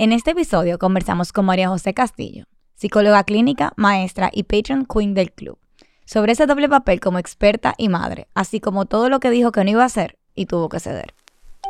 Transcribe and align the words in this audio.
En 0.00 0.12
este 0.12 0.30
episodio 0.30 0.78
conversamos 0.78 1.32
con 1.32 1.44
María 1.44 1.70
José 1.70 1.92
Castillo, 1.92 2.44
psicóloga 2.76 3.24
clínica, 3.24 3.72
maestra 3.74 4.30
y 4.32 4.44
patron 4.44 4.86
queen 4.86 5.12
del 5.12 5.32
club, 5.32 5.58
sobre 6.04 6.30
ese 6.30 6.46
doble 6.46 6.68
papel 6.68 7.00
como 7.00 7.18
experta 7.18 7.74
y 7.76 7.88
madre, 7.88 8.28
así 8.32 8.60
como 8.60 8.86
todo 8.86 9.08
lo 9.08 9.18
que 9.18 9.30
dijo 9.30 9.50
que 9.50 9.64
no 9.64 9.70
iba 9.70 9.82
a 9.82 9.86
hacer 9.86 10.16
y 10.36 10.46
tuvo 10.46 10.68
que 10.68 10.78
ceder. 10.78 11.14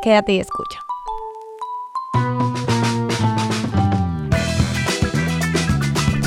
Quédate 0.03 0.33
y 0.33 0.39
escucha. 0.41 0.79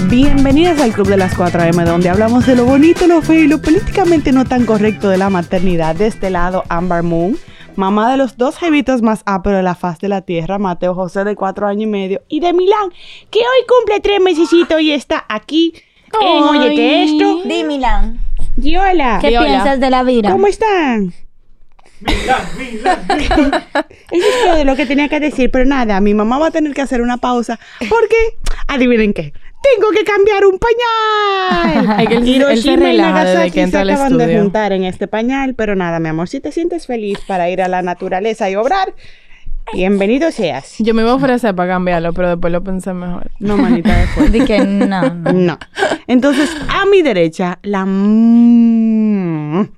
Bienvenidas 0.09 0.81
al 0.81 0.93
Club 0.93 1.07
de 1.07 1.19
las 1.19 1.37
4M, 1.37 1.85
donde 1.85 2.09
hablamos 2.09 2.45
de 2.47 2.57
lo 2.57 2.65
bonito, 2.65 3.07
lo 3.07 3.23
feo 3.23 3.45
y 3.45 3.47
lo 3.47 3.63
políticamente 3.63 4.33
no 4.33 4.45
tan 4.45 4.67
correcto 4.67 5.09
de 5.09 5.19
la 5.19 5.31
maternidad. 5.31 5.95
De 5.95 6.09
este 6.09 6.31
lado, 6.31 6.65
Amber 6.69 7.05
Moon, 7.05 7.39
mamá 7.77 8.11
de 8.11 8.17
los 8.17 8.37
dos 8.37 8.57
jevitos 8.59 9.03
más 9.03 9.23
áperos 9.27 9.59
de 9.59 9.63
la 9.63 9.75
faz 9.75 9.99
de 9.99 10.09
la 10.09 10.23
tierra, 10.23 10.59
Mateo 10.59 10.95
José 10.95 11.25
de 11.25 11.37
cuatro 11.37 11.67
años 11.67 11.85
y 11.85 11.87
medio, 11.87 12.23
y 12.29 12.41
de 12.41 12.53
Milán, 12.53 12.91
que 13.31 13.41
hoy 13.41 13.67
cumple 13.69 14.01
tres 14.01 14.21
mesecitos 14.21 14.81
y 14.81 14.93
está 14.93 15.25
aquí 15.29 15.75
en 16.21 16.43
Oye, 16.43 16.75
¿qué 16.75 17.05
esto? 17.05 17.43
Di 17.45 17.65
Milán, 17.65 18.19
Y 18.57 18.77
hola, 18.77 19.19
¿qué 19.21 19.29
piensas 19.29 19.81
de 19.81 19.91
la 19.91 20.03
vida? 20.03 20.31
¿cómo 20.31 20.47
están? 20.47 21.15
Eso 22.05 22.97
es 24.11 24.45
todo 24.45 24.65
lo 24.65 24.77
que 24.77 24.87
tenía 24.87 25.09
que 25.09 25.21
decir, 25.21 25.51
pero 25.51 25.65
nada, 25.65 26.01
mi 26.01 26.15
mamá 26.15 26.39
va 26.39 26.49
a 26.49 26.51
tener 26.51 26.75
que 26.75 26.83
hacer 26.83 27.01
una 27.01 27.19
pausa 27.19 27.59
porque, 27.89 28.17
adivinen 28.67 29.13
qué, 29.13 29.33
tengo 29.63 29.91
que 29.93 30.05
cambiar 30.05 30.45
un 30.47 30.59
pañal. 30.59 32.01
Él- 32.13 32.13
él 32.19 32.29
Hiroshima 32.29 32.73
y 32.75 32.77
relaja 32.77 33.21
desde 33.25 33.35
Nagasaki 33.35 33.51
que 33.53 33.67
se 33.69 33.79
acaban 33.79 34.19
de 34.19 34.39
juntar 34.39 34.73
en 34.73 34.85
este 34.85 35.07
pañal, 35.09 35.55
pero 35.55 35.75
nada, 35.77 35.99
mi 36.01 36.09
amor, 36.09 36.29
si 36.29 36.41
te 36.41 36.53
sientes 36.53 36.87
feliz 36.87 37.19
para 37.27 37.49
ir 37.51 37.63
a 37.63 37.69
la 37.69 37.83
naturaleza 37.83 38.51
y 38.51 38.57
obrar, 38.57 38.95
bienvenido 39.73 40.31
seas. 40.33 40.75
Yo 40.79 40.95
me 40.95 41.03
iba 41.03 41.13
a 41.13 41.15
ofrecer 41.15 41.55
para 41.55 41.75
cambiarlo, 41.75 42.13
pero 42.13 42.29
después 42.31 42.53
lo 42.53 42.63
pensé 42.63 42.93
mejor. 42.93 43.31
No, 43.39 43.57
manita, 43.57 43.97
después. 43.97 44.33
Di 44.33 44.41
que 44.45 44.59
no, 44.61 45.03
no. 45.15 45.33
No. 45.33 45.59
Entonces, 46.07 46.51
a 46.69 46.85
mi 46.87 47.03
derecha, 47.03 47.59
la... 47.63 47.85
mm, 47.87 49.69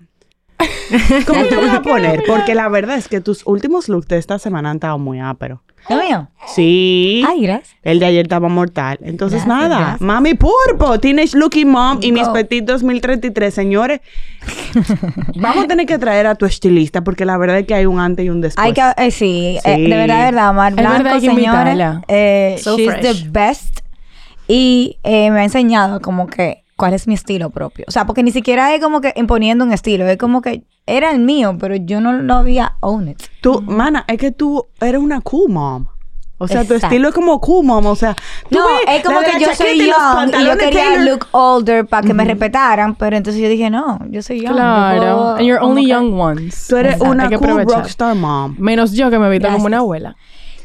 ¿Cómo 1.26 1.44
te 1.44 1.56
voy 1.60 1.68
a 1.68 1.82
poner? 1.82 2.22
Porque 2.26 2.54
la 2.54 2.68
verdad 2.68 2.96
es 2.96 3.08
que 3.08 3.20
tus 3.20 3.42
últimos 3.46 3.88
looks 3.88 4.08
de 4.08 4.18
esta 4.18 4.38
semana 4.38 4.70
han 4.70 4.76
estado 4.76 4.98
muy 4.98 5.20
áperos. 5.20 5.60
¿Lo 5.88 5.96
mío? 5.96 6.28
Sí. 6.46 7.22
Ay, 7.28 7.42
gracias. 7.42 7.76
El 7.82 7.98
de 8.00 8.06
ayer 8.06 8.24
estaba 8.24 8.48
mortal. 8.48 8.98
Entonces, 9.02 9.44
Gracias, 9.44 9.68
nada. 9.68 9.78
gracias. 9.80 10.00
Mami 10.00 10.34
Purpo, 10.34 10.98
Teenage 10.98 11.36
Looking 11.36 11.68
Mom 11.70 11.98
y 12.00 12.10
mis. 12.12 12.26
Petit 12.28 12.64
2033, 12.64 13.52
señores. 13.52 14.00
Vamos 15.36 15.64
a 15.64 15.68
tener 15.68 15.86
que 15.86 15.98
traer 15.98 16.26
a 16.26 16.34
tu 16.34 16.46
estilista 16.46 17.02
porque 17.04 17.24
la 17.24 17.36
verdad 17.36 17.58
es 17.58 17.66
que 17.66 17.74
hay 17.74 17.86
un 17.86 18.00
antes 18.00 18.24
y 18.24 18.30
un 18.30 18.40
después. 18.40 18.64
Hay 18.64 18.72
que, 18.72 18.82
eh, 18.96 19.10
sí, 19.10 19.58
eh, 19.64 19.78
de 19.78 19.88
verdad, 19.96 20.18
de 20.18 20.24
verdad, 20.32 20.54
Mar 20.54 20.74
verdad, 20.74 21.00
Blanco, 21.00 21.20
que 21.20 21.26
señores, 21.26 21.78
eh, 22.08 22.56
So 22.60 22.76
she's 22.76 22.90
fresh. 22.90 23.22
the 23.24 23.28
best 23.30 23.80
y 24.48 24.98
eh, 25.04 25.30
me 25.30 25.40
ha 25.40 25.44
enseñado 25.44 26.00
como 26.00 26.26
que 26.26 26.63
cuál 26.76 26.94
es 26.94 27.06
mi 27.06 27.14
estilo 27.14 27.50
propio. 27.50 27.84
O 27.88 27.90
sea, 27.90 28.04
porque 28.06 28.22
ni 28.22 28.30
siquiera 28.32 28.74
es 28.74 28.80
como 28.82 29.00
que 29.00 29.12
imponiendo 29.16 29.64
un 29.64 29.72
estilo, 29.72 30.06
es 30.06 30.16
como 30.18 30.42
que 30.42 30.64
era 30.86 31.10
el 31.10 31.20
mío, 31.20 31.56
pero 31.58 31.76
yo 31.76 32.00
no 32.00 32.12
lo 32.12 32.34
había 32.34 32.76
own 32.80 33.08
it. 33.08 33.22
Tú, 33.40 33.62
mana, 33.62 34.04
es 34.08 34.18
que 34.18 34.30
tú 34.32 34.66
eres 34.80 35.00
una 35.00 35.20
cool 35.20 35.50
mom. 35.50 35.86
O 36.36 36.48
sea, 36.48 36.64
tu 36.64 36.74
Exacto. 36.74 36.86
estilo 36.96 37.08
es 37.08 37.14
como 37.14 37.40
cool 37.40 37.64
mom. 37.64 37.86
O 37.86 37.94
sea, 37.96 38.14
tú 38.50 38.58
No, 38.58 38.66
ves 38.66 38.80
es 38.96 39.04
como 39.04 39.20
que 39.20 39.40
yo 39.40 39.54
soy 39.54 39.78
young 39.78 40.34
y 40.40 40.44
yo 40.44 40.58
quería 40.58 40.82
Taylor. 40.94 41.04
look 41.12 41.26
older 41.30 41.86
para 41.86 42.06
que 42.06 42.12
me 42.12 42.24
respetaran, 42.24 42.96
pero 42.96 43.16
entonces 43.16 43.40
yo 43.40 43.48
dije, 43.48 43.70
no, 43.70 44.00
yo 44.10 44.20
soy 44.20 44.40
young. 44.40 44.48
yo 44.50 44.54
Claro. 44.56 44.98
puedo 44.98 45.36
And 45.36 45.46
you're 45.46 45.64
only 45.64 45.82
que- 45.84 45.90
young 45.90 46.12
ones. 46.20 46.66
Tú 46.68 46.76
eres 46.76 46.94
Exacto, 46.94 47.12
una 47.12 47.30
cool 47.38 47.64
rockstar 47.64 48.16
mom. 48.16 48.56
Menos 48.58 48.92
yo 48.92 49.10
que 49.10 49.18
me 49.18 49.28
he 49.28 49.30
visto 49.30 49.48
como 49.48 49.66
una 49.66 49.78
abuela. 49.78 50.16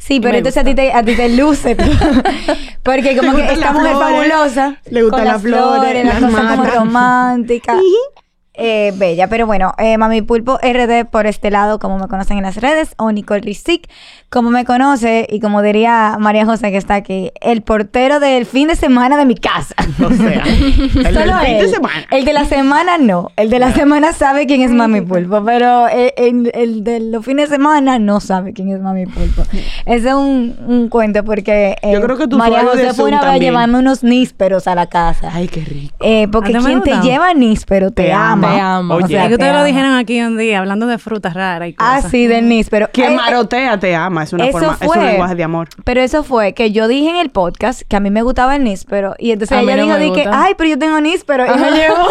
Sí, 0.10 0.20
pero 0.20 0.40
entonces 0.40 0.60
a 0.60 0.66
ti, 0.66 0.74
te, 0.74 0.92
a 0.92 1.04
ti 1.04 1.16
te 1.16 1.30
luce. 1.30 1.76
Porque 2.84 3.16
como 3.16 3.36
que 3.36 3.44
esta 3.44 3.58
las 3.58 3.74
mujer 3.74 3.96
flores, 3.96 4.10
fabulosa. 4.10 4.78
le 4.90 5.04
gustan 5.04 5.20
con 5.20 5.28
las 5.28 5.42
flores, 5.44 6.04
las 6.04 6.22
las 6.22 6.32
cosas 6.32 6.58
como 6.58 6.66
románticas. 6.66 7.78
eh, 8.60 8.94
bella, 8.96 9.28
pero 9.28 9.48
bueno, 9.48 9.74
eh, 9.78 9.98
Mami 9.98 10.22
Pulpo 10.22 10.58
RD 10.62 11.06
por 11.10 11.26
este 11.26 11.50
lado, 11.50 11.80
como 11.80 11.98
me 11.98 12.08
conocen 12.08 12.38
en 12.38 12.44
las 12.44 12.58
redes, 12.58 12.94
o 12.98 13.12
Nicole 13.12 13.42
Rizik, 13.42 13.90
como 14.30 14.52
me 14.52 14.66
conoce, 14.66 15.26
y 15.30 15.40
como 15.40 15.62
diría 15.62 16.18
María 16.20 16.46
José 16.46 16.70
que 16.72 16.78
está 16.78 16.96
aquí, 16.96 17.32
el 17.42 17.62
portero 17.62 18.20
del 18.20 18.46
fin 18.46 18.68
de 18.68 18.76
semana 18.76 19.18
de 19.18 19.26
mi 19.26 19.36
casa. 19.36 19.76
O 20.06 20.14
sea, 20.14 20.44
el 20.46 20.94
del 20.94 21.14
Solo 21.14 21.40
fin 21.40 21.58
de 21.58 21.70
semana. 21.70 22.06
El 22.12 22.26
de 22.26 22.34
la 22.34 22.46
semana 22.46 22.98
no. 22.98 23.32
El 23.38 23.50
de 23.50 23.60
la 23.60 23.74
semana 23.74 24.14
sabe 24.14 24.46
quién 24.46 24.62
es 24.62 24.72
Mami 24.72 25.02
Pulpo, 25.02 25.44
pero 25.44 25.88
eh, 25.88 26.14
el, 26.18 26.52
el 26.54 26.84
de 26.84 27.00
los 27.00 27.26
fines 27.26 27.50
de 27.50 27.56
semana 27.56 27.98
no 27.98 28.20
sabe 28.20 28.54
quién 28.54 28.70
es 28.70 28.82
Mami 28.82 29.06
Pulpo. 29.06 29.44
Ese 29.86 30.10
es 30.10 30.14
un, 30.14 30.56
un 30.68 30.90
cuento 30.90 31.24
porque 31.24 31.78
eh, 31.82 31.94
Yo 31.94 32.02
creo 32.02 32.18
que 32.18 32.28
tu 32.28 32.38
María 32.38 32.64
José 32.64 32.94
fue 32.94 33.06
una 33.06 33.32
vez 33.32 33.40
llevarme 33.40 33.80
unos 33.80 34.04
nísperos 34.04 34.68
a 34.68 34.76
la 34.76 34.88
casa. 34.88 35.32
Ay, 35.34 35.48
qué 35.48 35.62
rico. 35.62 35.96
Eh, 36.02 36.28
porque 36.32 36.56
¿A 36.56 36.60
ti 36.60 36.66
me 36.66 36.82
quien 36.82 37.02
te 37.02 37.08
lleva 37.08 37.34
níspero 37.34 37.92
te, 37.92 38.04
Te 38.04 38.14
ama. 38.14 38.32
ama. 38.32 38.49
Te 38.54 38.60
amo. 38.62 38.94
Oye. 38.96 39.06
O 39.06 39.08
sea, 39.08 39.24
Es 39.24 39.30
que 39.30 39.38
te 39.38 39.44
ustedes 39.44 39.54
lo 39.56 39.64
dijeron 39.64 39.94
aquí 39.94 40.22
un 40.22 40.38
día, 40.38 40.60
hablando 40.60 40.88
de 40.88 40.98
frutas 40.98 41.34
raras 41.34 41.70
y 41.70 41.76
Ah, 41.78 41.98
cosas. 41.98 42.12
sí, 42.12 42.28
del 42.28 42.48
níspero. 42.50 42.90
Quien 42.92 43.14
Eh, 43.14 43.16
marotea 43.16 43.80
te 43.80 43.96
ama. 43.96 44.24
Es 44.24 44.34
una 44.34 44.46
eso 44.48 44.58
forma, 44.60 44.74
es 44.80 44.82
un 44.82 44.88
fue. 44.94 45.04
lenguaje 45.06 45.36
de 45.36 45.44
amor. 45.44 45.68
Pero 45.84 46.02
eso 46.02 46.24
fue 46.24 46.54
que 46.54 46.72
yo 46.72 46.88
dije 46.88 47.10
en 47.10 47.16
el 47.18 47.30
podcast 47.30 47.82
que 47.88 47.96
a 47.96 48.00
mí 48.00 48.10
me 48.10 48.22
gustaba 48.24 48.56
el 48.56 48.64
níspero. 48.64 49.14
Y 49.20 49.32
entonces 49.32 49.58
A 49.58 49.62
ella 49.62 49.76
no 49.78 49.84
dijo, 49.84 49.98
me 49.98 50.04
di 50.06 50.12
que, 50.14 50.24
gusta. 50.24 50.44
ay, 50.44 50.54
pero 50.58 50.70
yo 50.72 50.80
tengo 50.80 51.00
níspero. 51.02 51.46
Y 51.46 51.60
me 51.60 51.72
llevó. 51.72 52.08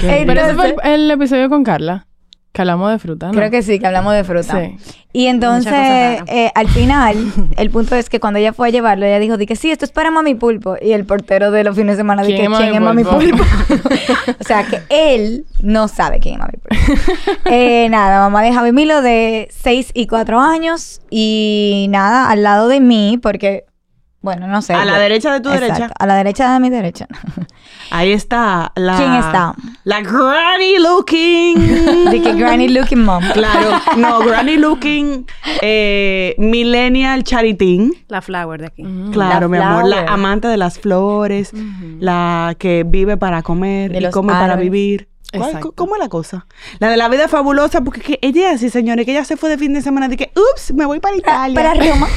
Pero 0.00 0.40
ese 0.40 0.54
fue 0.54 0.74
el 0.84 1.10
episodio 1.10 1.48
con 1.48 1.64
Carla. 1.64 2.06
Que 2.52 2.62
hablamos 2.62 2.90
de 2.90 2.98
fruta, 2.98 3.26
¿no? 3.26 3.32
Creo 3.32 3.50
que 3.50 3.62
sí, 3.62 3.78
que 3.78 3.86
hablamos 3.86 4.14
de 4.14 4.24
fruta. 4.24 4.60
Sí. 4.60 4.76
Y 5.12 5.26
entonces, 5.26 5.72
eh, 6.26 6.50
al 6.54 6.68
final, 6.68 7.16
el 7.56 7.70
punto 7.70 7.94
es 7.94 8.08
que 8.08 8.20
cuando 8.20 8.38
ella 8.38 8.52
fue 8.52 8.68
a 8.68 8.70
llevarlo, 8.70 9.06
ella 9.06 9.18
dijo, 9.18 9.36
di 9.36 9.46
que 9.46 9.56
sí, 9.56 9.70
esto 9.70 9.84
es 9.84 9.92
para 9.92 10.10
Mami 10.10 10.34
Pulpo. 10.34 10.76
Y 10.80 10.92
el 10.92 11.04
portero 11.04 11.50
de 11.50 11.64
los 11.64 11.76
fines 11.76 11.96
de 11.96 12.00
semana 12.00 12.22
dijo, 12.22 12.38
¿Quién 12.38 12.52
es 12.52 12.58
¿quién 12.58 12.74
es 12.74 12.80
Mami? 12.80 13.04
Pulpo? 13.04 13.42
o 14.40 14.44
sea, 14.44 14.64
que 14.64 14.82
él 14.88 15.46
no 15.60 15.88
sabe 15.88 16.20
quién 16.20 16.34
es 16.34 16.40
Mami 16.40 16.52
Pulpo. 16.52 17.02
eh, 17.46 17.88
nada, 17.90 18.20
mamá 18.20 18.42
de 18.42 18.52
Javi 18.52 18.72
Milo 18.72 19.02
de 19.02 19.48
6 19.50 19.92
y 19.94 20.06
4 20.06 20.40
años. 20.40 21.00
Y 21.10 21.86
nada, 21.90 22.30
al 22.30 22.42
lado 22.42 22.68
de 22.68 22.80
mí, 22.80 23.18
porque, 23.22 23.64
bueno, 24.20 24.46
no 24.48 24.60
sé. 24.62 24.74
A 24.74 24.84
la 24.84 24.98
derecha 24.98 25.32
de 25.32 25.40
tu 25.40 25.48
Exacto, 25.50 25.74
derecha. 25.74 25.94
A 25.98 26.06
la 26.06 26.16
derecha 26.16 26.52
de 26.52 26.60
mi 26.60 26.70
derecha. 26.70 27.06
Ahí 27.90 28.12
está 28.12 28.72
la... 28.74 28.96
¿Quién 28.96 29.14
está? 29.14 29.54
La 29.84 30.00
granny 30.02 30.78
looking. 30.78 32.04
de 32.10 32.20
que 32.22 32.34
Granny 32.34 32.68
Looking 32.68 33.02
Mom. 33.04 33.22
Claro, 33.32 33.80
no, 33.96 34.18
granny 34.20 34.56
looking 34.56 35.26
eh, 35.62 36.34
millennial 36.38 37.24
charitín. 37.24 37.94
La 38.08 38.20
flower 38.20 38.60
de 38.60 38.66
aquí. 38.66 38.82
Claro, 39.12 39.48
Mm. 39.48 39.52
La 39.52 39.58
mi 39.58 39.64
amor, 39.64 39.84
la 39.88 40.00
amante 40.12 40.48
de 40.48 40.56
las 40.58 40.78
flores, 40.78 41.52
la 42.00 42.54
que 42.58 42.84
vive 42.86 43.16
para 43.16 43.42
comer 43.42 43.92
De 43.92 44.00
y 44.08 44.10
come 44.10 44.32
para 44.34 44.56
vivir. 44.56 45.08
¿Cuál- 45.32 45.42
Exacto. 45.48 45.72
¿Cómo 45.74 45.94
es 45.94 46.00
la 46.00 46.08
cosa? 46.08 46.46
La 46.78 46.88
de 46.88 46.96
la 46.96 47.08
vida 47.08 47.28
fabulosa, 47.28 47.82
porque 47.82 48.00
que 48.00 48.18
ella 48.22 48.50
así, 48.52 48.70
señores, 48.70 49.04
que 49.04 49.12
ella 49.12 49.24
se 49.26 49.36
fue 49.36 49.50
de 49.50 49.58
fin 49.58 49.74
de 49.74 49.82
semana 49.82 50.08
de 50.08 50.16
que, 50.16 50.32
ups, 50.34 50.72
me 50.74 50.86
voy 50.86 51.00
para 51.00 51.16
Italia. 51.22 51.54
Para 51.54 51.74
Roma. 51.74 52.08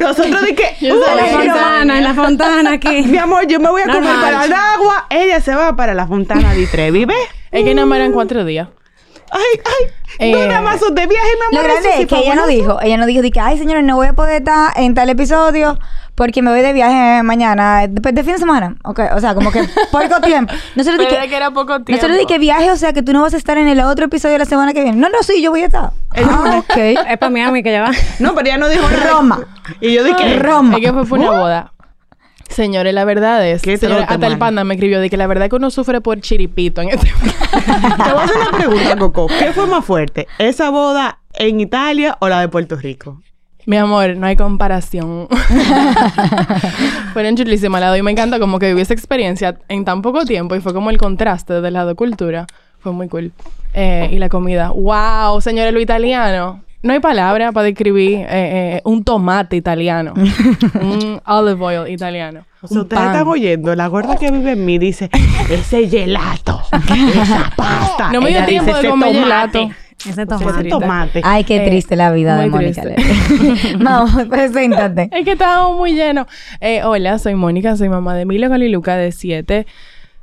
Nosotros 0.00 0.42
de 0.42 0.54
que, 0.54 0.76
Yo 0.80 0.96
"Ups, 0.96 1.06
En 1.08 1.16
la 1.16 1.26
soy 1.30 1.38
mi 1.38 1.48
fontana, 1.48 1.98
en 1.98 2.04
la 2.04 2.14
fontana 2.14 2.72
aquí. 2.72 3.18
amor, 3.18 3.46
yo 3.46 3.60
me 3.60 3.70
voy 3.70 3.82
a 3.82 3.86
comer 3.86 4.14
para 4.20 4.44
el 4.44 4.52
agua. 4.52 5.06
Ella 5.10 5.40
se 5.40 5.54
va 5.54 5.74
para 5.76 5.94
la 5.94 6.06
fontana 6.06 6.54
de 6.54 6.66
Trevi, 6.66 7.04
¿ves? 7.04 7.16
Es 7.50 7.64
que 7.64 7.74
más 7.74 7.96
eran 7.96 8.12
cuatro 8.12 8.44
días. 8.44 8.68
Ay, 9.32 9.40
ay, 10.18 10.32
no 10.32 10.38
Eh, 10.38 10.48
nada 10.48 10.60
más 10.60 10.80
son 10.80 10.94
de 10.94 11.06
viaje, 11.06 11.28
mi 11.48 11.54
Lo 11.56 11.60
amor. 11.60 11.70
grande 11.70 11.88
eso 11.88 11.96
sí 11.98 12.02
es 12.02 12.08
que 12.08 12.18
ella 12.18 12.34
no 12.34 12.46
dijo, 12.46 12.78
ella 12.82 12.96
no 12.96 13.06
dijo, 13.06 13.22
de 13.22 13.30
que, 13.30 13.40
ay 13.40 13.58
señores, 13.58 13.84
no 13.84 13.96
voy 13.96 14.08
a 14.08 14.12
poder 14.12 14.36
estar 14.42 14.72
en 14.76 14.94
tal 14.94 15.08
episodio 15.08 15.78
porque 16.16 16.42
me 16.42 16.50
voy 16.50 16.60
de 16.60 16.72
viaje 16.74 17.22
mañana, 17.22 17.86
después 17.88 18.14
de 18.14 18.22
fin 18.22 18.34
de 18.34 18.38
semana. 18.40 18.76
Ok, 18.84 19.00
o 19.14 19.20
sea, 19.20 19.34
como 19.34 19.50
que 19.50 19.62
poco 19.92 20.20
tiempo. 20.20 20.52
No 20.74 20.84
se 20.84 20.92
lo 20.92 20.98
Pero 20.98 21.10
dije. 21.10 21.28
que 21.28 21.36
era 21.36 21.50
poco 21.50 21.82
tiempo. 21.82 21.92
No 21.92 21.98
se 21.98 22.08
lo 22.08 22.14
dije 22.18 22.38
viaje, 22.38 22.70
o 22.70 22.76
sea, 22.76 22.92
que 22.92 23.02
tú 23.02 23.12
no 23.14 23.22
vas 23.22 23.32
a 23.32 23.38
estar 23.38 23.56
en 23.56 23.68
el 23.68 23.80
otro 23.80 24.04
episodio 24.04 24.32
de 24.34 24.40
la 24.40 24.44
semana 24.44 24.74
que 24.74 24.82
viene. 24.82 24.98
No, 24.98 25.08
no, 25.08 25.22
sí, 25.22 25.40
yo 25.40 25.50
voy 25.50 25.62
a 25.62 25.66
estar. 25.66 25.92
Ah, 26.16 26.58
ok. 26.58 26.76
Es 26.76 27.18
para 27.18 27.30
Miami 27.30 27.62
que 27.62 27.72
ya 27.72 27.82
va. 27.82 27.90
No, 28.18 28.34
pero 28.34 28.48
ella 28.48 28.58
no 28.58 28.68
dijo. 28.68 28.86
Roma. 29.08 29.40
Y 29.80 29.94
yo 29.94 30.04
dije, 30.04 30.38
Roma. 30.40 30.76
Es 30.76 30.84
que 30.84 30.92
fue 30.92 31.06
por 31.06 31.18
una 31.20 31.30
boda. 31.30 31.72
Señores, 32.50 32.92
la 32.92 33.04
verdad 33.04 33.46
es... 33.46 33.62
¿Qué 33.62 33.78
señores, 33.78 34.06
trote, 34.06 34.14
hasta 34.14 34.26
el 34.26 34.38
panda 34.38 34.64
me 34.64 34.74
escribió 34.74 35.00
de 35.00 35.08
que 35.08 35.16
la 35.16 35.26
verdad 35.26 35.44
es 35.44 35.50
que 35.50 35.56
uno 35.56 35.70
sufre 35.70 36.00
por 36.00 36.20
chiripito 36.20 36.82
en 36.82 36.90
este 36.90 37.06
Te 37.10 38.12
voy 38.12 38.20
a 38.20 38.24
hacer 38.24 38.36
una 38.36 38.50
pregunta, 38.50 38.96
Coco. 38.96 39.28
¿Qué 39.38 39.52
fue 39.52 39.66
más 39.66 39.84
fuerte? 39.84 40.26
¿Esa 40.38 40.70
boda 40.70 41.20
en 41.34 41.60
Italia 41.60 42.16
o 42.20 42.28
la 42.28 42.40
de 42.40 42.48
Puerto 42.48 42.76
Rico? 42.76 43.22
Mi 43.66 43.76
amor, 43.76 44.16
no 44.16 44.26
hay 44.26 44.36
comparación. 44.36 45.28
Fueron 47.12 47.36
chulísimas 47.36 47.78
al 47.78 47.86
lado 47.86 47.96
y 47.96 48.02
me 48.02 48.10
encanta 48.10 48.40
como 48.40 48.58
que 48.58 48.68
viví 48.68 48.80
esa 48.80 48.94
experiencia 48.94 49.58
en 49.68 49.84
tan 49.84 50.02
poco 50.02 50.24
tiempo 50.24 50.56
y 50.56 50.60
fue 50.60 50.72
como 50.72 50.90
el 50.90 50.98
contraste 50.98 51.60
del 51.60 51.74
lado 51.74 51.90
de 51.90 51.94
cultura. 51.94 52.46
Fue 52.80 52.92
muy 52.92 53.08
cool. 53.08 53.32
Eh, 53.74 54.08
y 54.10 54.18
la 54.18 54.28
comida. 54.28 54.70
¡Wow! 54.70 55.40
Señores, 55.40 55.72
lo 55.72 55.80
italiano. 55.80 56.62
No 56.82 56.92
hay 56.94 57.00
palabra 57.00 57.52
para 57.52 57.64
describir 57.64 58.20
eh, 58.20 58.26
eh, 58.30 58.80
un 58.84 59.04
tomate 59.04 59.56
italiano. 59.56 60.14
un 60.80 61.20
olive 61.26 61.62
oil 61.64 61.92
italiano. 61.92 62.40
O 62.62 62.68
sea, 62.68 62.82
ustedes 62.82 63.00
pan. 63.02 63.12
están 63.12 63.28
oyendo, 63.28 63.74
la 63.74 63.86
gorda 63.88 64.16
que 64.16 64.30
vive 64.30 64.52
en 64.52 64.64
mí 64.64 64.78
dice, 64.78 65.10
ese 65.50 65.88
gelato, 65.88 66.60
esa 66.72 67.52
pasta. 67.56 68.12
No 68.12 68.20
me 68.22 68.30
dio 68.30 68.44
tiempo 68.46 68.66
dice, 68.70 68.72
de 68.74 68.78
"Ese 68.80 68.88
comer 68.90 69.12
tomate". 69.12 69.58
gelato. 69.58 69.74
Ese 70.00 70.10
Ese 70.10 70.26
tomate. 70.26 70.52
triste. 70.52 70.68
Tomate. 70.70 71.20
Ay, 71.24 71.44
qué 71.44 71.56
Eh, 71.62 71.68
triste 71.68 71.96
la 71.96 72.10
vida 72.12 72.36
de 72.38 72.48
Mónica. 72.48 72.82
Vamos, 73.78 74.26
preséntate. 74.30 75.10
Es 75.12 75.24
que 75.26 75.32
estábamos 75.32 75.76
muy 75.76 75.92
llenos. 75.94 76.26
Eh, 76.60 76.82
hola, 76.84 77.18
soy 77.18 77.34
Mónica, 77.34 77.76
soy 77.76 77.90
mamá 77.90 78.14
de 78.14 78.22
Emilio 78.22 78.48
Galiluca 78.48 78.96
de 78.96 79.12
7, 79.12 79.66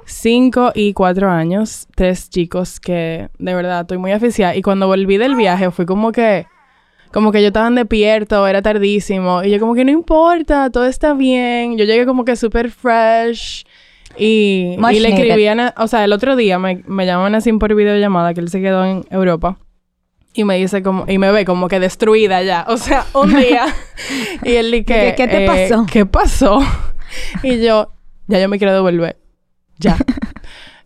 5 0.07 0.71
y 0.74 0.94
4 0.94 1.30
años. 1.30 1.88
Tres 1.95 2.30
chicos 2.30 2.80
que 2.80 3.30
de 3.38 3.54
verdad 3.54 3.81
estoy 3.81 3.98
muy 3.98 4.12
aficiada. 4.13 4.56
Y 4.56 4.62
cuando 4.62 4.88
volví 4.88 5.18
del 5.18 5.36
viaje 5.36 5.69
fui 5.71 5.86
como 5.86 6.12
que... 6.12 6.45
Como 7.12 7.31
que 7.31 7.42
yo 7.42 7.48
estaba 7.48 7.69
despierto, 7.69 8.45
era 8.48 8.62
tardísimo. 8.62 9.42
Y 9.44 9.50
yo 9.51 9.59
como 9.59 9.75
que 9.75 9.86
no 9.86 9.92
importa, 9.92 10.69
todo 10.69 10.86
está 10.86 11.13
bien. 11.13 11.77
Yo 11.77 11.86
llegué 11.86 12.06
como 12.06 12.25
que 12.25 12.36
súper 12.36 12.69
fresh. 12.69 13.65
Y, 14.18 14.75
y 14.77 15.00
le 15.00 15.09
escribían... 15.09 15.59
a- 15.62 15.74
O 15.77 15.88
sea, 15.88 16.04
el 16.04 16.12
otro 16.12 16.36
día 16.36 16.59
me, 16.59 16.83
me 16.86 17.06
llaman 17.06 17.33
así 17.36 17.51
por 17.54 17.74
videollamada 17.75 18.33
que 18.33 18.42
él 18.42 18.50
se 18.50 18.62
quedó 18.62 18.83
en 18.86 19.06
Europa. 19.09 19.57
Y 20.33 20.44
me 20.44 20.57
dice 20.57 20.83
como... 20.83 21.06
Y 21.07 21.18
me 21.18 21.31
ve 21.31 21.45
como 21.45 21.68
que 21.69 21.80
destruida 21.80 22.44
ya. 22.44 22.65
O 22.68 22.77
sea, 22.77 23.06
un 23.13 23.33
día. 23.36 23.65
y 24.44 24.51
él 24.56 24.69
dice 24.71 24.83
¿Qué- 24.86 25.13
qué 25.18 25.27
te 25.27 25.45
eh, 25.45 25.48
pasó? 25.69 25.86
¿Qué 25.92 26.06
pasó? 26.06 26.59
y 27.44 27.62
yo... 27.63 27.94
Ya 28.27 28.39
yo 28.39 28.50
me 28.50 28.57
quiero 28.57 28.74
devolver. 28.74 29.18
Ya. 29.79 29.97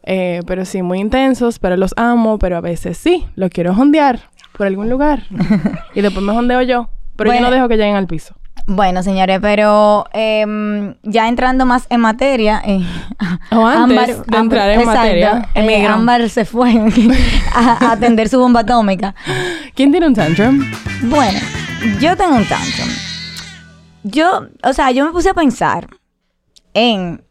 Eh, 0.04 0.40
pero 0.48 0.66
sí, 0.66 0.82
muy 0.82 1.00
intensos. 1.00 1.60
Pero 1.60 1.78
los 1.78 1.94
amo. 1.96 2.40
Pero 2.40 2.58
a 2.58 2.62
veces 2.62 2.98
sí. 2.98 3.28
Los 3.36 3.52
quiero 3.52 3.76
jondear 3.76 4.20
por 4.58 4.66
algún 4.66 4.90
lugar. 4.90 5.26
y 5.94 6.02
después 6.02 6.26
me 6.26 6.34
jondeo 6.34 6.64
yo. 6.64 6.90
Pero 7.16 7.30
Bueno. 7.30 7.42
yo 7.46 7.50
no 7.50 7.56
dejo 7.56 7.68
que 7.70 7.78
lleguen 7.78 7.96
al 7.96 8.08
piso. 8.08 8.34
Bueno, 8.66 9.04
señores, 9.04 9.40
pero 9.42 10.06
em, 10.12 10.96
ya 11.04 11.28
entrando 11.28 11.68
más 11.68 11.86
en 11.92 12.00
materia. 12.02 12.64
eh, 12.66 12.84
O 13.52 13.66
antes 13.66 14.26
de 14.26 14.38
entrar 14.38 14.72
en 14.72 14.86
materia, 14.86 15.50
eh. 15.54 15.86
Ámbar 15.86 16.28
se 16.30 16.46
fue 16.46 16.72
a, 17.54 17.86
a 17.86 17.92
atender 17.92 18.28
su 18.28 18.40
bomba 18.40 18.62
atómica. 18.62 19.14
¿Quién 19.76 19.92
tiene 19.92 20.08
un 20.08 20.16
tantrum? 20.16 20.62
Bueno, 21.04 21.40
yo 22.00 22.18
tengo 22.18 22.36
un 22.38 22.46
tantrum. 22.48 22.90
Yo, 24.04 24.48
o 24.64 24.74
sea, 24.74 24.90
yo 24.92 25.06
me 25.06 25.12
puse 25.12 25.30
a 25.30 25.34
pensar 25.36 25.88
en 26.74 27.24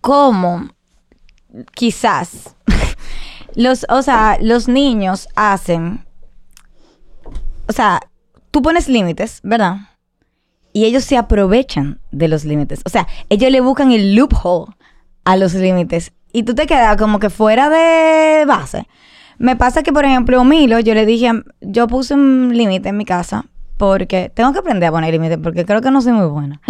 cómo 0.00 0.68
quizás 1.74 2.54
los, 3.54 3.86
o 3.88 4.02
sea, 4.02 4.38
los 4.40 4.68
niños 4.68 5.28
hacen, 5.34 6.06
o 7.66 7.72
sea, 7.72 8.00
tú 8.50 8.62
pones 8.62 8.88
límites, 8.88 9.40
¿verdad? 9.42 9.76
Y 10.72 10.84
ellos 10.84 11.04
se 11.04 11.16
aprovechan 11.16 12.00
de 12.12 12.28
los 12.28 12.44
límites. 12.44 12.82
O 12.84 12.88
sea, 12.88 13.08
ellos 13.30 13.50
le 13.50 13.60
buscan 13.60 13.90
el 13.92 14.14
loophole 14.14 14.74
a 15.24 15.36
los 15.36 15.54
límites. 15.54 16.12
Y 16.32 16.42
tú 16.42 16.54
te 16.54 16.66
quedas 16.66 16.96
como 16.96 17.18
que 17.18 17.30
fuera 17.30 17.70
de 17.70 18.44
base. 18.46 18.86
Me 19.38 19.56
pasa 19.56 19.82
que, 19.82 19.92
por 19.92 20.04
ejemplo, 20.04 20.44
Milo, 20.44 20.78
yo 20.80 20.94
le 20.94 21.06
dije, 21.06 21.32
yo 21.60 21.86
puse 21.86 22.14
un 22.14 22.56
límite 22.56 22.90
en 22.90 22.96
mi 22.96 23.04
casa 23.04 23.46
porque 23.78 24.30
tengo 24.34 24.52
que 24.52 24.58
aprender 24.58 24.88
a 24.88 24.92
poner 24.92 25.12
límites 25.12 25.38
porque 25.42 25.64
creo 25.64 25.80
que 25.80 25.90
no 25.90 26.02
soy 26.02 26.12
muy 26.12 26.26
buena. 26.26 26.60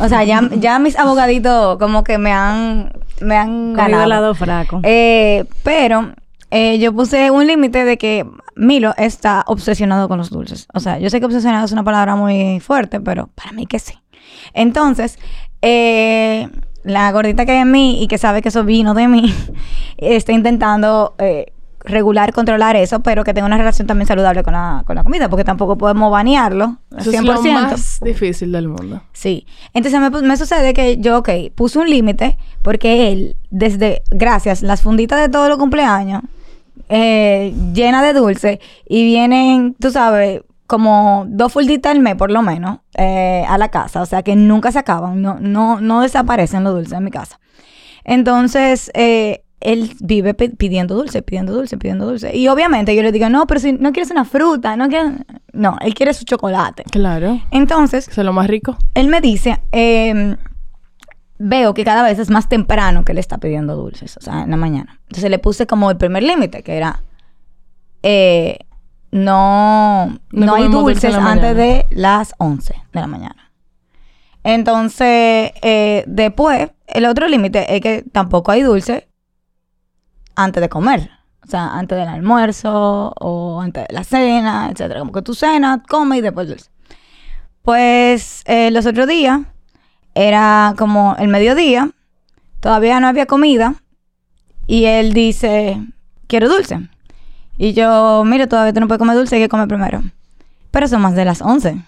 O 0.00 0.08
sea, 0.08 0.22
ya, 0.22 0.48
ya 0.58 0.78
mis 0.78 0.96
abogaditos 0.96 1.78
como 1.78 2.04
que 2.04 2.18
me 2.18 2.30
han, 2.30 2.92
me 3.20 3.36
han 3.36 3.72
ganado. 3.72 4.04
el 4.04 4.08
lado 4.10 4.34
fraco. 4.34 4.80
Eh, 4.84 5.44
pero 5.64 6.12
eh, 6.50 6.78
yo 6.78 6.92
puse 6.92 7.30
un 7.30 7.46
límite 7.46 7.84
de 7.84 7.98
que 7.98 8.26
Milo 8.54 8.94
está 8.96 9.44
obsesionado 9.46 10.08
con 10.08 10.18
los 10.18 10.30
dulces. 10.30 10.68
O 10.72 10.80
sea, 10.80 10.98
yo 10.98 11.10
sé 11.10 11.20
que 11.20 11.26
obsesionado 11.26 11.64
es 11.64 11.72
una 11.72 11.84
palabra 11.84 12.16
muy 12.16 12.60
fuerte, 12.60 13.00
pero 13.00 13.28
para 13.34 13.52
mí 13.52 13.66
que 13.66 13.78
sí. 13.78 13.94
Entonces, 14.54 15.18
eh, 15.62 16.48
la 16.84 17.10
gordita 17.12 17.44
que 17.44 17.52
hay 17.52 17.58
en 17.58 17.70
mí 17.70 18.02
y 18.02 18.08
que 18.08 18.18
sabe 18.18 18.42
que 18.42 18.48
eso 18.48 18.64
vino 18.64 18.94
de 18.94 19.08
mí, 19.08 19.34
está 19.98 20.32
intentando 20.32 21.14
eh, 21.18 21.52
regular, 21.88 22.32
controlar 22.32 22.76
eso, 22.76 23.00
pero 23.00 23.24
que 23.24 23.34
tenga 23.34 23.46
una 23.46 23.56
relación 23.58 23.86
también 23.86 24.06
saludable 24.06 24.42
con 24.42 24.52
la, 24.52 24.82
con 24.86 24.94
la 24.96 25.02
comida, 25.02 25.28
porque 25.28 25.44
tampoco 25.44 25.76
podemos 25.76 26.10
banearlo 26.12 26.78
al 26.92 26.98
Eso 26.98 27.10
100%. 27.10 27.16
es 27.16 27.24
lo 27.24 27.42
más 27.42 28.00
difícil 28.00 28.52
del 28.52 28.68
mundo. 28.68 29.02
Sí. 29.12 29.46
Entonces 29.74 30.00
me, 30.00 30.10
me 30.22 30.36
sucede 30.36 30.74
que 30.74 30.98
yo, 30.98 31.18
ok, 31.18 31.30
puse 31.54 31.78
un 31.78 31.88
límite 31.88 32.38
porque 32.62 33.12
él, 33.12 33.36
desde, 33.50 34.02
gracias, 34.10 34.62
las 34.62 34.82
funditas 34.82 35.20
de 35.20 35.28
todos 35.28 35.48
los 35.48 35.58
cumpleaños, 35.58 36.22
eh, 36.88 37.54
llena 37.72 38.02
de 38.02 38.12
dulce, 38.12 38.60
y 38.88 39.04
vienen, 39.04 39.74
tú 39.78 39.90
sabes, 39.90 40.42
como 40.66 41.24
dos 41.28 41.52
funditas 41.52 41.92
al 41.92 42.00
mes 42.00 42.14
por 42.16 42.30
lo 42.30 42.42
menos, 42.42 42.80
eh, 42.94 43.44
a 43.48 43.56
la 43.58 43.70
casa. 43.70 44.02
O 44.02 44.06
sea 44.06 44.22
que 44.22 44.36
nunca 44.36 44.70
se 44.70 44.78
acaban, 44.78 45.22
no, 45.22 45.38
no, 45.40 45.80
no 45.80 46.02
desaparecen 46.02 46.64
los 46.64 46.74
dulces 46.74 46.92
en 46.92 47.04
mi 47.04 47.10
casa. 47.10 47.40
Entonces, 48.04 48.90
eh, 48.94 49.44
él 49.60 49.90
vive 50.00 50.34
pi- 50.34 50.50
pidiendo 50.50 50.94
dulce, 50.94 51.22
pidiendo 51.22 51.52
dulce, 51.52 51.76
pidiendo 51.78 52.06
dulce. 52.06 52.36
Y 52.36 52.46
obviamente 52.48 52.94
yo 52.94 53.02
le 53.02 53.10
digo, 53.12 53.28
no, 53.28 53.46
pero 53.46 53.58
si 53.60 53.72
no 53.72 53.92
quieres 53.92 54.10
una 54.10 54.24
fruta, 54.24 54.76
no 54.76 54.88
quieres... 54.88 55.12
No, 55.52 55.76
él 55.80 55.94
quiere 55.94 56.14
su 56.14 56.24
chocolate. 56.24 56.84
Claro. 56.90 57.40
Entonces, 57.50 58.06
Eso 58.08 58.20
es 58.20 58.24
lo 58.24 58.32
más 58.32 58.46
rico. 58.46 58.76
él 58.94 59.08
me 59.08 59.20
dice, 59.20 59.58
eh, 59.72 60.36
veo 61.38 61.74
que 61.74 61.84
cada 61.84 62.02
vez 62.02 62.18
es 62.20 62.30
más 62.30 62.48
temprano 62.48 63.04
que 63.04 63.14
le 63.14 63.20
está 63.20 63.38
pidiendo 63.38 63.74
dulces, 63.76 64.16
o 64.16 64.20
sea, 64.20 64.42
en 64.42 64.50
la 64.50 64.56
mañana. 64.56 65.00
Entonces 65.08 65.30
le 65.30 65.38
puse 65.38 65.66
como 65.66 65.90
el 65.90 65.96
primer 65.96 66.22
límite, 66.22 66.62
que 66.62 66.76
era, 66.76 67.02
eh, 68.04 68.58
no, 69.10 70.18
No 70.30 70.46
no, 70.46 70.54
hay 70.54 70.68
dulces 70.68 71.14
antes 71.14 71.56
de 71.56 71.86
las 71.90 72.34
11 72.38 72.74
de 72.92 73.00
la 73.00 73.06
mañana. 73.06 73.50
Entonces, 74.44 75.50
eh, 75.62 76.04
después, 76.06 76.70
el 76.86 77.06
otro 77.06 77.26
límite 77.28 77.74
es 77.74 77.80
que 77.80 78.04
tampoco 78.12 78.50
hay 78.52 78.62
dulce 78.62 79.07
antes 80.38 80.60
de 80.60 80.68
comer. 80.68 81.10
O 81.44 81.50
sea, 81.50 81.78
antes 81.78 81.98
del 81.98 82.08
almuerzo 82.08 83.12
o 83.18 83.60
antes 83.60 83.88
de 83.88 83.94
la 83.94 84.04
cena, 84.04 84.68
etcétera. 84.70 85.00
Como 85.00 85.12
que 85.12 85.22
tú 85.22 85.34
cenas, 85.34 85.80
comes 85.88 86.18
y 86.18 86.22
después 86.22 86.48
dulce. 86.48 86.70
Pues 87.62 88.42
eh, 88.46 88.70
los 88.70 88.86
otros 88.86 89.06
días 89.08 89.40
era 90.14 90.74
como 90.78 91.16
el 91.18 91.28
mediodía, 91.28 91.90
todavía 92.60 93.00
no 93.00 93.08
había 93.08 93.26
comida 93.26 93.74
y 94.66 94.84
él 94.84 95.12
dice, 95.12 95.82
quiero 96.26 96.48
dulce. 96.48 96.88
Y 97.56 97.72
yo, 97.72 98.22
mira, 98.24 98.46
todavía 98.46 98.72
tú 98.72 98.80
no 98.80 98.86
puedes 98.86 99.00
comer 99.00 99.16
dulce, 99.16 99.36
hay 99.36 99.42
que 99.42 99.48
comer 99.48 99.68
primero. 99.68 100.02
Pero 100.70 100.86
son 100.86 101.02
más 101.02 101.14
de 101.14 101.24
las 101.24 101.42
11. 101.42 101.82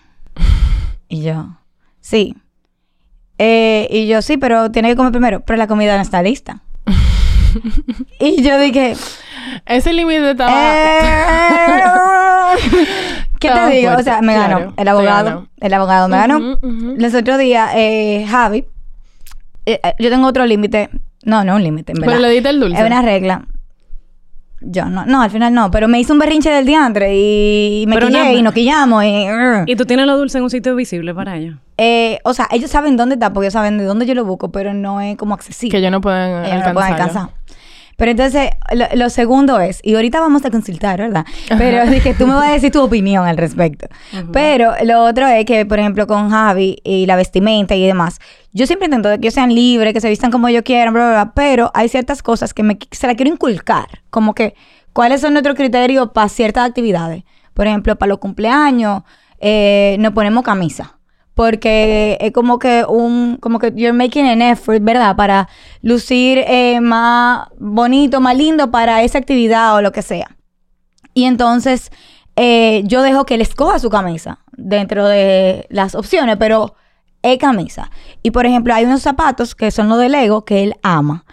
Y 1.12 1.22
yo, 1.22 1.58
sí. 2.00 2.36
Eh, 3.36 3.88
y 3.90 4.06
yo, 4.06 4.22
sí, 4.22 4.36
pero 4.36 4.70
tiene 4.70 4.90
que 4.90 4.96
comer 4.96 5.10
primero, 5.10 5.40
pero 5.40 5.56
la 5.56 5.66
comida 5.66 5.96
no 5.96 6.02
está 6.02 6.22
lista. 6.22 6.62
y 8.20 8.42
yo 8.42 8.58
dije, 8.58 8.94
Ese 9.66 9.92
límite 9.92 10.30
estaba... 10.32 10.52
¿qué 13.40 13.50
te 13.50 13.70
digo? 13.70 13.92
O 13.98 14.02
sea, 14.02 14.20
me 14.22 14.34
claro, 14.34 14.58
ganó. 14.58 14.74
El 14.76 14.88
abogado, 14.88 15.24
ganó. 15.24 15.48
el 15.60 15.74
abogado 15.74 16.08
me 16.08 16.16
ganó. 16.16 16.58
Los 16.62 17.14
otros 17.14 17.38
días, 17.38 17.70
eh, 17.74 18.26
Javi, 18.28 18.64
eh, 19.66 19.80
eh, 19.82 19.94
yo 19.98 20.10
tengo 20.10 20.26
otro 20.26 20.44
límite. 20.46 20.90
No, 21.24 21.44
no 21.44 21.56
un 21.56 21.62
límite, 21.62 21.92
en 21.92 21.98
Pero 21.98 22.12
verdad. 22.12 22.22
le 22.28 22.30
diste 22.34 22.48
el 22.50 22.60
dulce. 22.60 22.78
Es 22.80 22.86
una 22.86 23.02
regla. 23.02 23.46
Yo 24.62 24.84
no, 24.84 25.06
no, 25.06 25.22
al 25.22 25.30
final 25.30 25.54
no, 25.54 25.70
pero 25.70 25.88
me 25.88 25.98
hizo 25.98 26.12
un 26.12 26.18
berrinche 26.18 26.50
del 26.50 26.66
diantre 26.66 27.14
y 27.16 27.86
me 27.88 27.94
Pero 27.94 28.08
quillé 28.08 28.18
nada. 28.18 28.32
y 28.34 28.42
nos 28.42 28.52
quillamos 28.52 29.02
y... 29.04 29.24
Y 29.64 29.74
tú 29.74 29.86
tienes 29.86 30.04
los 30.04 30.18
dulces 30.18 30.36
en 30.36 30.42
un 30.42 30.50
sitio 30.50 30.76
visible 30.76 31.14
para 31.14 31.36
ellos. 31.38 31.56
Eh, 31.78 32.18
o 32.24 32.34
sea, 32.34 32.46
ellos 32.50 32.70
saben 32.70 32.98
dónde 32.98 33.14
está 33.14 33.32
porque 33.32 33.46
ellos 33.46 33.54
saben 33.54 33.78
de 33.78 33.84
dónde 33.84 34.04
yo 34.04 34.14
lo 34.14 34.26
busco, 34.26 34.52
pero 34.52 34.74
no 34.74 35.00
es 35.00 35.16
como 35.16 35.32
accesible. 35.32 35.70
Que 35.70 35.78
ellos 35.78 35.90
no 35.90 36.02
pueden 36.02 36.44
Ellos 36.44 36.62
no 36.62 36.66
alcanzar. 36.66 36.74
lo 36.74 36.80
pueden 36.80 36.92
alcanzar. 36.92 37.28
Pero 38.00 38.12
entonces, 38.12 38.48
lo, 38.72 38.86
lo 38.94 39.10
segundo 39.10 39.60
es, 39.60 39.78
y 39.82 39.94
ahorita 39.94 40.20
vamos 40.20 40.42
a 40.46 40.50
consultar, 40.50 40.98
¿verdad? 40.98 41.26
Pero 41.58 41.82
es 41.82 42.02
que 42.02 42.14
tú 42.14 42.26
me 42.26 42.32
vas 42.32 42.48
a 42.48 42.52
decir 42.52 42.72
tu 42.72 42.80
opinión 42.82 43.26
al 43.26 43.36
respecto. 43.36 43.88
Pero 44.32 44.72
lo 44.84 45.04
otro 45.04 45.28
es 45.28 45.44
que, 45.44 45.66
por 45.66 45.78
ejemplo, 45.78 46.06
con 46.06 46.30
Javi 46.30 46.78
y 46.82 47.04
la 47.04 47.16
vestimenta 47.16 47.74
y 47.74 47.86
demás, 47.86 48.18
yo 48.54 48.66
siempre 48.66 48.86
intento 48.86 49.10
que 49.10 49.16
ellos 49.16 49.34
sean 49.34 49.54
libres, 49.54 49.92
que 49.92 50.00
se 50.00 50.08
vistan 50.08 50.30
como 50.30 50.48
ellos 50.48 50.62
quieran, 50.62 50.94
bla, 50.94 51.10
bla, 51.10 51.24
bla, 51.24 51.32
pero 51.34 51.70
hay 51.74 51.90
ciertas 51.90 52.22
cosas 52.22 52.54
que 52.54 52.62
me, 52.62 52.78
se 52.90 53.06
la 53.06 53.14
quiero 53.14 53.30
inculcar, 53.30 54.00
como 54.08 54.34
que, 54.34 54.54
¿cuáles 54.94 55.20
son 55.20 55.34
nuestros 55.34 55.54
criterios 55.54 56.08
para 56.14 56.30
ciertas 56.30 56.66
actividades? 56.66 57.24
Por 57.52 57.66
ejemplo, 57.66 57.96
para 57.96 58.08
los 58.08 58.18
cumpleaños, 58.18 59.02
eh, 59.40 59.96
nos 60.00 60.14
ponemos 60.14 60.42
camisa 60.42 60.99
porque 61.34 62.18
es 62.20 62.32
como 62.32 62.58
que 62.58 62.84
un, 62.88 63.36
como 63.40 63.58
que 63.58 63.72
you're 63.74 63.92
making 63.92 64.26
an 64.26 64.42
effort, 64.42 64.82
¿verdad? 64.82 65.16
Para 65.16 65.48
lucir 65.82 66.38
eh, 66.46 66.80
más 66.80 67.48
bonito, 67.58 68.20
más 68.20 68.36
lindo 68.36 68.70
para 68.70 69.02
esa 69.02 69.18
actividad 69.18 69.76
o 69.76 69.82
lo 69.82 69.92
que 69.92 70.02
sea. 70.02 70.36
Y 71.14 71.24
entonces 71.24 71.90
eh, 72.36 72.82
yo 72.84 73.02
dejo 73.02 73.24
que 73.24 73.34
él 73.34 73.40
escoja 73.40 73.78
su 73.78 73.90
camisa 73.90 74.38
dentro 74.56 75.06
de 75.06 75.66
las 75.70 75.94
opciones, 75.94 76.36
pero 76.38 76.74
es 77.22 77.38
camisa. 77.38 77.90
Y 78.22 78.30
por 78.30 78.46
ejemplo, 78.46 78.74
hay 78.74 78.84
unos 78.84 79.02
zapatos 79.02 79.54
que 79.54 79.70
son 79.70 79.88
los 79.88 79.98
de 79.98 80.08
Lego 80.08 80.44
que 80.44 80.62
él 80.62 80.74
ama. 80.82 81.24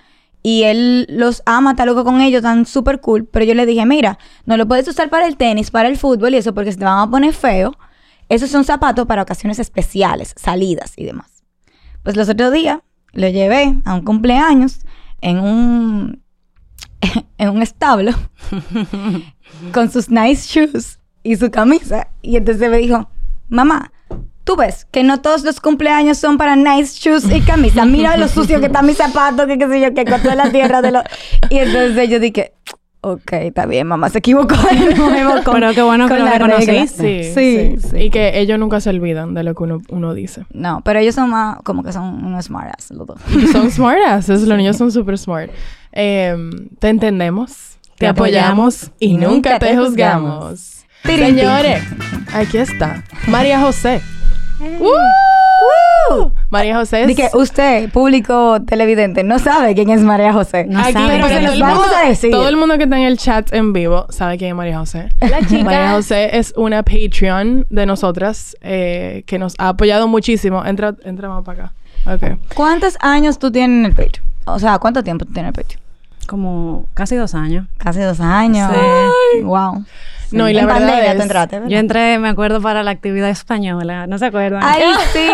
Y 0.43 0.63
él 0.63 1.07
los 1.09 1.43
ama, 1.45 1.71
está 1.71 1.85
loco 1.85 2.03
con 2.03 2.21
ellos, 2.21 2.37
están 2.37 2.65
súper 2.65 3.01
cool. 3.01 3.25
Pero 3.25 3.45
yo 3.45 3.53
le 3.53 3.65
dije, 3.65 3.85
mira, 3.85 4.17
no 4.45 4.55
lo 4.55 4.67
puedes 4.67 4.87
usar 4.87 5.09
para 5.09 5.27
el 5.27 5.35
tenis, 5.35 5.71
para 5.71 5.89
el 5.89 5.97
fútbol 5.97 6.33
y 6.33 6.37
eso, 6.37 6.53
porque 6.53 6.71
se 6.71 6.77
te 6.77 6.85
van 6.85 6.99
a 6.99 7.11
poner 7.11 7.33
feo. 7.33 7.73
Esos 8.29 8.49
son 8.49 8.63
zapatos 8.63 9.05
para 9.05 9.21
ocasiones 9.21 9.59
especiales, 9.59 10.33
salidas 10.35 10.93
y 10.97 11.05
demás. 11.05 11.43
Pues 12.03 12.15
los 12.15 12.29
otros 12.29 12.51
días 12.51 12.79
lo 13.13 13.27
llevé 13.29 13.75
a 13.85 13.93
un 13.93 14.03
cumpleaños 14.03 14.79
en 15.21 15.39
un 15.39 16.21
en 17.37 17.49
un 17.49 17.61
establo 17.61 18.11
con 19.73 19.91
sus 19.91 20.09
nice 20.09 20.47
shoes 20.47 20.99
y 21.23 21.35
su 21.35 21.51
camisa. 21.51 22.07
Y 22.21 22.37
entonces 22.37 22.69
me 22.69 22.77
dijo, 22.77 23.09
mamá, 23.49 23.91
tú 24.43 24.55
ves 24.55 24.85
que 24.85 25.03
no 25.03 25.21
todos 25.21 25.43
los 25.43 25.59
cumpleaños 25.59 26.17
son 26.17 26.37
para 26.37 26.55
nice 26.55 26.97
shoes 26.97 27.29
y 27.29 27.41
camisa. 27.41 27.85
Mira 27.85 28.17
lo 28.17 28.27
sucio 28.27 28.59
que 28.59 28.67
está 28.67 28.81
mi 28.81 28.93
zapato, 28.93 29.45
que 29.47 29.57
qué 29.57 29.67
sé 29.67 29.81
yo, 29.81 29.93
que 29.93 30.05
cortó 30.05 30.33
la 30.35 30.51
tierra 30.51 30.81
de 30.81 30.91
los... 30.91 31.03
Y 31.49 31.57
entonces 31.57 32.09
yo 32.09 32.19
dije, 32.19 32.53
ok, 33.01 33.33
está 33.33 33.65
bien, 33.65 33.87
mamá, 33.87 34.09
se 34.09 34.19
equivocó 34.19 34.55
de 34.55 34.95
nuevo 34.95 35.35
con, 35.43 35.53
Pero 35.53 35.73
qué 35.73 35.81
bueno 35.81 36.07
que 36.07 36.17
lo 36.17 36.25
reconociste. 36.25 36.87
Sí, 36.87 37.33
Sí, 37.33 37.77
sí, 37.79 37.89
sí. 37.89 37.97
Y 37.97 38.09
que 38.09 38.39
ellos 38.39 38.59
nunca 38.59 38.79
se 38.79 38.89
olvidan 38.89 39.33
de 39.33 39.43
lo 39.43 39.55
que 39.55 39.63
uno, 39.63 39.81
uno 39.89 40.13
dice. 40.13 40.45
No, 40.53 40.81
pero 40.83 40.99
ellos 40.99 41.15
son 41.15 41.29
más, 41.29 41.57
como 41.63 41.83
que 41.83 41.91
son 41.91 42.25
unos 42.25 42.45
smartass 42.45 42.91
los 42.91 43.07
dos. 43.07 43.19
Son 43.51 43.69
smartasses, 43.71 44.43
los 44.43 44.57
niños 44.57 44.77
son 44.77 44.91
súper 44.91 45.17
smart. 45.17 45.51
Em, 45.91 46.69
te 46.79 46.89
entendemos, 46.89 47.77
te, 47.95 47.99
Te 47.99 48.07
apoyamos 48.07 48.83
apoyamos 48.83 48.91
y 48.99 49.17
nunca 49.17 49.59
te 49.59 49.75
juzgamos. 49.77 50.85
Señores, 51.03 51.83
aquí 52.33 52.57
está. 52.57 53.03
María 53.27 53.61
José. 53.61 54.01
¡Woo! 56.09 56.31
María 56.49 56.75
José 56.77 57.01
es... 57.01 57.07
Di 57.07 57.15
que 57.15 57.29
usted, 57.33 57.89
público 57.91 58.61
televidente, 58.61 59.23
no 59.23 59.39
sabe 59.39 59.75
quién 59.75 59.89
es 59.89 60.01
María 60.01 60.31
José. 60.33 60.65
No 60.69 60.79
Aquí, 60.79 60.93
sabe. 60.93 61.19
pero 61.21 61.51
el 61.51 61.59
vamos 61.61 61.79
mundo- 61.79 61.95
a 62.03 62.07
decir. 62.07 62.31
Todo 62.31 62.47
el 62.47 62.55
mundo 62.57 62.77
que 62.77 62.83
está 62.85 62.97
en 62.97 63.03
el 63.03 63.17
chat 63.17 63.51
en 63.53 63.73
vivo 63.73 64.05
sabe 64.09 64.37
quién 64.37 64.51
es 64.51 64.55
María 64.55 64.79
José. 64.79 65.09
La 65.21 65.39
chica. 65.45 65.63
María 65.63 65.91
José 65.91 66.37
es 66.37 66.53
una 66.55 66.83
Patreon 66.83 67.65
de 67.69 67.85
nosotras 67.85 68.55
eh, 68.61 69.23
que 69.25 69.37
nos 69.39 69.55
ha 69.57 69.69
apoyado 69.69 70.07
muchísimo. 70.07 70.63
Entra, 70.65 70.95
entra 71.03 71.27
más 71.29 71.43
para 71.43 71.65
acá. 72.05 72.37
¿Cuántos 72.55 72.97
años 73.01 73.37
tú 73.39 73.51
tienes 73.51 73.79
en 73.79 73.85
el 73.85 73.93
pecho? 73.93 74.21
O 74.45 74.59
sea, 74.59 74.79
¿cuánto 74.79 75.03
tiempo 75.03 75.25
tú 75.25 75.33
tienes 75.33 75.53
en 75.53 75.59
el 75.59 75.65
pecho? 75.65 75.79
Como 76.25 76.85
casi 76.93 77.15
dos 77.15 77.33
años. 77.35 77.67
Casi 77.77 77.99
dos 77.99 78.19
años. 78.21 78.71
Sí. 79.33 79.41
Wow. 79.41 79.83
No, 80.31 80.49
y 80.49 80.53
la 80.53 80.61
en 80.61 80.67
verdad 80.67 80.79
pandemia 80.81 81.11
es- 81.11 81.17
tú 81.17 81.21
entraste, 81.23 81.55
¿verdad? 81.57 81.69
Yo 81.69 81.77
entré, 81.77 82.19
me 82.19 82.27
acuerdo, 82.29 82.61
para 82.61 82.83
la 82.83 82.91
actividad 82.91 83.29
española. 83.29 84.07
¿No 84.07 84.17
se 84.17 84.25
acuerdan? 84.25 84.61
Ay, 84.63 84.83
sí. 85.13 85.29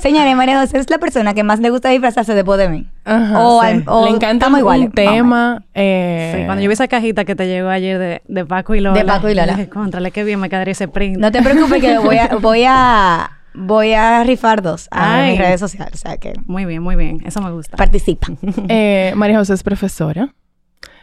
Señores, 0.00 0.34
María 0.36 0.60
José 0.60 0.78
es 0.78 0.90
la 0.90 0.98
persona 0.98 1.34
que 1.34 1.42
más 1.44 1.60
le 1.60 1.70
gusta 1.70 1.88
disfrazarse 1.90 2.34
después 2.34 2.58
de 2.58 2.68
mí. 2.68 2.86
Ajá, 3.04 3.40
o, 3.40 3.60
sí. 3.60 3.66
al- 3.68 3.84
o 3.86 4.04
Le 4.06 4.10
encanta 4.12 4.48
iguales. 4.58 4.86
un 4.86 4.92
tema. 4.92 5.64
eh, 5.74 6.34
Sí, 6.38 6.44
cuando 6.46 6.62
yo 6.62 6.68
vi 6.68 6.72
esa 6.74 6.88
cajita 6.88 7.24
que 7.24 7.34
te 7.34 7.46
llegó 7.46 7.68
ayer 7.68 7.98
de, 7.98 8.22
de 8.26 8.44
Paco 8.46 8.74
y 8.74 8.80
Lola. 8.80 8.98
De 8.98 9.04
Paco 9.04 9.28
y 9.28 9.34
Lola. 9.34 9.54
Dije, 9.54 9.68
contrale, 9.68 10.10
qué 10.10 10.24
bien 10.24 10.40
me 10.40 10.48
quedaría 10.48 10.72
ese 10.72 10.88
print. 10.88 11.18
No 11.18 11.30
te 11.32 11.42
preocupes 11.42 11.80
que 11.80 11.98
voy 11.98 12.18
a, 12.18 12.28
voy 12.40 12.64
a, 12.66 13.30
voy 13.54 13.92
a 13.94 14.22
rifar 14.24 14.62
dos 14.62 14.88
a 14.90 15.16
Ay. 15.16 15.30
mis 15.32 15.38
redes 15.40 15.60
sociales. 15.60 15.94
O 15.94 15.98
sea 15.98 16.16
que 16.16 16.32
Muy 16.46 16.64
bien, 16.64 16.82
muy 16.82 16.96
bien. 16.96 17.18
Eso 17.24 17.40
me 17.40 17.50
gusta. 17.50 17.76
participan. 17.76 18.38
eh, 18.68 19.12
María 19.16 19.38
José 19.38 19.54
es 19.54 19.62
profesora. 19.62 20.34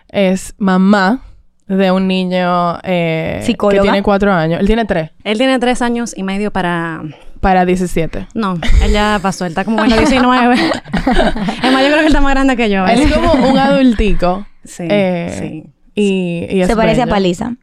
Es 0.07 0.55
mamá 0.57 1.21
de 1.69 1.91
un 1.91 2.07
niño 2.07 2.79
eh, 2.83 3.43
que 3.45 3.79
tiene 3.79 4.01
cuatro 4.01 4.33
años. 4.33 4.59
Él 4.59 4.65
tiene 4.65 4.85
tres. 4.85 5.11
Él 5.23 5.37
tiene 5.37 5.59
tres 5.59 5.81
años 5.81 6.13
y 6.17 6.23
medio 6.23 6.51
para... 6.51 7.01
Para 7.39 7.63
17. 7.63 8.27
No, 8.33 8.57
él 8.83 8.91
ya 8.91 9.17
pasó. 9.21 9.45
Él 9.45 9.51
está 9.51 9.63
como 9.63 9.81
en 9.81 9.91
los 9.91 9.99
19. 9.99 10.55
es 10.55 11.71
más, 11.71 11.83
yo 11.83 11.87
creo 11.87 11.93
que 11.93 11.99
él 11.99 12.07
está 12.07 12.19
más 12.19 12.33
grande 12.33 12.57
que 12.57 12.69
yo. 12.69 12.85
Él 12.85 12.99
es 12.99 13.13
como 13.13 13.31
un 13.31 13.57
adultico. 13.57 14.45
Sí, 14.65 14.83
eh, 14.89 15.37
sí. 15.39 15.63
Y, 15.95 16.47
y 16.49 16.61
es 16.61 16.67
Se 16.67 16.75
parece 16.75 17.03
a 17.03 17.05
bello. 17.05 17.55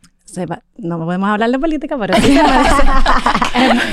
No 0.79 0.99
podemos 1.05 1.29
hablar 1.29 1.51
de 1.51 1.59
política, 1.59 1.97
pero 1.99 2.15
sí 2.15 2.39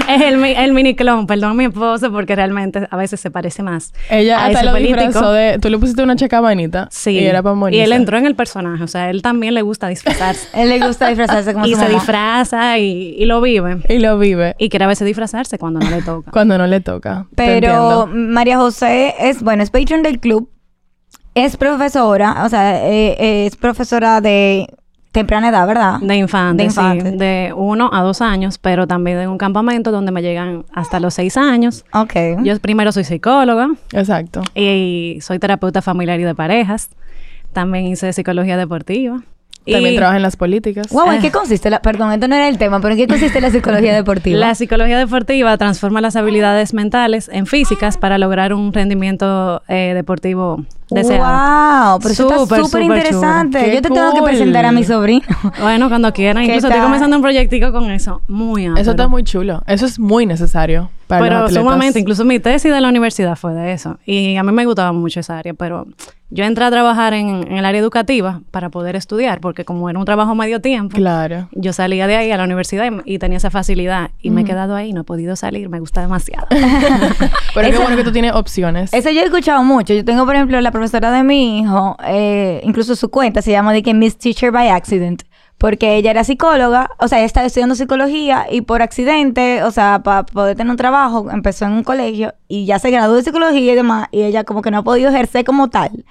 es 0.09 0.21
el, 0.21 0.43
el 0.43 0.73
mini 0.73 0.95
clon, 0.95 1.27
perdón 1.27 1.51
a 1.51 1.53
mi 1.53 1.65
esposo, 1.65 2.11
porque 2.11 2.35
realmente 2.35 2.87
a 2.89 2.97
veces 2.97 3.19
se 3.19 3.31
parece 3.31 3.63
más. 3.63 3.93
Ella 4.09 4.39
a 4.39 4.45
hasta 4.45 4.59
ese 4.59 4.65
lo 4.65 4.73
disfrazó 4.75 5.31
de... 5.31 5.59
Tú 5.59 5.69
le 5.69 5.77
pusiste 5.77 6.03
una 6.03 6.15
chacabanita. 6.15 6.87
Sí. 6.91 7.11
Y 7.11 7.25
era 7.25 7.41
para 7.41 7.55
morir. 7.55 7.79
Y 7.79 7.81
él 7.81 7.93
entró 7.93 8.17
en 8.17 8.25
el 8.25 8.35
personaje, 8.35 8.83
o 8.83 8.87
sea, 8.87 9.09
él 9.09 9.21
también 9.21 9.53
le 9.53 9.61
gusta 9.61 9.87
disfrazarse. 9.87 10.47
Él 10.53 10.69
le 10.69 10.85
gusta 10.85 11.07
disfrazarse 11.07 11.53
como 11.53 11.65
y 11.67 11.71
su 11.73 11.75
se 11.77 11.83
mamá. 11.85 11.93
disfraza 11.95 12.77
y, 12.79 13.15
y 13.17 13.25
lo 13.25 13.41
vive. 13.41 13.81
Y 13.89 13.99
lo 13.99 14.17
vive. 14.19 14.55
Y 14.57 14.69
quiere 14.69 14.85
a 14.85 14.87
veces 14.87 15.05
disfrazarse 15.05 15.57
cuando 15.57 15.79
no 15.79 15.89
le 15.89 16.01
toca. 16.01 16.31
Cuando 16.31 16.57
no 16.57 16.67
le 16.67 16.81
toca. 16.81 17.27
Pero. 17.35 18.07
María 18.07 18.57
José 18.57 19.15
es, 19.19 19.41
bueno, 19.41 19.63
es 19.63 19.69
patron 19.69 20.03
del 20.03 20.19
club. 20.19 20.49
Es 21.35 21.57
profesora, 21.57 22.43
o 22.45 22.49
sea, 22.49 22.87
eh, 22.87 23.45
es 23.47 23.55
profesora 23.55 24.21
de 24.21 24.67
temprana 25.13 25.47
edad, 25.49 25.65
¿verdad? 25.65 25.99
De 26.01 26.15
infante, 26.17 26.63
De 26.63 26.69
sí, 26.69 26.79
infante. 26.81 27.11
de 27.11 27.53
uno 27.55 27.89
a 27.93 28.01
dos 28.01 28.21
años, 28.21 28.57
pero 28.57 28.85
también 28.87 29.19
en 29.19 29.29
un 29.29 29.37
campamento 29.37 29.91
donde 29.91 30.11
me 30.11 30.21
llegan 30.21 30.65
hasta 30.73 30.99
los 30.99 31.13
seis 31.13 31.37
años. 31.37 31.85
Ok. 31.93 32.13
Yo 32.43 32.59
primero 32.59 32.91
soy 32.91 33.05
psicóloga 33.05 33.69
Exacto. 33.93 34.41
y 34.55 35.19
soy 35.21 35.39
terapeuta 35.39 35.81
familiar 35.81 36.19
y 36.19 36.23
de 36.23 36.35
parejas. 36.35 36.89
También 37.53 37.85
hice 37.87 38.11
psicología 38.11 38.57
deportiva. 38.57 39.21
También 39.65 39.93
Y 39.93 39.95
trabaja 39.95 40.17
en 40.17 40.23
las 40.23 40.35
políticas. 40.35 40.89
Wow, 40.89 41.11
¿en 41.11 41.19
Ah. 41.19 41.21
qué 41.21 41.31
consiste 41.31 41.69
la, 41.69 41.81
perdón, 41.81 42.11
esto 42.11 42.27
no 42.27 42.35
era 42.35 42.49
el 42.49 42.57
tema, 42.57 42.81
pero 42.81 42.95
¿en 42.95 42.97
qué 42.99 43.07
consiste 43.07 43.39
la 43.39 43.49
psicología 43.49 43.93
deportiva? 43.95 44.37
La 44.37 44.55
psicología 44.55 44.97
deportiva 44.97 45.55
transforma 45.57 46.01
las 46.01 46.17
habilidades 46.17 46.73
mentales 46.73 47.29
en 47.31 47.45
físicas 47.45 47.97
para 47.97 48.17
lograr 48.17 48.53
un 48.53 48.73
rendimiento 48.73 49.61
eh, 49.69 49.93
deportivo 49.95 50.65
deseado. 50.93 51.89
Wow, 51.91 51.99
pero 51.99 52.11
eso 52.13 52.23
está 52.23 52.37
Súper, 52.39 52.57
súper 52.59 52.65
súper 52.65 52.81
interesante. 52.83 53.73
Yo 53.75 53.81
te 53.81 53.89
tengo 53.89 54.13
que 54.13 54.21
presentar 54.21 54.65
a 54.65 54.71
mi 54.71 54.83
sobrino. 54.83 55.23
Bueno, 55.61 55.89
cuando 55.89 56.11
quieran. 56.13 56.43
¿Qué 56.45 56.49
Incluso 56.55 56.67
estoy 56.67 56.81
comenzando 56.83 57.15
un 57.15 57.21
proyectico 57.21 57.71
con 57.71 57.89
eso. 57.91 58.21
Muy 58.27 58.65
amplio. 58.65 58.81
Eso 58.81 58.91
está 58.91 59.07
muy 59.07 59.23
chulo. 59.23 59.61
Eso 59.67 59.85
es 59.85 59.99
muy 59.99 60.25
necesario 60.25 60.89
para 61.07 61.21
Pero 61.21 61.39
los 61.41 61.53
sumamente, 61.53 61.99
incluso 61.99 62.23
mi 62.25 62.39
tesis 62.39 62.71
de 62.71 62.79
la 62.81 62.87
universidad 62.89 63.35
fue 63.35 63.53
de 63.53 63.73
eso. 63.73 63.97
Y 64.05 64.35
a 64.37 64.43
mí 64.43 64.51
me 64.51 64.65
gustaba 64.65 64.91
mucho 64.93 65.19
esa 65.19 65.37
área, 65.37 65.53
pero 65.53 65.85
yo 66.29 66.45
entré 66.45 66.63
a 66.65 66.71
trabajar 66.71 67.13
en, 67.13 67.45
en 67.47 67.57
el 67.57 67.65
área 67.65 67.79
educativa 67.79 68.41
para 68.51 68.69
poder 68.69 68.95
estudiar, 68.95 69.39
porque 69.41 69.65
como 69.65 69.89
era 69.89 69.99
un 69.99 70.05
trabajo 70.05 70.33
medio 70.33 70.61
tiempo, 70.61 70.95
Claro. 70.95 71.49
yo 71.51 71.73
salía 71.73 72.07
de 72.07 72.15
ahí 72.15 72.31
a 72.31 72.37
la 72.37 72.45
universidad 72.45 72.85
y, 73.05 73.15
y 73.15 73.19
tenía 73.19 73.37
esa 73.37 73.51
facilidad. 73.51 74.11
Y 74.21 74.29
me 74.31 74.41
he 74.41 74.43
quedado 74.45 74.75
ahí, 74.75 74.93
no 74.93 75.01
he 75.01 75.03
podido 75.03 75.35
salir, 75.35 75.69
me 75.69 75.79
gusta 75.79 76.01
demasiado. 76.01 76.47
Pero 77.53 77.67
Eso- 77.67 77.81
bueno 77.81 77.95
que 77.97 78.03
tú 78.03 78.11
tienes 78.11 78.33
opciones. 78.33 78.91
Eso 78.93 79.09
yo 79.11 79.21
he 79.21 79.25
escuchado 79.25 79.63
mucho. 79.63 79.93
Yo 79.93 80.03
tengo, 80.05 80.25
por 80.25 80.35
ejemplo, 80.35 80.59
la 80.61 80.71
profesora 80.71 80.82
de 80.91 81.23
mi 81.23 81.59
hijo, 81.59 81.97
eh, 82.05 82.61
incluso 82.63 82.95
su 82.95 83.09
cuenta 83.09 83.41
se 83.41 83.51
llama 83.51 83.73
de 83.73 83.83
que 83.83 83.93
Miss 83.93 84.17
Teacher 84.17 84.51
by 84.51 84.69
Accident. 84.69 85.23
Porque 85.57 85.95
ella 85.95 86.11
era 86.11 86.23
psicóloga, 86.23 86.89
o 86.99 87.07
sea, 87.07 87.19
ella 87.19 87.25
estaba 87.25 87.45
estudiando 87.45 87.75
psicología 87.75 88.47
y 88.51 88.61
por 88.61 88.81
accidente, 88.81 89.63
o 89.63 89.71
sea, 89.71 90.01
para 90.03 90.25
poder 90.25 90.57
tener 90.57 90.71
un 90.71 90.77
trabajo, 90.77 91.29
empezó 91.31 91.65
en 91.65 91.73
un 91.73 91.83
colegio 91.83 92.33
y 92.47 92.65
ya 92.65 92.79
se 92.79 92.91
graduó 92.91 93.15
de 93.15 93.23
psicología 93.23 93.71
y 93.71 93.75
demás, 93.75 94.07
y 94.11 94.23
ella 94.23 94.43
como 94.43 94.61
que 94.61 94.71
no 94.71 94.79
ha 94.79 94.83
podido 94.83 95.09
ejercer 95.09 95.45
como 95.45 95.69
tal, 95.69 96.05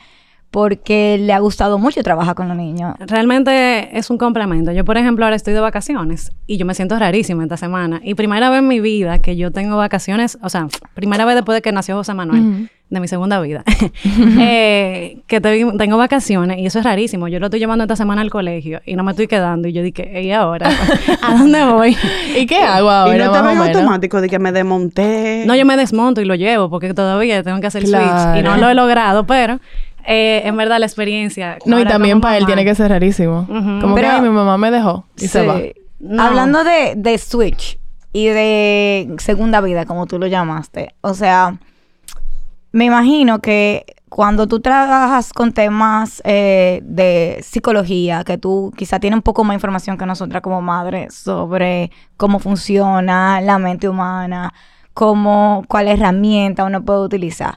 porque 0.53 1.17
le 1.19 1.33
ha 1.33 1.39
gustado 1.41 1.79
mucho 1.79 2.03
trabajar 2.03 2.35
con 2.37 2.47
los 2.47 2.57
niños. 2.57 2.95
Realmente 3.01 3.97
es 3.99 4.11
un 4.11 4.19
complemento. 4.19 4.71
Yo, 4.71 4.85
por 4.85 4.99
ejemplo, 4.99 5.25
ahora 5.25 5.35
estoy 5.35 5.55
de 5.55 5.61
vacaciones 5.61 6.31
y 6.47 6.59
yo 6.59 6.67
me 6.67 6.75
siento 6.75 6.97
rarísima 6.99 7.43
esta 7.43 7.57
semana. 7.57 8.01
Y 8.05 8.15
primera 8.15 8.51
vez 8.51 8.59
en 8.61 8.69
mi 8.69 8.79
vida 8.79 9.19
que 9.21 9.35
yo 9.37 9.51
tengo 9.51 9.77
vacaciones, 9.79 10.39
o 10.43 10.51
sea, 10.51 10.69
primera 10.95 11.25
vez 11.25 11.35
después 11.37 11.57
de 11.57 11.63
que 11.63 11.73
nació 11.73 11.97
José 11.97 12.13
Manuel, 12.15 12.69
de 12.91 13.01
mi 13.01 13.09
segunda 13.09 13.41
vida, 13.41 13.65
eh, 14.39 15.23
que 15.27 15.41
te- 15.41 15.65
tengo 15.79 15.97
vacaciones 15.97 16.59
y 16.59 16.67
eso 16.67 16.79
es 16.81 16.85
rarísimo. 16.85 17.29
Yo 17.29 17.41
lo 17.41 17.47
estoy 17.47 17.59
llevando 17.59 17.85
esta 17.85 17.97
semana 17.97 18.21
al 18.21 18.29
colegio 18.31 18.81
y 18.85 18.95
no 18.95 19.05
me 19.05 19.13
estoy 19.13 19.27
quedando. 19.29 19.69
Y 19.69 19.73
yo 19.73 19.83
dije, 19.83 20.23
¿y 20.23 20.33
ahora? 20.33 20.69
¿A 21.23 21.35
dónde 21.39 21.65
voy? 21.65 21.97
¿Y 22.39 22.45
qué 22.47 22.59
hago 22.59 22.91
ahora? 22.91 23.17
y 23.17 23.19
no 23.19 23.33
te 23.33 23.39
más 23.39 23.41
o 23.41 23.45
ven 23.47 23.59
menos? 23.59 23.77
automático 23.77 24.21
de 24.21 24.29
que 24.29 24.39
me 24.39 24.53
desmonté. 24.53 25.45
No, 25.47 25.55
yo 25.57 25.65
me 25.65 25.79
desmonto 25.79 26.21
y 26.21 26.25
lo 26.27 26.35
llevo 26.35 26.69
porque 26.69 26.93
todavía 26.93 27.43
tengo 27.43 27.61
que 27.61 27.67
hacer 27.69 27.85
el 27.85 27.89
Claro. 27.89 28.33
switch 28.33 28.41
y 28.41 28.43
no 28.43 28.57
lo 28.59 28.69
he 28.69 28.75
logrado, 28.75 29.27
pero 29.27 29.59
eh, 30.07 30.43
en 30.45 30.57
verdad 30.57 30.79
la 30.79 30.87
experiencia. 30.87 31.59
No, 31.67 31.81
y 31.81 31.85
también 31.85 32.21
para 32.21 32.37
él 32.39 32.47
tiene 32.47 32.65
que 32.65 32.75
ser 32.75 32.91
rarísimo. 32.91 33.47
Como 33.47 33.95
Pero- 33.95 34.09
que 34.09 34.15
"Ay, 34.15 34.21
mi 34.23 34.29
mamá 34.31 34.57
me 34.59 34.71
dejó 34.71 35.07
y 35.17 35.29
se 35.29 35.47
va. 35.47 35.61
No. 36.01 36.23
Hablando 36.23 36.65
de, 36.65 36.95
de 36.97 37.17
Switch 37.19 37.79
y 38.13 38.27
de 38.27 39.15
segunda 39.19 39.61
vida, 39.61 39.87
como 39.87 40.07
tú 40.07 40.19
lo 40.19 40.27
llamaste, 40.27 40.95
o 41.01 41.15
sea, 41.15 41.57
me 42.73 42.87
imagino 42.87 43.41
que 43.41 43.85
cuando 44.09 44.47
tú 44.47 44.61
trabajas 44.61 45.33
con 45.33 45.53
temas 45.53 46.21
eh, 46.25 46.81
de 46.85 47.39
psicología, 47.43 48.25
que 48.25 48.37
tú 48.37 48.73
quizá 48.77 48.99
tienes 49.01 49.17
un 49.17 49.23
poco 49.23 49.43
más 49.45 49.55
información 49.55 49.97
que 49.97 50.05
nosotras 50.05 50.43
como 50.43 50.61
madres 50.61 51.15
sobre 51.15 51.91
cómo 52.17 52.39
funciona 52.39 53.41
la 53.41 53.59
mente 53.59 53.89
humana, 53.89 54.53
cómo, 54.93 55.65
cuál 55.69 55.89
herramienta 55.89 56.65
uno 56.65 56.85
puede 56.85 57.01
utilizar. 57.01 57.57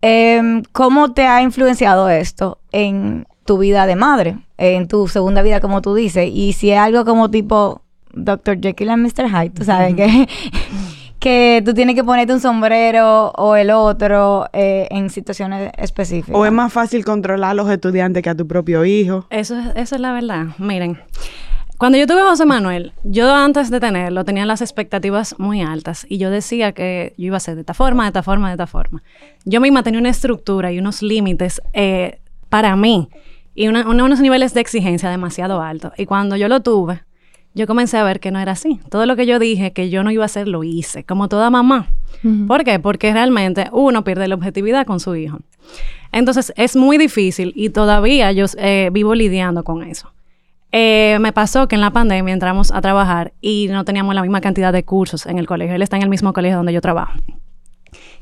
Em, 0.00 0.62
¿Cómo 0.72 1.12
te 1.12 1.26
ha 1.26 1.42
influenciado 1.42 2.08
esto 2.08 2.58
en 2.72 3.26
tu 3.44 3.58
vida 3.58 3.86
de 3.86 3.96
madre, 3.96 4.38
en 4.56 4.86
tu 4.86 5.08
segunda 5.08 5.42
vida, 5.42 5.60
como 5.60 5.82
tú 5.82 5.94
dices? 5.94 6.30
Y 6.32 6.52
si 6.52 6.70
es 6.70 6.78
algo 6.78 7.04
como 7.04 7.30
tipo 7.30 7.82
Dr. 8.12 8.60
Jekyll 8.60 8.90
and 8.90 9.02
Mr. 9.02 9.28
Hyde, 9.28 9.50
tú 9.50 9.64
sabes 9.64 9.94
que, 9.94 10.28
que 11.18 11.62
tú 11.64 11.74
tienes 11.74 11.94
que 11.94 12.04
ponerte 12.04 12.32
un 12.32 12.40
sombrero 12.40 13.30
o 13.30 13.56
el 13.56 13.70
otro 13.70 14.46
eh, 14.52 14.86
en 14.90 15.10
situaciones 15.10 15.72
específicas. 15.76 16.36
O 16.36 16.46
es 16.46 16.52
más 16.52 16.72
fácil 16.72 17.04
controlar 17.04 17.50
a 17.50 17.54
los 17.54 17.68
estudiantes 17.70 18.22
que 18.22 18.30
a 18.30 18.34
tu 18.34 18.46
propio 18.46 18.84
hijo. 18.84 19.26
Eso 19.30 19.58
es, 19.58 19.66
eso 19.74 19.94
es 19.96 20.00
la 20.00 20.12
verdad. 20.12 20.46
Miren, 20.58 20.98
cuando 21.78 21.96
yo 21.96 22.06
tuve 22.06 22.20
a 22.20 22.24
José 22.30 22.44
Manuel, 22.44 22.92
yo 23.04 23.32
antes 23.34 23.70
de 23.70 23.78
tenerlo 23.80 24.24
tenía 24.24 24.44
las 24.46 24.60
expectativas 24.62 25.34
muy 25.38 25.60
altas 25.62 26.04
y 26.08 26.18
yo 26.18 26.30
decía 26.30 26.72
que 26.72 27.14
yo 27.16 27.26
iba 27.26 27.36
a 27.36 27.40
ser 27.40 27.54
de 27.54 27.60
esta 27.60 27.74
forma, 27.74 28.02
de 28.04 28.08
esta 28.08 28.22
forma, 28.24 28.48
de 28.48 28.54
esta 28.54 28.66
forma. 28.66 29.02
Yo 29.44 29.60
misma 29.60 29.82
tenía 29.84 30.00
una 30.00 30.08
estructura 30.10 30.72
y 30.72 30.78
unos 30.78 31.02
límites 31.02 31.62
eh, 31.72 32.18
para 32.48 32.74
mí. 32.76 33.08
y 33.54 33.66
una- 33.66 33.88
una- 33.88 34.04
unos 34.04 34.20
niveles 34.20 34.54
de 34.54 34.60
exigencia 34.60 35.10
demasiado 35.10 35.60
altos. 35.60 35.90
Y 35.98 36.06
cuando 36.06 36.36
yo 36.36 36.46
lo 36.46 36.60
tuve, 36.60 37.02
yo 37.54 37.66
comencé 37.66 37.96
a 37.96 38.04
ver 38.04 38.20
que 38.20 38.30
no 38.30 38.38
era 38.38 38.52
así. 38.52 38.78
Todo 38.88 39.04
lo 39.04 39.16
que 39.16 39.26
yo 39.26 39.40
dije 39.40 39.72
que 39.72 39.90
yo 39.90 40.04
no 40.04 40.12
iba 40.12 40.22
a 40.22 40.26
hacer, 40.26 40.46
lo 40.46 40.62
hice, 40.62 41.02
como 41.02 41.28
toda 41.28 41.50
mamá. 41.50 41.88
¿Por 42.46 42.62
qué? 42.62 42.78
Porque 42.78 43.12
realmente 43.12 43.68
uno 43.72 44.04
pierde 44.04 44.28
la 44.28 44.36
objetividad 44.36 44.86
con 44.86 45.00
su 45.00 45.16
hijo. 45.16 45.40
Entonces 46.12 46.52
es 46.56 46.76
muy 46.76 46.98
difícil 46.98 47.52
y 47.56 47.70
todavía 47.70 48.30
yo 48.30 48.44
eh, 48.58 48.90
vivo 48.92 49.16
lidiando 49.16 49.64
con 49.64 49.82
eso. 49.82 50.12
Eh, 50.72 51.16
me 51.20 51.32
pasó 51.32 51.66
que 51.66 51.76
en 51.76 51.80
la 51.80 51.90
pandemia 51.90 52.34
entramos 52.34 52.70
a 52.72 52.80
trabajar 52.80 53.32
y 53.40 53.68
no 53.70 53.84
teníamos 53.84 54.14
la 54.14 54.22
misma 54.22 54.40
cantidad 54.40 54.72
de 54.72 54.84
cursos 54.84 55.26
en 55.26 55.38
el 55.38 55.46
colegio. 55.46 55.74
Él 55.74 55.82
está 55.82 55.96
en 55.96 56.02
el 56.02 56.08
mismo 56.08 56.32
colegio 56.32 56.58
donde 56.58 56.72
yo 56.72 56.80
trabajo. 56.80 57.14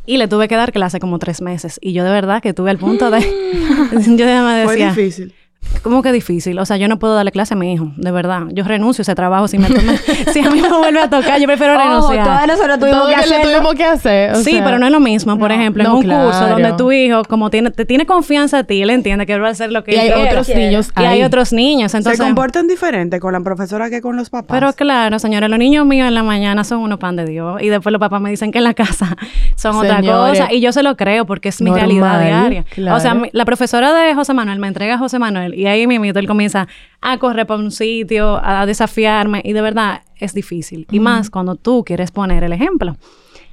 Y 0.06 0.18
le 0.18 0.28
tuve 0.28 0.46
que 0.46 0.54
dar 0.54 0.72
clase 0.72 1.00
como 1.00 1.18
tres 1.18 1.42
meses. 1.42 1.78
Y 1.82 1.92
yo 1.92 2.04
de 2.04 2.10
verdad 2.10 2.40
que 2.40 2.54
tuve 2.54 2.70
el 2.70 2.78
punto 2.78 3.10
de... 3.10 3.20
yo 4.06 4.16
ya 4.16 4.42
me 4.44 4.64
Fue 4.64 4.72
decía... 4.74 4.90
difícil. 4.90 5.34
¿Cómo 5.82 6.02
que 6.02 6.10
difícil? 6.10 6.58
O 6.58 6.64
sea, 6.66 6.76
yo 6.78 6.88
no 6.88 6.98
puedo 6.98 7.14
darle 7.14 7.30
clase 7.30 7.54
a 7.54 7.56
mi 7.56 7.72
hijo, 7.72 7.92
de 7.96 8.10
verdad. 8.10 8.42
Yo 8.52 8.64
renuncio 8.64 9.02
a 9.02 9.04
ese 9.04 9.14
trabajo 9.14 9.46
si 9.46 9.56
me 9.58 9.68
tome- 9.68 9.96
si 10.32 10.40
a 10.40 10.50
mí 10.50 10.60
me 10.60 10.68
vuelve 10.68 11.00
a 11.00 11.08
tocar, 11.08 11.38
yo 11.40 11.46
prefiero 11.46 11.74
Ojo, 11.74 11.84
renunciar. 11.84 12.24
todas 12.24 12.46
nosotros 12.48 12.78
tuvimos 12.80 12.98
Todo 13.00 13.08
que 13.08 13.14
hacerlo. 13.14 13.50
tuvimos 13.52 13.74
que 13.76 13.84
hacer. 13.84 14.32
o 14.32 14.34
Sí, 14.36 14.50
sea, 14.52 14.64
pero 14.64 14.78
no 14.80 14.86
es 14.86 14.92
lo 14.92 14.98
mismo. 15.00 15.38
Por 15.38 15.50
no, 15.50 15.54
ejemplo, 15.56 15.82
en 15.84 15.88
no, 15.88 15.96
un 15.98 16.02
curso 16.02 16.30
claro. 16.30 16.52
donde 16.54 16.72
tu 16.72 16.90
hijo, 16.90 17.22
como 17.28 17.50
tiene, 17.50 17.70
te 17.70 17.84
tiene 17.84 18.04
confianza 18.04 18.58
a 18.58 18.64
ti, 18.64 18.82
él 18.82 18.90
entiende 18.90 19.26
que 19.26 19.34
él 19.34 19.42
va 19.42 19.48
a 19.48 19.50
hacer 19.52 19.70
lo 19.70 19.84
que 19.84 19.92
Y 19.92 19.94
él 19.94 20.00
hay 20.00 20.10
quiere. 20.12 20.28
otros 20.30 20.48
niños 20.48 20.90
Y 20.96 21.00
hay 21.00 21.06
ahí. 21.06 21.22
otros 21.22 21.52
niños. 21.52 21.94
Entonces, 21.94 22.18
Se 22.18 22.24
comportan 22.24 22.66
diferente 22.66 23.20
con 23.20 23.32
la 23.32 23.40
profesora 23.40 23.88
que 23.88 24.00
con 24.00 24.16
los 24.16 24.28
papás. 24.30 24.58
pero 24.58 24.72
claro, 24.72 25.18
señora, 25.20 25.46
los 25.48 25.58
niños 25.58 25.86
míos 25.86 26.08
en 26.08 26.14
la 26.14 26.22
mañana 26.24 26.64
son 26.64 26.78
unos 26.80 26.98
pan 26.98 27.14
de 27.16 27.26
Dios. 27.26 27.62
Y 27.62 27.68
después 27.68 27.92
los 27.92 28.00
papás 28.00 28.20
me 28.20 28.30
dicen 28.30 28.50
que 28.50 28.58
en 28.58 28.64
la 28.64 28.74
casa 28.74 29.16
son 29.56 29.76
otra 29.76 29.98
Señores, 29.98 30.40
cosa. 30.40 30.52
Y 30.52 30.60
yo 30.60 30.72
se 30.72 30.82
lo 30.82 30.96
creo 30.96 31.26
porque 31.26 31.50
es 31.50 31.60
mi 31.60 31.70
normal, 31.70 31.86
realidad 31.86 32.20
diaria. 32.20 32.64
claro. 32.70 32.96
O 32.96 33.00
sea, 33.00 33.14
mi- 33.14 33.30
la 33.32 33.44
profesora 33.44 33.92
de 33.94 34.14
José 34.14 34.34
Manuel 34.34 34.58
me 34.58 34.66
entrega 34.68 34.94
a 34.94 34.98
José 34.98 35.18
Manuel 35.18 35.54
y 35.56 35.66
ahí 35.66 35.86
mismo 35.86 36.04
él 36.04 36.26
comienza 36.26 36.68
a 37.00 37.18
correr 37.18 37.46
por 37.46 37.58
un 37.58 37.70
sitio, 37.70 38.38
a 38.44 38.66
desafiarme. 38.66 39.40
Y 39.44 39.54
de 39.54 39.62
verdad 39.62 40.02
es 40.18 40.34
difícil. 40.34 40.86
Y 40.90 41.00
más 41.00 41.30
cuando 41.30 41.56
tú 41.56 41.82
quieres 41.84 42.10
poner 42.10 42.44
el 42.44 42.52
ejemplo. 42.52 42.96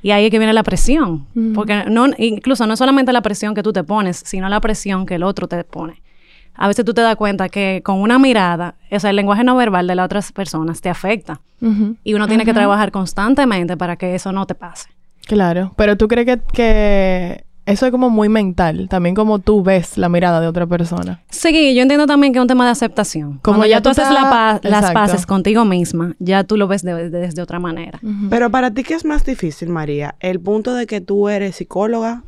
Y 0.01 0.11
ahí 0.11 0.25
es 0.25 0.31
que 0.31 0.37
viene 0.37 0.51
la 0.51 0.63
presión. 0.63 1.25
Porque 1.55 1.85
no, 1.89 2.07
incluso 2.17 2.67
no 2.67 2.75
solamente 2.75 3.13
la 3.13 3.21
presión 3.21 3.55
que 3.55 3.63
tú 3.63 3.71
te 3.71 3.85
pones, 3.85 4.21
sino 4.25 4.49
la 4.49 4.59
presión 4.59 5.05
que 5.05 5.15
el 5.15 5.23
otro 5.23 5.47
te 5.47 5.63
pone. 5.63 6.01
A 6.55 6.67
veces 6.67 6.83
tú 6.85 6.93
te 6.93 7.01
das 7.01 7.15
cuenta 7.15 7.49
que 7.49 7.81
con 7.83 7.99
una 7.99 8.19
mirada, 8.19 8.75
o 8.91 8.99
sea, 8.99 9.09
el 9.09 9.15
lenguaje 9.15 9.43
no 9.43 9.55
verbal 9.55 9.87
de 9.87 9.95
las 9.95 10.05
otras 10.05 10.31
personas 10.31 10.81
te 10.81 10.89
afecta. 10.89 11.39
Ujú. 11.61 11.95
Y 12.03 12.13
uno 12.13 12.27
tiene 12.27 12.45
que 12.45 12.53
trabajar 12.53 12.91
constantemente 12.91 13.77
para 13.77 13.95
que 13.95 14.13
eso 14.13 14.31
no 14.31 14.45
te 14.45 14.55
pase. 14.55 14.89
Claro, 15.25 15.73
pero 15.77 15.95
tú 15.95 16.09
crees 16.09 16.25
que, 16.27 16.41
que 16.53 17.45
eso 17.65 17.85
es 17.85 17.91
como 17.91 18.09
muy 18.09 18.27
mental, 18.29 18.87
también 18.89 19.15
como 19.15 19.39
tú 19.39 19.63
ves 19.63 19.97
la 19.97 20.09
mirada 20.09 20.41
de 20.41 20.47
otra 20.47 20.67
persona. 20.67 21.21
Sí, 21.29 21.73
yo 21.75 21.81
entiendo 21.81 22.05
también 22.07 22.33
que 22.33 22.39
es 22.39 22.41
un 22.41 22.47
tema 22.47 22.65
de 22.65 22.71
aceptación. 22.71 23.39
Como 23.41 23.65
ya 23.65 23.77
tú 23.81 23.83
tú 23.83 23.89
haces 24.01 24.09
la 24.13 24.29
pa- 24.29 24.59
las 24.69 24.81
paces 24.93 25.25
contigo 25.25 25.63
misma, 25.65 26.15
ya 26.19 26.43
tú 26.43 26.57
lo 26.57 26.67
ves 26.67 26.83
de- 26.83 27.09
de- 27.09 27.19
desde 27.19 27.41
otra 27.41 27.59
manera. 27.59 27.99
Pero 28.29 28.49
para 28.51 28.71
ti, 28.71 28.83
¿qué 28.83 28.93
es 28.95 29.05
más 29.05 29.23
difícil, 29.25 29.69
María? 29.69 30.15
¿El 30.19 30.39
punto 30.39 30.73
de 30.73 30.85
que 30.87 30.99
tú 31.01 31.29
eres 31.29 31.55
psicóloga 31.55 32.23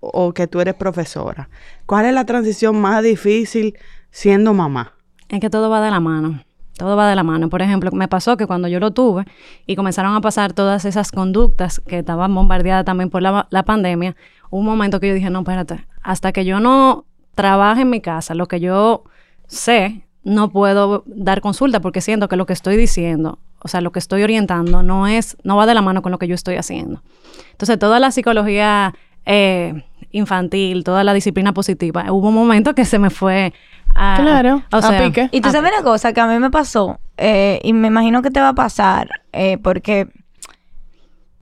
o 0.00 0.32
que 0.32 0.46
tú 0.46 0.60
eres 0.60 0.74
profesora? 0.74 1.48
¿Cuál 1.86 2.06
es 2.06 2.14
la 2.14 2.24
transición 2.24 2.80
más 2.80 3.02
difícil 3.02 3.76
siendo 4.10 4.54
mamá? 4.54 4.94
Es 5.28 5.40
que 5.40 5.50
todo 5.50 5.68
va 5.68 5.82
de 5.82 5.90
la 5.90 6.00
mano. 6.00 6.42
Todo 6.78 6.96
va 6.96 7.10
de 7.10 7.16
la 7.16 7.24
mano. 7.24 7.50
Por 7.50 7.60
ejemplo, 7.60 7.90
me 7.92 8.06
pasó 8.06 8.36
que 8.36 8.46
cuando 8.46 8.68
yo 8.68 8.78
lo 8.78 8.92
tuve 8.92 9.24
y 9.66 9.74
comenzaron 9.74 10.14
a 10.14 10.20
pasar 10.20 10.52
todas 10.52 10.84
esas 10.84 11.10
conductas 11.10 11.82
que 11.86 11.98
estaban 11.98 12.32
bombardeadas 12.32 12.84
también 12.84 13.10
por 13.10 13.20
la, 13.20 13.62
pandemia, 13.66 14.14
hubo 14.48 14.60
un 14.60 14.66
momento 14.66 15.00
que 15.00 15.08
yo 15.08 15.14
dije, 15.14 15.28
no, 15.28 15.40
espérate, 15.40 15.84
hasta 16.02 16.32
que 16.32 16.44
yo 16.44 16.60
no 16.60 17.04
trabaje 17.34 17.82
en 17.82 17.90
mi 17.90 18.00
casa, 18.00 18.34
lo 18.34 18.46
que 18.46 18.60
yo 18.60 19.02
sé, 19.48 20.04
no 20.22 20.50
puedo 20.50 21.02
dar 21.06 21.40
consulta 21.40 21.80
porque 21.80 22.00
siento 22.00 22.28
que 22.28 22.36
lo 22.36 22.46
que 22.46 22.52
estoy 22.52 22.76
diciendo, 22.76 23.40
o 23.60 23.66
sea, 23.66 23.80
lo 23.80 23.90
que 23.90 23.98
estoy 23.98 24.22
orientando 24.22 24.84
no 24.84 25.08
es, 25.08 25.36
no 25.42 25.56
va 25.56 25.66
de 25.66 25.74
la 25.74 25.82
mano 25.82 26.00
con 26.00 26.12
lo 26.12 26.18
que 26.18 26.28
yo 26.28 26.36
estoy 26.36 26.54
haciendo. 26.54 27.02
Entonces, 27.50 27.76
toda 27.78 27.98
la 27.98 28.12
psicología 28.12 28.94
eh, 29.26 29.84
infantil, 30.12 30.84
toda 30.84 31.02
la 31.02 31.12
disciplina 31.12 31.52
positiva, 31.52 32.12
hubo 32.12 32.28
un 32.28 32.34
momento 32.34 32.74
que 32.76 32.84
se 32.84 33.00
me 33.00 33.10
fue 33.10 33.52
a... 33.98 34.16
Claro, 34.22 34.62
o 34.72 34.76
a 34.76 34.98
pique. 34.98 35.28
Y 35.32 35.40
tú 35.40 35.50
sabes 35.50 35.72
una 35.72 35.82
cosa 35.82 36.12
que 36.12 36.20
a 36.20 36.26
mí 36.26 36.38
me 36.38 36.50
pasó, 36.50 37.00
eh, 37.16 37.60
y 37.62 37.72
me 37.72 37.88
imagino 37.88 38.22
que 38.22 38.30
te 38.30 38.40
va 38.40 38.50
a 38.50 38.54
pasar, 38.54 39.08
eh, 39.32 39.58
porque 39.58 40.08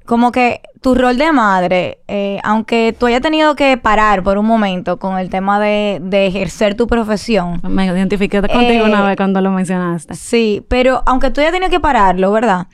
como 0.06 0.32
que 0.32 0.60
tu 0.80 0.94
rol 0.94 1.18
de 1.18 1.32
madre, 1.32 1.98
eh, 2.06 2.38
aunque 2.44 2.94
tú 2.98 3.06
hayas 3.06 3.20
tenido 3.20 3.56
que 3.56 3.76
parar 3.76 4.22
por 4.22 4.38
un 4.38 4.46
momento 4.46 4.98
con 4.98 5.18
el 5.18 5.28
tema 5.30 5.58
de, 5.58 5.98
de 6.00 6.26
ejercer 6.26 6.76
tu 6.76 6.86
profesión, 6.86 7.60
Me 7.64 7.86
identifiqué 7.86 8.40
contigo 8.40 8.84
una 8.84 9.02
vez 9.02 9.16
cuando 9.16 9.40
lo 9.40 9.50
mencionaste. 9.50 10.14
sí, 10.14 10.64
pero 10.68 11.02
aunque 11.06 11.30
tú 11.30 11.40
hayas 11.40 11.52
tenido 11.52 11.70
que 11.70 11.80
pararlo, 11.80 12.30
¿verdad? 12.32 12.68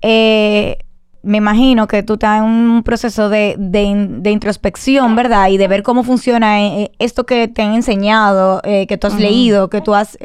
Eh, 0.00 0.78
me 1.22 1.38
imagino 1.38 1.86
que 1.88 2.02
tú 2.02 2.14
estás 2.14 2.38
en 2.38 2.44
un 2.44 2.82
proceso 2.82 3.28
de, 3.28 3.56
de 3.58 3.82
in- 3.82 4.22
de 4.22 4.30
introspección, 4.30 5.16
¿verdad? 5.16 5.48
Y 5.48 5.56
de 5.58 5.66
ver 5.68 5.82
cómo 5.82 6.02
funciona 6.04 6.60
eh, 6.62 6.92
esto 6.98 7.24
que 7.26 7.48
te 7.48 7.62
han 7.62 7.74
enseñado, 7.74 8.60
eh, 8.64 8.86
que 8.86 8.96
tú 8.98 9.06
has 9.08 9.14
leído, 9.20 9.68
que 9.68 9.80
tú 9.80 9.94
has 9.94 10.16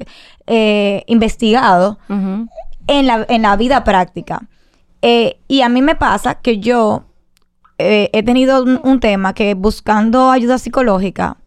eh, 0.47 1.03
investigado 1.08 1.97
en 2.88 3.08
la, 3.08 3.25
en 3.27 3.41
la 3.41 3.56
vida 3.58 3.84
práctica. 3.84 4.43
Eh, 5.01 5.38
y 5.47 5.62
a 5.62 5.69
mí 5.69 5.82
me 5.82 5.95
pasa 5.95 6.36
que 6.36 6.60
yo 6.60 7.03
eh, 7.77 8.10
he 8.13 8.23
tenido 8.23 8.62
un, 8.63 8.79
un 8.84 8.99
tema 8.99 9.34
que 9.34 9.53
buscando 9.56 10.29
ayuda 10.32 10.58
psicológica 10.58 11.38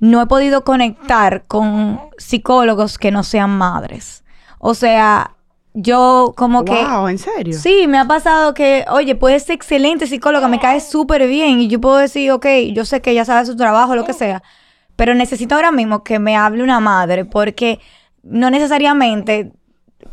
no 0.00 0.20
he 0.20 0.26
podido 0.26 0.64
conectar 0.64 1.44
con 1.46 2.00
psicólogos 2.18 2.98
que 2.98 3.10
no 3.12 3.22
sean 3.22 3.50
madres. 3.56 4.24
O 4.58 4.74
sea, 4.74 5.34
yo 5.74 6.34
como 6.36 6.64
que... 6.64 6.72
wow, 6.72 7.08
¿en 7.08 7.18
serio? 7.18 7.58
Sí, 7.58 7.86
me 7.88 7.98
ha 7.98 8.06
pasado 8.06 8.54
que, 8.54 8.84
oye, 8.90 9.14
puedes 9.14 9.44
ser 9.44 9.54
excelente 9.56 10.06
psicóloga, 10.06 10.48
me 10.48 10.58
cae 10.58 10.80
súper 10.80 11.26
bien 11.26 11.60
y 11.60 11.68
yo 11.68 11.80
puedo 11.80 11.96
decir, 11.96 12.30
ok, 12.32 12.46
yo 12.72 12.84
sé 12.84 13.00
que 13.00 13.10
ella 13.12 13.24
sabe 13.24 13.46
su 13.46 13.56
trabajo, 13.56 13.94
lo 13.96 14.04
que 14.04 14.12
sea, 14.12 14.42
pero 14.96 15.14
necesito 15.14 15.54
ahora 15.54 15.72
mismo 15.72 16.04
que 16.04 16.18
me 16.18 16.36
hable 16.36 16.62
una 16.62 16.80
madre 16.80 17.24
porque 17.24 17.80
no 18.22 18.50
necesariamente 18.50 19.52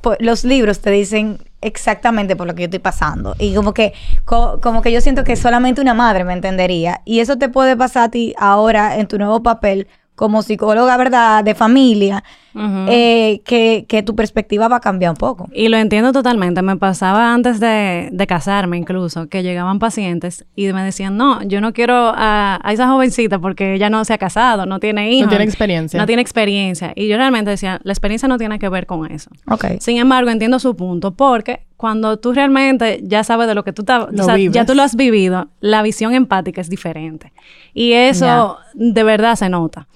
po- 0.02 0.16
los 0.20 0.44
libros 0.44 0.80
te 0.82 0.92
dicen 0.92 1.40
exactamente 1.62 2.36
por 2.36 2.48
lo 2.48 2.56
que 2.56 2.62
yo 2.62 2.66
estoy 2.66 2.80
pasando 2.80 3.36
y 3.38 3.54
como 3.54 3.74
que 3.74 3.94
co- 4.26 4.60
como 4.62 4.82
que 4.82 4.92
yo 4.92 5.02
siento 5.02 5.24
que 5.24 5.36
solamente 5.36 5.82
una 5.82 5.94
madre 5.94 6.24
me 6.24 6.34
entendería 6.34 7.02
y 7.06 7.20
eso 7.20 7.38
te 7.38 7.50
puede 7.50 7.76
pasar 7.76 8.04
a 8.04 8.10
ti 8.12 8.34
ahora 8.38 8.98
en 8.98 9.08
tu 9.08 9.18
nuevo 9.18 9.44
papel 9.44 9.88
como 10.16 10.42
psicóloga, 10.42 10.98
¿verdad? 10.98 11.44
De 11.44 11.56
familia, 11.56 12.24
Eh, 12.56 13.42
que, 13.46 13.86
que 13.88 14.04
tu 14.04 14.16
perspectiva 14.16 14.68
va 14.68 14.78
a 14.78 14.80
cambiar 14.80 15.12
un 15.12 15.18
poco. 15.18 15.50
Y 15.54 15.68
lo 15.68 15.78
entiendo 15.78 16.12
totalmente. 16.12 16.62
Me 16.62 16.78
pasaba 16.78 17.34
antes 17.34 17.60
de, 17.60 18.10
de 18.12 18.28
casarme 18.28 18.78
incluso, 18.78 19.28
que 19.28 19.44
llegaban 19.44 19.80
pacientes 19.80 20.46
y 20.56 20.72
me 20.74 20.84
decían, 20.84 21.16
no, 21.18 21.44
yo 21.44 21.62
no 21.62 21.74
quiero 21.74 22.12
a, 22.16 22.60
a 22.62 22.74
esa 22.74 22.88
jovencita 22.88 23.40
porque 23.40 23.76
ella 23.76 23.90
no 23.90 24.04
se 24.06 24.14
ha 24.14 24.18
casado, 24.18 24.66
no 24.66 24.80
tiene 24.80 25.12
hijos. 25.12 25.30
tiene 25.30 25.44
experiencia. 25.44 26.00
No 26.00 26.06
tiene 26.06 26.22
experiencia. 26.22 26.94
Y 26.96 27.08
yo 27.08 27.18
realmente 27.18 27.52
decía, 27.52 27.80
la 27.84 27.94
experiencia 27.94 28.28
no 28.28 28.38
tiene 28.38 28.60
que 28.60 28.70
ver 28.70 28.86
con 28.86 29.10
eso. 29.12 29.30
Ok. 29.48 29.66
Sin 29.80 29.98
embargo, 29.98 30.30
entiendo 30.30 30.60
su 30.60 30.76
punto, 30.76 31.12
porque 31.12 31.66
cuando 31.78 32.18
tú 32.18 32.34
realmente 32.34 33.00
ya 33.04 33.24
sabes 33.24 33.48
de 33.48 33.56
lo 33.56 33.64
que 33.64 33.74
tú 33.74 33.84
estás, 33.84 34.08
Lo 34.12 34.24
o 34.24 34.26
sea, 34.26 34.38
ya 34.38 34.66
tú 34.66 34.74
lo 34.76 34.84
has 34.84 34.96
vivido, 34.96 35.48
la 35.62 35.82
visión 35.82 36.14
empática 36.14 36.62
es 36.62 36.70
diferente. 36.70 37.32
Y 37.74 37.94
eso 37.94 38.58
de 38.74 39.04
verdad 39.04 39.36
se 39.36 39.50
nota. 39.50 39.88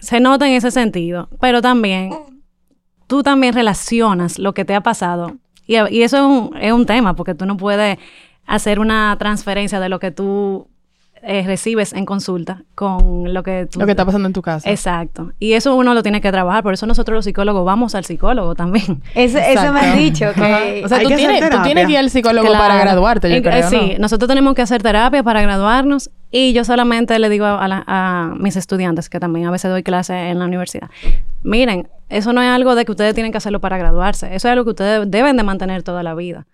Se 0.00 0.20
nota 0.20 0.46
en 0.46 0.54
ese 0.54 0.70
sentido, 0.70 1.28
pero 1.40 1.62
también 1.62 2.10
tú 3.06 3.22
también 3.22 3.54
relacionas 3.54 4.38
lo 4.38 4.52
que 4.54 4.64
te 4.64 4.74
ha 4.74 4.80
pasado. 4.82 5.36
Y, 5.66 5.76
y 5.90 6.02
eso 6.02 6.16
es 6.16 6.22
un, 6.22 6.56
es 6.60 6.72
un 6.72 6.86
tema, 6.86 7.14
porque 7.14 7.34
tú 7.34 7.46
no 7.46 7.56
puedes 7.56 7.98
hacer 8.46 8.78
una 8.78 9.16
transferencia 9.18 9.80
de 9.80 9.88
lo 9.88 9.98
que 9.98 10.10
tú 10.12 10.68
eh, 11.22 11.42
recibes 11.44 11.92
en 11.92 12.04
consulta 12.06 12.62
con 12.76 13.34
lo 13.34 13.42
que 13.42 13.66
tú... 13.68 13.80
Lo 13.80 13.86
que 13.86 13.92
está 13.92 14.04
pasando 14.04 14.26
en 14.28 14.32
tu 14.32 14.42
casa. 14.42 14.70
Exacto. 14.70 15.32
Y 15.40 15.54
eso 15.54 15.74
uno 15.74 15.92
lo 15.94 16.02
tiene 16.04 16.20
que 16.20 16.30
trabajar. 16.30 16.62
Por 16.62 16.74
eso 16.74 16.86
nosotros 16.86 17.16
los 17.16 17.24
psicólogos 17.24 17.64
vamos 17.64 17.96
al 17.96 18.04
psicólogo 18.04 18.54
también. 18.54 19.02
Eso, 19.14 19.38
eso 19.38 19.72
me 19.72 19.80
han 19.80 19.98
Exacto. 19.98 19.98
dicho 19.98 20.26
que... 20.34 20.82
O 20.84 20.88
sea, 20.88 21.00
tú 21.02 21.08
que 21.08 21.16
tienes, 21.16 21.50
tú 21.50 21.56
tienes 21.64 21.86
que 21.86 21.92
ir 21.92 21.98
al 21.98 22.10
psicólogo 22.10 22.46
Claro. 22.46 22.62
para 22.62 22.76
graduarte, 22.80 23.28
yo 23.28 23.36
En- 23.36 23.42
creo, 23.42 23.56
eh, 23.58 23.62
Sí, 23.64 23.92
¿no? 23.94 24.00
nosotros 24.02 24.28
tenemos 24.28 24.54
que 24.54 24.62
hacer 24.62 24.82
terapia 24.82 25.24
para 25.24 25.42
graduarnos 25.42 26.10
y 26.38 26.52
yo 26.52 26.64
solamente 26.64 27.18
le 27.18 27.28
digo 27.28 27.46
a, 27.46 27.66
la- 27.68 27.84
a 27.86 28.34
mis 28.38 28.56
estudiantes, 28.56 29.08
que 29.08 29.18
también 29.20 29.46
a 29.46 29.50
veces 29.50 29.70
doy 29.70 29.82
clase 29.82 30.14
en 30.30 30.38
la 30.38 30.44
universidad, 30.44 30.90
miren, 31.42 31.88
eso 32.08 32.32
no 32.32 32.42
es 32.42 32.48
algo 32.48 32.74
de 32.74 32.84
que 32.84 32.92
ustedes 32.92 33.14
tienen 33.14 33.32
que 33.32 33.38
hacerlo 33.38 33.60
para 33.60 33.78
graduarse, 33.78 34.26
eso 34.34 34.48
es 34.48 34.52
algo 34.52 34.64
que 34.64 34.70
ustedes 34.70 35.10
deben 35.10 35.36
de 35.36 35.42
mantener 35.42 35.82
toda 35.82 36.02
la 36.02 36.14
vida. 36.14 36.46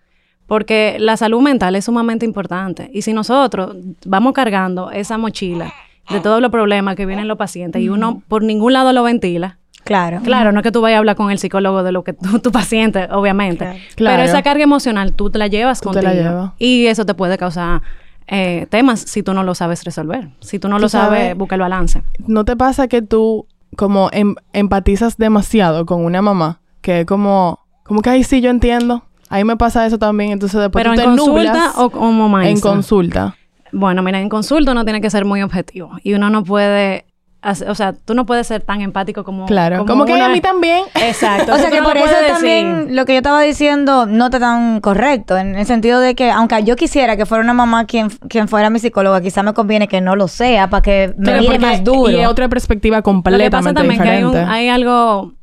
Porque 0.45 0.97
la 0.99 1.15
salud 1.15 1.41
mental 1.41 1.75
es 1.75 1.85
sumamente 1.85 2.25
importante. 2.25 2.89
Y 2.93 3.01
si 3.03 3.13
nosotros 3.13 3.75
vamos 4.05 4.33
cargando 4.33 4.91
esa 4.91 5.17
mochila 5.17 5.73
de 6.09 6.19
todos 6.19 6.41
los 6.41 6.51
problemas 6.51 6.95
que 6.97 7.05
vienen 7.05 7.29
los 7.29 7.37
pacientes 7.37 7.81
y 7.81 7.87
uno 7.87 8.21
por 8.27 8.43
ningún 8.43 8.73
lado 8.73 8.91
lo 8.93 9.03
ventila, 9.03 9.57
Claro. 9.85 10.21
Claro, 10.23 10.53
no 10.53 10.59
es 10.61 10.63
que 10.63 10.71
tú 10.71 10.79
vayas 10.79 10.95
a 10.95 10.99
hablar 10.99 11.17
con 11.17 11.29
el 11.29 11.37
psicólogo 11.39 11.83
de 11.83 11.91
lo 11.91 12.05
que 12.05 12.13
tu, 12.13 12.39
tu 12.39 12.51
paciente, 12.53 13.07
obviamente. 13.11 13.81
Claro. 13.95 14.15
Pero 14.17 14.23
esa 14.29 14.41
carga 14.41 14.63
emocional 14.63 15.11
tú 15.13 15.29
te 15.29 15.37
la 15.37 15.47
llevas 15.47 15.81
Tú 15.81 15.91
te 15.91 15.99
contigo. 15.99 16.13
la 16.13 16.29
llevas. 16.29 16.51
Y 16.57 16.85
eso 16.87 17.05
te 17.05 17.13
puede 17.13 17.37
causar 17.37 17.81
eh, 18.27 18.67
temas 18.69 18.99
si 19.01 19.23
tú 19.23 19.33
no 19.33 19.43
lo 19.43 19.55
sabes 19.55 19.83
resolver. 19.83 20.29
Si 20.39 20.59
tú 20.59 20.67
no 20.69 20.77
Tú 20.77 20.83
lo 20.83 20.89
sabes, 20.89 21.19
sabes- 21.19 21.37
busca 21.37 21.55
el 21.55 21.61
balance. 21.61 22.03
¿No 22.27 22.45
te 22.45 22.55
pasa 22.55 22.87
que 22.87 23.01
tú 23.01 23.47
como 23.75 24.09
em- 24.11 24.35
empatizas 24.53 25.17
demasiado 25.17 25.85
con 25.85 26.05
una 26.05 26.21
mamá, 26.21 26.59
que 26.81 27.01
es 27.01 27.05
como, 27.05 27.59
como 27.83 28.01
que 28.01 28.09
ahí 28.11 28.23
sí 28.23 28.39
yo 28.41 28.49
entiendo. 28.49 29.03
Ahí 29.29 29.43
me 29.43 29.57
pasa 29.57 29.85
eso 29.87 29.97
también, 29.97 30.31
entonces 30.31 30.59
después 30.61 30.83
Pero 30.83 30.93
tú 30.95 31.01
en 31.01 31.15
te 31.15 31.17
consulta 31.21 31.71
o 31.77 31.89
como 31.89 32.25
en 32.25 32.31
maestra. 32.31 32.69
consulta. 32.71 33.35
Bueno, 33.71 34.03
mira, 34.03 34.19
en 34.21 34.29
consulta 34.29 34.71
uno 34.73 34.83
tiene 34.83 35.01
que 35.01 35.09
ser 35.09 35.25
muy 35.25 35.41
objetivo 35.41 35.91
y 36.03 36.13
uno 36.13 36.29
no 36.29 36.43
puede, 36.43 37.05
o 37.67 37.75
sea, 37.75 37.93
tú 37.93 38.13
no 38.13 38.25
puedes 38.25 38.47
ser 38.47 38.61
tan 38.61 38.81
empático 38.81 39.23
como 39.23 39.45
Claro, 39.45 39.85
como, 39.85 40.05
que 40.05 40.13
uno 40.13 40.25
a 40.25 40.29
mí 40.29 40.39
también. 40.41 40.85
Exacto. 40.95 41.53
O 41.53 41.57
sea 41.57 41.69
que 41.69 41.81
por 41.81 41.97
eso 41.97 42.13
también 42.27 42.77
decir. 42.79 42.95
lo 42.95 43.05
que 43.05 43.13
yo 43.13 43.17
estaba 43.17 43.41
diciendo 43.41 44.05
no 44.05 44.25
está 44.25 44.39
tan 44.39 44.79
correcto, 44.81 45.37
en 45.37 45.55
el 45.55 45.65
sentido 45.65 45.99
de 45.99 46.15
que 46.15 46.31
aunque 46.31 46.63
yo 46.63 46.75
quisiera 46.75 47.17
que 47.17 47.25
fuera 47.25 47.43
una 47.43 47.53
mamá 47.53 47.85
quien, 47.85 48.09
quien 48.09 48.47
fuera 48.47 48.69
mi 48.69 48.79
psicóloga, 48.79 49.21
quizá 49.21 49.43
me 49.43 49.53
conviene 49.53 49.87
que 49.87 50.01
no 50.01 50.15
lo 50.15 50.27
sea 50.27 50.69
para 50.69 50.81
que 50.81 51.13
me 51.17 51.25
Pero 51.25 51.39
mire 51.41 51.59
más 51.59 51.83
duro. 51.83 52.11
Y 52.11 52.19
es 52.19 52.27
otra 52.27 52.47
perspectiva 52.49 52.97
Lo 52.97 53.03
que 53.03 53.09
pasa 53.11 53.13
completamente 53.13 53.73
también 53.81 54.01
que 54.01 54.09
hay, 54.09 54.23
un- 54.23 54.29
diferente. 54.31 54.53
hay 54.53 54.69
algo 54.69 55.33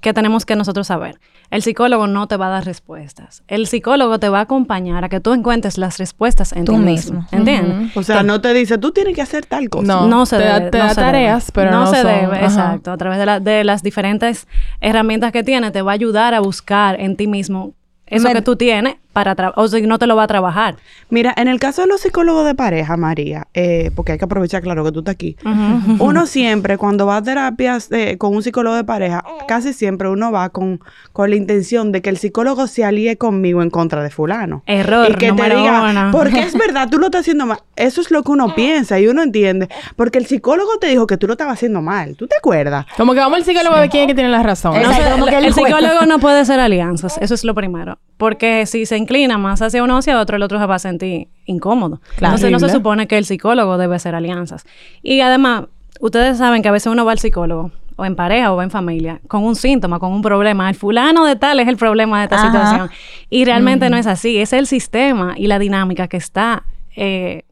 que 0.00 0.12
tenemos 0.12 0.44
que 0.44 0.56
nosotros 0.56 0.86
saber. 0.86 1.18
El 1.50 1.62
psicólogo 1.62 2.06
no 2.06 2.26
te 2.26 2.36
va 2.36 2.46
a 2.46 2.50
dar 2.50 2.64
respuestas. 2.64 3.42
El 3.48 3.66
psicólogo 3.66 4.18
te 4.18 4.28
va 4.28 4.38
a 4.38 4.42
acompañar 4.42 5.04
a 5.04 5.08
que 5.08 5.20
tú 5.20 5.32
encuentres 5.32 5.78
las 5.78 5.98
respuestas 5.98 6.52
en 6.52 6.64
Tú 6.64 6.72
ti 6.72 6.78
mismo. 6.78 7.20
mismo. 7.20 7.28
¿Entiendes? 7.38 7.96
O 7.96 8.02
sea, 8.02 8.22
no 8.22 8.40
te 8.40 8.52
dice, 8.54 8.78
tú 8.78 8.90
tienes 8.90 9.14
que 9.14 9.22
hacer 9.22 9.46
tal 9.46 9.68
cosa. 9.70 9.86
No. 9.86 10.06
No 10.08 10.26
se 10.26 10.38
te 10.38 10.44
da- 10.44 10.58
debe. 10.58 10.70
te 10.70 10.78
no 10.78 10.84
da 10.84 10.94
se 10.94 11.00
debe. 11.00 11.12
tareas, 11.12 11.50
pero 11.52 11.70
no 11.70 11.86
se 11.86 12.02
son- 12.02 12.06
debe, 12.10 12.36
ajá. 12.36 12.44
exacto. 12.46 12.90
A 12.92 12.96
través 12.96 13.18
de, 13.18 13.26
la- 13.26 13.40
de 13.40 13.62
las 13.64 13.82
diferentes 13.82 14.48
herramientas 14.80 15.30
que 15.32 15.42
tiene, 15.44 15.70
te 15.70 15.82
va 15.82 15.92
a 15.92 15.94
ayudar 15.94 16.34
a 16.34 16.40
buscar 16.40 17.00
en 17.00 17.16
ti 17.16 17.26
mismo 17.26 17.74
eso 18.06 18.24
Me- 18.28 18.34
que 18.34 18.42
tú 18.42 18.56
tienes 18.56 18.96
para 19.14 19.34
o 19.56 19.68
si 19.68 19.80
no 19.82 19.98
te 19.98 20.06
lo 20.06 20.16
va 20.16 20.24
a 20.24 20.26
trabajar. 20.26 20.76
Mira, 21.08 21.32
en 21.36 21.48
el 21.48 21.58
caso 21.58 21.82
de 21.82 21.88
los 21.88 22.02
psicólogos 22.02 22.44
de 22.44 22.54
pareja, 22.54 22.96
María, 22.98 23.46
eh, 23.54 23.90
porque 23.94 24.12
hay 24.12 24.18
que 24.18 24.26
aprovechar, 24.26 24.60
claro, 24.62 24.84
que 24.84 24.92
tú 24.92 24.98
estás 24.98 25.14
aquí. 25.14 25.36
Uno 25.98 26.26
siempre, 26.26 26.76
cuando 26.76 27.06
va 27.06 27.16
a 27.16 27.22
terapias 27.22 27.90
eh, 27.92 28.18
con 28.18 28.34
un 28.34 28.42
psicólogo 28.42 28.76
de 28.76 28.84
pareja, 28.84 29.24
casi 29.48 29.72
siempre 29.72 30.08
uno 30.08 30.32
va 30.32 30.48
con, 30.50 30.80
con 31.12 31.30
la 31.30 31.36
intención 31.36 31.92
de 31.92 32.02
que 32.02 32.10
el 32.10 32.18
psicólogo 32.18 32.66
se 32.66 32.84
alíe 32.84 33.16
conmigo 33.16 33.62
en 33.62 33.70
contra 33.70 34.02
de 34.02 34.10
fulano. 34.10 34.62
Error 34.66 35.10
Y 35.10 35.14
que 35.14 35.32
te 35.32 35.42
diga, 35.44 35.90
uno. 35.90 36.10
porque 36.12 36.40
es 36.42 36.54
verdad, 36.58 36.88
tú 36.90 36.98
lo 36.98 37.06
estás 37.06 37.22
haciendo 37.22 37.46
mal. 37.46 37.58
Eso 37.76 38.00
es 38.00 38.10
lo 38.10 38.22
que 38.22 38.32
uno 38.32 38.54
piensa 38.54 38.98
y 39.00 39.06
uno 39.06 39.22
entiende. 39.22 39.68
Porque 39.96 40.18
el 40.18 40.26
psicólogo 40.26 40.78
te 40.78 40.88
dijo 40.88 41.06
que 41.06 41.16
tú 41.16 41.26
lo 41.26 41.34
estabas 41.34 41.54
haciendo 41.54 41.80
mal. 41.80 42.16
¿Tú 42.16 42.26
te 42.26 42.36
acuerdas? 42.36 42.86
Como 42.96 43.14
que 43.14 43.20
vamos 43.20 43.38
al 43.38 43.44
psicólogo 43.44 43.76
de 43.76 43.88
quién 43.88 44.02
es 44.04 44.08
que 44.08 44.14
tiene 44.14 44.30
la 44.30 44.42
razón. 44.42 44.76
Exacto, 44.76 44.98
No 44.98 45.04
sé, 45.04 45.10
como 45.12 45.26
que 45.26 45.36
el 45.36 45.44
el 45.44 45.54
psicólogo 45.54 46.06
no 46.06 46.18
puede 46.18 46.40
hacer 46.40 46.58
alianzas, 46.60 47.18
eso 47.20 47.34
es 47.34 47.44
lo 47.44 47.54
primero. 47.54 47.98
Porque 48.16 48.66
si 48.66 48.86
se 48.86 48.96
inclina 49.04 49.38
más 49.38 49.62
hacia 49.62 49.82
uno 49.82 49.96
hacia 49.96 50.18
otro, 50.18 50.36
el 50.36 50.42
otro 50.42 50.58
se 50.58 50.66
va 50.66 50.74
a 50.74 50.78
sentir 50.78 51.28
incómodo. 51.46 52.00
Claro. 52.16 52.34
Entonces 52.34 52.50
no 52.50 52.58
se 52.58 52.70
supone 52.70 53.06
que 53.06 53.16
el 53.16 53.24
psicólogo 53.24 53.78
debe 53.78 53.94
hacer 53.96 54.14
alianzas. 54.14 54.64
Y 55.02 55.20
además, 55.20 55.64
ustedes 56.00 56.38
saben 56.38 56.62
que 56.62 56.68
a 56.68 56.72
veces 56.72 56.90
uno 56.92 57.04
va 57.04 57.12
al 57.12 57.18
psicólogo, 57.18 57.70
o 57.96 58.04
en 58.04 58.16
pareja 58.16 58.52
o 58.52 58.60
en 58.60 58.70
familia, 58.70 59.20
con 59.28 59.44
un 59.44 59.54
síntoma, 59.54 59.98
con 59.98 60.10
un 60.12 60.22
problema. 60.22 60.68
El 60.68 60.74
fulano 60.74 61.24
de 61.24 61.36
tal 61.36 61.60
es 61.60 61.68
el 61.68 61.76
problema 61.76 62.18
de 62.18 62.24
esta 62.24 62.36
Ajá. 62.36 62.46
situación. 62.46 62.90
Y 63.30 63.44
realmente 63.44 63.88
no 63.88 63.96
es 63.96 64.06
así. 64.06 64.38
Es 64.38 64.52
el 64.52 64.66
sistema 64.66 65.34
y 65.36 65.46
la 65.46 65.58
dinámica 65.58 66.08
que 66.08 66.16
está... 66.16 66.64
eh, 66.96 67.42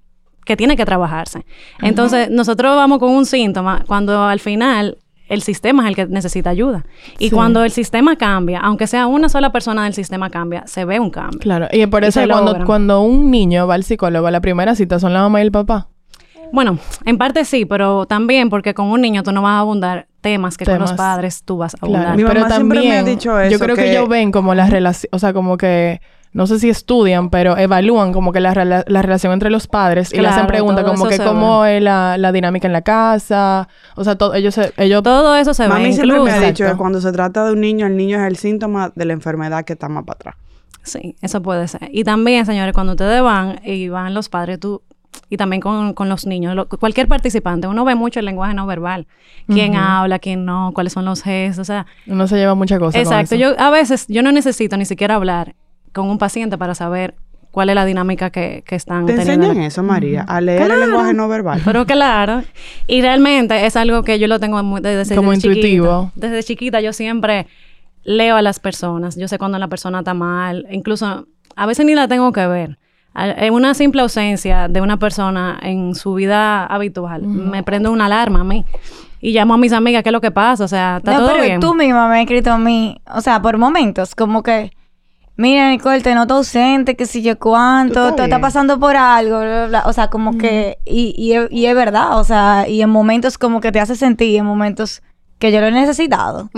que 0.45 0.57
tiene 0.57 0.77
que 0.77 0.85
trabajarse. 0.85 1.45
Entonces, 1.81 2.29
nosotros 2.29 2.75
vamos 2.75 2.99
con 2.99 3.11
un 3.11 3.27
síntoma 3.27 3.85
cuando 3.87 4.25
al 4.25 4.41
final 4.41 4.99
el 5.33 5.43
sistema 5.43 5.83
es 5.85 5.89
el 5.91 5.97
que 5.97 6.07
necesita 6.07 6.51
ayuda. 6.51 6.85
Y 7.19 7.29
Sí. 7.29 7.35
cuando 7.35 7.65
el 7.65 7.71
sistema 7.71 8.17
cambia, 8.17 8.61
aunque 8.61 8.87
sea 8.87 9.07
una 9.07 9.29
sola 9.29 9.51
persona 9.51 9.85
del 9.85 9.95
sistema 9.95 10.31
cambia, 10.31 10.65
se 10.67 10.85
ve 10.85 11.01
un 11.01 11.11
cambio. 11.11 11.41
Claro, 11.41 11.69
y 11.73 11.87
por 11.87 12.05
eso 12.05 12.21
cuando, 12.29 12.65
cuando 12.65 13.01
un 13.03 13.31
niño 13.31 13.67
va 13.67 13.75
al 13.75 13.85
psicólogo, 13.85 14.31
la 14.31 14.41
primera 14.41 14.75
cita 14.75 14.99
son 14.99 15.13
la 15.13 15.21
mamá 15.23 15.41
y 15.41 15.43
el 15.45 15.53
papá. 15.53 15.89
Bueno, 16.53 16.79
en 17.07 17.17
parte 17.17 17.47
sí, 17.47 17.65
pero 17.65 18.05
también 18.05 18.51
porque 18.51 18.75
con 18.75 18.89
un 18.89 19.01
niño 19.01 19.23
tú 19.23 19.33
no 19.33 19.41
vas 19.41 19.53
a 19.53 19.59
abundar 19.61 20.07
temas 20.21 20.59
que 20.59 20.67
con 20.67 20.79
los 20.79 20.93
padres 20.93 21.43
tú 21.45 21.57
vas 21.57 21.75
a 21.75 21.79
abundar. 21.81 22.03
Claro, 22.03 22.17
Mi 22.19 22.25
pero 22.25 22.41
mamá 22.41 22.55
siempre 22.55 22.79
también 22.79 22.95
me 22.95 22.99
ha 22.99 23.03
dicho 23.15 23.31
yo 23.31 23.41
eso, 23.41 23.59
creo 23.59 23.75
que, 23.75 23.83
que- 23.85 23.91
ellos 23.93 24.09
ven 24.09 24.31
como 24.31 24.55
las 24.55 24.69
relaciones, 24.69 25.09
o 25.13 25.19
sea, 25.19 25.33
como 25.33 25.57
que 25.57 26.01
no 26.35 26.47
sé 26.47 26.59
si 26.59 26.71
estudian, 26.71 27.29
pero 27.29 27.57
evalúan 27.59 28.13
como 28.13 28.33
que 28.33 28.41
la, 28.41 28.55
rela- 28.55 28.85
la 28.87 29.03
relación 29.03 29.33
entre 29.35 29.51
los 29.51 29.67
padres 29.67 30.13
y 30.15 30.21
le 30.21 30.29
hacen 30.29 30.47
preguntas 30.47 30.85
como 30.85 31.07
que 31.07 31.19
cómo 31.19 31.65
es 31.67 31.83
la, 31.83 32.17
la 32.19 32.33
dinámica 32.33 32.67
en 32.67 32.73
la 32.73 32.83
casa, 32.83 33.69
o 33.97 34.05
sea, 34.05 34.17
todo, 34.17 34.35
ellos 34.35 34.55
se- 34.55 34.73
ellos 34.79 35.03
Todo 35.03 35.37
eso 35.37 35.53
se 35.55 35.65
ve. 35.65 35.69
Mami 35.69 35.93
siempre 35.93 36.19
me 36.21 36.31
ha 36.31 36.41
dicho 36.41 36.65
que 36.67 36.75
cuando 36.77 37.01
se 37.01 37.13
trata 37.13 37.45
de 37.45 37.53
un 37.53 37.61
niño, 37.61 37.87
el 37.87 37.97
niño 37.97 38.19
es 38.21 38.27
el 38.27 38.37
síntoma 38.37 38.93
de 38.95 39.05
la 39.05 39.13
enfermedad 39.13 39.65
que 39.65 39.75
está 39.75 39.89
más 39.89 40.05
para 40.05 40.15
atrás. 40.17 40.35
Sí, 40.85 41.15
eso 41.21 41.41
puede 41.43 41.69
ser. 41.69 41.89
Y 41.93 42.03
también, 42.05 42.45
señores, 42.47 42.73
cuando 42.75 42.93
ustedes 42.95 43.23
van 43.23 43.61
y 43.65 43.89
van 43.89 44.15
los 44.15 44.29
padres, 44.29 44.59
tú, 44.59 44.83
y 45.29 45.37
también 45.37 45.61
con, 45.61 45.93
con 45.93 46.09
los 46.09 46.27
niños, 46.27 46.55
lo- 46.57 46.67
cualquier 46.69 47.07
participante, 47.09 47.69
uno 47.69 47.85
ve 47.85 47.95
mucho 47.95 48.19
el 48.21 48.25
lenguaje 48.27 48.55
no 48.55 48.67
verbal. 48.67 49.07
Quién 49.47 49.77
habla, 49.77 50.19
quién 50.19 50.45
no, 50.45 50.73
cuáles 50.75 50.93
son 50.95 51.05
los 51.05 51.23
gestos, 51.23 51.61
o 51.61 51.65
sea. 51.65 51.87
no 52.07 52.27
se 52.27 52.37
lleva 52.37 52.55
mucha 52.55 52.79
cosa. 52.79 52.93
con 52.93 53.01
Exacto. 53.03 53.35
eso. 53.35 53.37
Yo 53.37 53.55
a 53.61 53.71
veces, 53.71 54.07
yo 54.09 54.23
no 54.23 54.33
necesito 54.33 54.77
ni 54.77 54.87
siquiera 54.87 55.15
hablar 55.17 55.55
con 55.93 56.09
un 56.09 56.19
paciente 56.19 56.59
para 56.59 56.75
saber 56.75 57.15
cuál 57.51 57.69
es 57.69 57.75
la 57.75 57.85
dinámica 57.85 58.31
que, 58.31 58.65
que 58.67 58.75
están 58.77 59.05
¿Te 59.07 59.15
teniendo. 59.15 59.47
enseñan 59.47 59.65
eso, 59.67 59.83
María? 59.83 60.23
A 60.27 60.41
leer 60.41 60.65
Claro. 60.65 60.75
el 60.75 60.81
lenguaje 60.89 61.13
no 61.15 61.29
verbal. 61.29 61.61
Pero 61.65 61.85
claro. 61.87 62.43
Y 62.87 63.03
realmente 63.03 63.67
es 63.67 63.77
algo 63.77 64.03
que 64.03 64.19
yo 64.19 64.27
lo 64.27 64.41
tengo 64.41 64.63
muy- 64.63 64.81
desde, 64.81 65.15
Como 65.15 65.33
desde 65.33 65.49
intuitivo. 65.49 66.11
chiquita. 66.15 66.27
Desde 66.29 66.43
chiquita 66.45 66.81
yo 66.81 66.93
siempre 66.93 67.47
leo 68.05 68.37
a 68.37 68.43
las 68.43 68.59
personas. 68.59 69.17
Yo 69.17 69.29
sé 69.29 69.37
cuando 69.39 69.59
la 69.59 69.69
persona 69.69 69.99
está 69.99 70.15
mal. 70.15 70.67
Incluso 70.71 71.27
a 71.55 71.67
veces 71.67 71.85
ni 71.85 71.95
la 71.95 72.09
tengo 72.09 72.33
que 72.33 72.47
ver. 72.47 72.79
En 73.15 73.53
una 73.53 73.75
simple 73.75 74.01
ausencia 74.01 74.69
de 74.69 74.81
una 74.81 74.97
persona 74.99 75.59
en 75.63 75.95
su 75.95 76.15
vida 76.15 76.65
habitual, 76.65 77.23
me 77.25 77.63
prende 77.63 77.91
una 77.91 78.07
alarma 78.07 78.41
a 78.41 78.45
mí. 78.45 78.65
Y 79.21 79.33
llamo 79.33 79.53
a 79.53 79.59
mis 79.59 79.75
amigas, 79.75 80.03
¿qué 80.03 80.09
es 80.09 80.13
lo 80.15 80.23
que 80.23 80.31
pasa? 80.31 80.65
O 80.65 80.69
sea, 80.69 80.97
¿está 80.97 81.13
no, 81.13 81.19
todo 81.19 81.29
pero 81.33 81.43
bien? 81.45 81.61
tú 81.61 81.75
misma 81.75 82.09
me 82.09 82.15
has 82.17 82.21
escrito 82.23 82.51
a 82.51 82.57
mí, 82.59 82.97
o 83.15 83.21
sea, 83.21 83.43
por 83.43 83.59
momentos, 83.59 84.15
como 84.15 84.43
que, 84.43 84.73
mira, 85.43 85.69
Nicole, 85.71 86.01
te 86.01 86.15
noto 86.15 86.35
ausente, 86.35 86.97
que 86.97 87.05
si 87.05 87.21
yo 87.23 87.39
cuánto, 87.39 87.95
Tú 87.95 88.01
estás 88.01 88.17
tú 88.17 88.23
estás 88.23 88.41
pasando 88.41 88.79
por 88.81 88.97
algo, 88.97 89.39
bla, 89.41 89.47
bla, 89.47 89.67
bla. 89.67 89.83
o 89.87 89.93
sea, 89.93 90.09
como 90.09 90.39
que, 90.39 90.79
y, 90.87 91.15
y, 91.19 91.35
y 91.61 91.67
es 91.67 91.75
verdad, 91.75 92.19
o 92.19 92.25
sea, 92.25 92.67
y 92.69 92.81
en 92.81 92.89
momentos 92.91 93.37
como 93.37 93.61
que 93.61 93.71
te 93.73 93.81
hace 93.81 93.95
sentir, 93.97 94.39
en 94.39 94.47
momentos 94.47 95.03
que 95.39 95.51
yo 95.51 95.61
lo 95.61 95.67
he 95.67 95.73
necesitado. 95.73 96.49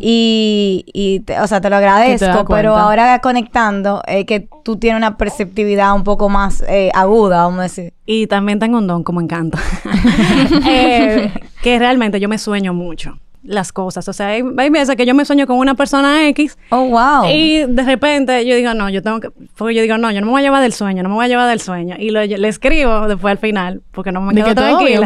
Y, 0.00 0.84
y 0.92 1.18
te- 1.20 1.40
o 1.40 1.46
sea, 1.48 1.60
te 1.60 1.68
lo 1.68 1.76
te 1.76 1.84
agradezco, 1.84 2.44
pero 2.48 2.76
ahora 2.76 3.18
conectando, 3.18 4.02
es 4.06 4.24
que 4.24 4.48
tú 4.64 4.76
tienes 4.76 4.98
una 4.98 5.16
perceptividad 5.16 5.92
un 5.96 6.04
poco 6.04 6.28
más 6.28 6.62
eh, 6.68 6.90
aguda, 6.94 7.38
vamos 7.42 7.58
a 7.58 7.62
decir. 7.64 7.92
Y 8.06 8.28
también 8.28 8.60
tengo 8.60 8.78
un 8.78 8.86
don 8.86 9.02
como 9.02 9.20
encanto. 9.20 9.58
Eh, 10.68 11.32
que 11.62 11.78
realmente 11.78 12.20
yo 12.20 12.28
me 12.28 12.38
sueño 12.38 12.72
mucho 12.72 13.18
las 13.42 13.72
cosas. 13.72 14.06
O 14.08 14.12
sea, 14.12 14.28
hay, 14.28 14.42
hay 14.58 14.70
veces 14.70 14.96
que 14.96 15.06
yo 15.06 15.14
me 15.14 15.24
sueño 15.24 15.46
con 15.46 15.56
una 15.58 15.74
persona 15.74 16.28
X 16.28 16.58
Oh, 16.70 16.84
wow. 16.88 17.24
y 17.32 17.64
de 17.66 17.82
repente 17.84 18.44
yo 18.46 18.54
digo, 18.54 18.74
no, 18.74 18.88
yo 18.90 19.02
tengo 19.02 19.20
que... 19.20 19.30
Porque 19.56 19.74
yo 19.74 19.82
digo, 19.82 19.96
no, 19.98 20.10
yo 20.10 20.20
no 20.20 20.26
me 20.26 20.32
voy 20.32 20.40
a 20.40 20.44
llevar 20.44 20.62
del 20.62 20.72
sueño, 20.72 21.02
no 21.02 21.08
me 21.08 21.14
voy 21.14 21.24
a 21.24 21.28
llevar 21.28 21.48
del 21.48 21.60
sueño. 21.60 21.96
Y 21.98 22.10
lo- 22.10 22.24
le 22.24 22.48
escribo 22.48 23.08
después 23.08 23.32
al 23.32 23.38
final, 23.38 23.82
porque 23.92 24.12
no 24.12 24.20
me 24.20 24.34
quedo 24.34 24.46
que 24.46 24.54
todo 24.54 24.64
tranquila. 24.66 24.88
bien. 24.88 25.00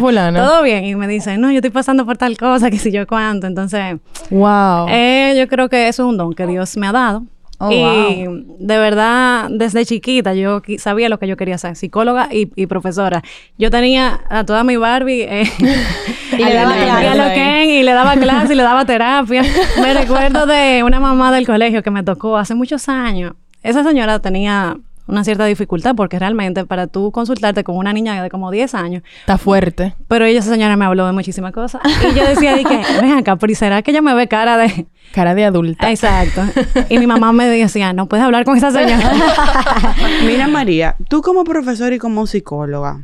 Todo 0.44 0.62
bien. 0.62 0.84
Y 0.84 0.94
me 0.96 1.06
dice, 1.08 1.38
no, 1.38 1.50
yo 1.50 1.56
estoy 1.58 1.70
pasando 1.70 2.04
por 2.04 2.16
tal 2.16 2.36
cosa, 2.36 2.70
que 2.72 2.78
si 2.78 2.90
yo 2.90 3.06
cuánto. 3.06 3.46
Entonces, 3.46 3.98
Wow. 4.30 4.86
eh, 4.88 5.34
yo 5.38 5.46
creo 5.48 5.68
que 5.68 5.88
eso 5.88 6.02
es 6.04 6.08
un 6.08 6.16
don 6.16 6.32
que 6.34 6.46
Dios 6.46 6.76
me 6.76 6.86
ha 6.88 6.92
dado. 6.92 7.24
Oh, 7.58 7.70
y 7.70 8.24
de 8.58 8.78
verdad, 8.78 9.48
desde 9.50 9.86
chiquita 9.86 10.34
yo 10.34 10.60
sabía 10.78 11.08
lo 11.08 11.18
que 11.18 11.28
yo 11.28 11.36
quería 11.36 11.56
ser, 11.56 11.76
psicóloga 11.76 12.28
y, 12.32 12.50
y 12.56 12.66
profesora. 12.66 13.22
Yo 13.58 13.70
tenía 13.70 14.20
a 14.28 14.44
toda 14.44 14.64
mi 14.64 14.76
Barbie 14.76 15.22
eh, 15.22 15.44
Y 16.38 16.44
le 16.44 16.54
daba. 16.54 17.32
Ken, 17.32 17.70
y 17.70 17.82
le 17.82 17.92
daba 17.92 18.14
y 18.50 18.54
le 18.54 18.62
daba 18.62 18.84
terapia. 18.84 19.42
Me 19.80 19.94
recuerdo 19.94 20.46
de 20.46 20.82
una 20.84 21.00
mamá 21.00 21.32
del 21.32 21.46
colegio 21.46 21.82
que 21.82 21.90
me 21.90 22.02
tocó 22.02 22.36
hace 22.36 22.54
muchos 22.54 22.88
años. 22.88 23.34
Esa 23.62 23.82
señora 23.82 24.18
tenía 24.18 24.76
una 25.06 25.22
cierta 25.24 25.44
dificultad 25.44 25.94
porque 25.94 26.18
realmente 26.18 26.64
para 26.64 26.86
tú 26.86 27.12
consultarte 27.12 27.62
con 27.64 27.76
una 27.76 27.92
niña 27.92 28.22
de 28.22 28.30
como 28.30 28.50
10 28.50 28.74
años, 28.74 29.02
Está 29.20 29.36
fuerte. 29.38 29.94
pero 30.08 30.24
ella, 30.24 30.40
esa 30.40 30.50
señora 30.50 30.76
me 30.76 30.84
habló 30.84 31.06
de 31.06 31.12
muchísimas 31.12 31.52
cosas. 31.52 31.82
Y 31.84 32.18
yo 32.18 32.26
decía, 32.26 32.54
di 32.56 32.64
que, 32.64 32.76
ven 33.00 33.12
acá, 33.12 33.36
pero 33.36 33.52
¿y 33.52 33.54
será 33.54 33.82
que 33.82 33.90
ella 33.90 34.02
me 34.02 34.14
ve 34.14 34.28
cara 34.28 34.56
de, 34.56 34.86
Cara 35.12 35.34
de 35.34 35.44
adulta. 35.44 35.90
Exacto. 35.90 36.42
Y 36.88 36.98
mi 36.98 37.06
mamá 37.06 37.32
me 37.32 37.46
decía, 37.46 37.92
no 37.92 38.08
puedes 38.08 38.24
hablar 38.24 38.44
con 38.44 38.56
esa 38.56 38.72
señora. 38.72 39.12
Mira, 40.26 40.48
María, 40.48 40.96
tú 41.08 41.22
como 41.22 41.44
profesora 41.44 41.94
y 41.94 41.98
como 41.98 42.26
psicóloga, 42.26 43.02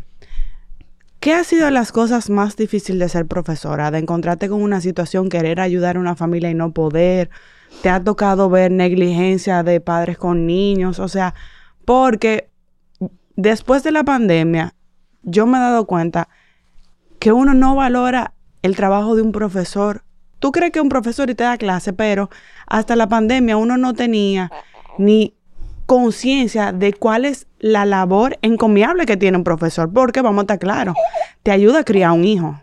¿qué 1.21 1.35
ha 1.35 1.45
sido 1.45 1.71
las 1.71 1.93
cosas 1.93 2.29
más 2.31 2.57
difíciles 2.57 2.99
de 2.99 3.09
ser 3.09 3.27
profesora? 3.27 3.91
De 3.91 3.99
encontrarte 3.99 4.49
con 4.49 4.63
una 4.63 4.81
situación, 4.81 5.29
querer 5.29 5.61
ayudar 5.61 5.97
a 5.97 6.01
una 6.01 6.17
familia 6.17 6.51
y 6.51 6.55
no 6.55 6.73
poder. 6.73 7.31
¿Te 7.83 7.91
ha 7.91 8.03
tocado 8.03 8.51
ver 8.51 8.73
negligencia 8.73 9.63
de 9.63 9.81
padres 9.81 10.19
con 10.19 10.47
niños? 10.47 10.99
O 10.99 11.07
sea, 11.07 11.35
porque 11.91 12.49
después 13.35 13.83
de 13.83 13.91
la 13.91 14.05
pandemia, 14.05 14.75
yo 15.25 15.45
me 15.45 15.59
he 15.59 15.61
dado 15.61 15.87
cuenta 15.87 16.29
que 17.19 17.33
uno 17.33 17.53
no 17.53 17.75
valora 17.75 18.33
el 18.63 18.77
trabajo 18.77 19.17
de 19.17 19.23
un 19.23 19.33
profesor. 19.33 20.05
Tú 20.39 20.53
crees 20.53 20.71
que 20.71 20.81
un 20.81 20.89
profesor 20.89 21.31
y 21.31 21.35
te 21.35 21.43
da 21.43 21.59
clase, 21.59 21.93
pero 21.93 22.31
hasta 22.69 22.95
la 22.95 23.09
pandemia 23.09 23.57
uno 23.57 23.77
no 23.77 23.93
tenía 23.95 24.53
ni 24.99 25.35
conciencia 25.87 26.71
de 26.71 26.93
cuál 26.93 27.25
es 27.25 27.49
la 27.59 27.85
labor 27.87 28.39
encomiable 28.41 29.05
que 29.05 29.17
tiene 29.17 29.37
un 29.39 29.43
profesor, 29.43 29.93
porque 29.93 30.23
vamos 30.23 30.39
a 30.39 30.43
estar 30.43 30.61
claros, 30.61 30.95
te 31.43 31.51
ayuda 31.51 31.81
a 31.81 31.85
criar 31.85 32.13
un 32.13 32.25
hijo. 32.25 32.61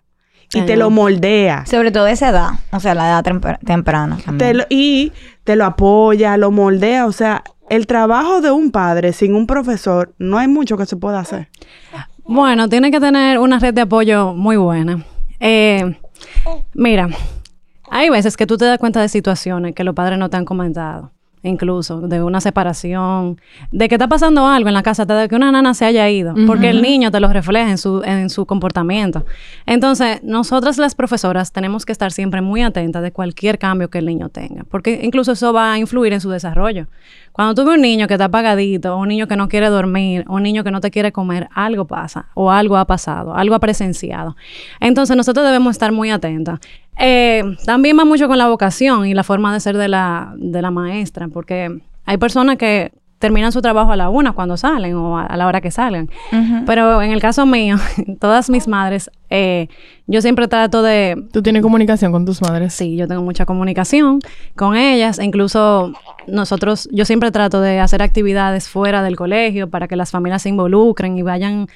y 0.54 0.62
te 0.62 0.78
lo 0.78 0.90
moldea. 0.90 1.66
Sobre 1.66 1.92
todo 1.92 2.08
esa 2.08 2.30
edad, 2.30 2.50
o 2.72 2.80
sea, 2.80 2.96
la 2.96 3.10
edad 3.10 3.22
tempra- 3.26 3.60
temprana 3.66 4.18
Te 4.38 4.54
lo- 4.54 4.64
y 4.70 5.12
te 5.44 5.58
lo 5.58 5.66
apoya, 5.66 6.38
lo 6.38 6.52
moldea. 6.52 7.06
O 7.06 7.12
sea, 7.12 7.44
el 7.70 7.88
trabajo 7.88 8.42
de 8.42 8.52
un 8.52 8.72
padre 8.72 9.14
sin 9.14 9.36
un 9.36 9.48
profesor, 9.48 10.14
no 10.18 10.38
hay 10.38 10.48
mucho 10.48 10.78
que 10.78 10.86
se 10.86 10.96
pueda 10.96 11.20
hacer. 11.20 11.50
Bueno, 12.24 12.68
tiene 12.68 12.92
que 12.92 13.00
tener 13.00 13.40
una 13.40 13.60
red 13.60 13.74
de 13.74 13.82
apoyo 13.82 14.34
muy 14.34 14.58
buena. 14.58 15.06
Eh, 15.40 15.98
mira, 16.74 17.10
hay 17.90 18.10
veces 18.10 18.36
que 18.36 18.46
tú 18.46 18.58
te 18.58 18.66
das 18.66 18.80
cuenta 18.80 19.02
de 19.02 19.10
situaciones 19.10 19.74
que 19.74 19.84
los 19.84 19.96
padres 19.96 20.20
no 20.20 20.30
te 20.30 20.36
han 20.36 20.44
comentado, 20.44 21.12
incluso 21.42 22.02
de 22.02 22.22
una 22.22 22.42
separación, 22.42 23.40
de 23.72 23.88
que 23.88 23.96
está 23.96 24.10
pasando 24.10 24.46
algo 24.46 24.68
en 24.68 24.74
la 24.74 24.84
casa, 24.84 25.06
de 25.06 25.30
que 25.30 25.36
una 25.36 25.52
nana 25.52 25.74
se 25.74 25.86
haya 25.86 26.10
ido, 26.10 26.34
porque 26.46 26.70
el 26.70 26.82
niño 26.82 27.12
te 27.12 27.20
lo 27.22 27.32
refleja 27.32 27.70
en 27.70 27.78
su, 27.78 28.02
en 28.04 28.30
su 28.30 28.46
comportamiento. 28.46 29.26
Entonces, 29.66 30.22
nosotras 30.24 30.78
las 30.78 30.96
profesoras 30.96 31.54
tenemos 31.54 31.86
que 31.86 31.94
estar 31.94 32.12
siempre 32.12 32.42
muy 32.42 32.62
atentas 32.62 33.04
de 33.04 33.12
cualquier 33.12 33.58
cambio 33.58 33.90
que 33.90 34.00
el 34.00 34.06
niño 34.06 34.28
tenga, 34.30 34.66
porque 34.66 35.00
incluso 35.04 35.32
eso 35.32 35.54
va 35.54 35.74
a 35.74 35.80
influir 35.80 36.12
en 36.12 36.20
su 36.20 36.30
desarrollo. 36.30 36.88
Cuando 37.38 37.54
tú 37.54 37.68
ves 37.68 37.76
un 37.76 37.84
niño 37.84 38.08
que 38.08 38.16
está 38.16 38.26
apagadito, 38.26 38.98
un 38.98 39.10
niño 39.10 39.28
que 39.28 39.36
no 39.36 39.48
quiere 39.48 39.70
dormir, 39.70 40.26
un 40.28 40.42
niño 40.42 40.64
que 40.64 40.72
no 40.72 40.82
te 40.82 40.90
quiere 40.90 41.12
comer, 41.12 41.48
algo 41.54 41.86
pasa, 41.86 42.26
o 42.34 42.50
algo 42.50 42.78
ha 42.78 42.86
pasado, 42.86 43.36
algo 43.36 43.54
ha 43.54 43.60
presenciado. 43.60 44.36
Entonces 44.80 45.16
nosotros 45.16 45.46
debemos 45.46 45.76
estar 45.76 45.92
muy 45.92 46.10
atentas. 46.10 46.60
Eh, 46.98 47.44
también 47.64 47.96
va 47.96 48.06
mucho 48.06 48.28
con 48.28 48.40
la 48.40 48.48
vocación 48.48 49.06
y 49.06 49.14
la 49.14 49.24
forma 49.24 49.54
de 49.54 49.60
ser 49.60 49.78
de 49.78 49.88
la, 49.88 50.34
de 50.36 50.64
la 50.64 50.72
maestra, 50.72 51.28
porque 51.28 51.80
hay 52.06 52.18
personas 52.18 52.58
que 52.58 52.92
terminan 53.20 53.52
su 53.52 53.62
trabajo 53.62 53.92
a 53.92 53.96
la 53.96 54.10
una 54.10 54.32
cuando 54.32 54.58
salen 54.58 54.96
o 54.96 55.20
a, 55.20 55.28
a 55.28 55.38
la 55.38 55.46
hora 55.46 55.62
que 55.62 55.70
salgan. 55.70 56.10
Pero 56.66 57.04
en 57.04 57.12
el 57.12 57.22
caso 57.22 57.46
mío, 57.46 57.76
todas 58.20 58.50
mis 58.50 58.68
madres, 58.68 59.12
eh, 59.30 59.68
yo 60.08 60.22
siempre 60.22 60.48
trato 60.48 60.82
de, 60.82 61.22
¿Tú 61.34 61.42
tienes 61.42 61.62
comunicación 61.62 62.12
con 62.12 62.26
tus 62.26 62.42
madres? 62.42 62.74
Sí, 62.74 62.96
yo 62.96 63.08
tengo 63.08 63.22
mucha 63.24 63.46
comunicación 63.46 64.20
con 64.56 64.76
ellas. 64.78 65.20
Incluso 65.22 65.92
nosotros, 66.28 66.88
yo 66.92 67.06
siempre 67.06 67.32
trato 67.32 67.62
de 67.62 67.80
hacer 67.80 68.02
actividades 68.02 68.70
fuera 68.70 69.04
del 69.04 69.16
colegio 69.16 69.70
para 69.70 69.88
que 69.88 69.96
las 69.96 70.12
familias 70.12 70.42
se 70.42 70.50
involucren 70.50 71.18
y 71.18 71.22
vayan 71.24 71.68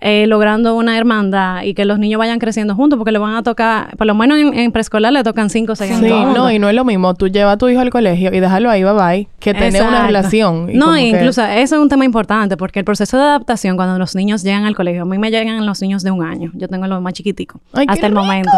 eh, 0.00 0.26
logrando 0.28 0.76
una 0.76 0.96
hermandad 0.96 1.62
y 1.62 1.74
que 1.74 1.84
los 1.84 1.98
niños 1.98 2.18
vayan 2.20 2.38
creciendo 2.38 2.74
juntos 2.76 2.96
porque 2.98 3.10
le 3.10 3.18
van 3.18 3.34
a 3.34 3.42
tocar, 3.42 3.96
por 3.96 4.06
lo 4.06 4.14
menos 4.14 4.38
en, 4.38 4.54
en 4.54 4.70
preescolar 4.70 5.12
le 5.12 5.24
tocan 5.24 5.50
cinco 5.50 5.72
o 5.72 5.76
seis 5.76 5.96
Sí, 5.98 6.06
años. 6.06 6.34
no, 6.36 6.50
y 6.52 6.58
no 6.60 6.68
es 6.68 6.74
lo 6.74 6.84
mismo. 6.84 7.14
Tú 7.14 7.26
llevas 7.28 7.54
a 7.54 7.58
tu 7.58 7.68
hijo 7.68 7.80
al 7.80 7.90
colegio 7.90 8.32
y 8.32 8.38
déjalo 8.38 8.70
ahí, 8.70 8.84
bye 8.84 8.92
bye, 8.92 9.28
que 9.40 9.54
tener 9.54 9.82
una 9.82 10.06
relación. 10.06 10.70
y 10.70 10.74
No, 10.76 10.92
que- 10.94 11.08
incluso 11.08 11.42
eso 11.44 11.74
es 11.76 11.80
un 11.82 11.88
tema 11.88 12.04
importante 12.04 12.56
porque 12.56 12.78
el 12.78 12.84
proceso 12.84 13.16
de 13.16 13.24
adaptación 13.24 13.76
cuando 13.76 13.98
los 13.98 14.14
niños 14.14 14.42
llegan 14.44 14.64
al 14.66 14.76
colegio, 14.76 15.02
a 15.02 15.04
mí 15.04 15.18
me 15.18 15.30
llegan 15.30 15.66
los 15.66 15.82
niños 15.82 16.02
de 16.04 16.10
un 16.12 16.22
año, 16.22 16.52
yo 16.54 16.68
tengo 16.68 16.86
los 16.86 17.02
más 17.02 17.12
chiquiticos 17.14 17.60
Ay, 17.80 17.86
hasta 17.88 18.06
el 18.06 18.12
rico. 18.12 18.24
momento. 18.24 18.52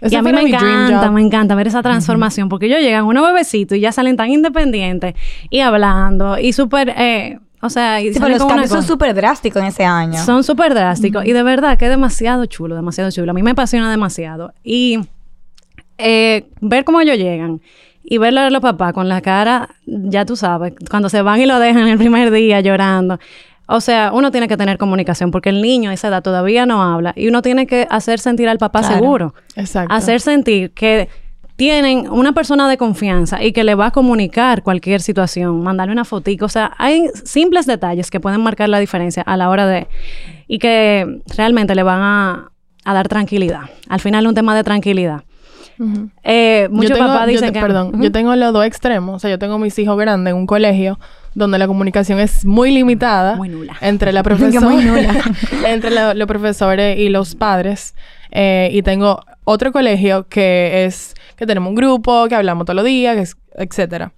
Ese 0.00 0.14
y 0.14 0.18
a 0.18 0.22
mí 0.22 0.32
me 0.32 0.42
encanta, 0.42 1.10
me 1.10 1.20
encanta 1.20 1.54
ver 1.54 1.66
esa 1.66 1.82
transformación 1.82 2.48
porque 2.48 2.66
ellos 2.66 2.80
llegan 2.80 3.04
unos 3.04 3.26
bebecitos 3.26 3.76
y 3.76 3.80
ya 3.80 3.92
salen 3.92 4.16
tan 4.16 4.30
independientes 4.30 5.14
y 5.50 5.60
hablando 5.60 6.38
y 6.38 6.52
súper, 6.52 6.94
eh, 6.96 7.38
o 7.60 7.68
sea, 7.68 8.00
y 8.00 8.12
Sí, 8.12 8.18
pero 8.18 8.30
los 8.30 8.46
cambios 8.46 8.70
son 8.70 8.82
súper 8.82 9.14
drásticos 9.14 9.60
en 9.60 9.68
ese 9.68 9.84
año. 9.84 10.24
son 10.24 10.42
súper 10.42 10.72
drásticos 10.72 11.26
y 11.26 11.32
de 11.32 11.42
verdad 11.42 11.76
que 11.76 11.84
es 11.84 11.90
demasiado 11.90 12.46
chulo, 12.46 12.74
demasiado 12.74 13.10
chulo. 13.10 13.30
A 13.30 13.34
mí 13.34 13.42
me 13.42 13.50
apasiona 13.50 13.90
demasiado. 13.90 14.54
Y 14.64 14.98
eh, 15.98 16.46
ver 16.60 16.84
cómo 16.84 17.00
ellos 17.02 17.18
llegan 17.18 17.60
y 18.02 18.18
verlo 18.18 18.40
a 18.40 18.50
los 18.50 18.62
papás 18.62 18.92
con 18.92 19.08
la 19.08 19.20
cara, 19.20 19.68
ya 19.86 20.24
tú 20.24 20.34
sabes, 20.34 20.72
cuando 20.90 21.08
se 21.08 21.20
van 21.22 21.40
y 21.40 21.46
lo 21.46 21.58
dejan 21.58 21.86
el 21.88 21.98
primer 21.98 22.30
día 22.30 22.60
llorando. 22.60 23.18
O 23.70 23.80
sea, 23.80 24.10
uno 24.12 24.30
tiene 24.30 24.48
que 24.48 24.56
tener 24.56 24.78
comunicación 24.78 25.30
porque 25.30 25.48
el 25.50 25.62
niño 25.62 25.90
a 25.90 25.94
esa 25.94 26.08
edad 26.08 26.22
todavía 26.22 26.66
no 26.66 26.82
habla 26.82 27.12
y 27.16 27.28
uno 27.28 27.40
tiene 27.42 27.66
que 27.66 27.86
hacer 27.90 28.18
sentir 28.18 28.48
al 28.48 28.58
papá 28.58 28.80
Claro. 28.80 28.94
seguro. 28.96 29.34
Exacto. 29.56 29.94
Hacer 29.94 30.20
sentir 30.20 30.72
que 30.72 31.08
tienen 31.56 32.08
una 32.10 32.32
persona 32.32 32.68
de 32.70 32.76
confianza 32.78 33.42
y 33.42 33.52
que 33.52 33.64
le 33.64 33.74
va 33.74 33.86
a 33.86 33.90
comunicar 33.90 34.62
cualquier 34.62 35.00
situación, 35.02 35.62
mandarle 35.62 35.92
una 35.92 36.04
fotico. 36.06 36.46
O 36.46 36.48
sea, 36.48 36.72
hay 36.78 37.08
simples 37.24 37.66
detalles 37.66 38.10
que 38.10 38.18
pueden 38.18 38.40
marcar 38.42 38.68
la 38.70 38.78
diferencia 38.78 39.22
a 39.22 39.36
la 39.36 39.50
hora 39.50 39.66
de... 39.66 39.86
y 40.48 40.58
que 40.58 41.20
realmente 41.36 41.74
le 41.74 41.82
van 41.82 42.00
a, 42.00 42.50
a 42.84 42.94
dar 42.94 43.08
tranquilidad. 43.08 43.60
Al 43.90 44.00
final 44.00 44.26
un 44.26 44.34
tema 44.34 44.54
de 44.56 44.64
tranquilidad. 44.64 45.22
Eh, 46.24 46.68
muchos 46.70 46.98
papás 46.98 47.20
yo 47.26 47.32
dicen 47.32 47.48
te- 47.48 47.52
que... 47.54 47.60
Perdón, 47.60 48.02
yo 48.02 48.12
tengo 48.12 48.34
los 48.36 48.52
dos 48.52 48.64
extremos. 48.64 49.16
O 49.16 49.18
sea, 49.18 49.30
yo 49.30 49.38
tengo 49.38 49.58
mis 49.58 49.78
hijos 49.78 49.96
grandes 49.98 50.32
en 50.32 50.36
un 50.38 50.46
colegio 50.46 50.98
donde 51.34 51.58
la 51.58 51.66
comunicación 51.66 52.18
es 52.20 52.44
muy 52.44 52.70
limitada. 52.72 53.36
Muy 53.36 53.48
nula. 53.48 53.76
Entre 53.80 54.12
la 54.12 54.22
profesora... 54.24 55.12
entre 55.66 55.90
la- 55.90 56.14
los 56.14 56.26
profesores 56.26 56.98
y 56.98 57.08
los 57.08 57.34
padres. 57.34 57.94
Eh, 58.30 58.70
y 58.72 58.82
tengo 58.82 59.20
otro 59.44 59.72
colegio 59.72 60.26
que 60.28 60.84
es... 60.84 61.14
Que 61.36 61.46
tenemos 61.46 61.70
un 61.70 61.74
grupo, 61.74 62.26
que 62.28 62.34
hablamos 62.34 62.64
todos 62.66 62.76
los 62.76 62.84
días, 62.84 63.36
etcétera. 63.54 64.12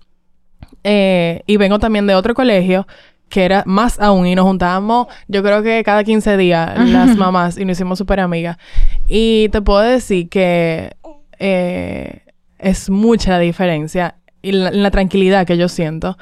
Eh, 0.85 1.43
y 1.47 1.57
vengo 1.57 1.79
también 1.79 2.07
de 2.07 2.15
otro 2.15 2.35
colegio 2.35 2.87
que 3.29 3.45
era 3.45 3.63
más 3.67 3.99
aún 4.01 4.27
y 4.27 4.35
nos 4.35 4.45
juntábamos 4.45 5.07
yo 5.27 5.43
creo 5.43 5.63
que 5.63 5.83
cada 5.85 6.05
15 6.05 6.37
días 6.37 6.77
las 6.91 7.17
mamás 7.17 7.57
y 7.57 7.65
nos 7.65 7.79
hicimos 7.79 7.97
súper 7.99 8.21
amigas 8.21 8.59
y 9.09 9.49
te 9.51 9.63
puedo 9.63 9.79
decir 9.81 10.29
que 10.29 10.95
eh, 11.39 12.21
es 12.59 12.91
mucha 12.91 13.31
la 13.31 13.39
diferencia 13.39 14.17
y 14.43 14.53
la, 14.53 14.71
la 14.73 14.91
tranquilidad 14.91 15.47
que 15.47 15.57
yo 15.57 15.69
siento 15.69 16.19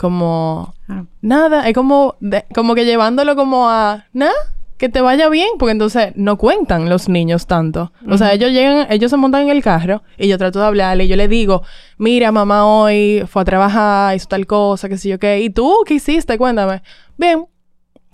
como 0.00 0.74
Ah. 0.88 1.04
nada 1.20 1.68
es 1.68 1.74
como 1.74 2.14
de- 2.20 2.46
como 2.54 2.74
que 2.74 2.84
llevándolo 2.86 3.36
como 3.36 3.68
a 3.68 4.06
nada 4.14 4.32
que 4.78 4.88
te 4.88 5.02
vaya 5.02 5.28
bien 5.28 5.48
porque 5.58 5.72
entonces 5.72 6.12
no 6.16 6.38
cuentan 6.38 6.88
los 6.88 7.08
niños 7.10 7.46
tanto 7.46 7.92
o 8.08 8.16
sea 8.16 8.32
ellos 8.32 8.50
llegan 8.50 8.86
ellos 8.90 9.10
se 9.10 9.18
montan 9.18 9.42
en 9.42 9.50
el 9.50 9.62
carro 9.62 10.02
y 10.16 10.26
yo 10.26 10.38
trato 10.38 10.58
de 10.58 10.64
hablarle 10.66 11.04
y 11.04 11.08
yo 11.08 11.16
le 11.16 11.28
digo 11.28 11.62
mira 11.98 12.32
mamá 12.32 12.64
hoy 12.66 13.22
fue 13.28 13.42
a 13.42 13.44
trabajar 13.44 14.16
hizo 14.16 14.26
tal 14.26 14.46
cosa 14.46 14.88
qué 14.88 14.96
sé 14.96 15.10
yo 15.10 15.18
qué 15.18 15.40
y 15.42 15.50
tú 15.50 15.82
qué 15.86 15.94
hiciste 15.94 16.38
cuéntame 16.38 16.82
bien 17.18 17.44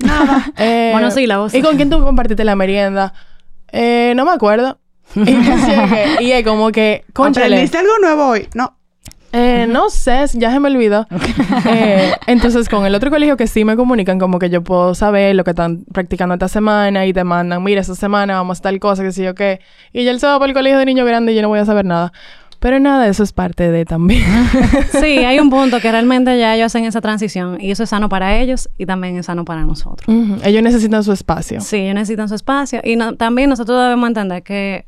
nada 0.00 0.44
eh, 0.58 0.90
Monosílabos. 0.94 1.54
y 1.54 1.62
con 1.62 1.76
quién 1.76 1.88
tú 1.88 2.02
compartiste 2.02 2.44
la 2.44 2.56
merienda 2.56 3.14
eh, 3.70 4.12
no 4.16 4.24
me 4.24 4.32
acuerdo 4.32 4.78
y, 5.14 6.32
es 6.32 6.44
como 6.44 6.72
que 6.72 7.04
cónchale 7.12 7.46
¿Aprendiste 7.46 7.78
algo 7.78 7.92
nuevo 8.00 8.26
hoy? 8.30 8.48
No. 8.54 8.75
Eh, 9.38 9.66
no 9.68 9.90
sé, 9.90 10.24
ya 10.34 10.50
se 10.50 10.60
me 10.60 10.68
olvidó. 10.68 11.06
Eh, 11.68 12.12
entonces, 12.26 12.68
con 12.68 12.86
el 12.86 12.94
otro 12.94 13.10
colegio 13.10 13.36
que 13.36 13.46
sí 13.46 13.64
me 13.64 13.76
comunican, 13.76 14.18
como 14.18 14.38
que 14.38 14.48
yo 14.50 14.62
puedo 14.62 14.94
saber 14.94 15.34
lo 15.36 15.44
que 15.44 15.50
están 15.50 15.84
practicando 15.92 16.34
esta 16.34 16.48
semana 16.48 17.06
y 17.06 17.12
te 17.12 17.24
mandan, 17.24 17.62
mira, 17.62 17.80
esta 17.80 17.94
semana 17.94 18.34
vamos 18.34 18.58
a 18.58 18.62
tal 18.62 18.78
cosa, 18.80 19.02
que 19.02 19.12
sé 19.12 19.24
yo 19.24 19.34
qué. 19.34 19.60
Y 19.92 20.04
ya 20.04 20.10
él 20.10 20.20
se 20.20 20.26
va 20.26 20.38
para 20.38 20.48
el 20.50 20.54
colegio 20.54 20.78
de 20.78 20.86
niño 20.86 21.04
grande 21.04 21.32
y 21.32 21.36
yo 21.36 21.42
no 21.42 21.48
voy 21.48 21.58
a 21.58 21.64
saber 21.64 21.84
nada. 21.84 22.12
Pero 22.58 22.80
nada, 22.80 23.06
eso 23.06 23.22
es 23.22 23.32
parte 23.32 23.70
de 23.70 23.84
también. 23.84 24.24
Sí, 25.00 25.18
hay 25.18 25.38
un 25.38 25.50
punto 25.50 25.78
que 25.80 25.90
realmente 25.90 26.38
ya 26.38 26.54
ellos 26.54 26.66
hacen 26.66 26.84
esa 26.86 27.02
transición 27.02 27.58
y 27.60 27.70
eso 27.70 27.82
es 27.82 27.90
sano 27.90 28.08
para 28.08 28.38
ellos 28.38 28.70
y 28.78 28.86
también 28.86 29.16
es 29.18 29.26
sano 29.26 29.44
para 29.44 29.62
nosotros. 29.62 30.08
Ellos 30.42 30.62
necesitan 30.62 31.04
su 31.04 31.12
espacio. 31.12 31.60
Sí, 31.60 31.76
ellos 31.76 31.94
necesitan 31.94 32.28
su 32.30 32.34
espacio. 32.34 32.80
Y 32.82 32.96
no- 32.96 33.14
también 33.14 33.50
nosotros 33.50 33.78
debemos 33.82 34.08
entender 34.08 34.42
que 34.42 34.86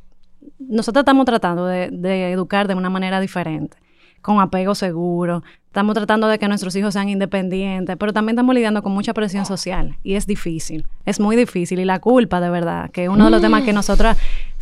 nosotros 0.58 1.02
estamos 1.02 1.26
tratando 1.26 1.66
de, 1.66 1.90
de 1.92 2.32
educar 2.32 2.66
de 2.68 2.74
una 2.74 2.88
manera 2.90 3.20
diferente, 3.20 3.76
con 4.20 4.40
apego 4.40 4.74
seguro. 4.74 5.42
Estamos 5.66 5.94
tratando 5.94 6.26
de 6.28 6.38
que 6.38 6.48
nuestros 6.48 6.74
hijos 6.76 6.94
sean 6.94 7.08
independientes, 7.08 7.96
pero 7.98 8.12
también 8.12 8.34
estamos 8.34 8.54
lidiando 8.54 8.82
con 8.82 8.92
mucha 8.92 9.14
presión 9.14 9.46
social 9.46 9.96
y 10.02 10.14
es 10.14 10.26
difícil, 10.26 10.86
es 11.04 11.20
muy 11.20 11.36
difícil. 11.36 11.78
Y 11.78 11.84
la 11.84 12.00
culpa, 12.00 12.40
de 12.40 12.50
verdad, 12.50 12.90
que 12.90 13.04
es 13.04 13.08
uno 13.08 13.26
de 13.26 13.30
los 13.30 13.40
temas 13.40 13.62
que 13.62 13.72
nosotras, 13.72 14.16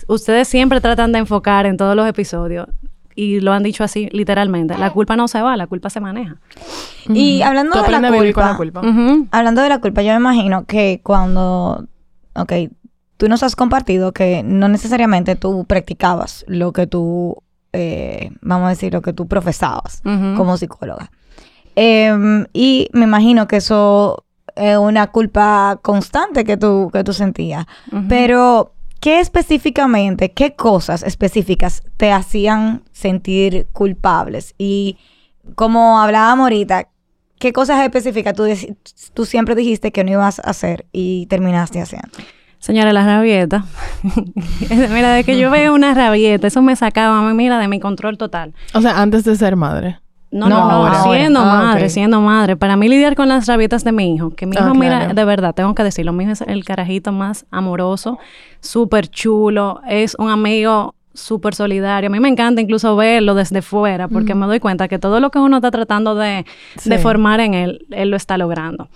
ustedes 0.09 0.49
siempre 0.49 0.81
tratan 0.81 1.13
de 1.13 1.21
enfocar 1.21 1.67
en 1.67 1.77
todos 1.77 1.97
los 1.97 2.09
episodios. 2.09 2.69
Y 3.15 3.41
lo 3.41 3.55
han 3.55 3.63
dicho 3.63 3.83
así 3.83 4.11
literalmente. 4.13 4.77
La 4.77 4.91
culpa 4.91 5.17
no 5.17 5.27
se 5.27 5.41
va, 5.41 5.57
la 5.57 5.67
culpa 5.67 5.89
se 5.89 6.01
maneja. 6.01 6.37
Y 7.09 7.41
hablando 7.41 7.71
de 7.71 7.81
la 7.81 7.87
aprendes 7.87 8.11
a 8.11 8.15
vivir 8.15 8.35
con 8.35 8.45
la 8.45 8.57
culpa, 8.59 8.81
culpa. 8.83 9.27
Hablando 9.31 9.63
de 9.63 9.71
la 9.71 9.81
culpa, 9.81 10.03
yo 10.03 10.11
me 10.11 10.19
imagino 10.19 10.67
que 10.67 11.01
cuando, 11.03 11.87
ok, 12.35 12.53
tú 13.17 13.29
nos 13.29 13.43
has 13.43 13.57
compartido 13.57 14.13
que 14.13 14.43
no 14.43 14.69
necesariamente 14.69 15.37
tú 15.37 15.65
practicabas 15.65 16.45
lo 16.47 16.73
que 16.73 16.87
tú, 16.87 17.43
eh, 17.77 18.31
vamos 18.41 18.67
a 18.67 18.71
decir, 18.71 18.93
lo 18.93 19.03
que 19.03 19.13
tú 19.13 19.29
profesabas 19.29 20.03
como 20.03 20.57
psicóloga. 20.57 21.11
Em, 21.75 22.47
y 22.55 22.89
me 22.93 23.05
imagino 23.05 23.47
que 23.47 23.57
eso 23.57 24.25
es 24.55 24.79
una 24.79 25.09
culpa 25.09 25.79
constante 25.83 26.45
que 26.45 26.57
tú, 26.57 26.91
que 26.91 27.05
tú 27.05 27.13
sentías. 27.13 27.67
Pero, 28.09 28.73
¿qué 29.01 29.21
específicamente, 29.21 30.33
qué 30.33 30.55
cosas 30.55 31.03
específicas 31.03 31.83
te 31.99 32.11
hacían 32.13 32.83
sentir 32.93 33.69
culpables? 33.73 34.55
Y 34.57 34.97
como 35.55 36.01
hablábamos 36.01 36.45
ahorita, 36.45 36.89
¿qué 37.39 37.53
cosas 37.53 37.85
específicas 37.85 38.33
tú, 38.33 38.45
tú 39.13 39.27
siempre 39.27 39.55
dijiste 39.55 39.93
que 39.93 40.03
no 40.03 40.13
ibas 40.13 40.39
a 40.39 40.51
hacer 40.51 40.87
y 40.93 41.27
terminaste 41.27 41.83
haciendo? 41.83 42.17
Señora, 42.67 42.93
la 42.93 43.07
rabieta. 43.07 43.65
mira, 44.93 45.13
de 45.15 45.23
que 45.25 45.39
yo 45.39 45.51
veo 45.53 45.73
una 45.73 45.95
rabieta, 45.95 46.49
eso 46.49 46.63
me 46.63 46.75
sacaba, 46.75 47.23
mira, 47.33 47.59
de 47.61 47.69
mi 47.69 47.79
control 47.79 48.19
total. 48.19 48.55
O 48.75 48.81
sea, 48.81 49.01
antes 49.01 49.23
de 49.25 49.37
ser 49.37 49.55
madre. 49.55 50.01
No, 50.33 50.49
No, 50.49 50.59
no, 50.59 50.71
ahora. 50.71 51.03
siendo 51.05 51.41
Ah, 51.41 51.45
madre, 51.63 51.89
siendo 51.89 52.21
madre. 52.21 52.57
Para 52.57 52.77
mí 52.77 52.89
lidiar 52.89 53.15
con 53.15 53.29
las 53.29 53.47
rabietas 53.47 53.85
de 53.85 53.93
mi 53.93 54.13
hijo, 54.15 54.31
que 54.31 54.47
mi 54.47 54.57
Ah, 54.57 54.65
hijo, 54.65 54.75
mira, 54.75 54.99
claro. 54.99 55.15
de 55.15 55.25
verdad, 55.25 55.55
tengo 55.55 55.75
que 55.77 55.85
decirlo, 55.85 56.13
mi 56.13 56.25
hijo 56.25 56.33
es 56.33 56.41
el 56.41 56.65
carajito 56.65 57.13
más 57.13 57.47
amoroso, 57.53 58.19
súper 58.61 59.07
chulo, 59.09 59.81
es 59.89 60.17
un 60.19 60.29
amigo 60.31 60.95
súper 61.15 61.55
solidario. 61.55 62.09
A 62.09 62.11
mí 62.11 62.19
me 62.21 62.29
encanta 62.29 62.61
incluso 62.61 62.95
verlo 62.97 63.35
desde 63.35 63.63
fuera, 63.63 64.09
porque 64.09 64.35
me 64.35 64.45
doy 64.47 64.59
cuenta 64.61 64.89
que 64.89 64.99
todo 64.99 65.21
lo 65.21 65.31
que 65.31 65.39
uno 65.39 65.57
está 65.59 65.71
tratando 65.71 66.15
de, 66.17 66.45
de 66.85 66.99
formar 66.99 67.41
en 67.41 67.55
él, 67.55 67.87
él 67.91 68.11
lo 68.11 68.17
está 68.17 68.37
logrando. 68.37 68.89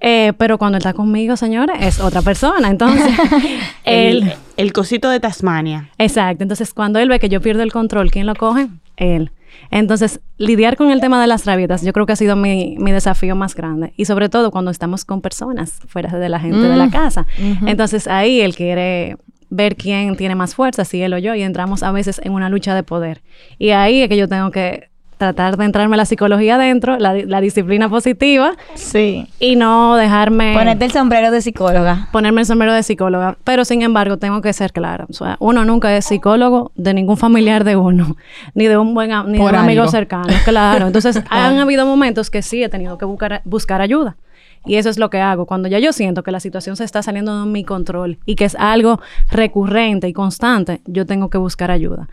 Eh, 0.00 0.32
pero 0.38 0.58
cuando 0.58 0.76
él 0.76 0.80
está 0.80 0.92
conmigo, 0.92 1.36
señores, 1.36 1.76
es 1.80 2.00
otra 2.00 2.22
persona. 2.22 2.68
Entonces, 2.70 3.06
él... 3.84 4.22
El, 4.22 4.32
el 4.56 4.72
cosito 4.72 5.08
de 5.10 5.20
Tasmania. 5.20 5.90
Exacto. 5.98 6.42
Entonces, 6.44 6.72
cuando 6.74 6.98
él 6.98 7.08
ve 7.08 7.18
que 7.18 7.28
yo 7.28 7.40
pierdo 7.40 7.62
el 7.62 7.72
control, 7.72 8.10
¿quién 8.10 8.26
lo 8.26 8.34
coge? 8.34 8.68
Él. 8.96 9.32
Entonces, 9.70 10.20
lidiar 10.36 10.76
con 10.76 10.90
el 10.90 11.00
tema 11.00 11.20
de 11.20 11.26
las 11.26 11.44
rabietas, 11.44 11.82
yo 11.82 11.92
creo 11.92 12.06
que 12.06 12.12
ha 12.12 12.16
sido 12.16 12.36
mi, 12.36 12.76
mi 12.78 12.92
desafío 12.92 13.34
más 13.34 13.54
grande. 13.54 13.92
Y 13.96 14.04
sobre 14.04 14.28
todo 14.28 14.50
cuando 14.50 14.70
estamos 14.70 15.04
con 15.04 15.20
personas 15.20 15.80
fuera 15.88 16.16
de 16.16 16.28
la 16.28 16.38
gente 16.38 16.68
de 16.68 16.76
la 16.76 16.86
Mm. 16.86 16.90
casa. 16.90 17.26
Entonces, 17.66 18.06
ahí 18.06 18.40
él 18.40 18.54
quiere 18.54 19.16
ver 19.50 19.76
quién 19.76 20.16
tiene 20.16 20.34
más 20.34 20.54
fuerza, 20.54 20.84
si 20.84 21.02
él 21.02 21.12
o 21.14 21.18
yo, 21.18 21.34
y 21.34 21.42
entramos 21.42 21.82
a 21.82 21.90
veces 21.90 22.20
en 22.22 22.32
una 22.32 22.48
lucha 22.50 22.74
de 22.74 22.82
poder. 22.82 23.22
Y 23.58 23.70
ahí 23.70 24.02
es 24.02 24.08
que 24.08 24.16
yo 24.16 24.28
tengo 24.28 24.50
que 24.50 24.90
tratar 25.18 25.56
de 25.58 25.64
entrarme 25.66 25.96
la 25.98 26.06
psicología 26.06 26.54
adentro, 26.54 26.98
la, 26.98 27.12
la 27.14 27.40
disciplina 27.42 27.88
positiva, 27.90 28.52
Sí. 28.74 29.26
y 29.40 29.56
no 29.56 29.96
dejarme 29.96 30.54
Ponerte 30.54 30.84
el 30.86 30.92
sombrero 30.92 31.30
de 31.30 31.42
psicóloga. 31.42 32.08
ponerme 32.12 32.40
el 32.42 32.46
sombrero 32.46 32.72
de 32.72 32.82
psicóloga, 32.82 33.36
pero 33.44 33.64
sin 33.64 33.82
embargo 33.82 34.16
tengo 34.16 34.40
que 34.40 34.52
ser 34.52 34.72
clara. 34.72 35.04
O 35.10 35.12
sea, 35.12 35.36
uno 35.40 35.64
nunca 35.64 35.94
es 35.96 36.06
psicólogo 36.06 36.72
de 36.76 36.94
ningún 36.94 37.16
familiar 37.18 37.64
de 37.64 37.76
uno, 37.76 38.16
ni 38.54 38.66
de 38.66 38.78
un 38.78 38.94
buen 38.94 39.10
ni 39.26 39.38
de 39.38 39.44
un 39.44 39.54
amigo 39.54 39.82
algo. 39.82 39.90
cercano, 39.90 40.32
claro. 40.44 40.86
Entonces, 40.86 41.22
han 41.30 41.58
habido 41.58 41.84
momentos 41.84 42.30
que 42.30 42.40
sí 42.42 42.62
he 42.62 42.68
tenido 42.68 42.96
que 42.96 43.04
buscar, 43.04 43.42
buscar 43.44 43.80
ayuda. 43.80 44.16
Y 44.66 44.74
eso 44.74 44.90
es 44.90 44.98
lo 44.98 45.08
que 45.08 45.20
hago. 45.20 45.46
Cuando 45.46 45.68
ya 45.68 45.78
yo 45.78 45.92
siento 45.92 46.22
que 46.22 46.30
la 46.32 46.40
situación 46.40 46.76
se 46.76 46.84
está 46.84 47.00
saliendo 47.02 47.40
de 47.44 47.46
mi 47.50 47.64
control 47.64 48.18
y 48.26 48.34
que 48.34 48.44
es 48.44 48.54
algo 48.56 49.00
recurrente 49.30 50.08
y 50.08 50.12
constante, 50.12 50.80
yo 50.84 51.06
tengo 51.06 51.30
que 51.30 51.38
buscar 51.38 51.70
ayuda. 51.70 52.08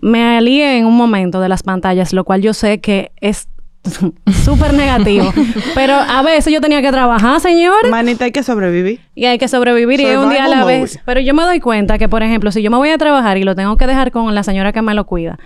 Me 0.00 0.36
alié 0.36 0.78
en 0.78 0.86
un 0.86 0.96
momento 0.96 1.40
de 1.40 1.48
las 1.48 1.62
pantallas, 1.62 2.12
lo 2.12 2.24
cual 2.24 2.42
yo 2.42 2.54
sé 2.54 2.80
que 2.80 3.12
es 3.20 3.48
súper 4.44 4.74
negativo. 4.74 5.32
Pero 5.74 5.94
a 5.94 6.22
veces 6.22 6.52
yo 6.52 6.60
tenía 6.60 6.82
que 6.82 6.90
trabajar, 6.90 7.40
señores. 7.40 7.90
Manita, 7.90 8.24
hay 8.24 8.32
que 8.32 8.42
sobrevivir. 8.42 9.00
Y 9.14 9.24
hay 9.26 9.38
que 9.38 9.48
sobrevivir 9.48 10.00
y 10.00 10.06
es 10.06 10.18
un 10.18 10.30
día 10.30 10.44
a 10.44 10.48
la 10.48 10.60
Survival 10.60 10.80
vez. 10.82 11.00
Pero 11.04 11.20
yo 11.20 11.34
me 11.34 11.42
doy 11.42 11.60
cuenta 11.60 11.98
que, 11.98 12.08
por 12.08 12.22
ejemplo, 12.22 12.52
si 12.52 12.62
yo 12.62 12.70
me 12.70 12.76
voy 12.76 12.90
a 12.90 12.98
trabajar 12.98 13.36
y 13.38 13.44
lo 13.44 13.54
tengo 13.54 13.76
que 13.76 13.86
dejar 13.86 14.10
con 14.10 14.34
la 14.34 14.42
señora 14.42 14.72
que 14.72 14.82
me 14.82 14.94
lo 14.94 15.06
cuida, 15.06 15.38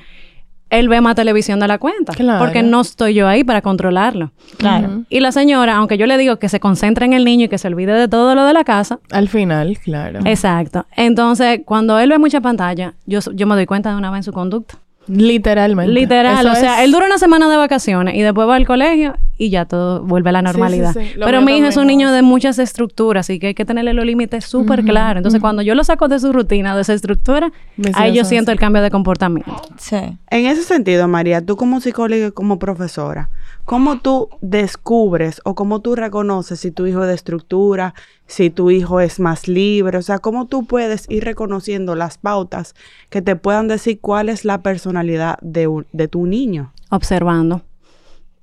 él 0.70 0.88
ve 0.88 1.00
más 1.00 1.14
televisión 1.14 1.60
de 1.60 1.68
la 1.68 1.78
cuenta. 1.78 2.12
Claro. 2.14 2.38
Porque 2.44 2.62
no 2.62 2.80
estoy 2.80 3.14
yo 3.14 3.28
ahí 3.28 3.44
para 3.44 3.62
controlarlo. 3.62 4.32
Claro. 4.56 5.02
Y 5.08 5.20
la 5.20 5.30
señora, 5.30 5.76
aunque 5.76 5.96
yo 5.98 6.06
le 6.06 6.18
digo 6.18 6.36
que 6.38 6.48
se 6.48 6.58
concentre 6.60 7.04
en 7.06 7.12
el 7.12 7.24
niño 7.24 7.44
y 7.44 7.48
que 7.48 7.58
se 7.58 7.68
olvide 7.68 7.92
de 7.92 8.08
todo 8.08 8.34
lo 8.34 8.44
de 8.44 8.52
la 8.52 8.64
casa, 8.64 8.98
Al 9.12 9.28
final, 9.28 9.78
claro. 9.78 10.20
exacto. 10.24 10.86
Entonces, 10.96 11.60
cuando 11.64 11.98
él 12.00 12.10
ve 12.10 12.18
mucha 12.18 12.40
pantalla, 12.40 12.94
yo, 13.06 13.20
yo 13.34 13.46
me 13.46 13.54
doy 13.54 13.66
cuenta 13.66 13.90
de 13.90 13.96
una 13.96 14.10
vez 14.10 14.18
en 14.18 14.22
su 14.24 14.32
conducta. 14.32 14.78
Literalmente. 15.06 15.92
Literal, 15.92 16.46
Eso 16.46 16.52
o 16.52 16.56
sea, 16.56 16.78
es- 16.78 16.84
él 16.86 16.92
dura 16.92 17.06
una 17.06 17.18
semana 17.18 17.48
de 17.50 17.56
vacaciones 17.56 18.14
y 18.14 18.22
después 18.22 18.48
va 18.48 18.56
al 18.56 18.66
colegio 18.66 19.14
y 19.36 19.50
ya 19.50 19.64
todo 19.64 20.02
vuelve 20.02 20.30
a 20.30 20.32
la 20.32 20.40
Sí, 20.40 20.44
sí, 20.46 20.50
normalidad. 20.52 20.92
sí. 20.92 21.00
Pero 21.22 21.40
mi 21.42 21.56
hijo 21.56 21.66
es 21.66 21.76
un 21.76 21.86
niño 21.86 22.12
de 22.12 22.22
muchas 22.22 22.58
estructuras 22.58 23.28
y 23.30 23.38
que 23.38 23.48
hay 23.48 23.54
que 23.54 23.64
tenerle 23.64 23.92
los 23.94 24.04
límites 24.04 24.44
súper 24.44 24.84
claros. 24.84 25.18
Entonces, 25.18 25.40
cuando 25.40 25.62
yo 25.62 25.74
lo 25.74 25.82
saco 25.84 26.08
de 26.08 26.18
su 26.20 26.32
rutina, 26.32 26.74
de 26.74 26.82
esa 26.82 26.92
estructura, 26.94 27.52
Mis 27.76 27.96
ahí 27.96 28.14
yo 28.14 28.24
siento 28.24 28.50
así. 28.50 28.54
el 28.56 28.60
cambio 28.60 28.82
de 28.82 28.90
comportamiento. 28.90 29.60
Sí. 29.76 29.96
En 30.30 30.46
ese 30.46 30.62
sentido, 30.62 31.08
María, 31.08 31.44
tú 31.44 31.56
como 31.56 31.80
psicóloga 31.80 32.28
y 32.28 32.30
como 32.32 32.58
profesora, 32.58 33.30
¿cómo 33.64 33.98
tú 34.00 34.28
descubres 34.40 35.40
o 35.44 35.54
cómo 35.54 35.80
tú 35.80 35.94
reconoces 35.94 36.60
si 36.60 36.70
tu 36.70 36.86
hijo 36.86 37.02
es 37.02 37.08
de 37.08 37.14
estructura, 37.14 37.94
si 38.26 38.50
tu 38.50 38.70
hijo 38.70 39.00
es 39.00 39.20
más 39.20 39.48
libre? 39.48 39.98
O 39.98 40.02
sea, 40.02 40.18
¿cómo 40.18 40.46
tú 40.46 40.64
puedes 40.66 41.08
ir 41.10 41.24
reconociendo 41.24 41.94
las 41.94 42.18
pautas 42.18 42.74
que 43.10 43.22
te 43.22 43.36
puedan 43.36 43.68
decir 43.68 43.98
cuál 44.00 44.28
es 44.28 44.44
la 44.44 44.62
personalidad 44.62 45.38
de, 45.42 45.66
un- 45.66 45.86
de 45.92 46.08
tu 46.08 46.26
niño? 46.26 46.72
Observando. 46.90 47.62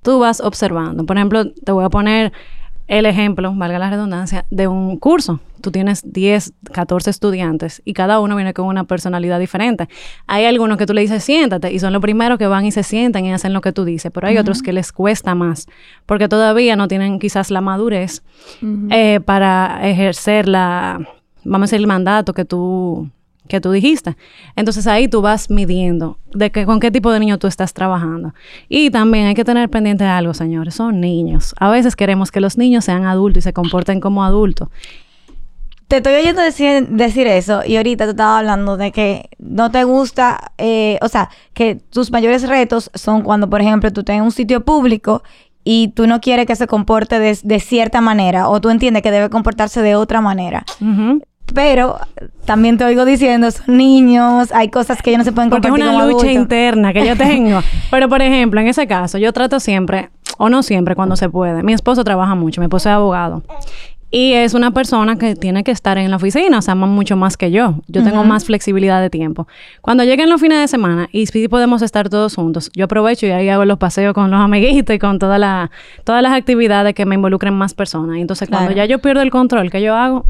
Tú 0.02 0.18
vas 0.18 0.40
observando. 0.40 1.06
Por 1.06 1.16
ejemplo, 1.16 1.50
te 1.52 1.72
voy 1.72 1.84
a 1.84 1.88
poner 1.88 2.32
el 2.88 3.06
ejemplo, 3.06 3.54
valga 3.54 3.78
la 3.78 3.90
redundancia, 3.90 4.44
de 4.50 4.66
un 4.68 4.98
curso. 4.98 5.40
Tú 5.60 5.70
tienes 5.70 6.02
10, 6.12 6.52
14 6.72 7.08
estudiantes 7.08 7.80
y 7.84 7.94
cada 7.94 8.18
uno 8.18 8.34
viene 8.34 8.52
con 8.52 8.66
una 8.66 8.84
personalidad 8.84 9.38
diferente. 9.38 9.88
Hay 10.26 10.44
algunos 10.44 10.76
que 10.76 10.86
tú 10.86 10.92
le 10.92 11.00
dices 11.00 11.22
siéntate 11.22 11.72
y 11.72 11.78
son 11.78 11.92
los 11.92 12.02
primeros 12.02 12.36
que 12.36 12.46
van 12.48 12.66
y 12.66 12.72
se 12.72 12.82
sientan 12.82 13.24
y 13.24 13.32
hacen 13.32 13.52
lo 13.52 13.60
que 13.60 13.72
tú 13.72 13.84
dices, 13.84 14.10
pero 14.12 14.26
hay 14.26 14.38
otros 14.38 14.60
que 14.60 14.72
les 14.72 14.92
cuesta 14.92 15.34
más 15.34 15.68
porque 16.04 16.28
todavía 16.28 16.74
no 16.74 16.88
tienen 16.88 17.18
quizás 17.18 17.50
la 17.50 17.60
madurez 17.60 18.22
eh, 18.90 19.20
para 19.24 19.88
ejercer 19.88 20.48
la, 20.48 21.00
vamos 21.44 21.68
a 21.68 21.70
decir, 21.70 21.80
el 21.80 21.86
mandato 21.86 22.34
que 22.34 22.44
tú, 22.44 23.08
que 23.48 23.60
tú 23.60 23.70
dijiste. 23.70 24.16
Entonces 24.56 24.86
ahí 24.86 25.08
tú 25.08 25.20
vas 25.20 25.50
midiendo 25.50 26.18
de 26.32 26.50
que, 26.50 26.64
con 26.64 26.80
qué 26.80 26.90
tipo 26.90 27.10
de 27.10 27.20
niño 27.20 27.38
tú 27.38 27.46
estás 27.46 27.74
trabajando. 27.74 28.34
Y 28.68 28.90
también 28.90 29.26
hay 29.26 29.34
que 29.34 29.44
tener 29.44 29.68
pendiente 29.68 30.04
de 30.04 30.10
algo, 30.10 30.34
señores, 30.34 30.74
son 30.74 31.00
niños. 31.00 31.54
A 31.58 31.70
veces 31.70 31.96
queremos 31.96 32.30
que 32.30 32.40
los 32.40 32.56
niños 32.56 32.84
sean 32.84 33.04
adultos 33.04 33.38
y 33.38 33.42
se 33.42 33.52
comporten 33.52 34.00
como 34.00 34.24
adultos. 34.24 34.68
Te 35.88 35.98
estoy 35.98 36.14
oyendo 36.14 36.40
decir, 36.40 36.88
decir 36.88 37.26
eso 37.26 37.62
y 37.66 37.76
ahorita 37.76 38.04
tú 38.04 38.12
estabas 38.12 38.38
hablando 38.38 38.78
de 38.78 38.92
que 38.92 39.28
no 39.38 39.70
te 39.70 39.84
gusta, 39.84 40.52
eh, 40.56 40.98
o 41.02 41.08
sea, 41.08 41.28
que 41.52 41.74
tus 41.74 42.10
mayores 42.10 42.48
retos 42.48 42.90
son 42.94 43.20
cuando, 43.20 43.50
por 43.50 43.60
ejemplo, 43.60 43.92
tú 43.92 44.00
estás 44.00 44.16
en 44.16 44.22
un 44.22 44.32
sitio 44.32 44.64
público 44.64 45.22
y 45.64 45.88
tú 45.88 46.06
no 46.06 46.22
quieres 46.22 46.46
que 46.46 46.56
se 46.56 46.66
comporte 46.66 47.18
de, 47.18 47.38
de 47.42 47.60
cierta 47.60 48.00
manera 48.00 48.48
o 48.48 48.58
tú 48.60 48.70
entiendes 48.70 49.02
que 49.02 49.10
debe 49.10 49.28
comportarse 49.28 49.82
de 49.82 49.94
otra 49.94 50.22
manera. 50.22 50.64
Pero 51.54 51.98
también 52.44 52.78
te 52.78 52.84
oigo 52.84 53.04
diciendo, 53.04 53.50
son 53.50 53.76
niños, 53.76 54.50
hay 54.52 54.68
cosas 54.68 55.02
que 55.02 55.10
ellos 55.10 55.18
no 55.18 55.24
se 55.24 55.32
pueden 55.32 55.50
Porque 55.50 55.68
es 55.68 55.70
compartir 55.72 55.94
una 55.94 56.04
como 56.04 56.12
lucha 56.18 56.32
interna 56.32 56.92
que 56.92 57.06
yo 57.06 57.16
tengo. 57.16 57.60
Pero, 57.90 58.08
por 58.08 58.22
ejemplo, 58.22 58.60
en 58.60 58.68
ese 58.68 58.86
caso, 58.86 59.18
yo 59.18 59.32
trato 59.32 59.60
siempre, 59.60 60.10
o 60.38 60.48
no 60.48 60.62
siempre, 60.62 60.94
cuando 60.94 61.16
se 61.16 61.28
puede. 61.28 61.62
Mi 61.62 61.72
esposo 61.72 62.04
trabaja 62.04 62.34
mucho, 62.34 62.60
mi 62.60 62.66
esposo 62.66 62.88
es 62.88 62.94
abogado. 62.94 63.42
Y 64.14 64.34
es 64.34 64.52
una 64.52 64.72
persona 64.72 65.16
que 65.16 65.34
tiene 65.36 65.64
que 65.64 65.70
estar 65.70 65.96
en 65.96 66.10
la 66.10 66.16
oficina, 66.16 66.58
o 66.58 66.62
sea, 66.62 66.74
más- 66.74 66.90
mucho 66.90 67.16
más 67.16 67.38
que 67.38 67.50
yo. 67.50 67.76
Yo 67.88 68.02
tengo 68.04 68.22
más 68.24 68.44
flexibilidad 68.44 69.00
de 69.00 69.08
tiempo. 69.08 69.48
Cuando 69.80 70.04
lleguen 70.04 70.28
los 70.28 70.38
fines 70.38 70.58
de 70.60 70.68
semana 70.68 71.08
y 71.12 71.24
sí 71.26 71.48
podemos 71.48 71.80
estar 71.80 72.10
todos 72.10 72.34
juntos, 72.34 72.70
yo 72.74 72.84
aprovecho 72.84 73.24
y 73.26 73.30
ahí 73.30 73.48
hago 73.48 73.64
los 73.64 73.78
paseos 73.78 74.12
con 74.12 74.30
los 74.30 74.38
amiguitos 74.38 74.94
y 74.94 74.98
con 74.98 75.18
toda 75.18 75.38
la, 75.38 75.70
todas 76.04 76.22
las 76.22 76.32
actividades 76.34 76.92
que 76.94 77.06
me 77.06 77.14
involucren 77.14 77.54
más 77.54 77.72
personas. 77.72 78.18
Y 78.18 78.20
entonces, 78.20 78.50
cuando 78.50 78.66
Claro. 78.72 78.76
ya 78.76 78.84
yo 78.84 78.98
pierdo 78.98 79.22
el 79.22 79.30
control 79.30 79.70
que 79.70 79.80
yo 79.80 79.94
hago, 79.96 80.26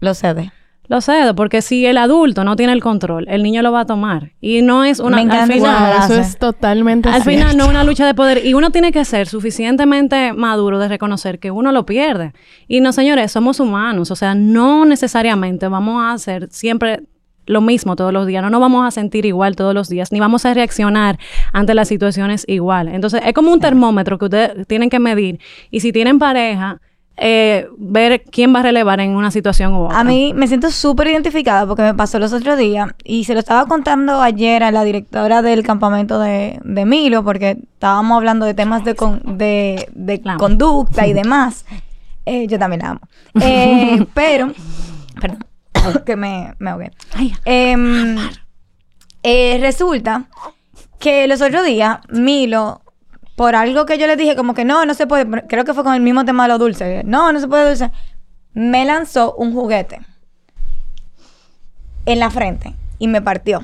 Lo 0.00 0.14
cede. 0.14 0.52
Lo 0.86 1.00
cedo, 1.00 1.34
porque 1.34 1.62
si 1.62 1.86
el 1.86 1.96
adulto 1.96 2.44
no 2.44 2.56
tiene 2.56 2.72
el 2.72 2.82
control, 2.82 3.26
el 3.28 3.42
niño 3.42 3.62
lo 3.62 3.72
va 3.72 3.80
a 3.80 3.86
tomar. 3.86 4.32
Y 4.40 4.60
no 4.60 4.84
es 4.84 5.00
una... 5.00 5.16
Me 5.16 5.22
encanta 5.22 5.44
al 5.44 5.52
final. 5.52 5.92
Wow, 5.94 6.04
eso 6.04 6.20
es 6.20 6.38
totalmente 6.38 7.08
al 7.08 7.22
cierto. 7.22 7.30
final 7.30 7.56
no 7.56 7.64
es 7.64 7.70
una 7.70 7.84
lucha 7.84 8.06
de 8.06 8.14
poder 8.14 8.44
y 8.44 8.52
uno 8.52 8.70
tiene 8.70 8.92
que 8.92 9.04
ser 9.04 9.26
suficientemente 9.26 10.32
maduro 10.34 10.78
de 10.78 10.88
reconocer 10.88 11.38
que 11.38 11.50
uno 11.50 11.72
lo 11.72 11.86
pierde. 11.86 12.32
Y 12.68 12.80
no, 12.80 12.92
señores, 12.92 13.32
somos 13.32 13.60
humanos, 13.60 14.10
o 14.10 14.16
sea, 14.16 14.34
no 14.34 14.84
necesariamente 14.84 15.68
vamos 15.68 16.02
a 16.02 16.12
hacer 16.12 16.48
siempre 16.50 17.04
lo 17.46 17.60
mismo 17.60 17.96
todos 17.96 18.12
los 18.12 18.26
días, 18.26 18.42
no 18.42 18.50
nos 18.50 18.60
vamos 18.60 18.86
a 18.86 18.90
sentir 18.90 19.26
igual 19.26 19.56
todos 19.56 19.74
los 19.74 19.88
días, 19.88 20.12
ni 20.12 20.20
vamos 20.20 20.46
a 20.46 20.54
reaccionar 20.54 21.18
ante 21.52 21.74
las 21.74 21.88
situaciones 21.88 22.44
igual. 22.48 22.88
Entonces, 22.88 23.20
es 23.24 23.32
como 23.34 23.52
un 23.52 23.60
termómetro 23.60 24.18
que 24.18 24.24
ustedes 24.26 24.66
tienen 24.66 24.90
que 24.90 24.98
medir 24.98 25.40
y 25.70 25.80
si 25.80 25.92
tienen 25.92 26.18
pareja, 26.18 26.80
eh, 27.16 27.68
ver 27.78 28.22
quién 28.30 28.54
va 28.54 28.60
a 28.60 28.62
relevar 28.64 28.98
en 29.00 29.10
una 29.10 29.30
situación 29.30 29.72
u 29.74 29.84
otra. 29.84 30.00
A 30.00 30.04
mí 30.04 30.32
me 30.34 30.48
siento 30.48 30.70
súper 30.70 31.06
identificada 31.08 31.66
porque 31.66 31.82
me 31.82 31.94
pasó 31.94 32.18
los 32.18 32.32
otros 32.32 32.58
días 32.58 32.88
y 33.04 33.24
se 33.24 33.34
lo 33.34 33.40
estaba 33.40 33.66
contando 33.66 34.20
ayer 34.20 34.62
a 34.64 34.70
la 34.72 34.82
directora 34.84 35.40
del 35.42 35.62
campamento 35.62 36.18
de, 36.18 36.58
de 36.64 36.84
Milo 36.84 37.22
porque 37.22 37.58
estábamos 37.74 38.16
hablando 38.16 38.46
de 38.46 38.54
temas 38.54 38.84
de, 38.84 38.94
con- 38.96 39.38
de, 39.38 39.88
de 39.94 40.20
conducta 40.38 41.06
y 41.06 41.12
demás. 41.12 41.64
Eh, 42.26 42.46
yo 42.48 42.58
también 42.58 42.80
la 42.82 42.90
amo. 42.90 43.00
Eh, 43.42 44.06
pero, 44.14 44.52
perdón, 45.20 45.44
que 46.06 46.16
me, 46.16 46.54
me 46.58 46.70
ahogué. 46.70 46.90
Em, 47.44 48.16
eh, 49.22 49.58
resulta 49.60 50.24
que 50.98 51.26
los 51.28 51.40
otros 51.42 51.64
días, 51.64 51.98
Milo, 52.08 52.80
por 53.36 53.56
algo 53.56 53.86
que 53.86 53.98
yo 53.98 54.06
le 54.06 54.16
dije, 54.16 54.36
como 54.36 54.54
que 54.54 54.64
no, 54.64 54.84
no 54.84 54.94
se 54.94 55.06
puede, 55.06 55.46
creo 55.46 55.64
que 55.64 55.74
fue 55.74 55.84
con 55.84 55.94
el 55.94 56.00
mismo 56.00 56.24
tema 56.24 56.44
de 56.44 56.48
lo 56.50 56.58
dulce, 56.58 57.02
no, 57.04 57.32
no 57.32 57.40
se 57.40 57.48
puede 57.48 57.68
dulce, 57.68 57.90
me 58.52 58.84
lanzó 58.84 59.34
un 59.34 59.52
juguete 59.52 60.00
en 62.06 62.20
la 62.20 62.30
frente 62.30 62.74
y 62.98 63.08
me 63.08 63.22
partió. 63.22 63.58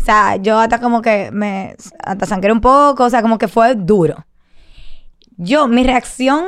O 0.00 0.04
sea, 0.04 0.36
yo 0.36 0.58
hasta 0.58 0.80
como 0.80 1.02
que 1.02 1.30
me, 1.32 1.76
hasta 2.02 2.26
sangré 2.26 2.52
un 2.52 2.60
poco, 2.60 3.04
o 3.04 3.10
sea, 3.10 3.22
como 3.22 3.38
que 3.38 3.48
fue 3.48 3.74
duro. 3.74 4.24
Yo, 5.36 5.68
mi 5.68 5.84
reacción 5.84 6.44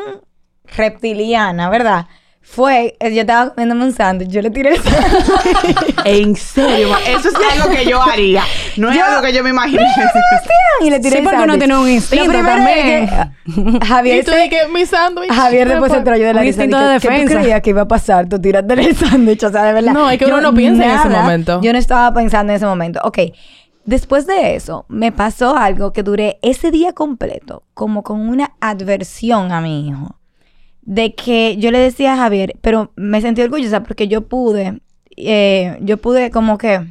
reptiliana, 0.64 1.68
¿verdad? 1.68 2.06
Fue, 2.42 2.96
eh, 3.00 3.14
yo 3.14 3.20
estaba 3.20 3.50
comiéndome 3.50 3.84
un 3.84 3.92
sándwich, 3.92 4.30
yo 4.30 4.42
le 4.42 4.50
tiré 4.50 4.70
el 4.74 4.80
sándwich. 4.82 5.94
En 6.04 6.34
serio, 6.34 6.88
eso 7.06 7.28
es 7.28 7.34
algo 7.60 7.70
que 7.74 7.84
yo 7.84 8.02
haría. 8.02 8.42
No 8.76 8.90
es 8.90 8.96
Yo- 8.96 9.04
algo 9.04 9.22
que 9.22 9.32
yo 9.32 9.44
me 9.44 9.50
imaginé. 9.50 9.84
y 10.80 10.90
le 10.90 10.98
tiré 10.98 11.10
Sí, 11.10 11.18
el 11.18 11.24
porque 11.24 11.36
uno 11.36 11.52
sándwich. 11.52 11.58
tiene 11.58 11.76
un 11.78 11.88
instinto 11.88 12.32
también. 12.32 13.04
es 13.04 13.10
que, 13.80 13.86
Javier, 13.86 14.16
Y 14.18 14.24
tú 14.24 14.30
se- 14.32 14.68
mi 14.68 14.86
sándwich. 14.86 15.30
Javier 15.30 15.68
después 15.68 15.92
se 15.92 15.98
yo 15.98 16.04
de 16.04 16.34
la 16.34 16.40
dije, 16.40 16.56
de 16.56 16.68
¿Qué 16.68 16.68
tú 16.68 16.76
defensa. 17.08 17.38
creías 17.40 17.60
que 17.62 17.70
iba 17.70 17.82
a 17.82 17.88
pasar? 17.88 18.28
Tú 18.28 18.40
tiraste 18.40 18.72
el 18.74 18.96
sándwich, 18.96 19.44
o 19.44 19.50
sea, 19.50 19.62
de 19.64 19.72
verdad. 19.74 19.92
No, 19.92 20.10
es 20.10 20.18
que 20.18 20.24
Yo 20.26 20.32
uno 20.34 20.40
no 20.50 20.54
piensa 20.54 20.84
en 20.84 20.90
ese 20.98 21.08
momento. 21.10 21.60
Yo 21.62 21.72
no 21.72 21.78
estaba 21.78 22.12
pensando 22.14 22.52
en 22.52 22.56
ese 22.56 22.66
momento. 22.66 23.00
Ok, 23.04 23.18
después 23.84 24.26
de 24.26 24.54
eso, 24.56 24.86
me 24.88 25.12
pasó 25.12 25.56
algo 25.56 25.92
que 25.92 26.02
duré 26.02 26.38
ese 26.42 26.70
día 26.70 26.94
completo 26.94 27.64
como 27.74 28.02
con 28.02 28.26
una 28.28 28.52
adversión 28.60 29.52
a 29.52 29.60
mi 29.60 29.86
hijo. 29.88 30.16
De 30.92 31.14
que 31.14 31.56
yo 31.56 31.70
le 31.70 31.78
decía 31.78 32.14
a 32.14 32.16
Javier, 32.16 32.54
pero 32.62 32.90
me 32.96 33.20
sentí 33.20 33.40
orgullosa 33.42 33.84
porque 33.84 34.08
yo 34.08 34.22
pude, 34.26 34.80
eh, 35.16 35.78
yo 35.82 35.98
pude 35.98 36.32
como 36.32 36.58
que... 36.58 36.84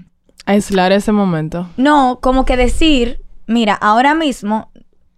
Aislar 0.45 0.93
ese 0.93 1.11
momento. 1.11 1.67
No, 1.75 2.19
como 2.21 2.45
que 2.45 2.55
decir, 2.55 3.21
mira, 3.45 3.73
ahora 3.73 4.15
mismo 4.15 4.71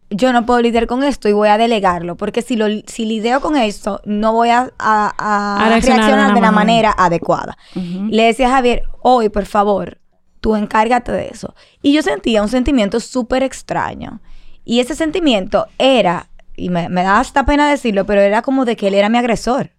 yo 0.09 0.34
no 0.34 0.47
puedo 0.47 0.61
lidiar 0.61 0.88
con 0.88 1.03
esto 1.03 1.29
y 1.29 1.34
voy 1.34 1.49
a 1.49 1.59
delegarlo, 1.59 2.17
porque 2.17 2.41
si 2.41 2.55
lo 2.55 2.65
si 2.88 3.05
lidio 3.05 3.39
con 3.39 3.55
esto, 3.55 4.01
no 4.05 4.34
voy 4.34 4.49
a, 4.49 4.71
a- 4.79 5.13
a 5.15 5.63
A 5.63 5.69
reaccionar 5.69 5.99
reaccionar, 5.99 6.34
de 6.34 6.41
la 6.41 6.51
manera. 6.51 6.89
manera 6.89 6.95
adecuada. 6.97 7.57
Le 7.75 8.23
decía 8.23 8.47
a 8.47 8.51
Javier, 8.55 8.82
hoy, 9.03 9.29
por 9.29 9.45
favor, 9.45 9.99
tú 10.41 10.55
encárgate 10.55 11.11
de 11.11 11.27
eso. 11.27 11.53
Y 11.84 11.93
yo 11.93 12.01
sentía 12.01 12.41
un 12.41 12.49
sentimiento 12.49 12.99
súper 12.99 13.43
extraño. 13.43 14.21
Y 14.65 14.79
ese 14.79 14.95
sentimiento 14.95 15.67
era, 15.77 16.29
y 16.62 16.70
me, 16.70 16.89
me 16.89 17.03
da 17.03 17.20
hasta 17.20 17.45
pena 17.45 17.70
decirlo, 17.70 18.05
pero 18.05 18.22
era 18.22 18.41
como 18.41 18.66
de 18.66 18.76
que 18.76 18.88
él 18.88 18.93
era 18.95 19.09
mi 19.09 19.18
agresor. 19.18 19.72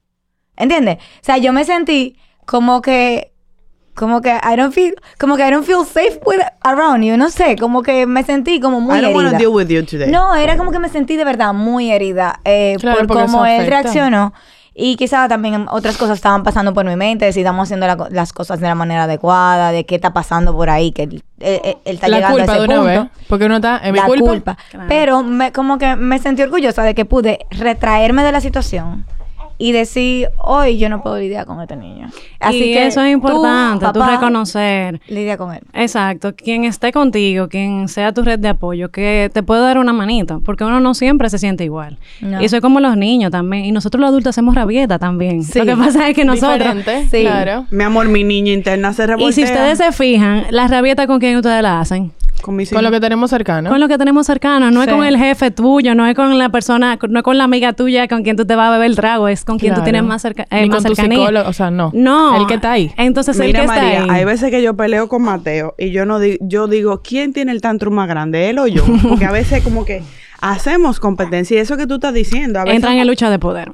¿Entiendes? 0.56 0.96
O 0.96 1.24
sea, 1.24 1.38
yo 1.38 1.52
me 1.52 1.64
sentí 1.64 2.16
como 2.44 2.82
que 2.82 3.32
como 3.94 4.22
que 4.22 4.30
I 4.30 4.56
don't 4.56 4.72
feel 4.72 4.94
como 5.18 5.36
que 5.36 5.46
I 5.46 5.50
don't 5.50 5.66
feel 5.66 5.84
safe 5.84 6.18
with 6.24 6.40
around 6.62 7.04
you, 7.04 7.16
no 7.16 7.30
sé, 7.30 7.56
como 7.56 7.82
que 7.82 8.06
me 8.06 8.22
sentí 8.22 8.58
como 8.58 8.80
muy 8.80 8.98
I 8.98 9.02
don't 9.02 9.16
herida. 9.26 9.38
deal 9.38 9.50
with 9.50 9.68
you 9.68 9.84
today. 9.84 10.10
No, 10.10 10.34
era 10.34 10.56
como 10.56 10.70
que 10.72 10.78
me 10.78 10.88
sentí 10.88 11.16
de 11.16 11.24
verdad 11.24 11.52
muy 11.52 11.90
herida 11.92 12.40
eh, 12.44 12.76
Claro, 12.80 13.06
por 13.06 13.16
cómo 13.26 13.44
él 13.46 13.66
reaccionó. 13.66 14.32
Y 14.74 14.96
quizá 14.96 15.28
también 15.28 15.66
otras 15.70 15.98
cosas 15.98 16.16
estaban 16.16 16.42
pasando 16.44 16.72
por 16.72 16.84
mi 16.86 16.96
mente, 16.96 17.26
de 17.26 17.32
si 17.32 17.40
estamos 17.40 17.64
haciendo 17.68 17.86
la 17.86 18.08
las 18.10 18.32
cosas 18.32 18.58
de 18.60 18.66
la 18.68 18.74
manera 18.74 19.04
adecuada, 19.04 19.70
de 19.70 19.84
qué 19.84 19.96
está 19.96 20.12
pasando 20.14 20.54
por 20.54 20.70
ahí, 20.70 20.92
que 20.92 21.02
él, 21.02 21.22
él- 21.40 21.60
él- 21.62 21.76
él 21.84 21.94
está 21.96 22.08
La 22.08 22.16
llegando 22.16 22.36
culpa 22.38 22.52
a 22.52 22.54
ese 22.56 22.60
de 22.62 22.68
una 22.68 22.76
punto. 22.82 23.02
vez. 23.02 23.26
Porque 23.28 23.44
uno 23.44 23.56
está 23.56 23.80
en 23.84 23.92
mi 23.92 23.98
la 23.98 24.06
culpa. 24.06 24.26
culpa. 24.30 24.58
Claro. 24.70 24.86
Pero 24.88 25.22
me, 25.22 25.52
como 25.52 25.76
que 25.78 25.94
me 25.96 26.18
sentí 26.18 26.42
orgullosa 26.42 26.82
de 26.84 26.94
que 26.94 27.04
pude 27.04 27.40
retraerme 27.50 28.22
de 28.24 28.32
la 28.32 28.40
situación 28.40 29.04
y 29.62 29.70
decir, 29.70 30.28
hoy 30.38 30.76
yo 30.76 30.88
no 30.88 31.04
puedo 31.04 31.16
lidiar 31.20 31.46
con 31.46 31.60
este 31.60 31.76
niño. 31.76 32.08
Así 32.40 32.56
y 32.56 32.72
que 32.72 32.84
eso 32.88 33.00
es 33.00 33.12
importante, 33.12 33.86
tú, 33.86 33.92
papá, 33.92 34.10
reconocer. 34.10 35.00
Lidia 35.06 35.36
con 35.36 35.54
él. 35.54 35.60
Exacto, 35.72 36.34
quien 36.34 36.64
esté 36.64 36.90
contigo, 36.90 37.48
quien 37.48 37.86
sea 37.86 38.12
tu 38.12 38.22
red 38.22 38.40
de 38.40 38.48
apoyo, 38.48 38.90
que 38.90 39.30
te 39.32 39.44
puede 39.44 39.60
dar 39.60 39.78
una 39.78 39.92
manita, 39.92 40.40
porque 40.44 40.64
uno 40.64 40.80
no 40.80 40.94
siempre 40.94 41.30
se 41.30 41.38
siente 41.38 41.62
igual. 41.62 41.96
No. 42.20 42.42
Y 42.42 42.46
eso 42.46 42.56
es 42.56 42.60
como 42.60 42.80
los 42.80 42.96
niños 42.96 43.30
también, 43.30 43.64
y 43.64 43.70
nosotros 43.70 44.00
los 44.00 44.08
adultos 44.08 44.30
hacemos 44.30 44.56
rabieta 44.56 44.98
también. 44.98 45.44
Sí. 45.44 45.60
Lo 45.60 45.64
que 45.64 45.76
pasa 45.76 46.08
es 46.08 46.16
que 46.16 46.24
nosotros... 46.24 46.74
Sí. 47.08 47.20
claro. 47.20 47.66
Mi 47.70 47.84
amor, 47.84 48.08
mi 48.08 48.24
niña 48.24 48.52
interna 48.52 48.92
se 48.92 49.06
revoltea. 49.06 49.30
Y 49.30 49.32
si 49.32 49.44
ustedes 49.44 49.78
se 49.78 49.92
fijan, 49.92 50.46
las 50.50 50.72
rabietas 50.72 51.06
con 51.06 51.20
quién 51.20 51.36
ustedes 51.36 51.62
la 51.62 51.78
hacen. 51.78 52.10
Con 52.42 52.56
mis 52.56 52.70
Con 52.70 52.82
lo 52.84 52.90
que 52.90 53.00
tenemos 53.00 53.30
cercano. 53.30 53.70
Con 53.70 53.80
lo 53.80 53.88
que 53.88 53.96
tenemos 53.96 54.26
cercano, 54.26 54.70
no 54.70 54.82
Sí. 54.82 54.88
es 54.88 54.94
con 54.94 55.04
el 55.04 55.16
jefe 55.16 55.50
tuyo, 55.50 55.94
no 55.94 56.06
es 56.06 56.14
con 56.14 56.36
la 56.38 56.48
persona, 56.50 56.98
no 57.08 57.18
es 57.18 57.22
con 57.24 57.38
la 57.38 57.44
amiga 57.44 57.72
tuya 57.72 58.08
con 58.08 58.22
quien 58.22 58.36
tú 58.36 58.44
te 58.44 58.54
vas 58.56 58.68
a 58.68 58.72
beber 58.72 58.86
el 58.90 58.96
trago, 58.96 59.28
es 59.28 59.44
con 59.44 59.58
quien 59.58 59.74
tú 59.74 59.82
tienes 59.82 60.02
más, 60.02 60.20
cerca, 60.22 60.46
eh, 60.50 60.62
Ni 60.62 60.68
más 60.68 60.82
con 60.82 60.92
tu 60.94 61.00
psicólogo, 61.00 61.48
o 61.48 61.52
sea, 61.52 61.70
no. 61.70 61.90
No. 61.94 62.36
El 62.40 62.46
que 62.46 62.54
está 62.54 62.72
ahí. 62.72 62.92
Entonces, 62.96 63.38
el 63.40 63.46
Mira, 63.46 63.60
que 63.60 63.66
está 63.66 63.80
María, 63.82 64.02
ahí. 64.04 64.10
hay 64.10 64.24
veces 64.24 64.50
que 64.50 64.60
yo 64.62 64.74
peleo 64.76 65.08
con 65.08 65.22
Mateo 65.22 65.74
y 65.78 65.90
yo 65.92 66.04
no 66.04 66.18
di- 66.18 66.38
yo 66.40 66.66
digo, 66.66 67.00
¿quién 67.02 67.32
tiene 67.32 67.52
el 67.52 67.60
tantrum 67.60 67.94
más 67.94 68.08
grande, 68.08 68.50
él 68.50 68.58
o 68.58 68.66
yo? 68.66 68.84
Porque 69.08 69.24
a 69.24 69.32
veces 69.32 69.62
como 69.62 69.84
que 69.84 70.02
hacemos 70.40 70.98
competencia 70.98 71.56
y 71.56 71.60
eso 71.60 71.76
que 71.76 71.86
tú 71.86 71.94
estás 71.94 72.12
diciendo, 72.12 72.58
a 72.58 72.64
veces 72.64 72.76
Entran 72.76 72.98
en 72.98 73.06
lucha 73.06 73.30
de 73.30 73.38
poder. 73.38 73.70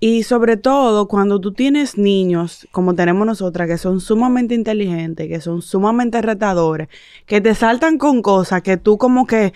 Y 0.00 0.22
sobre 0.22 0.56
todo 0.56 1.08
cuando 1.08 1.40
tú 1.40 1.52
tienes 1.52 1.98
niños, 1.98 2.68
como 2.70 2.94
tenemos 2.94 3.26
nosotras, 3.26 3.66
que 3.68 3.78
son 3.78 4.00
sumamente 4.00 4.54
inteligentes, 4.54 5.26
que 5.28 5.40
son 5.40 5.60
sumamente 5.60 6.22
retadores, 6.22 6.88
que 7.26 7.40
te 7.40 7.54
saltan 7.54 7.98
con 7.98 8.22
cosas 8.22 8.62
que 8.62 8.76
tú 8.76 8.96
como 8.96 9.26
que... 9.26 9.52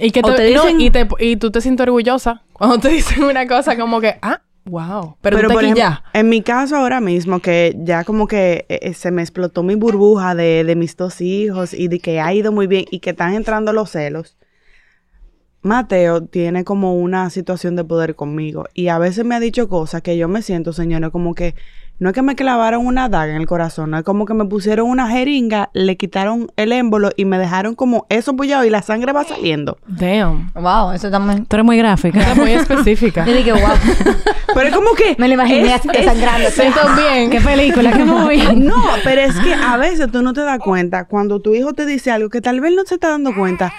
Y 0.00 0.10
que 0.10 0.22
te, 0.22 0.32
te 0.32 0.54
no, 0.54 0.64
dicen- 0.64 0.80
y, 0.80 0.90
te, 0.90 1.08
y 1.18 1.36
tú 1.36 1.50
te 1.50 1.60
sientes 1.60 1.84
orgullosa 1.84 2.42
cuando 2.52 2.78
te 2.78 2.88
dicen 2.90 3.24
una 3.24 3.46
cosa 3.46 3.76
como 3.76 4.00
que, 4.00 4.16
ah, 4.20 4.40
wow. 4.64 5.16
Pero, 5.20 5.38
tú 5.40 5.48
te 5.48 5.52
por 5.54 5.62
ejemplo, 5.64 5.82
ya. 5.82 6.04
en 6.12 6.28
mi 6.28 6.42
caso 6.42 6.76
ahora 6.76 7.00
mismo, 7.00 7.40
que 7.40 7.74
ya 7.78 8.04
como 8.04 8.26
que 8.28 8.64
eh, 8.68 8.78
eh, 8.82 8.94
se 8.94 9.10
me 9.10 9.22
explotó 9.22 9.62
mi 9.62 9.74
burbuja 9.76 10.34
de, 10.34 10.62
de 10.64 10.76
mis 10.76 10.96
dos 10.96 11.20
hijos 11.20 11.74
y 11.74 11.88
de 11.88 12.00
que 12.00 12.20
ha 12.20 12.32
ido 12.34 12.52
muy 12.52 12.66
bien 12.66 12.84
y 12.90 12.98
que 13.00 13.10
están 13.10 13.34
entrando 13.34 13.72
los 13.72 13.90
celos. 13.90 14.36
Mateo 15.62 16.22
tiene 16.24 16.64
como 16.64 16.96
una 16.96 17.30
situación 17.30 17.76
de 17.76 17.84
poder 17.84 18.14
conmigo 18.16 18.64
y 18.74 18.88
a 18.88 18.98
veces 18.98 19.24
me 19.24 19.34
ha 19.34 19.40
dicho 19.40 19.68
cosas 19.68 20.02
que 20.02 20.16
yo 20.16 20.28
me 20.28 20.42
siento, 20.42 20.72
señores, 20.72 21.10
como 21.10 21.34
que 21.34 21.54
no 21.98 22.08
es 22.08 22.14
que 22.16 22.22
me 22.22 22.34
clavaron 22.34 22.84
una 22.84 23.08
daga 23.08 23.32
en 23.32 23.40
el 23.40 23.46
corazón, 23.46 23.90
no 23.90 23.98
es 23.98 24.02
como 24.02 24.24
que 24.26 24.34
me 24.34 24.44
pusieron 24.44 24.88
una 24.88 25.08
jeringa, 25.08 25.70
le 25.72 25.96
quitaron 25.96 26.50
el 26.56 26.72
émbolo 26.72 27.10
y 27.16 27.26
me 27.26 27.38
dejaron 27.38 27.76
como 27.76 28.06
eso 28.08 28.34
pullado 28.34 28.64
y 28.64 28.70
la 28.70 28.82
sangre 28.82 29.12
va 29.12 29.22
saliendo. 29.22 29.78
Damn. 29.86 30.50
Wow, 30.54 30.92
eso 30.92 31.12
también. 31.12 31.46
Tú 31.46 31.54
eres 31.54 31.64
muy 31.64 31.78
gráfica. 31.78 32.18
Está 32.18 32.34
muy 32.34 32.50
específica. 32.52 33.24
Yo 33.24 33.32
dije, 33.34 33.52
wow. 33.52 33.60
Pero 34.54 34.66
es 34.68 34.74
como 34.74 34.94
que... 34.94 35.14
Me 35.16 35.28
lo 35.28 35.34
imaginé 35.34 35.68
es- 35.68 35.74
así 35.74 35.88
es- 35.94 36.04
sangrando. 36.04 36.50
Siento 36.50 36.80
bien. 36.96 37.30
¿Qué 37.30 37.40
película? 37.40 37.92
¿Qué 37.92 38.04
movie? 38.04 38.52
No, 38.56 38.82
pero 39.04 39.20
es 39.20 39.34
que 39.38 39.54
a 39.54 39.76
veces 39.76 40.10
tú 40.10 40.22
no 40.22 40.32
te 40.32 40.40
das 40.40 40.58
cuenta 40.58 41.04
cuando 41.04 41.40
tu 41.40 41.54
hijo 41.54 41.72
te 41.72 41.86
dice 41.86 42.10
algo 42.10 42.30
que 42.30 42.40
tal 42.40 42.60
vez 42.60 42.74
no 42.74 42.82
se 42.84 42.94
está 42.94 43.10
dando 43.10 43.32
cuenta. 43.34 43.72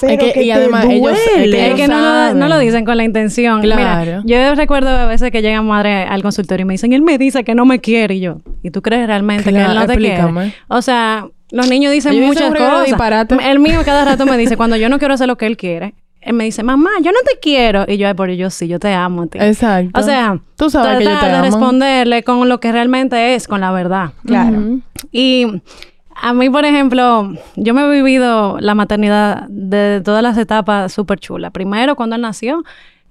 Pero 0.00 0.12
Es 0.12 0.18
que- 0.18 0.32
que, 0.32 0.42
y 0.42 0.46
te 0.46 0.52
además 0.52 0.84
ellos- 0.86 1.12
es 1.12 1.18
que 1.20 1.38
duele. 1.38 1.68
Es 1.68 1.74
que 1.74 1.88
no 1.88 1.96
lo, 1.98 2.02
saben. 2.04 2.38
no 2.38 2.48
lo 2.48 2.58
dicen 2.58 2.84
con 2.84 2.96
la 2.96 3.04
intención. 3.04 3.60
Claro. 3.62 4.22
Mira, 4.24 4.48
yo 4.48 4.54
recuerdo 4.54 4.90
a 4.90 5.06
veces 5.06 5.30
que 5.30 5.42
llegan 5.42 5.66
madres 5.66 6.06
al 6.08 6.22
consultorio 6.22 6.62
y 6.62 6.66
me 6.66 6.74
dicen, 6.74 6.92
él 6.92 7.02
me 7.02 7.18
dice 7.18 7.44
que 7.44 7.54
no 7.54 7.64
me 7.64 7.80
quiere. 7.80 8.14
Y 8.16 8.20
yo, 8.20 8.38
¿y 8.62 8.70
tú 8.70 8.82
crees 8.82 9.06
realmente 9.06 9.44
que 9.52 9.58
él 9.58 9.74
no 9.74 9.86
te 9.86 9.92
explícame. 9.94 10.40
quiere? 10.42 10.56
O 10.68 10.82
sea, 10.82 11.26
los 11.50 11.68
niños 11.68 11.92
dicen 11.92 12.12
Ellos 12.12 12.26
muchas 12.26 12.50
cosas. 12.54 13.26
El 13.44 13.58
mío 13.58 13.80
cada 13.84 14.04
rato 14.04 14.26
me 14.26 14.36
dice, 14.36 14.56
cuando 14.58 14.76
yo 14.76 14.88
no 14.88 14.98
quiero 14.98 15.14
hacer 15.14 15.26
lo 15.26 15.36
que 15.36 15.46
él 15.46 15.56
quiere, 15.56 15.94
él 16.20 16.34
me 16.34 16.44
dice, 16.44 16.62
mamá, 16.62 16.90
yo 17.02 17.10
no 17.12 17.18
te 17.24 17.38
quiero. 17.40 17.84
Y 17.88 17.96
yo, 17.96 18.08
ay, 18.08 18.14
por 18.14 18.28
yo 18.30 18.50
sí, 18.50 18.68
yo 18.68 18.78
te 18.78 18.92
amo 18.92 19.22
a 19.22 19.26
ti. 19.28 19.38
Exacto. 19.40 19.98
O 19.98 20.02
sea, 20.02 20.38
tú 20.56 20.68
sabes 20.68 20.98
que 20.98 21.04
yo 21.04 21.10
te 21.10 21.16
tratar 21.16 21.30
de 21.30 21.36
amo. 21.38 21.44
responderle 21.46 22.22
con 22.24 22.48
lo 22.48 22.60
que 22.60 22.72
realmente 22.72 23.34
es, 23.34 23.48
con 23.48 23.60
la 23.60 23.70
verdad. 23.72 24.10
Claro. 24.26 24.58
Ujú. 24.58 24.80
Y 25.12 25.46
a 26.20 26.32
mí, 26.32 26.50
por 26.50 26.64
ejemplo, 26.64 27.32
yo 27.56 27.74
me 27.74 27.82
he 27.82 27.90
vivido 27.90 28.58
la 28.60 28.74
maternidad 28.74 29.46
de 29.48 30.00
todas 30.04 30.22
las 30.22 30.36
etapas 30.36 30.92
súper 30.92 31.20
chula. 31.20 31.50
Primero, 31.50 31.96
cuando 31.96 32.16
él 32.16 32.22
nació, 32.22 32.64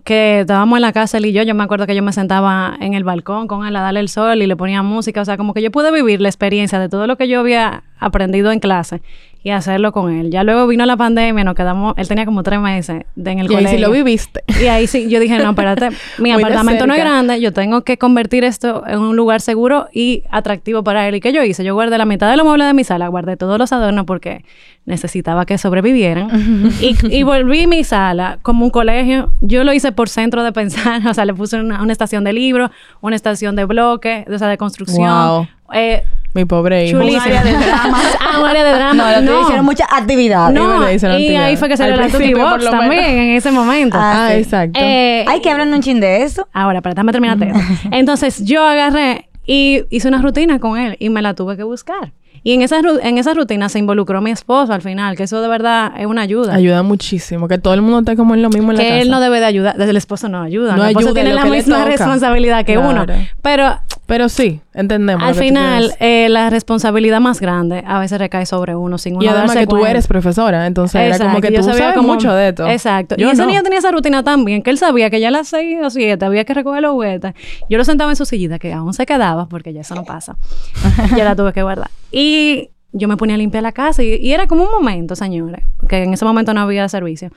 que 0.08 0.40
estábamos 0.40 0.78
en 0.78 0.82
la 0.84 0.94
casa 0.94 1.18
él 1.18 1.26
y 1.26 1.34
yo, 1.34 1.44
yo 1.44 1.54
me 1.54 1.66
acuerdo 1.66 1.86
que 1.86 1.94
yo 1.94 2.02
me 2.02 2.14
sentaba 2.14 2.78
en 2.80 2.94
el 2.94 3.04
balcón 3.04 3.48
con 3.48 3.68
él 3.68 3.76
a 3.76 3.82
darle 3.82 4.00
el 4.00 4.08
sol 4.08 4.42
y 4.42 4.48
le 4.48 4.56
ponía 4.56 4.82
música, 4.82 5.22
o 5.22 5.26
sea, 5.26 5.36
como 5.36 5.54
que 5.54 5.62
yo 5.62 5.70
pude 5.70 5.92
vivir 5.92 6.22
la 6.22 6.30
experiencia 6.30 6.80
de 6.80 6.88
todo 6.88 7.08
lo 7.08 7.18
que 7.18 7.28
yo 7.28 7.42
había 7.42 7.84
aprendido 8.00 8.52
en 8.54 8.60
clase 8.60 9.02
y 9.48 9.52
hacerlo 9.52 9.94
con 9.94 10.12
él. 10.14 10.30
Ya 10.30 10.44
luego 10.44 10.68
vino 10.68 10.86
la 10.86 10.98
pandemia, 10.98 11.42
nos 11.46 11.56
quedamos, 11.56 11.94
él 11.96 12.06
tenía 12.06 12.26
como 12.26 12.44
tres 12.44 12.60
meses 12.60 13.04
de, 13.16 13.32
en 13.32 13.40
el 13.40 13.46
Y 13.46 13.48
colegio. 13.48 13.70
sí 13.70 13.78
lo 13.78 13.92
viviste. 13.92 14.44
Y 14.62 14.66
ahí 14.66 14.88
sí, 14.88 15.08
yo 15.08 15.22
dije, 15.22 15.38
no, 15.40 15.52
espérate, 15.52 15.88
mi 16.18 16.32
apartamento 16.32 16.86
no 16.86 16.94
es 16.94 17.00
grande, 17.00 17.40
yo 17.40 17.54
tengo 17.54 17.84
que 17.84 17.98
convertir 17.98 18.44
esto 18.44 18.84
en 18.86 19.00
un 19.00 19.16
lugar 19.16 19.40
seguro 19.40 19.88
y 19.94 20.24
atractivo 20.32 20.84
para 20.84 21.08
él. 21.08 21.16
¿Y 21.16 21.22
qué 21.22 21.32
yo 21.32 21.42
hice? 21.44 21.64
Yo 21.64 21.76
guardé 21.76 21.98
la 21.98 22.04
mitad 22.04 22.30
de 22.30 22.36
los 22.36 22.46
muebles 22.46 22.68
de 22.68 22.74
mi 22.74 22.84
sala, 22.84 23.08
guardé 23.08 23.38
todos 23.38 23.58
los 23.58 23.72
adornos 23.72 24.04
porque 24.04 24.44
necesitaba 24.86 25.46
que 25.46 25.58
sobrevivieran. 25.58 26.30
y, 26.82 26.98
y 27.10 27.24
volví 27.24 27.68
mi 27.68 27.86
sala 27.86 28.40
como 28.42 28.66
un 28.66 28.70
colegio. 28.70 29.32
Yo 29.40 29.64
lo 29.64 29.72
hice 29.72 29.94
por 29.94 30.10
centro 30.10 30.44
de 30.44 30.52
pensar, 30.52 31.02
o 31.08 31.14
sea, 31.14 31.24
le 31.24 31.34
puse 31.34 31.58
una, 31.58 31.82
una 31.82 31.94
estación 31.94 32.26
de 32.26 32.34
libros, 32.34 32.70
una 33.00 33.16
estación 33.16 33.56
de 33.56 33.64
bloques, 33.64 34.26
o 34.28 34.38
sea, 34.38 34.50
de 34.50 34.58
construcción. 34.58 35.08
Wow. 35.08 35.48
Eh, 35.74 36.04
Mi 36.34 36.46
pobre 36.46 36.86
hijo. 36.86 37.00
chulísimo. 37.00 37.24
área 37.24 37.44
de 37.44 37.54
drama. 37.54 38.02
ah, 38.20 38.40
un 38.40 38.46
área 38.46 38.64
de 38.64 38.72
drama. 38.72 38.94
No, 38.94 39.22
no. 39.22 39.42
hicieron 39.42 39.66
muchas 39.66 39.88
actividades. 39.92 40.54
No, 40.54 40.92
hicieron 40.92 41.20
y 41.20 41.36
ahí 41.36 41.58
fue 41.58 41.68
que 41.70 41.78
salió 41.78 41.94
Al 41.96 42.00
la 42.02 42.08
por 42.08 42.22
Box 42.38 42.70
también 42.70 43.04
en 43.06 43.36
ese 43.36 43.52
momento. 43.52 43.98
Ah, 44.00 44.30
sí. 44.32 44.38
exacto. 44.40 44.80
Eh, 44.82 45.26
Hay 45.28 45.42
que 45.42 45.50
hablar 45.50 45.68
un 45.68 45.82
chin 45.82 46.00
de 46.00 46.24
eso. 46.24 46.48
Ahora, 46.54 46.82
para 46.82 46.94
déjame 46.94 47.12
terminarte. 47.12 47.52
Entonces, 47.92 48.44
yo 48.46 48.64
agarré 48.64 49.30
y 49.46 49.84
hice 49.90 50.08
una 50.08 50.22
rutina 50.22 50.60
con 50.60 50.78
él 50.78 50.96
y 51.00 51.10
me 51.10 51.22
la 51.22 51.34
tuve 51.34 51.58
que 51.58 51.64
buscar. 51.64 52.14
Y 52.44 52.54
en 52.54 52.62
esa, 52.62 52.80
en 52.80 53.18
esa 53.18 53.34
rutina 53.34 53.68
se 53.68 53.80
involucró 53.80 54.22
mi 54.22 54.32
esposo 54.32 54.72
al 54.72 54.82
final, 54.82 55.18
que 55.18 55.24
eso 55.24 55.42
de 55.42 55.48
verdad 55.48 55.92
es 55.98 56.06
una 56.06 56.22
ayuda. 56.22 56.54
Ayuda 56.54 56.84
muchísimo. 56.84 57.48
Que 57.48 57.58
todo 57.58 57.74
el 57.74 57.82
mundo 57.82 58.00
esté 58.00 58.16
como 58.16 58.36
en 58.36 58.42
lo 58.42 58.50
mismo 58.50 58.72
en 58.72 58.78
la 58.78 58.84
que 58.84 58.90
casa. 58.90 59.02
él 59.02 59.10
no 59.10 59.20
debe 59.20 59.40
de 59.40 59.46
ayudar. 59.48 59.76
Desde 59.76 59.90
el 59.92 59.98
esposo 59.98 60.30
no 60.30 60.44
ayuda. 60.44 60.76
No 60.76 60.84
el 60.84 60.90
esposo 60.90 61.08
ayuda, 61.10 61.14
tiene 61.22 61.30
lo 61.36 61.44
la 61.44 61.46
misma 61.46 61.84
responsabilidad 61.84 62.64
que 62.64 62.76
Claro. 62.76 62.90
uno. 62.90 63.06
Pero 63.42 63.80
Pero 64.08 64.30
sí, 64.30 64.62
entendemos. 64.74 65.22
Al 65.22 65.36
final, 65.36 65.94
eh, 66.00 66.28
la 66.30 66.50
responsabilidad 66.50 67.20
más 67.20 67.42
grande 67.42 67.84
a 67.86 68.00
veces 68.00 68.18
recae 68.18 68.46
sobre 68.46 68.74
uno 68.74 68.98
sin 68.98 69.16
uno 69.18 69.24
y 69.26 69.28
además 69.28 69.48
darse 69.54 69.60
que 69.60 69.68
tú 69.68 69.86
eres 69.86 70.08
profesora, 70.08 70.66
entonces 70.66 71.02
era 71.02 71.18
como 71.28 71.42
que 71.42 71.50
tú 71.50 71.56
yo 71.58 71.64
sabía 71.64 71.80
sabes 71.80 71.96
como- 71.98 72.14
mucho 72.14 72.34
de 72.34 72.48
esto. 72.50 72.66
Exacto. 72.68 73.16
Yo 73.18 73.28
y 73.28 73.32
ese 73.32 73.42
no. 73.42 73.50
niño 73.50 73.64
tenía 73.64 73.80
esa 73.80 73.92
rutina 73.92 74.24
tan 74.24 74.46
bien 74.46 74.64
que 74.64 74.70
él 74.70 74.78
sabía 74.78 75.10
que 75.10 75.20
ya 75.20 75.28
a 75.28 75.32
las 75.32 75.50
seis 75.50 75.78
o 75.84 75.90
siete 75.90 76.24
había 76.26 76.46
que 76.46 76.54
recoger 76.54 76.82
los 76.82 76.94
juguetes. 76.94 77.34
Yo 77.70 77.78
lo 77.78 77.84
sentaba 77.84 78.10
en 78.12 78.16
su 78.16 78.26
sillita, 78.26 78.60
que 78.60 78.72
aún 78.72 78.94
se 78.94 79.06
quedaba, 79.06 79.48
porque 79.50 79.74
ya 79.74 79.82
eso 79.82 79.94
no 79.94 80.06
pasa. 80.06 80.38
ya 81.18 81.26
la 81.26 81.36
tuve 81.36 81.52
que 81.52 81.62
guardar. 81.62 81.90
Y 82.10 82.70
yo 82.94 83.10
me 83.10 83.18
ponía 83.18 83.36
a 83.36 83.38
limpiar 83.38 83.62
la 83.64 83.74
casa 83.74 84.04
y, 84.04 84.16
y 84.16 84.32
era 84.32 84.48
como 84.48 84.64
un 84.64 84.72
momento, 84.72 85.18
señores, 85.18 85.66
que 85.90 86.04
en 86.04 86.14
ese 86.14 86.24
momento 86.24 86.54
no 86.54 86.62
había 86.62 86.88
servicio. 86.88 87.30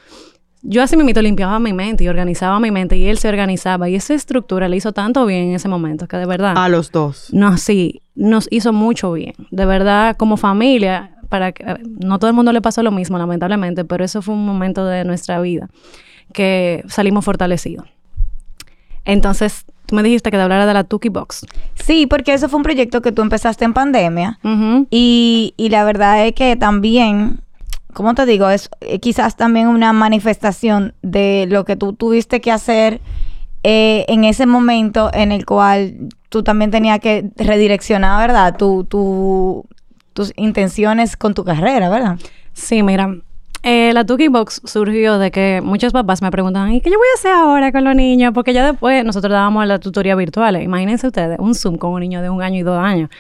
Yo 0.63 0.83
así 0.83 0.97
mismito 0.97 1.23
limpiaba 1.23 1.59
mi 1.59 1.73
mente 1.73 2.05
y 2.05 2.09
organizaba 2.09 2.61
mi 2.61 2.71
mente 2.71 2.97
y 2.97 3.07
él 3.07 3.19
se 3.19 3.29
organizaba 3.29 3.89
y 3.89 3.95
esa 3.95 4.15
estructura 4.15 4.69
le 4.69 4.77
hizo 4.77 4.93
tanto 4.93 5.25
bien 5.25 5.49
en 5.49 5.55
ese 5.55 5.69
momento 5.69 6.07
que 6.07 6.19
de 6.19 6.27
verdad... 6.27 6.55
A 6.57 6.69
los 6.69 6.93
dos. 6.93 7.29
No, 7.33 7.57
sí, 7.57 8.03
nos 8.15 8.47
hizo 8.51 8.73
mucho 8.73 9.13
bien. 9.13 9.35
De 9.51 9.65
verdad, 9.65 10.17
como 10.17 10.37
familia, 10.37 11.17
para 11.31 11.53
que, 11.53 11.63
eh, 11.63 11.79
no 12.05 12.19
todo 12.19 12.29
el 12.29 12.37
mundo 12.37 12.53
le 12.53 12.61
pasó 12.61 12.83
lo 12.83 12.91
mismo, 12.91 13.17
lamentablemente, 13.17 13.87
pero 13.87 14.05
eso 14.05 14.21
fue 14.21 14.35
un 14.35 14.45
momento 14.45 14.85
de 14.85 15.05
nuestra 15.05 15.41
vida 15.41 15.69
que 16.35 16.85
salimos 16.89 17.25
fortalecidos. 17.25 17.87
Entonces, 19.05 19.65
tú 19.87 19.95
me 19.95 20.03
dijiste 20.03 20.31
que 20.31 20.37
te 20.37 20.43
hablara 20.43 20.67
de 20.67 20.75
la 20.75 20.85
Tuki 20.85 21.09
Box. 21.09 21.47
Sí, 21.75 22.07
porque 22.07 22.35
eso 22.35 22.49
fue 22.49 22.59
un 22.59 22.63
proyecto 22.63 23.01
que 23.01 23.13
tú 23.13 23.23
empezaste 23.23 23.65
en 23.65 23.73
pandemia. 23.73 24.39
Y, 24.91 25.55
y 25.57 25.69
la 25.71 25.85
verdad 25.85 26.27
es 26.27 26.35
que 26.35 26.57
también, 26.57 27.41
¿cómo 27.93 28.15
te 28.15 28.27
digo? 28.27 28.49
Es 28.49 28.71
eh, 28.81 28.99
quizás 28.99 29.37
también 29.37 29.69
una 29.69 29.93
manifestación 29.93 30.95
de 31.03 31.47
lo 31.49 31.65
que 31.65 31.77
tú 31.77 31.93
tuviste 31.93 32.41
que 32.41 32.53
hacer 32.53 33.01
eh, 33.63 34.05
en 34.09 34.25
ese 34.25 34.47
momento 34.47 35.11
en 35.13 35.33
el 35.33 35.45
cual 35.45 36.09
tú 36.29 36.43
también 36.43 36.71
tenías 36.71 37.01
que 37.01 37.31
redireccionar, 37.37 38.27
¿verdad? 38.27 38.57
Tu, 38.57 38.85
tus 40.13 40.33
intenciones 40.37 41.17
con 41.17 41.35
tu 41.35 41.45
carrera, 41.45 41.89
¿verdad? 41.89 42.19
Sí, 42.53 42.83
mira, 42.83 43.17
eh, 43.63 43.93
la 43.93 44.05
Tuki 44.05 44.29
Box 44.29 44.63
surgió 44.65 45.19
de 45.19 45.31
que 45.31 45.61
muchos 45.63 45.93
papás 45.93 46.23
me 46.23 46.31
preguntaban, 46.31 46.73
¿y 46.73 46.81
qué 46.81 46.91
yo 46.91 46.97
voy 46.97 47.07
a 47.15 47.19
hacer 47.19 47.33
ahora 47.33 47.73
con 47.73 47.85
los 47.85 47.95
niños? 47.95 48.33
Porque 48.35 48.53
ya 48.53 48.65
después 48.67 49.05
nosotros 49.05 49.33
dábamos 49.33 49.67
la 49.67 49.79
tutoría 49.79 50.15
virtual. 50.15 50.63
Imagínense 50.63 51.07
ustedes, 51.07 51.39
un 51.39 51.55
Zoom 51.55 51.77
con 51.77 51.93
un 51.93 52.01
niño 52.01 52.23
de 52.23 52.31
un 52.31 52.43
año 52.43 52.61
y 52.61 52.63
dos 52.63 52.79
años. 52.79 53.11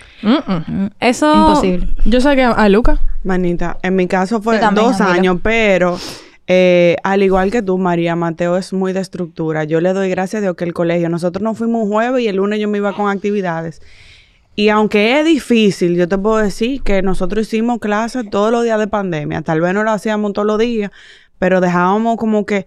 Eso... 0.99 1.32
Imposible. 1.34 1.88
Yo 2.05 2.20
sé 2.20 2.34
que 2.36 2.43
a 2.45 2.68
Luca. 2.68 2.99
Manita, 3.22 3.78
en 3.82 3.97
mi 3.97 4.07
caso 4.07 4.41
fue 4.41 4.59
también, 4.59 4.86
dos 4.86 5.01
amiga. 5.01 5.14
años, 5.14 5.36
pero 5.43 5.99
eh, 6.47 6.97
al 7.05 7.22
igual 7.22 7.51
que 7.51 7.62
tú, 7.62 7.76
María, 7.78 8.16
Mateo 8.16 8.57
es 8.57 8.72
muy 8.72 8.93
de 8.93 9.01
estructura. 9.01 9.64
Yo 9.64 9.80
le 9.80 9.93
doy 9.93 10.09
gracias 10.09 10.41
a 10.41 10.43
Dios 10.43 10.57
que 10.57 10.64
el 10.64 10.72
colegio, 10.72 11.09
nosotros 11.09 11.43
nos 11.43 11.59
fuimos 11.59 11.84
un 11.84 11.91
jueves 11.91 12.22
y 12.22 12.28
el 12.28 12.36
lunes 12.36 12.59
yo 12.59 12.68
me 12.68 12.78
iba 12.78 12.95
con 12.95 13.11
actividades. 13.11 13.82
Y 14.61 14.68
aunque 14.68 15.18
es 15.18 15.24
difícil, 15.24 15.96
yo 15.96 16.06
te 16.06 16.18
puedo 16.18 16.36
decir 16.36 16.82
que 16.82 17.00
nosotros 17.00 17.46
hicimos 17.46 17.78
clases 17.78 18.28
todos 18.28 18.52
los 18.52 18.62
días 18.62 18.78
de 18.78 18.88
pandemia. 18.88 19.40
Tal 19.40 19.62
vez 19.62 19.72
no 19.72 19.84
lo 19.84 19.90
hacíamos 19.90 20.34
todos 20.34 20.44
los 20.44 20.58
días, 20.58 20.90
pero 21.38 21.62
dejábamos 21.62 22.18
como 22.18 22.44
que 22.44 22.66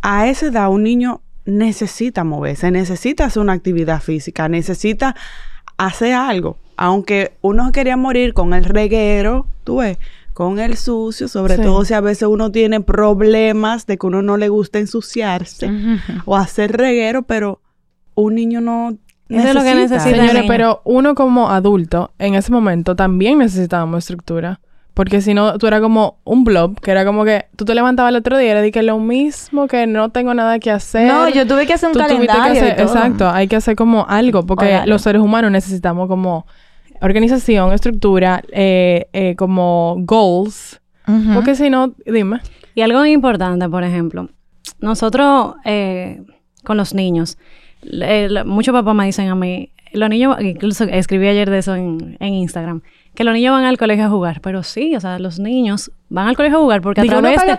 a 0.00 0.28
esa 0.28 0.46
edad 0.46 0.70
un 0.70 0.84
niño 0.84 1.20
necesita 1.44 2.24
moverse, 2.24 2.70
necesita 2.70 3.26
hacer 3.26 3.42
una 3.42 3.52
actividad 3.52 4.00
física, 4.00 4.48
necesita 4.48 5.14
hacer 5.76 6.14
algo. 6.14 6.56
Aunque 6.78 7.34
uno 7.42 7.70
quería 7.70 7.98
morir 7.98 8.32
con 8.32 8.54
el 8.54 8.64
reguero, 8.64 9.46
tú 9.64 9.80
ves, 9.80 9.98
con 10.32 10.58
el 10.58 10.78
sucio, 10.78 11.28
sobre 11.28 11.56
Sí. 11.56 11.62
todo 11.62 11.84
si 11.84 11.92
a 11.92 12.00
veces 12.00 12.28
uno 12.28 12.50
tiene 12.50 12.80
problemas 12.80 13.84
de 13.84 13.98
que 13.98 14.06
uno 14.06 14.22
no 14.22 14.38
le 14.38 14.48
gusta 14.48 14.78
ensuciarse 14.78 15.70
o 16.24 16.34
hacer 16.34 16.72
reguero, 16.78 17.24
pero 17.24 17.60
un 18.14 18.36
niño 18.36 18.62
no 18.62 18.96
Eso 19.28 19.48
es 19.48 19.54
lo 19.54 19.62
que 19.62 19.74
necesita. 19.74 20.16
Señores, 20.16 20.44
pero 20.46 20.82
uno 20.84 21.14
como 21.14 21.50
adulto, 21.50 22.12
en 22.18 22.34
ese 22.34 22.52
momento, 22.52 22.94
también 22.96 23.38
necesitábamos 23.38 23.98
estructura. 23.98 24.60
Porque 24.94 25.20
si 25.20 25.34
no, 25.34 25.58
tú 25.58 25.66
eras 25.66 25.82
como 25.82 26.16
un 26.24 26.44
blob, 26.44 26.80
que 26.80 26.90
era 26.90 27.04
como 27.04 27.24
que 27.26 27.44
tú 27.54 27.66
te 27.66 27.74
levantabas 27.74 28.10
el 28.10 28.16
otro 28.16 28.38
día 28.38 28.46
y 28.46 28.50
era 28.52 28.62
de 28.62 28.72
que 28.72 28.82
lo 28.82 28.98
mismo, 28.98 29.66
que 29.66 29.86
no 29.86 30.08
tengo 30.08 30.32
nada 30.32 30.58
que 30.58 30.70
hacer. 30.70 31.06
No, 31.06 31.28
yo 31.28 31.46
tuve 31.46 31.66
que 31.66 31.74
hacer 31.74 31.88
un 31.88 31.92
Tú 31.92 31.98
que 32.00 32.06
calendario 32.06 32.54
y 32.54 32.56
hacer- 32.56 32.76
todo. 32.76 32.86
Exacto, 32.86 33.28
hay 33.28 33.46
que 33.46 33.56
hacer 33.56 33.76
como 33.76 34.06
algo, 34.08 34.46
porque 34.46 34.80
los 34.86 35.02
seres 35.02 35.20
humanos 35.20 35.50
necesitamos 35.50 36.08
como 36.08 36.46
organización, 37.02 37.72
estructura, 37.74 38.42
eh, 38.52 39.06
eh, 39.12 39.34
como 39.36 39.96
goals. 40.00 40.80
Porque 41.34 41.54
si 41.54 41.68
no, 41.68 41.92
dime. 42.06 42.40
Y 42.74 42.80
algo 42.80 43.04
importante, 43.04 43.68
por 43.68 43.84
ejemplo, 43.84 44.28
nosotros 44.80 45.54
eh, 45.64 46.22
con 46.64 46.76
los 46.78 46.94
niños, 46.94 47.38
muchos 48.44 48.72
papás 48.72 48.94
me 48.94 49.06
dicen 49.06 49.28
a 49.28 49.34
mí, 49.34 49.70
los 49.92 50.08
niños, 50.10 50.36
incluso 50.40 50.84
escribí 50.84 51.28
ayer 51.28 51.48
de 51.48 51.58
eso 51.58 51.74
en, 51.74 52.16
en 52.20 52.34
Instagram, 52.34 52.82
que 53.14 53.24
los 53.24 53.32
niños 53.32 53.52
van 53.52 53.64
al 53.64 53.78
colegio 53.78 54.04
a 54.04 54.08
jugar, 54.10 54.40
pero 54.42 54.62
sí, 54.62 54.94
o 54.94 55.00
sea, 55.00 55.18
los 55.18 55.38
niños 55.38 55.90
van 56.10 56.28
al 56.28 56.36
colegio 56.36 56.58
a 56.58 56.60
jugar 56.60 56.82
porque 56.82 57.00
a 57.00 57.02
Digo, 57.02 57.14
no 57.14 57.20
través 57.22 57.36
paga 57.38 57.46
de- 57.46 57.52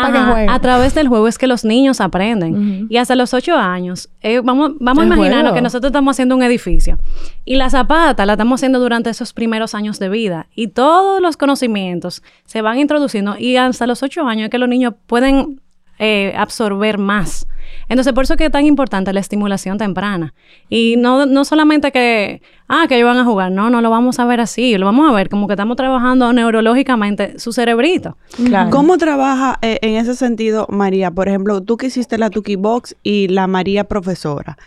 para 0.00 0.12
que 0.12 0.18
jueguen. 0.32 0.50
A 0.50 0.58
través 0.60 0.94
del 0.94 1.06
juego 1.06 1.28
es 1.28 1.38
que 1.38 1.46
los 1.46 1.64
niños 1.64 2.00
aprenden. 2.00 2.86
Y 2.90 2.96
hasta 2.96 3.14
los 3.14 3.32
ocho 3.32 3.54
años, 3.56 4.08
eh, 4.22 4.40
vamos, 4.42 4.72
vamos 4.80 5.02
a 5.02 5.06
imaginarnos 5.06 5.52
que 5.52 5.62
nosotros 5.62 5.90
estamos 5.90 6.16
haciendo 6.16 6.34
un 6.34 6.42
edificio. 6.42 6.98
Y 7.44 7.54
la 7.56 7.70
zapata 7.70 8.26
la 8.26 8.32
estamos 8.32 8.58
haciendo 8.58 8.80
durante 8.80 9.10
esos 9.10 9.32
primeros 9.32 9.74
años 9.76 10.00
de 10.00 10.08
vida. 10.08 10.48
Y 10.56 10.68
todos 10.68 11.20
los 11.22 11.36
conocimientos 11.36 12.22
se 12.44 12.60
van 12.60 12.78
introduciendo. 12.80 13.36
Y 13.38 13.56
hasta 13.56 13.86
los 13.86 14.02
ocho 14.02 14.26
años 14.26 14.46
es 14.46 14.50
que 14.50 14.58
los 14.58 14.68
niños 14.68 14.94
pueden 15.06 15.60
eh, 16.00 16.34
absorber 16.36 16.98
más. 16.98 17.46
Entonces, 17.88 18.12
por 18.12 18.24
eso 18.24 18.34
es 18.34 18.38
que 18.38 18.46
es 18.46 18.52
tan 18.52 18.66
importante 18.66 19.12
la 19.12 19.20
estimulación 19.20 19.78
temprana. 19.78 20.34
Y 20.68 20.96
no, 20.96 21.26
no 21.26 21.44
solamente 21.44 21.92
que, 21.92 22.42
ah, 22.68 22.86
que 22.88 22.96
ellos 22.96 23.06
van 23.06 23.18
a 23.18 23.24
jugar. 23.24 23.50
No, 23.52 23.70
no 23.70 23.80
lo 23.80 23.90
vamos 23.90 24.18
a 24.18 24.24
ver 24.24 24.40
así. 24.40 24.76
Lo 24.76 24.86
vamos 24.86 25.08
a 25.08 25.12
ver 25.12 25.28
como 25.28 25.46
que 25.46 25.54
estamos 25.54 25.76
trabajando 25.76 26.32
neurológicamente 26.32 27.38
su 27.38 27.52
cerebrito. 27.52 28.16
Claro. 28.36 28.70
¿Cómo 28.70 28.98
trabaja 28.98 29.58
eh, 29.62 29.78
en 29.82 29.96
ese 29.96 30.14
sentido, 30.14 30.66
María? 30.70 31.10
Por 31.10 31.28
ejemplo, 31.28 31.60
tú 31.62 31.76
que 31.76 31.86
hiciste 31.86 32.18
la 32.18 32.30
Tuki 32.30 32.56
Box 32.56 32.96
y 33.02 33.28
la 33.28 33.46
María 33.46 33.84
profesora. 33.84 34.58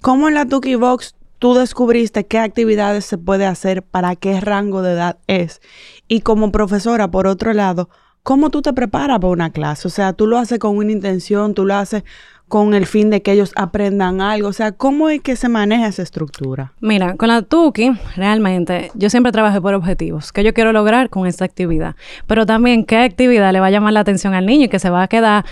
¿Cómo 0.00 0.28
en 0.28 0.34
la 0.34 0.46
Tuki 0.46 0.76
Box 0.76 1.16
tú 1.38 1.54
descubriste 1.54 2.26
qué 2.26 2.38
actividades 2.38 3.04
se 3.04 3.18
puede 3.18 3.46
hacer 3.46 3.82
para 3.82 4.16
qué 4.16 4.40
rango 4.40 4.82
de 4.82 4.92
edad 4.92 5.18
es? 5.26 5.60
Y 6.06 6.20
como 6.20 6.52
profesora, 6.52 7.10
por 7.10 7.26
otro 7.26 7.52
lado, 7.52 7.90
¿cómo 8.22 8.50
tú 8.50 8.62
te 8.62 8.72
preparas 8.72 9.18
para 9.18 9.32
una 9.32 9.50
clase? 9.50 9.88
O 9.88 9.90
sea, 9.90 10.12
tú 10.12 10.26
lo 10.26 10.38
haces 10.38 10.58
con 10.58 10.76
una 10.76 10.92
intención, 10.92 11.54
tú 11.54 11.64
lo 11.64 11.74
haces 11.74 12.04
con 12.48 12.74
el 12.74 12.86
fin 12.86 13.10
de 13.10 13.22
que 13.22 13.32
ellos 13.32 13.52
aprendan 13.56 14.20
algo. 14.20 14.48
O 14.48 14.52
sea, 14.52 14.72
¿cómo 14.72 15.08
es 15.10 15.20
que 15.20 15.36
se 15.36 15.48
maneja 15.48 15.86
esa 15.86 16.02
estructura? 16.02 16.72
Mira, 16.80 17.14
con 17.16 17.28
la 17.28 17.42
Tuki, 17.42 17.92
realmente, 18.16 18.90
yo 18.94 19.10
siempre 19.10 19.32
trabajé 19.32 19.60
por 19.60 19.74
objetivos. 19.74 20.32
¿Qué 20.32 20.42
yo 20.42 20.54
quiero 20.54 20.72
lograr 20.72 21.10
con 21.10 21.26
esta 21.26 21.44
actividad? 21.44 21.94
Pero 22.26 22.46
también, 22.46 22.84
¿qué 22.84 22.96
actividad 22.96 23.52
le 23.52 23.60
va 23.60 23.66
a 23.66 23.70
llamar 23.70 23.92
la 23.92 24.00
atención 24.00 24.34
al 24.34 24.46
niño 24.46 24.64
y 24.64 24.68
que 24.68 24.78
se 24.78 24.90
va 24.90 25.02
a 25.02 25.08
quedar 25.08 25.44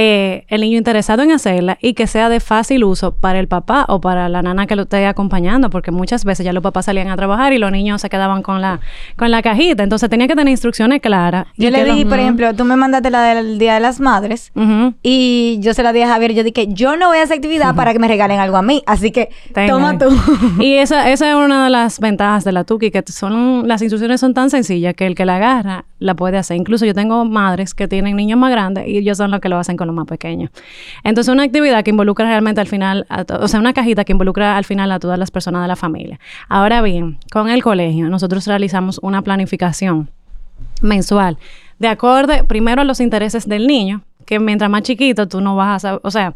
eh, 0.00 0.44
el 0.46 0.60
niño 0.60 0.78
interesado 0.78 1.24
en 1.24 1.32
hacerla 1.32 1.76
y 1.82 1.94
que 1.94 2.06
sea 2.06 2.28
de 2.28 2.38
fácil 2.38 2.84
uso 2.84 3.16
para 3.16 3.40
el 3.40 3.48
papá 3.48 3.84
o 3.88 4.00
para 4.00 4.28
la 4.28 4.42
nana 4.42 4.68
que 4.68 4.76
lo 4.76 4.82
esté 4.82 5.04
acompañando? 5.06 5.70
Porque 5.70 5.90
muchas 5.90 6.24
veces 6.24 6.44
ya 6.46 6.52
los 6.52 6.62
papás 6.62 6.84
salían 6.84 7.08
a 7.08 7.16
trabajar 7.16 7.52
y 7.52 7.58
los 7.58 7.72
niños 7.72 8.00
se 8.00 8.08
quedaban 8.08 8.42
con 8.42 8.60
la, 8.60 8.78
con 9.16 9.32
la 9.32 9.42
cajita. 9.42 9.82
Entonces, 9.82 10.08
tenía 10.08 10.28
que 10.28 10.36
tener 10.36 10.52
instrucciones 10.52 11.00
claras. 11.00 11.46
Yo 11.56 11.70
le 11.70 11.78
que 11.80 11.86
los- 11.86 11.96
di, 11.96 12.04
por 12.04 12.20
ejemplo, 12.20 12.54
tú 12.54 12.64
me 12.64 12.76
mandaste 12.76 13.10
la 13.10 13.22
del 13.34 13.58
Día 13.58 13.74
de 13.74 13.80
las 13.80 13.98
Madres. 13.98 14.52
Y 15.02 15.58
yo 15.60 15.74
se 15.74 15.82
la 15.82 15.92
dije 15.92 16.04
a 16.04 16.08
Javier, 16.08 16.32
yo 16.34 16.44
dije, 16.44 16.66
yo 16.68 16.96
no 16.96 17.08
voy 17.08 17.18
a 17.18 17.22
hacer 17.24 17.36
actividad 17.38 17.74
para 17.74 17.92
que 17.92 17.98
me 17.98 18.06
regalen 18.08 18.38
algo 18.38 18.56
a 18.56 18.62
mí, 18.62 18.82
así 18.86 19.10
que 19.10 19.30
Tenga. 19.52 19.72
toma 19.72 19.98
tú. 19.98 20.06
Y 20.60 20.74
esa, 20.74 21.10
esa 21.10 21.28
es 21.30 21.34
una 21.34 21.64
de 21.64 21.70
las 21.70 21.98
ventajas 21.98 22.44
de 22.44 22.52
la 22.52 22.64
Tuki, 22.64 22.90
que 22.90 23.02
son 23.08 23.66
las 23.66 23.82
instrucciones 23.82 24.20
son 24.20 24.34
tan 24.34 24.50
sencillas 24.50 24.94
que 24.94 25.06
el 25.06 25.14
que 25.14 25.24
la 25.24 25.36
agarra 25.36 25.84
la 25.98 26.14
puede 26.14 26.36
hacer. 26.38 26.56
Incluso 26.56 26.86
yo 26.86 26.94
tengo 26.94 27.24
madres 27.24 27.74
que 27.74 27.88
tienen 27.88 28.14
niños 28.16 28.38
más 28.38 28.50
grandes 28.52 28.86
y 28.86 28.98
ellos 28.98 29.16
son 29.18 29.30
los 29.30 29.40
que 29.40 29.48
lo 29.48 29.58
hacen 29.58 29.76
con 29.76 29.87
los 29.88 29.96
más 29.96 30.06
pequeños. 30.06 30.50
Entonces, 31.02 31.32
una 31.32 31.42
actividad 31.42 31.82
que 31.82 31.90
involucra 31.90 32.26
realmente 32.26 32.60
al 32.60 32.68
final, 32.68 33.06
o 33.40 33.48
sea, 33.48 33.58
una 33.58 33.72
cajita 33.72 34.04
que 34.04 34.12
involucra 34.12 34.56
al 34.56 34.64
final 34.64 34.92
a 34.92 35.00
todas 35.00 35.18
las 35.18 35.30
personas 35.30 35.62
de 35.62 35.68
la 35.68 35.76
familia. 35.76 36.20
Ahora 36.48 36.80
bien, 36.82 37.18
con 37.32 37.48
el 37.48 37.62
colegio, 37.62 38.08
nosotros 38.08 38.46
realizamos 38.46 39.00
una 39.02 39.22
planificación 39.22 40.10
mensual 40.80 41.38
de 41.78 41.88
acorde 41.88 42.44
primero 42.44 42.82
a 42.82 42.84
los 42.84 43.00
intereses 43.00 43.48
del 43.48 43.66
niño, 43.66 44.02
que 44.24 44.38
mientras 44.38 44.70
más 44.70 44.82
chiquito 44.82 45.28
tú 45.28 45.40
no 45.40 45.56
vas 45.56 45.76
a 45.76 45.78
saber, 45.78 46.00
o 46.04 46.10
sea, 46.10 46.34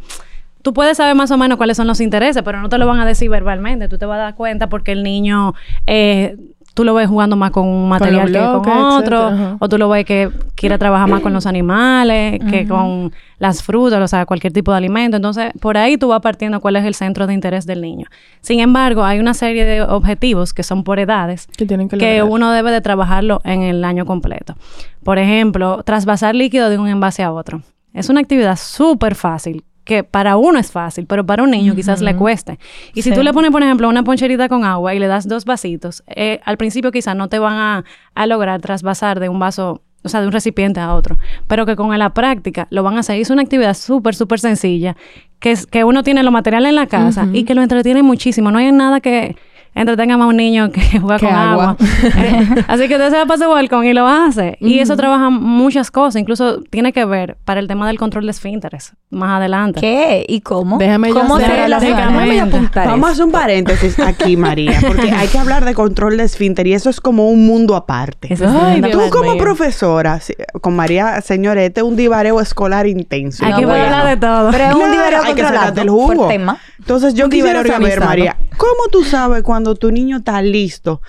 tú 0.62 0.72
puedes 0.72 0.96
saber 0.96 1.14
más 1.14 1.30
o 1.30 1.36
menos 1.36 1.58
cuáles 1.58 1.76
son 1.76 1.86
los 1.86 2.00
intereses, 2.00 2.42
pero 2.42 2.60
no 2.60 2.68
te 2.68 2.78
lo 2.78 2.86
van 2.86 3.00
a 3.00 3.06
decir 3.06 3.28
verbalmente, 3.28 3.88
tú 3.88 3.98
te 3.98 4.06
vas 4.06 4.18
a 4.18 4.22
dar 4.22 4.34
cuenta 4.34 4.68
porque 4.68 4.92
el 4.92 5.02
niño, 5.02 5.54
eh, 5.86 6.36
tú 6.74 6.84
lo 6.84 6.94
ves 6.94 7.08
jugando 7.08 7.36
más 7.36 7.50
con 7.50 7.66
un 7.66 7.88
material 7.88 8.26
que 8.26 8.38
bloques, 8.38 8.72
con 8.72 8.82
otro, 8.82 9.28
etcétera, 9.28 9.56
o 9.60 9.68
tú 9.68 9.78
lo 9.78 9.88
ves 9.88 10.04
que 10.04 10.30
quiere 10.54 10.78
trabajar 10.78 11.08
más 11.08 11.20
con 11.20 11.32
los 11.32 11.46
animales, 11.46 12.40
que 12.50 12.66
con 12.66 13.12
las 13.38 13.62
frutas, 13.62 14.00
o 14.00 14.08
sea, 14.08 14.24
cualquier 14.26 14.52
tipo 14.52 14.70
de 14.70 14.78
alimento. 14.78 15.16
Entonces, 15.16 15.52
por 15.60 15.76
ahí 15.76 15.96
tú 15.96 16.08
vas 16.08 16.20
partiendo 16.20 16.60
cuál 16.60 16.76
es 16.76 16.84
el 16.84 16.94
centro 16.94 17.26
de 17.26 17.34
interés 17.34 17.66
del 17.66 17.80
niño. 17.80 18.06
Sin 18.40 18.60
embargo, 18.60 19.04
hay 19.04 19.18
una 19.18 19.34
serie 19.34 19.64
de 19.64 19.82
objetivos 19.82 20.52
que 20.54 20.62
son 20.62 20.84
por 20.84 20.98
edades, 20.98 21.48
Que 21.56 21.66
tienen 21.66 21.88
que 21.88 21.98
que 21.98 22.18
lograr. 22.18 22.32
uno 22.34 22.52
debe 22.52 22.70
de 22.70 22.80
trabajarlo 22.80 23.40
en 23.44 23.62
el 23.62 23.84
año 23.84 24.06
completo. 24.06 24.54
Por 25.02 25.18
ejemplo, 25.18 25.82
trasvasar 25.84 26.34
líquido 26.34 26.70
de 26.70 26.78
un 26.78 26.88
envase 26.88 27.22
a 27.22 27.32
otro. 27.32 27.62
Es 27.92 28.08
una 28.08 28.20
actividad 28.20 28.56
súper 28.56 29.14
fácil 29.14 29.64
que 29.84 30.04
para 30.04 30.36
uno 30.36 30.58
es 30.58 30.70
fácil, 30.70 31.06
pero 31.06 31.26
para 31.26 31.42
un 31.42 31.50
niño 31.50 31.74
quizás 31.74 32.00
le 32.00 32.14
cueste. 32.16 32.58
Y 32.94 33.02
si 33.02 33.12
tú 33.12 33.22
le 33.22 33.32
pones, 33.32 33.50
por 33.50 33.62
ejemplo, 33.62 33.88
una 33.88 34.02
poncherita 34.04 34.48
con 34.48 34.64
agua 34.64 34.94
y 34.94 34.98
le 34.98 35.06
das 35.06 35.26
dos 35.26 35.44
vasitos, 35.44 36.02
eh, 36.06 36.40
al 36.44 36.56
principio 36.56 36.92
quizás 36.92 37.16
no 37.16 37.28
te 37.28 37.38
van 37.38 37.54
a, 37.54 37.84
a 38.14 38.26
lograr 38.26 38.60
trasvasar 38.60 39.18
de 39.18 39.28
un 39.28 39.38
vaso, 39.38 39.82
o 40.04 40.08
sea, 40.08 40.20
de 40.20 40.26
un 40.26 40.32
recipiente 40.32 40.80
a 40.80 40.94
otro, 40.94 41.18
pero 41.48 41.66
que 41.66 41.76
con 41.76 41.96
la 41.98 42.10
práctica 42.10 42.68
lo 42.70 42.82
van 42.82 42.96
a 42.96 43.00
hacer. 43.00 43.20
Es 43.20 43.30
una 43.30 43.42
actividad 43.42 43.74
súper, 43.74 44.14
súper 44.14 44.38
sencilla, 44.38 44.96
que, 45.40 45.50
es, 45.50 45.66
que 45.66 45.84
uno 45.84 46.02
tiene 46.02 46.22
los 46.22 46.32
materiales 46.32 46.70
en 46.70 46.76
la 46.76 46.86
casa 46.86 47.26
y 47.32 47.44
que 47.44 47.54
lo 47.54 47.62
entretiene 47.62 48.02
muchísimo. 48.02 48.50
No 48.50 48.58
hay 48.58 48.70
nada 48.70 49.00
que 49.00 49.36
entretenga 49.74 50.16
más 50.16 50.26
a 50.26 50.28
un 50.28 50.36
niño 50.36 50.70
que 50.70 50.80
juega 51.00 51.18
con 51.18 51.28
agua. 51.28 51.64
agua. 51.70 51.76
Así 52.68 52.88
que 52.88 52.94
usted 52.94 53.10
se 53.10 53.16
va 53.16 53.26
para 53.26 53.42
su 53.44 53.48
balcón 53.50 53.84
y 53.84 53.92
lo 53.92 54.06
hace. 54.06 54.56
Y 54.60 54.78
eso 54.80 54.96
trabaja 54.96 55.30
muchas 55.30 55.90
cosas, 55.90 56.20
incluso 56.20 56.60
tiene 56.70 56.92
que 56.92 57.04
ver 57.04 57.36
para 57.44 57.60
el 57.60 57.68
tema 57.68 57.86
del 57.86 57.98
control 57.98 58.24
de 58.26 58.30
esfínteres 58.32 58.92
más 59.10 59.38
adelante. 59.38 59.80
¿Qué? 59.80 60.24
¿Y 60.28 60.40
cómo? 60.40 60.78
Déjame 60.78 61.08
yo 61.08 61.14
¿Cómo 61.14 61.36
hacer 61.36 61.50
se 61.50 61.68
la 61.68 61.80
déjame 61.80 62.36
yo 62.36 62.44
apuntar 62.44 62.86
Vamos 62.88 63.08
a 63.08 63.12
hacer 63.12 63.24
un 63.24 63.32
paréntesis 63.32 63.98
aquí, 63.98 64.36
María, 64.38 64.78
porque 64.86 65.10
hay 65.10 65.28
que 65.28 65.38
hablar 65.38 65.64
de 65.64 65.74
control 65.74 66.16
de 66.16 66.24
esfínter 66.24 66.66
y 66.66 66.74
eso 66.74 66.90
es 66.90 67.00
como 67.00 67.28
un 67.30 67.46
mundo 67.46 67.74
aparte. 67.76 68.32
Eso 68.32 68.44
es 68.44 68.50
Ay, 68.54 68.82
Tú 68.92 69.00
como 69.10 69.32
mío. 69.32 69.38
profesora, 69.42 70.20
con 70.60 70.76
María, 70.76 71.20
señores, 71.22 71.68
este 71.68 71.80
es 71.80 71.86
un 71.86 71.96
divareo 71.96 72.40
escolar 72.40 72.86
intenso. 72.86 73.44
Aquí 73.44 73.64
voy 73.64 73.78
a 73.78 73.84
hablar 73.84 74.06
de 74.08 74.16
todo. 74.16 74.50
Pero 74.50 74.64
es 74.64 74.74
un 74.74 74.78
Claro, 74.80 74.92
divario 74.92 75.18
hay 75.18 75.24
que 75.34 75.42
controlado 75.42 75.56
sacarte 75.58 75.80
el 75.82 75.90
jugo. 75.90 76.14
por 76.14 76.28
tema. 76.28 76.58
Entonces, 76.78 77.14
yo 77.14 77.26
Un 77.26 77.30
quisiera 77.30 77.62
divario 77.62 77.72
saber. 77.72 78.00
María, 78.00 78.36
¿cómo 78.56 78.88
tú 78.90 79.04
sabes 79.04 79.42
cuando 79.62 79.76
tu 79.78 79.92
niño 79.92 80.16
está 80.18 80.42
listo 80.42 81.00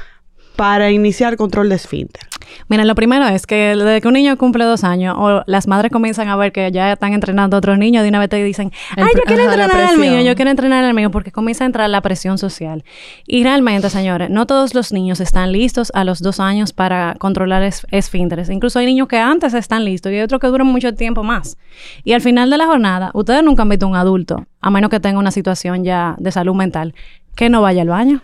para 0.56 0.92
iniciar 0.92 1.36
control 1.38 1.70
de 1.70 1.76
esfínter? 1.76 2.22
Mira, 2.68 2.86
lo 2.86 2.94
primero 2.94 3.26
es 3.26 3.48
que 3.48 3.74
desde 3.76 4.00
que 4.00 4.08
un 4.08 4.14
niño 4.14 4.38
cumple 4.38 4.64
dos 4.66 4.84
años 4.84 5.16
o 5.18 5.42
las 5.48 5.66
madres 5.66 5.92
comienzan 5.92 6.28
a 6.28 6.36
ver 6.36 6.52
que 6.52 6.72
ya 6.72 6.92
están 6.94 7.14
entrenando 7.14 7.56
a 7.56 7.60
otros 7.60 7.80
niños, 7.80 8.04
de 8.04 8.10
una 8.10 8.20
vez 8.20 8.30
te 8.30 8.44
dicen, 8.44 8.72
ay, 8.96 9.06
yo 9.16 9.24
quiero 9.26 9.42
ajá, 9.44 9.54
entrenar 9.56 9.82
al 9.90 9.98
mío, 9.98 10.22
yo 10.22 10.36
quiero 10.36 10.52
entrenar 10.52 10.84
al 10.84 10.94
mío, 10.94 11.10
porque 11.10 11.32
comienza 11.32 11.64
a 11.64 11.68
entrar 11.68 11.90
la 11.90 12.02
presión 12.02 12.38
social. 12.38 12.84
Y 13.26 13.42
realmente, 13.44 13.90
señores, 13.90 14.30
no 14.30 14.46
todos 14.46 14.76
los 14.76 14.94
niños 14.94 15.20
están 15.20 15.52
listos 15.52 15.92
a 15.96 16.04
los 16.04 16.22
dos 16.22 16.40
años 16.40 16.74
para 16.74 17.16
controlar 17.18 17.64
es- 17.64 17.88
esfínteres. 17.90 18.50
Incluso 18.52 18.78
hay 18.78 18.86
niños 18.86 19.08
que 19.08 19.18
antes 19.18 19.56
están 19.56 19.84
listos 19.84 20.12
y 20.12 20.16
hay 20.18 20.22
otros 20.22 20.40
que 20.40 20.48
duran 20.48 20.68
mucho 20.68 20.94
tiempo 20.94 21.24
más. 21.24 21.58
Y 22.04 22.14
al 22.14 22.22
final 22.22 22.52
de 22.52 22.58
la 22.60 22.68
jornada, 22.68 23.10
ustedes 23.16 23.42
nunca 23.44 23.64
han 23.64 23.70
visto 23.70 23.88
un 23.88 23.96
adulto, 23.96 24.46
a 24.62 24.70
menos 24.70 24.92
que 24.92 25.00
tenga 25.00 25.18
una 25.18 25.32
situación 25.32 25.84
ya 25.84 26.16
de 26.20 26.32
salud 26.32 26.54
mental, 26.54 26.94
que 27.36 27.50
no 27.50 27.64
vaya 27.64 27.82
al 27.82 27.88
baño. 27.90 28.22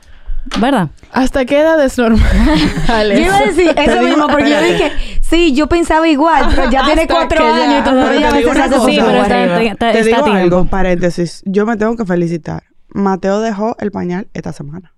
¿Verdad? 0.60 0.90
¿Hasta 1.12 1.46
qué 1.46 1.60
edad 1.60 1.84
es 1.84 1.98
normal? 1.98 2.22
Yo 3.14 3.20
iba 3.20 3.38
a 3.38 3.46
decir 3.46 3.74
eso 3.76 4.02
mismo 4.02 4.28
porque 4.28 4.50
yo 4.50 4.62
dije, 4.62 4.92
sí, 5.22 5.54
yo 5.54 5.68
pensaba 5.68 6.08
igual, 6.08 6.48
pero 6.56 6.70
ya 6.72 6.84
tiene 6.86 7.08
cuatro 7.08 7.46
años 7.46 7.82
y 7.82 7.84
todavía 7.90 8.28
a 8.30 8.32
Te 8.32 8.38
digo 8.40 8.50
veces 8.52 8.56
una 8.56 8.66
hace 8.66 8.76
cosa. 8.76 8.90
Sí, 8.92 8.98
pero 9.00 9.22
está, 9.24 9.42
arriba. 9.44 9.62
está- 9.72 9.92
Te 9.92 10.00
está 10.00 10.04
digo 10.16 10.24
tiempo. 10.24 10.42
algo, 10.42 10.66
paréntesis, 10.66 11.42
yo 11.46 11.66
me 11.66 11.78
tengo 11.78 11.96
que 11.96 12.06
felicitar. 12.06 12.64
Mateo 12.90 13.40
dejó 13.42 13.76
el 13.80 13.92
pañal 13.92 14.28
esta 14.34 14.52
semana. 14.54 14.94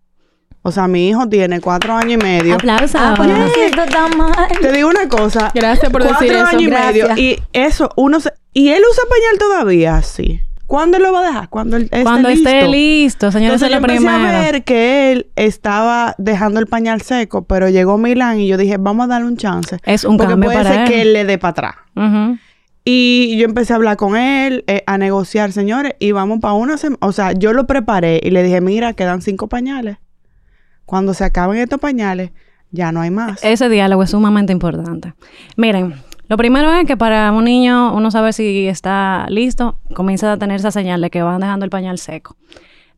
O 0.64 0.72
sea, 0.72 0.88
mi 0.88 1.10
hijo 1.10 1.28
tiene 1.28 1.60
cuatro 1.60 1.93
años 1.95 2.14
y 2.14 2.18
medio. 2.18 2.54
Aplausos. 2.56 2.93
Ah, 2.95 3.14
pues 3.18 3.30
no 3.30 3.47
siento 3.49 3.84
tan 3.88 4.16
mal. 4.18 4.32
Te 4.62 4.72
digo 4.72 4.89
una 4.89 5.08
cosa. 5.10 5.52
Gracias 5.56 5.91
por 5.91 6.04
cuatro 6.04 6.20
decir 6.22 6.38
eso. 6.38 6.45
años 6.45 6.62
y 6.62 6.68
medio. 6.68 7.06
Gracias. 7.08 7.18
Y 7.20 7.39
eso, 7.54 7.89
uno 7.95 8.20
se... 8.20 8.32
Y 8.54 8.70
él 8.70 8.82
usa 8.89 9.04
pañal 9.10 9.38
todavía, 9.39 10.02
sí. 10.04 10.39
¿Cuándo 10.72 10.95
él 10.95 11.03
lo 11.03 11.11
va 11.11 11.19
a 11.19 11.28
dejar? 11.28 11.49
Cuando 11.49 11.76
él 11.76 11.84
esté 11.84 12.03
Cuando 12.03 12.30
listo. 12.30 12.47
esté 12.49 12.67
listo, 12.69 13.30
señores, 13.30 13.61
Entonces 13.61 13.67
yo 13.67 13.80
lo 13.82 13.86
empecé 13.86 14.05
primero. 14.07 14.38
a 14.38 14.41
ver 14.41 14.63
que 14.63 15.11
él 15.11 15.28
estaba 15.36 16.15
dejando 16.17 16.61
el 16.61 16.67
pañal 16.67 17.01
seco, 17.01 17.41
pero 17.43 17.67
llegó 17.67 17.97
Milán 17.97 18.39
y 18.39 18.47
yo 18.47 18.55
dije, 18.55 18.78
vamos 18.78 19.03
a 19.03 19.07
darle 19.07 19.28
un 19.28 19.36
chance. 19.36 19.80
Es 19.84 20.05
un 20.05 20.15
Porque 20.15 20.32
cambio 20.32 20.47
puede 20.49 20.63
para 20.63 20.69
ser 20.74 20.82
él. 20.84 20.88
que 20.88 21.01
él 21.01 21.11
le 21.11 21.26
dé 21.26 21.38
para 21.38 21.51
atrás. 21.51 21.76
Y 22.86 23.36
yo 23.38 23.43
empecé 23.45 23.74
a 23.74 23.76
hablar 23.76 23.97
con 23.97 24.15
él, 24.15 24.63
eh, 24.67 24.84
a 24.88 24.97
negociar, 24.97 25.51
señores, 25.51 25.93
y 25.99 26.13
vamos 26.13 26.39
para 26.39 26.53
una 26.53 26.78
semana. 26.78 26.99
O 27.01 27.11
sea, 27.11 27.34
yo 27.34 27.51
lo 27.51 27.67
preparé 27.67 28.22
y 28.24 28.32
le 28.32 28.41
dije, 28.41 28.61
mira, 28.61 28.93
quedan 28.93 29.22
cinco 29.22 29.47
pañales. 29.49 29.97
Cuando 30.86 31.13
se 31.13 31.26
acaben 31.26 31.59
estos 31.59 31.80
pañales, 31.80 32.32
ya 32.72 32.93
no 32.93 33.01
hay 33.01 33.11
más. 33.11 33.43
Ese 33.43 33.67
diálogo 33.67 34.03
es 34.03 34.11
sumamente 34.11 34.53
importante. 34.53 35.13
Miren, 35.57 35.95
lo 36.32 36.38
primero 36.38 36.71
es 36.71 36.86
que 36.86 36.95
para 36.95 37.29
un 37.34 37.43
niño 37.43 37.93
uno 37.93 38.09
sabe 38.09 38.32
si 38.32 38.65
está 38.65 39.25
listo, 39.27 39.75
comienza 39.93 40.32
a 40.32 40.38
tener 40.38 40.61
esa 40.61 40.71
señal 40.71 41.01
de 41.01 41.09
que 41.09 41.21
van 41.21 41.41
dejando 41.41 41.65
el 41.65 41.69
pañal 41.69 41.97
seco. 41.97 42.38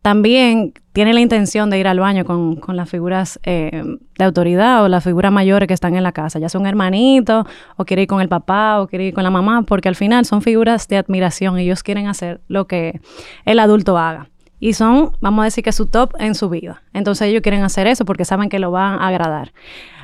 También 0.03 0.73
tiene 0.91 1.15
la 1.15 1.19
intención 1.19 1.71
de 1.71 1.79
ir 1.79 1.87
al 1.87 1.99
baño 1.99 2.25
con, 2.25 2.57
con 2.57 2.75
las 2.75 2.87
figuras 2.87 3.39
eh, 3.41 3.81
de 4.19 4.23
autoridad 4.23 4.83
o 4.83 4.87
las 4.87 5.03
figuras 5.03 5.31
mayores 5.31 5.67
que 5.67 5.73
están 5.73 5.95
en 5.95 6.03
la 6.03 6.11
casa, 6.11 6.37
ya 6.37 6.47
sea 6.47 6.61
un 6.61 6.67
hermanito, 6.67 7.47
o 7.75 7.85
quiere 7.85 8.03
ir 8.03 8.07
con 8.07 8.21
el 8.21 8.29
papá, 8.29 8.79
o 8.79 8.87
quiere 8.87 9.05
ir 9.05 9.15
con 9.15 9.23
la 9.23 9.31
mamá, 9.31 9.63
porque 9.63 9.89
al 9.89 9.95
final 9.95 10.25
son 10.25 10.43
figuras 10.43 10.87
de 10.87 10.97
admiración 10.97 11.57
y 11.57 11.63
ellos 11.63 11.81
quieren 11.81 12.05
hacer 12.05 12.39
lo 12.47 12.67
que 12.67 13.01
el 13.45 13.57
adulto 13.57 13.97
haga. 13.97 14.29
Y 14.59 14.73
son, 14.73 15.13
vamos 15.21 15.41
a 15.41 15.45
decir 15.45 15.63
que 15.63 15.71
su 15.71 15.87
top 15.87 16.13
en 16.19 16.35
su 16.35 16.51
vida. 16.51 16.83
Entonces 16.93 17.29
ellos 17.29 17.41
quieren 17.41 17.63
hacer 17.63 17.87
eso 17.87 18.05
porque 18.05 18.25
saben 18.25 18.49
que 18.49 18.59
lo 18.59 18.69
van 18.69 19.01
a 19.01 19.07
agradar. 19.07 19.53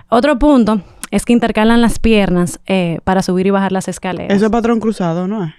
Otro 0.09 0.39
punto 0.39 0.81
es 1.11 1.25
que 1.25 1.33
intercalan 1.33 1.81
las 1.81 1.99
piernas 1.99 2.59
eh, 2.67 2.99
para 3.03 3.21
subir 3.21 3.47
y 3.47 3.49
bajar 3.49 3.71
las 3.71 3.87
escaleras. 3.87 4.35
Eso 4.35 4.45
es 4.45 4.51
patrón 4.51 4.79
cruzado, 4.79 5.27
¿no 5.27 5.43
es? 5.43 5.53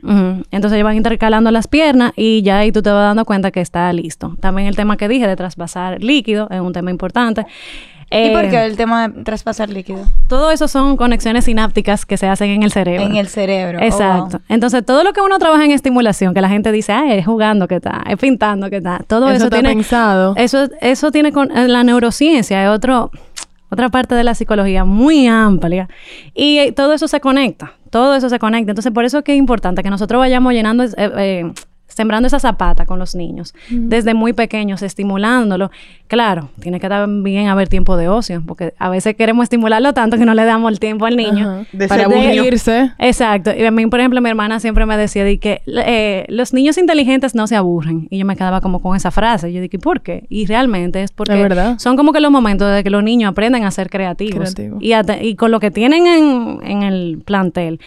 Entonces 0.51 0.73
ellos 0.77 0.85
van 0.85 0.97
intercalando 0.97 1.51
las 1.51 1.69
piernas 1.69 2.13
y 2.17 2.43
ya 2.43 2.59
ahí 2.59 2.73
tú 2.73 2.83
te 2.83 2.91
vas 2.91 3.03
dando 3.03 3.25
cuenta 3.25 3.51
que 3.51 3.61
está 3.61 3.93
listo. 3.93 4.37
También 4.41 4.69
el 4.69 4.77
tema 4.77 4.97
que 4.97 5.09
dije 5.09 5.27
de 5.27 5.37
traspasar 5.37 6.03
líquido 6.03 6.49
es 6.51 6.61
un 6.61 6.73
tema 6.73 6.91
importante. 6.91 7.47
¿Y 8.13 8.17
Eh, 8.17 8.33
por 8.33 8.51
qué 8.51 8.65
el 8.67 8.77
tema 8.77 9.07
de 9.07 9.23
traspasar 9.23 9.71
líquido? 9.71 10.05
Todo 10.29 10.51
eso 10.51 10.67
son 10.67 10.97
conexiones 10.97 11.45
sinápticas 11.45 12.05
que 12.05 12.17
se 12.17 12.27
hacen 12.27 12.51
en 12.51 12.65
el 12.65 12.73
cerebro. 12.73 13.07
En 13.07 13.15
el 13.15 13.29
cerebro. 13.29 13.79
Oh, 13.81 13.85
Exacto. 13.85 14.39
wow. 14.39 14.41
Entonces, 14.49 14.85
todo 14.85 15.05
lo 15.05 15.13
que 15.13 15.21
uno 15.21 15.39
trabaja 15.39 15.65
en 15.65 15.71
estimulación, 15.71 16.35
que 16.35 16.41
la 16.41 16.49
gente 16.49 16.73
dice, 16.73 16.93
ah, 16.93 17.15
es 17.15 17.25
jugando 17.25 17.69
que 17.69 17.77
está, 17.77 18.03
es 18.09 18.17
pintando 18.19 18.69
que 18.69 18.79
está, 18.79 18.99
todo 19.07 19.29
Eso 19.29 19.37
eso, 19.37 19.45
está 19.45 19.59
tiene 19.61 19.69
pensado. 19.77 20.35
Eso, 20.37 20.69
eso 20.81 21.13
tiene 21.13 21.31
con 21.31 21.57
eh, 21.57 21.69
la 21.69 21.85
neurociencia, 21.85 22.65
es 22.65 22.69
otro, 22.69 23.13
otra 23.71 23.89
parte 23.89 24.15
de 24.15 24.25
la 24.25 24.35
psicología 24.35 24.85
muy 24.85 25.27
amplia. 25.27 25.89
Y 26.35 26.59
eh, 26.59 26.73
todo 26.73 26.93
eso 26.93 27.09
se 27.09 27.21
conecta, 27.21 27.73
todo 27.91 28.15
eso 28.15 28.29
se 28.29 28.39
conecta. 28.39 28.73
Entonces, 28.73 28.93
por 28.93 29.05
eso 29.05 29.19
es 29.19 29.25
que 29.25 29.33
es 29.33 29.39
importante 29.39 29.83
que 29.83 29.91
nosotros 29.91 30.19
vayamos 30.19 30.53
llenando, 30.53 30.85
eh, 30.85 30.91
eh, 30.97 31.53
sembrando 32.01 32.27
esa 32.29 32.39
zapata 32.39 32.87
con 32.87 32.99
los 32.99 33.15
niños, 33.15 33.53
desde 33.69 34.15
muy 34.15 34.33
pequeños, 34.33 34.81
estimulándolo. 34.81 35.71
Claro, 36.07 36.49
tiene 36.61 36.81
que 36.81 36.89
también 36.89 37.49
haber 37.49 37.69
tiempo 37.69 37.99
de 37.99 38.09
ocio, 38.09 38.43
porque 38.47 38.73
a 38.79 38.89
veces 38.89 39.15
queremos 39.17 39.43
estimularlo 39.43 39.93
tanto 39.93 40.17
que 40.17 40.25
no 40.25 40.33
le 40.33 40.45
damos 40.47 40.73
el 40.73 40.81
tiempo 40.81 41.05
al 41.05 41.15
niño. 41.15 41.67
Para 41.89 42.05
aburrirse. 42.07 42.93
Exacto. 42.99 43.51
Y 43.55 43.65
a 43.67 43.71
mí, 43.71 43.87
por 43.87 44.01
ejemplo, 44.01 44.19
mi 44.23 44.31
hermana 44.31 44.61
siempre 44.61 44.87
me 44.87 44.97
decía 44.97 45.25
de 45.25 45.39
que 45.39 45.61
eh, 45.67 46.25
los 46.29 46.55
niños 46.55 46.79
inteligentes 46.79 47.35
no 47.35 47.47
se 47.47 47.55
aburren. 47.55 48.09
Y 48.09 48.17
yo 48.19 48.25
me 48.25 48.35
quedaba 48.35 48.63
como 48.63 48.81
con 48.81 48.97
esa 48.97 49.11
frase. 49.11 49.51
Y 49.51 49.53
yo 49.53 49.61
dije, 49.61 49.79
¿por 49.79 50.01
qué? 50.01 50.25
Y 50.31 50.47
realmente 50.47 51.03
es 51.03 51.13
porque 51.13 51.35
Es 51.35 51.43
verdad. 51.43 51.79
son 51.79 51.99
como 51.99 52.13
que 52.15 52.21
los 52.21 52.31
momentos 52.31 52.75
de 52.75 52.83
que 52.83 52.89
los 52.89 53.05
niños 53.05 53.31
aprenden 53.33 53.65
a 53.65 53.71
ser 53.71 53.91
creativos. 53.91 54.55
Creativo. 54.55 54.79
Y, 54.81 54.95
y 55.29 55.35
con 55.37 55.51
lo 55.51 55.61
que 55.61 55.71
tienen 55.71 56.07
en, 56.07 56.61
en 56.65 56.83
el 56.83 57.23
plantel, 57.27 57.79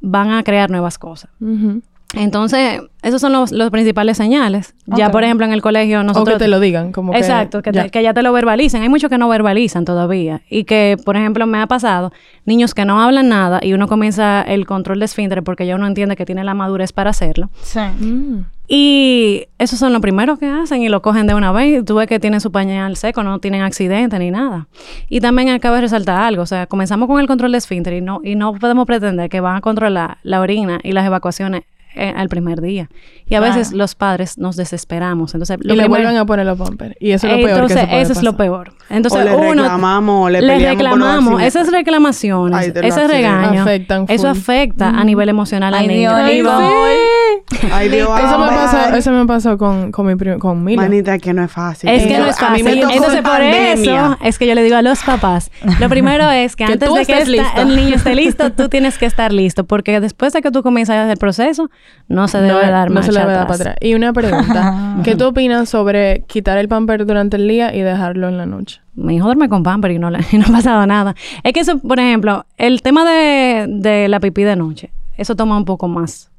van 0.00 0.30
a 0.30 0.42
crear 0.42 0.70
nuevas 0.70 0.98
cosas. 0.98 1.30
Ujú. 1.40 1.82
Entonces, 2.14 2.82
esos 3.02 3.20
son 3.20 3.32
los, 3.32 3.52
los 3.52 3.70
principales 3.70 4.16
señales. 4.18 4.74
Ya, 4.86 5.10
por 5.10 5.24
ejemplo, 5.24 5.46
en 5.46 5.52
el 5.52 5.62
colegio 5.62 6.00
O 6.00 6.02
nosotros... 6.02 6.34
que 6.34 6.44
te 6.44 6.48
lo 6.48 6.60
digan, 6.60 6.92
como 6.92 7.12
que... 7.12 7.18
Exacto, 7.18 7.62
que, 7.62 7.72
ya. 7.72 7.84
te- 7.84 7.90
que 7.90 8.02
ya 8.02 8.12
te 8.12 8.22
lo 8.22 8.32
verbalicen. 8.32 8.82
Hay 8.82 8.88
muchos 8.88 9.08
que 9.08 9.18
no 9.18 9.28
verbalizan 9.28 9.84
todavía. 9.84 10.42
Y 10.50 10.64
que, 10.64 10.96
por 11.04 11.16
ejemplo, 11.16 11.46
me 11.46 11.58
ha 11.58 11.66
pasado 11.66 12.12
niños 12.44 12.74
que 12.74 12.84
no 12.84 13.00
hablan 13.00 13.28
nada 13.28 13.60
y 13.62 13.72
uno 13.72 13.88
comienza 13.88 14.42
el 14.42 14.66
control 14.66 14.98
de 14.98 15.06
esfínter 15.06 15.42
porque 15.42 15.66
ya 15.66 15.74
uno 15.76 15.86
entiende 15.86 16.14
que 16.16 16.26
tiene 16.26 16.44
la 16.44 16.54
madurez 16.54 16.92
para 16.92 17.10
hacerlo. 17.10 17.50
Sí. 17.62 17.80
Mm. 17.80 18.44
Y 18.68 19.44
esos 19.58 19.78
son 19.78 19.92
los 19.92 20.00
primeros 20.00 20.38
que 20.38 20.48
hacen 20.48 20.82
y 20.82 20.88
lo 20.88 21.02
cogen 21.02 21.26
de 21.26 21.34
una 21.34 21.52
vez. 21.52 21.80
Y 21.80 21.84
tú 21.84 21.96
ves 21.96 22.06
que 22.08 22.18
tienen 22.20 22.40
su 22.40 22.52
pañal 22.52 22.96
seco, 22.96 23.22
no 23.22 23.38
tienen 23.38 23.62
accidente 23.62 24.18
ni 24.18 24.30
nada. 24.30 24.68
Y 25.08 25.20
también 25.20 25.48
acaba 25.50 25.76
de 25.76 25.82
resaltar 25.82 26.22
algo. 26.22 26.42
O 26.42 26.46
sea, 26.46 26.66
comenzamos 26.66 27.06
con 27.08 27.20
el 27.20 27.26
control 27.26 27.52
de 27.52 27.58
esfínter 27.58 27.94
y 27.94 28.00
no, 28.00 28.20
y 28.22 28.34
no 28.34 28.54
podemos 28.54 28.86
pretender 28.86 29.28
que 29.28 29.40
van 29.40 29.56
a 29.56 29.60
controlar 29.60 30.18
la 30.22 30.40
orina 30.40 30.78
y 30.82 30.92
las 30.92 31.04
evacuaciones 31.06 31.62
eh, 31.94 32.12
al 32.16 32.28
primer 32.28 32.60
día. 32.60 32.88
Y 33.26 33.34
a 33.34 33.38
Claro. 33.38 33.54
veces 33.56 33.72
los 33.72 33.94
padres 33.94 34.38
nos 34.38 34.56
desesperamos. 34.56 35.34
Entonces, 35.34 35.58
Y 35.62 35.76
le 35.76 35.88
vuelven 35.88 36.16
a 36.16 36.24
poner 36.26 36.46
los 36.46 36.56
bumpers. 36.58 36.94
Y 37.00 37.12
eso 37.12 37.26
es 37.26 37.32
lo 37.32 37.38
peor 37.38 37.48
que 37.48 37.52
entonces, 37.54 37.80
se 37.80 37.86
puede 37.86 38.02
eso 38.02 38.12
es 38.12 38.22
lo 38.22 38.32
pasar. 38.32 38.46
peor. 38.46 38.72
Entonces, 38.90 39.20
o 39.20 39.24
le 39.24 39.34
uno 39.34 39.62
reclamamos, 39.62 40.30
le 40.30 40.40
le 40.42 40.52
por 40.54 40.62
reclamamos, 40.62 41.32
accidentes. 41.34 41.46
esas 41.56 41.70
reclamaciones, 41.72 42.58
Ay, 42.58 42.72
ese 42.82 43.08
regaño, 43.08 43.62
Afectan 43.62 44.04
eso 44.08 44.28
afecta 44.28 44.88
a 44.90 45.04
nivel 45.04 45.28
emocional 45.28 45.74
Ay, 45.74 45.80
al 45.80 45.88
niño. 45.88 46.16
Dios, 46.16 46.30
Dios. 46.30 46.46
va- 46.48 47.51
Ay, 47.70 47.88
Dios, 47.88 48.08
Eso 48.18 48.38
me 48.38 48.46
pasó, 48.48 48.94
eso 48.96 49.12
me 49.12 49.26
pasó 49.26 49.58
con, 49.58 49.92
con 49.92 50.06
mi 50.06 50.14
prim- 50.16 50.38
con 50.38 50.64
Milo. 50.64 50.82
Manita, 50.82 51.18
que 51.18 51.32
no 51.32 51.44
es 51.44 51.52
fácil. 51.52 51.88
Es 51.90 52.06
que 52.06 52.18
no 52.18 52.26
es 52.26 52.40
a 52.42 52.50
mí 52.50 52.62
fácil. 52.62 52.64
me 52.64 52.80
tocó 52.82 52.92
Entonces, 52.94 53.18
en 53.18 53.24
por 53.24 53.40
eso 53.40 54.16
es 54.24 54.38
que 54.38 54.46
yo 54.46 54.54
le 54.54 54.62
digo 54.62 54.76
a 54.76 54.82
los 54.82 55.02
papás, 55.04 55.50
lo 55.80 55.88
primero 55.88 56.30
es 56.30 56.56
que 56.56 56.64
Que 56.66 56.72
antes 56.72 56.92
de 56.94 57.06
que 57.06 57.18
esta- 57.22 57.62
el 57.62 57.76
niño 57.76 57.96
esté 57.96 58.14
listo, 58.14 58.52
tú 58.52 58.68
tienes 58.68 58.98
que 58.98 59.06
estar 59.06 59.32
listo, 59.32 59.64
porque 59.64 60.00
después 60.00 60.32
de 60.32 60.42
que 60.42 60.50
tú 60.50 60.62
comienzas 60.62 61.10
el 61.10 61.16
proceso, 61.18 61.70
no 62.08 62.28
se 62.28 62.38
debe 62.38 62.64
no, 62.66 62.70
dar 62.72 62.90
no 62.90 63.02
se 63.02 63.12
le 63.12 63.20
debe 63.20 63.32
dar 63.32 63.46
para 63.46 63.54
atrás. 63.56 63.76
Y 63.80 63.94
una 63.94 64.12
pregunta. 64.12 64.96
¿Qué 65.04 65.14
tú 65.16 65.26
opinas 65.26 65.68
sobre 65.68 66.24
quitar 66.26 66.58
el 66.58 66.68
pamper 66.68 67.06
durante 67.06 67.36
el 67.36 67.46
día 67.48 67.74
y 67.74 67.80
dejarlo 67.82 68.28
en 68.28 68.38
la 68.38 68.46
noche? 68.46 68.80
Mi 68.94 69.16
hijo 69.16 69.24
duerme 69.26 69.48
con 69.48 69.62
pamper 69.62 69.92
y 69.92 69.98
no, 69.98 70.10
le, 70.10 70.18
y 70.32 70.38
no 70.38 70.46
ha 70.46 70.52
pasado 70.52 70.86
nada. 70.86 71.14
Es 71.44 71.52
que 71.52 71.60
eso, 71.60 71.78
por 71.78 71.98
ejemplo, 72.00 72.44
el 72.56 72.82
tema 72.82 73.04
de, 73.10 73.66
de 73.68 74.08
la 74.08 74.20
pipí 74.20 74.42
de 74.42 74.56
noche, 74.56 74.90
eso 75.16 75.36
toma 75.36 75.56
un 75.56 75.64
poco 75.64 75.88
más 75.88 76.30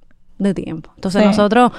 de 0.43 0.53
tiempo. 0.53 0.91
Entonces 0.95 1.21
Sí. 1.21 1.27
nosotros 1.27 1.71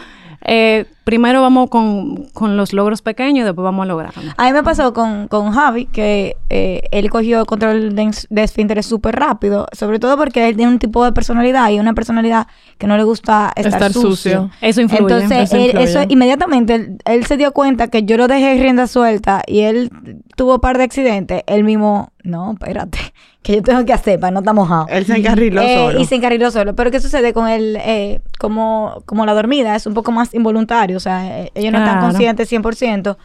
eh, 0.46 0.86
primero 1.05 1.42
vamos 1.42 1.68
con, 1.70 2.24
con 2.32 2.57
los 2.57 2.72
logros 2.72 3.02
pequeños 3.02 3.42
y 3.42 3.44
después 3.44 3.62
vamos 3.64 3.84
a 3.84 3.86
lograrlo. 3.86 4.32
A 4.36 4.44
mí 4.46 4.52
me 4.52 4.62
pasó 4.62 4.92
con, 4.94 5.28
con 5.28 5.52
Javi 5.52 5.86
que 5.86 6.36
eh, 6.50 6.82
él 6.90 7.11
cogió 7.11 7.44
control 7.44 7.94
de, 7.94 8.11
de 8.30 8.42
esfínteres 8.42 8.86
súper 8.86 9.14
rápido, 9.16 9.66
sobre 9.72 9.98
todo 9.98 10.16
porque 10.16 10.48
él 10.48 10.57
tiene 10.57 10.72
un 10.72 10.78
tipo 10.78 11.05
de 11.05 11.12
personalidad 11.12 11.70
y 11.70 11.78
una 11.78 11.92
personalidad 11.94 12.46
que 12.78 12.86
no 12.86 12.96
le 12.96 13.05
gusta 13.05 13.52
estar, 13.55 13.72
Estar 13.74 13.92
sucio. 13.92 14.11
sucio. 14.11 14.50
Eso 14.61 14.80
influye. 14.80 15.02
Entonces, 15.14 15.38
Eso 15.52 15.57
él- 15.57 15.62
influye. 15.66 15.84
eso 15.84 16.00
inmediatamente 16.09 16.74
él, 16.74 16.98
él 17.05 17.26
se 17.26 17.36
dio 17.36 17.52
cuenta 17.52 17.88
que 17.88 18.05
yo 18.05 18.16
lo 18.16 18.26
dejé 18.26 18.55
rienda 18.61 18.86
suelta 18.86 19.42
y 19.46 19.61
él 19.61 19.90
tuvo 20.36 20.55
un 20.55 20.61
par 20.61 20.78
de 20.78 20.84
accidentes. 20.84 21.42
Él 21.46 21.64
mismo, 21.64 22.11
no, 22.22 22.52
espérate, 22.52 22.98
que 23.42 23.57
yo 23.57 23.62
tengo 23.62 23.84
que 23.84 23.92
hacer 23.92 24.18
para 24.18 24.30
no 24.30 24.40
estar 24.40 24.55
mojado. 24.55 24.86
Él 24.88 25.05
se 25.05 25.16
encarriló 25.18 25.61
Eh, 25.61 25.76
solo. 25.76 26.00
Y 26.00 26.05
se 26.07 26.14
encarriló 26.14 26.50
solo. 26.50 26.74
Pero 26.74 26.90
¿qué 26.90 26.98
sucede 27.00 27.34
con 27.34 27.46
él? 27.46 27.76
Eh, 27.80 28.20
como, 28.38 29.02
como 29.07 29.26
la 29.26 29.34
dormida 29.34 29.76
es 29.76 29.86
un 29.86 29.92
poco 29.94 30.12
más 30.12 30.32
involuntario, 30.34 30.93
o 30.97 31.01
sea, 31.01 31.40
eh, 31.42 31.53
ellos 31.55 31.72
no 31.72 31.78
están 31.78 32.01
conscientes 32.01 32.49
100%. 32.51 33.16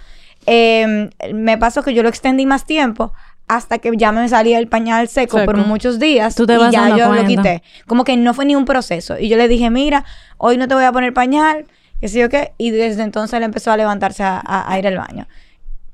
Eh, 0.46 1.10
me 1.34 1.58
pasó 1.58 1.84
que 1.84 1.94
yo 1.94 2.02
lo 2.04 2.10
extendí 2.10 2.46
más 2.46 2.66
tiempo 2.66 3.14
hasta 3.48 3.80
que 3.80 3.92
ya 3.98 4.12
me 4.12 4.28
salía 4.30 4.60
el 4.60 4.68
pañal 4.68 5.08
seco, 5.08 5.44
por 5.44 5.58
muchos 5.58 5.98
días 6.00 6.36
Tú 6.36 6.46
te 6.46 6.56
y 6.56 6.72
ya 6.72 6.96
yo 6.96 7.14
lo 7.14 7.26
quité. 7.26 7.64
Como 7.88 8.04
que 8.04 8.16
no 8.16 8.34
fue 8.34 8.46
ni 8.46 8.56
un 8.56 8.66
proceso. 8.66 9.18
Y 9.20 9.28
yo 9.28 9.38
le 9.38 9.48
dije, 9.48 9.70
mira, 9.70 10.06
hoy 10.38 10.58
no 10.58 10.68
te 10.68 10.76
voy 10.76 10.84
a 10.84 10.92
poner 10.92 11.14
pañal, 11.14 11.66
que 12.00 12.08
sé 12.08 12.20
yo 12.20 12.30
qué. 12.30 12.54
Y 12.60 12.70
desde 12.72 13.02
entonces 13.04 13.36
él 13.36 13.44
empezó 13.44 13.72
a 13.72 13.78
levantarse 13.78 14.24
a, 14.24 14.40
a- 14.46 14.72
a 14.72 14.78
ir 14.80 14.86
al 14.88 14.98
baño. 14.98 15.28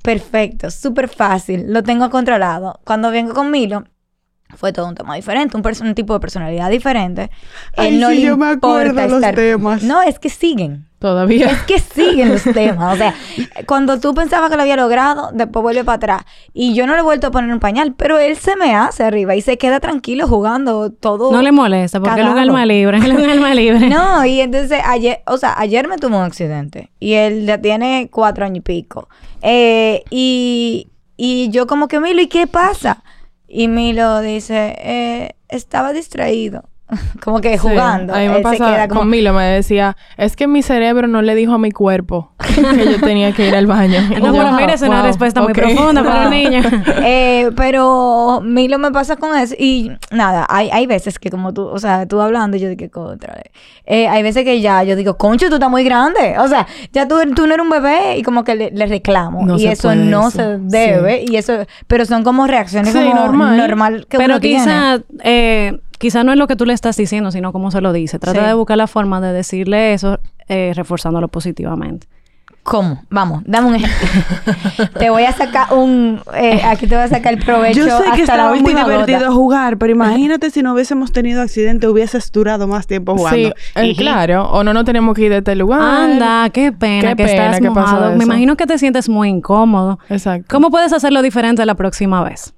Perfecto, 0.01 0.69
súper 0.69 1.07
fácil, 1.07 1.65
lo 1.73 1.81
tengo 1.81 2.09
controlado. 2.09 2.79
Cuando 2.83 3.09
vengo 3.09 3.33
con 3.33 3.49
Milo, 3.49 3.85
fue 4.55 4.71
todo 4.71 4.87
un 4.87 4.93
tema 4.95 5.15
diferente, 5.15 5.57
un, 5.57 5.95
tipo 5.95 6.13
de 6.13 6.19
personalidad 6.19 6.69
diferente. 6.69 7.31
Ay, 7.75 7.95
Él 7.95 7.99
no 8.01 8.09
sí, 8.09 8.15
le 8.17 8.21
yo 8.21 8.37
me 8.37 8.47
acuerdo 8.47 9.07
los 9.07 9.13
estar- 9.23 9.33
temas. 9.33 9.81
No, 9.81 10.01
es 10.03 10.19
que 10.19 10.29
siguen. 10.29 10.87
Todavía. 11.05 11.51
Es 11.51 11.61
que 11.65 11.77
siguen 11.77 12.29
los 12.29 12.41
temas. 12.41 12.95
O 12.95 12.97
sea, 12.97 13.13
cuando 13.67 13.99
tú 13.99 14.15
pensabas 14.15 14.49
que 14.49 14.55
lo 14.55 14.63
había 14.63 14.75
logrado, 14.75 15.29
después 15.33 15.61
vuelve 15.61 15.83
para 15.83 15.97
atrás. 15.97 16.25
Y 16.51 16.73
yo 16.73 16.87
no 16.87 16.93
le 16.93 17.01
he 17.01 17.03
vuelto 17.03 17.27
a 17.27 17.31
poner 17.31 17.53
un 17.53 17.59
pañal, 17.59 17.93
pero 17.95 18.17
él 18.17 18.37
se 18.37 18.55
me 18.55 18.73
hace 18.73 19.03
arriba 19.03 19.35
y 19.35 19.41
se 19.41 19.59
queda 19.59 19.79
tranquilo 19.79 20.27
jugando 20.27 20.89
todo. 20.89 21.31
No 21.31 21.43
le 21.43 21.51
molesta 21.51 21.99
porque 21.99 22.21
él 22.21 22.25
es 22.25 22.33
un 22.33 22.39
alma 22.39 22.65
libre. 22.65 22.97
Él 22.97 23.11
es 23.11 23.23
un 23.23 23.29
alma 23.29 23.53
libre. 23.53 23.87
No, 23.87 24.25
y 24.25 24.41
entonces 24.41 24.81
ayer, 24.83 25.19
o 25.27 25.37
sea, 25.37 25.53
ayer 25.59 25.87
me 25.87 25.97
tuvo 25.97 26.17
un 26.17 26.23
accidente 26.23 26.89
y 26.99 27.13
él 27.13 27.45
ya 27.45 27.59
tiene 27.61 28.09
cuatro 28.11 28.45
años 28.45 28.57
y 28.57 28.61
pico. 28.61 29.07
Eh, 29.43 30.03
y, 30.09 30.87
y 31.17 31.49
yo 31.51 31.67
como 31.67 31.87
que, 31.87 31.99
Milo, 31.99 32.19
¿y 32.19 32.27
qué 32.29 32.47
pasa? 32.47 33.03
Y 33.47 33.67
Milo 33.67 34.21
dice, 34.21 34.75
eh, 34.79 35.35
estaba 35.49 35.93
distraído. 35.93 36.63
como 37.23 37.41
que 37.41 37.53
Sí. 37.57 37.57
jugando. 37.69 38.13
A 38.13 38.19
mí 38.19 38.29
me 38.29 38.39
pasa 38.41 38.87
como, 38.87 39.01
con 39.01 39.09
Milo, 39.09 39.33
me 39.33 39.43
decía, 39.45 39.95
es 40.17 40.35
que 40.35 40.47
mi 40.47 40.61
cerebro 40.61 41.07
no 41.07 41.21
le 41.21 41.33
dijo 41.35 41.53
a 41.53 41.57
mi 41.57 41.71
cuerpo 41.71 42.31
que 42.75 42.85
yo 42.91 42.99
tenía 42.99 43.31
que 43.31 43.47
ir 43.47 43.55
al 43.55 43.67
baño. 43.67 43.99
No, 44.21 44.31
pero 44.33 44.51
mira, 44.53 44.73
es 44.73 44.81
una 44.81 45.01
respuesta 45.03 45.41
muy 45.41 45.53
profunda 45.53 46.03
para 46.03 46.25
un 46.25 46.29
niño. 46.31 46.61
Eh, 47.03 47.51
pero 47.55 48.41
Milo 48.43 48.77
me 48.79 48.91
pasa 48.91 49.15
con 49.15 49.35
eso. 49.37 49.55
Y 49.57 49.91
nada, 50.11 50.45
hay, 50.49 50.69
hay 50.71 50.85
veces 50.87 51.19
que 51.19 51.29
como 51.29 51.53
tú, 51.53 51.63
o 51.67 51.79
sea, 51.79 52.05
tú 52.07 52.21
hablando, 52.21 52.57
yo 52.57 52.69
digo, 52.69 52.89
contra. 52.91 53.41
Eh, 53.85 54.07
hay 54.07 54.23
veces 54.23 54.43
que 54.43 54.61
ya 54.61 54.83
yo 54.83 54.95
digo, 54.95 55.17
concho, 55.17 55.47
tú 55.49 55.55
estás 55.55 55.69
muy 55.69 55.83
grande. 55.83 56.35
O 56.39 56.47
sea, 56.47 56.67
ya 56.93 57.07
tú, 57.07 57.15
tú 57.35 57.45
no 57.47 57.53
eres 57.53 57.63
un 57.63 57.69
bebé 57.69 58.17
y 58.17 58.23
como 58.23 58.43
que 58.43 58.55
le, 58.55 58.71
le 58.71 58.85
reclamo. 58.87 59.45
No 59.45 59.57
y 59.57 59.67
eso 59.67 59.93
no 59.95 60.27
eso. 60.29 60.31
se 60.31 60.57
debe. 60.59 61.23
Y 61.27 61.35
eso, 61.35 61.53
pero 61.87 62.05
son 62.05 62.23
como 62.23 62.47
reacciones 62.47 62.93
Sí, 62.93 62.99
como 62.99 63.15
normal. 63.15 63.57
normal, 63.57 64.07
que 64.09 64.17
Pero 64.17 64.33
uno 64.35 64.39
tiene. 64.41 64.59
quizá, 64.63 64.99
eh, 65.23 65.79
quizá 65.97 66.23
no 66.23 66.31
es 66.31 66.37
lo 66.37 66.47
que 66.47 66.55
tú 66.55 66.65
le 66.65 66.73
estás 66.73 66.97
diciendo, 66.97 67.31
sino 67.31 67.51
cómo 67.51 67.71
se 67.71 67.81
lo 67.81 67.93
dice. 67.93 68.19
Trata 68.19 68.41
Sí. 68.41 68.45
de 68.47 68.53
buscar 68.53 68.77
la 68.77 68.87
forma 68.87 69.21
de 69.21 69.33
decirle 69.33 69.93
eso, 69.93 70.19
eh, 70.47 70.73
reforzándolo 70.75 71.27
positivamente. 71.27 72.07
¿Cómo? 72.63 73.03
Vamos, 73.11 73.43
dame 73.45 73.67
un 73.67 73.75
ejemplo. 73.75 74.87
te 74.99 75.11
voy 75.11 75.23
a 75.25 75.31
sacar 75.33 75.71
un... 75.71 76.19
eh, 76.33 76.61
aquí 76.65 76.87
te 76.87 76.95
voy 76.95 77.03
a 77.03 77.07
sacar 77.07 77.33
el 77.33 77.39
provecho 77.45 77.85
Yo 77.85 77.95
sé 77.99 78.03
que 78.15 78.23
hasta 78.23 78.37
la 78.37 78.43
estaba 78.55 78.55
muy 78.55 78.73
divertido 78.73 79.19
gota. 79.19 79.31
jugar, 79.33 79.77
pero 79.77 79.91
imagínate 79.91 80.49
si 80.49 80.63
no 80.63 80.73
hubiésemos 80.73 81.11
tenido 81.11 81.43
accidente, 81.43 81.87
hubieses 81.87 82.31
durado 82.31 82.65
más 82.67 82.87
tiempo 82.87 83.15
jugando. 83.15 83.49
Sí, 83.49 83.53
eh, 83.75 83.95
claro. 83.95 84.49
O 84.49 84.63
no, 84.63 84.73
no 84.73 84.83
tenemos 84.83 85.13
que 85.13 85.21
ir 85.25 85.31
de 85.31 85.37
este 85.37 85.53
lugar. 85.55 85.79
Anda, 85.79 86.49
qué 86.49 86.71
pena 86.71 87.09
Qué 87.09 87.15
que 87.15 87.25
pena 87.27 87.51
estás 87.55 87.71
mojado. 87.71 88.15
Me 88.15 88.23
imagino 88.23 88.57
que 88.57 88.65
te 88.65 88.79
sientes 88.79 89.09
muy 89.09 89.29
incómodo. 89.29 89.99
Exacto. 90.09 90.47
¿Cómo 90.49 90.71
puedes 90.71 90.91
hacerlo 90.91 91.21
diferente 91.21 91.63
la 91.67 91.75
próxima 91.75 92.23
vez? 92.23 92.54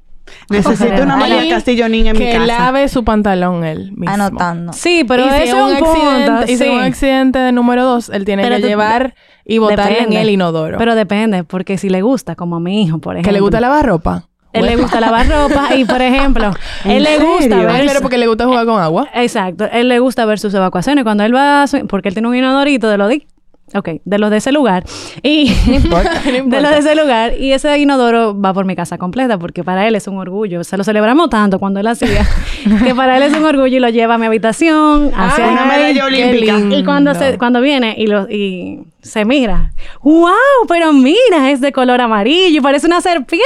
Necesito 0.49 1.03
una 1.03 1.17
María 1.17 1.47
Castillo 1.49 1.87
niña 1.89 2.11
en 2.11 2.17
mi 2.17 2.25
que 2.25 2.33
casa. 2.33 2.45
lave 2.45 2.87
su 2.89 3.03
pantalón 3.03 3.63
él 3.63 3.91
mismo. 3.95 4.13
Anotando. 4.13 4.73
Sí, 4.73 5.03
pero 5.07 5.25
y 5.25 5.29
si 5.29 5.35
eso 5.35 5.43
es 5.43 5.53
un 5.53 5.85
accidente, 5.85 6.31
punto. 6.31 6.43
Y 6.43 6.47
si 6.47 6.57
sí. 6.57 6.63
es 6.65 6.69
un 6.71 6.79
accidente 6.81 7.39
de 7.39 7.51
número 7.51 7.83
dos, 7.85 8.09
él 8.09 8.25
tiene 8.25 8.43
Pero 8.43 8.55
que 8.57 8.61
tú- 8.61 8.67
llevar 8.67 9.15
y 9.45 9.57
botarle 9.59 9.93
en 9.99 10.03
Depende. 10.05 10.21
el 10.21 10.29
inodoro. 10.29 10.77
Pero 10.77 10.95
depende, 10.95 11.43
porque 11.43 11.77
si 11.77 11.89
le 11.89 12.01
gusta, 12.01 12.35
como 12.35 12.57
a 12.57 12.59
mi 12.59 12.83
hijo, 12.83 12.99
por 12.99 13.15
ejemplo. 13.15 13.29
que 13.29 13.33
le 13.33 13.39
gusta 13.39 13.59
lavar 13.61 13.85
ropa. 13.85 14.23
Él 14.53 14.65
le 14.65 14.75
gusta 14.75 14.99
lavar 14.99 15.27
ropa 15.27 15.75
y, 15.75 15.85
por 15.85 16.01
ejemplo, 16.01 16.51
¿En 16.83 16.91
él 16.91 17.03
le 17.03 17.19
gusta 17.19 17.57
ver... 17.57 17.69
Ah, 17.69 17.79
claro, 17.81 18.01
porque 18.01 18.17
le 18.17 18.25
gusta 18.27 18.45
jugar 18.45 18.65
con 18.65 18.81
agua. 18.81 19.07
Exacto. 19.13 19.65
Él 19.71 19.87
le 19.87 19.99
gusta 19.99 20.25
ver 20.25 20.39
sus 20.39 20.51
evacuaciones. 20.53 21.03
Cuando 21.03 21.23
él 21.23 21.35
va 21.35 21.63
a 21.63 21.67
su- 21.67 21.85
Porque 21.85 22.09
él 22.09 22.15
tiene 22.15 22.27
un 22.27 22.35
inodorito 22.35 22.89
de 22.89 22.97
los 22.97 23.07
de... 23.09 23.27
Ok, 23.73 23.89
de 24.05 24.17
los 24.17 24.29
de 24.31 24.37
ese 24.37 24.51
lugar. 24.53 24.85
Y... 25.23 25.51
No 25.67 25.73
importa, 25.75 26.21
no 26.25 26.31
de 26.49 26.61
los 26.61 26.71
de 26.71 26.77
ese 26.77 26.95
lugar. 26.95 27.33
Y 27.37 27.51
ese 27.51 27.77
inodoro 27.77 28.39
va 28.39 28.53
por 28.53 28.63
mi 28.65 28.75
casa 28.77 28.97
completa 28.97 29.37
porque 29.37 29.63
para 29.63 29.87
él 29.87 29.95
es 29.95 30.07
un 30.07 30.17
orgullo. 30.17 30.63
Se 30.63 30.77
lo 30.77 30.83
celebramos 30.85 31.29
tanto 31.29 31.59
cuando 31.59 31.79
él 31.81 31.87
hacía 31.87 32.25
que 32.83 32.95
para 32.95 33.17
él 33.17 33.23
es 33.23 33.33
un 33.35 33.43
orgullo 33.43 33.75
y 33.75 33.79
lo 33.79 33.89
lleva 33.89 34.15
a 34.15 34.17
mi 34.17 34.25
habitación. 34.25 35.11
hacia 35.13 35.45
Ay, 35.47 35.51
una 35.53 35.65
medalla 35.65 36.05
olímpica. 36.05 36.59
y 36.77 36.83
cuando, 36.85 37.13
se, 37.13 37.37
cuando 37.37 37.59
viene 37.59 37.95
y, 37.97 38.07
lo, 38.07 38.29
y 38.29 38.79
se 39.01 39.25
mira, 39.25 39.71
¡wow! 40.01 40.31
Pero 40.69 40.93
mira, 40.93 41.51
es 41.51 41.59
de 41.59 41.71
color 41.73 41.99
amarillo 41.99 42.57
y 42.59 42.61
parece 42.61 42.87
una 42.87 43.01
serpiente. 43.01 43.43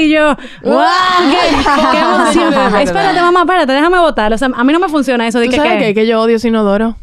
Y 0.00 0.10
yo, 0.10 0.36
¡wow! 0.62 0.82
¡Qué, 1.30 1.98
emoción! 1.98 2.52
Espérate, 2.82 3.20
mamá, 3.20 3.40
espérate, 3.40 3.72
déjame 3.72 3.98
votar. 3.98 4.30
O 4.32 4.36
sea, 4.38 4.50
a 4.54 4.62
mí 4.64 4.72
no 4.74 4.78
me 4.78 4.88
funciona 4.90 5.26
eso 5.26 5.38
de 5.38 5.46
¿Tú 5.46 5.52
que, 5.52 5.56
sabes 5.56 5.72
que- 5.78 5.78
qué? 5.78 5.94
Que 5.94 6.06
yo 6.06 6.20
odio 6.20 6.36
ese 6.36 6.48
inodoro. 6.48 6.96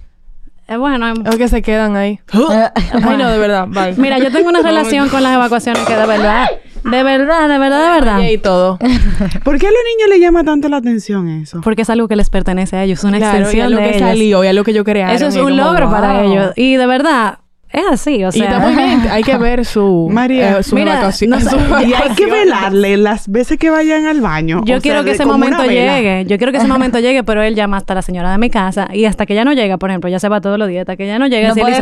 Eh, 0.72 0.78
bueno, 0.78 1.07
em, 1.07 1.26
Es 1.28 1.36
que 1.36 1.47
se 1.47 1.61
quedan 1.61 1.95
ahí. 1.95 2.19
Ay, 2.34 3.17
no, 3.17 3.30
de 3.30 3.38
verdad. 3.38 3.67
Bye. 3.67 3.95
mira, 3.97 4.17
yo 4.19 4.32
tengo 4.32 4.49
una 4.49 4.61
relación 4.61 5.09
con 5.09 5.24
las 5.24 5.36
evacuaciones 5.36 5.84
que 5.86 5.95
de 5.95 6.05
verdad, 6.05 6.47
de 6.84 7.03
verdad, 7.03 7.47
de 7.49 7.57
verdad, 7.59 7.93
de 7.93 7.99
verdad. 7.99 8.19
Y 8.22 8.38
todo. 8.38 8.78
¿Por 9.43 9.57
qué 9.59 9.67
a 9.67 9.72
los 9.72 9.80
niños 9.95 10.09
les 10.09 10.19
llama 10.19 10.43
tanto 10.43 10.67
la 10.69 10.78
atención 10.78 11.28
eso? 11.30 11.61
Porque 11.61 11.84
es 11.84 11.89
algo 11.89 12.07
que 12.07 12.15
les 12.15 12.30
pertenece 12.30 12.78
a 12.78 12.84
ellos, 12.84 12.99
es 12.99 13.03
una 13.05 13.17
Claro, 13.17 13.38
y 13.38 13.41
extensión 13.41 13.65
es 13.67 13.72
lo 13.72 13.78
de 13.78 13.84
que 13.84 13.97
ellos. 13.97 14.07
salió, 14.09 14.43
y 14.43 14.47
es 14.47 14.55
lo 14.55 14.63
que 14.63 14.74
yo 14.74 14.84
crearon. 14.84 15.15
Eso 15.15 15.28
es 15.28 15.36
y 15.36 15.39
un 15.39 15.57
logro 15.57 15.89
para 15.91 16.24
ellos. 16.24 16.53
Y 16.55 16.76
de 16.78 16.86
verdad, 16.88 17.39
es 17.74 17.84
así, 17.89 18.24
o 18.24 18.30
Y 18.30 18.32
sea. 18.34 18.45
está 18.45 18.59
muy 18.59 18.76
bien. 18.76 19.01
Hay 19.11 19.24
que 19.24 19.38
ver 19.38 19.65
su... 19.65 20.09
María, 20.13 20.59
eh, 20.59 20.63
su 20.63 20.76
mira, 20.76 20.93
evacuación- 21.01 21.30
no 21.30 21.39
sé, 21.39 21.49
su 21.49 21.57
Y 21.88 21.93
hay 21.93 22.15
que 22.15 22.26
velarle 22.26 22.97
las 22.97 23.28
veces 23.30 23.57
que 23.57 23.69
vayan 23.69 24.05
al 24.05 24.22
baño. 24.22 24.61
Yo 24.65 24.78
O 24.78 24.82
quiero 24.82 24.99
sea, 24.99 25.05
que 25.05 25.11
ese 25.11 25.26
momento 25.26 25.63
llegue. 25.63 26.26
Yo 26.28 26.38
quiero 26.38 26.51
que 26.51 26.57
ese 26.59 26.67
momento 26.76 26.99
llegue, 26.99 27.24
pero 27.24 27.41
él 27.43 27.55
llama 27.55 27.78
hasta 27.78 27.95
la 27.95 28.01
señora 28.01 28.32
de 28.32 28.38
mi 28.38 28.49
casa 28.49 28.88
y 28.93 29.05
hasta 29.05 29.26
que 29.26 29.36
ya 29.36 29.45
no 29.45 29.53
llega, 29.53 29.78
por 29.78 29.89
ejemplo, 29.89 30.09
ya 30.09 30.19
se 30.19 30.28
va 30.30 30.41
todos 30.41 30.57
los 30.59 30.67
días, 30.67 30.82
hasta 30.82 30.95
que 30.97 31.07
ya 31.07 31.17
no 31.19 31.28
llega. 31.28 31.49
No 31.49 31.53
si 31.53 31.59
él 31.61 31.65
puede 31.65 31.78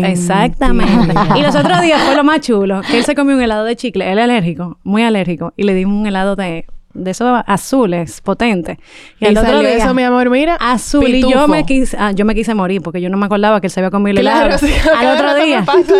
dice-. 0.00 0.06
Exactamente. 0.08 1.14
y 1.36 1.42
los 1.42 1.54
otros 1.54 1.80
días 1.82 2.00
fue 2.02 2.14
lo 2.16 2.24
más 2.24 2.40
chulo, 2.40 2.80
que 2.82 2.98
él 2.98 3.04
se 3.04 3.14
comió 3.14 3.36
un 3.36 3.42
helado 3.42 3.64
de 3.64 3.76
chicle, 3.76 4.10
él 4.10 4.18
es 4.18 4.24
alérgico, 4.24 4.78
muy 4.84 5.02
alérgico, 5.02 5.52
y 5.56 5.64
le 5.64 5.74
dimos 5.74 5.98
un 6.00 6.06
helado 6.06 6.36
de, 6.36 6.66
de 6.94 7.10
esos 7.10 7.42
azules, 7.46 8.20
potente. 8.20 8.78
Y 9.20 9.26
el 9.26 9.36
otro 9.36 9.60
día, 9.60 9.74
eso, 9.76 9.92
mi 9.94 10.02
amor, 10.04 10.30
mira. 10.30 10.54
azul, 10.56 11.06
y 11.08 11.20
yo 11.20 11.28
pitufo. 11.28 11.48
me 11.48 11.66
quise, 11.66 11.96
ah, 11.98 12.12
yo 12.12 12.24
me 12.24 12.34
quise 12.34 12.54
morir 12.54 12.80
porque 12.82 13.00
yo 13.00 13.10
no 13.10 13.16
me 13.16 13.26
acordaba 13.26 13.60
que 13.60 13.66
él 13.66 13.70
se 13.72 13.80
había 13.80 13.90
comido 13.90 14.12
el 14.18 14.20
Claro, 14.20 14.46
helado. 14.46 14.58
sí. 14.58 14.72
Al 14.96 15.06
otro 15.16 15.34
día. 15.44 15.58
eso. 15.78 15.94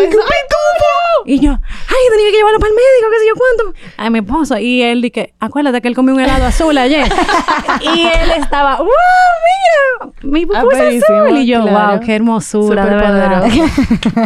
Y 1.24 1.40
yo, 1.40 1.52
ay, 1.52 2.02
tenía 2.10 2.30
que 2.30 2.36
llevarlo 2.36 2.58
para 2.58 2.70
el 2.70 2.76
médico, 2.76 3.10
qué 3.10 3.18
sé 3.18 3.26
yo 3.28 3.34
cuánto. 3.34 3.78
A 3.96 4.10
mi 4.10 4.18
esposo. 4.18 4.58
Y 4.58 4.82
él 4.82 5.00
dije, 5.02 5.34
acuérdate 5.40 5.80
que 5.80 5.88
él 5.88 5.94
comió 5.94 6.14
un 6.14 6.20
helado 6.20 6.44
azul 6.46 6.76
ayer. 6.76 7.06
y 7.94 8.00
él 8.02 8.30
estaba, 8.38 8.76
wow, 8.76 8.86
mira, 8.86 10.12
mi 10.22 10.46
pupú 10.46 10.70
es 10.72 10.78
Aperísimo, 10.78 11.24
azul. 11.24 11.38
Y 11.38 11.46
yo, 11.46 11.62
claro. 11.62 11.92
wow, 11.92 12.00
qué 12.06 12.14
hermosura, 12.16 12.84
de 12.86 12.92
Súper 12.92 13.12
verdad. 13.12 13.44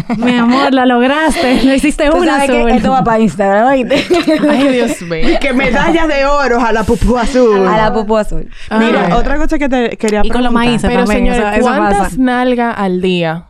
mi 0.18 0.36
amor, 0.36 0.72
la 0.74 0.86
lograste. 0.86 1.62
Lo 1.64 1.74
hiciste 1.74 2.08
Tú 2.10 2.16
una 2.18 2.36
sabes 2.40 2.50
azul. 2.50 2.66
que 2.70 2.76
esto 2.76 2.90
va 2.90 3.04
para 3.04 3.18
Instagram. 3.20 3.66
Ay, 3.68 3.84
Dios 3.84 5.00
mío. 5.02 5.38
Que 5.40 5.52
medalla 5.52 6.06
de 6.06 6.24
oro 6.26 6.60
a 6.60 6.72
la 6.72 6.84
pupú 6.84 7.16
azul. 7.16 7.66
a 7.66 7.76
la 7.76 7.92
pupu 7.92 8.16
azul. 8.16 8.48
Mira, 8.78 9.06
Ay. 9.06 9.12
otra 9.12 9.36
cosa 9.38 9.58
que 9.58 9.68
te 9.68 9.96
quería 9.96 10.22
Y 10.24 10.30
con 10.30 10.42
los 10.42 10.52
preguntar. 10.52 10.52
maíces. 10.52 10.90
Pero 10.90 11.04
también, 11.04 11.34
señores, 11.34 11.60
¿cuántas 11.60 12.18
nalgas 12.18 12.74
al 12.76 13.00
día 13.00 13.44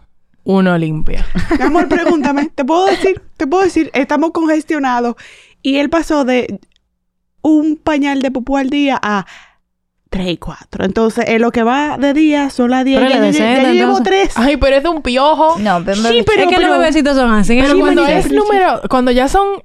uno 0.49 0.79
limpia? 0.79 1.27
Mi 1.59 1.65
amor, 1.67 1.89
pregúntame. 1.89 2.49
¿Te 2.55 2.65
puedo 2.65 2.87
decir? 2.87 3.21
¿Te 3.37 3.47
puedo 3.47 3.65
decir? 3.65 3.91
Estamos 3.93 4.31
congestionados. 4.33 5.15
Y 5.61 5.77
él 5.77 5.91
pasó 5.91 6.25
de 6.25 6.59
un 7.43 7.77
pañal 7.77 8.23
de 8.23 8.31
pupú 8.31 8.57
al 8.57 8.71
día 8.71 8.99
a 9.03 9.27
tres 10.09 10.29
y 10.29 10.37
cuatro. 10.39 10.87
Entonces, 10.87 11.27
en 11.29 11.43
lo 11.43 11.51
que 11.51 11.63
va 11.63 11.99
de 11.99 12.15
día 12.15 12.49
son 12.49 12.71
las 12.71 12.85
diez. 12.87 12.99
Pero 12.99 13.11
Ya, 13.11 13.21
le 13.21 13.31
ya- 13.33 13.39
ya 13.39 13.45
decente, 13.51 13.75
llevo 13.75 13.99
entonces. 13.99 14.05
tres. 14.33 14.33
Ay, 14.37 14.57
pero 14.57 14.77
es 14.77 14.83
de 14.83 14.89
un 14.89 15.03
piojo. 15.03 15.59
No, 15.59 15.83
pero, 15.85 15.97
Sí, 15.97 16.23
pero- 16.27 16.43
es 16.45 16.57
que 16.57 16.63
los 16.65 16.79
bebecitos 16.79 17.15
son 17.15 17.31
así. 17.31 17.59
Pero 17.61 17.79
cuando 17.79 18.07
es 18.07 18.33
número, 18.33 18.81
cuando 18.89 19.11
ya 19.11 19.29
son, 19.29 19.49
o 19.49 19.61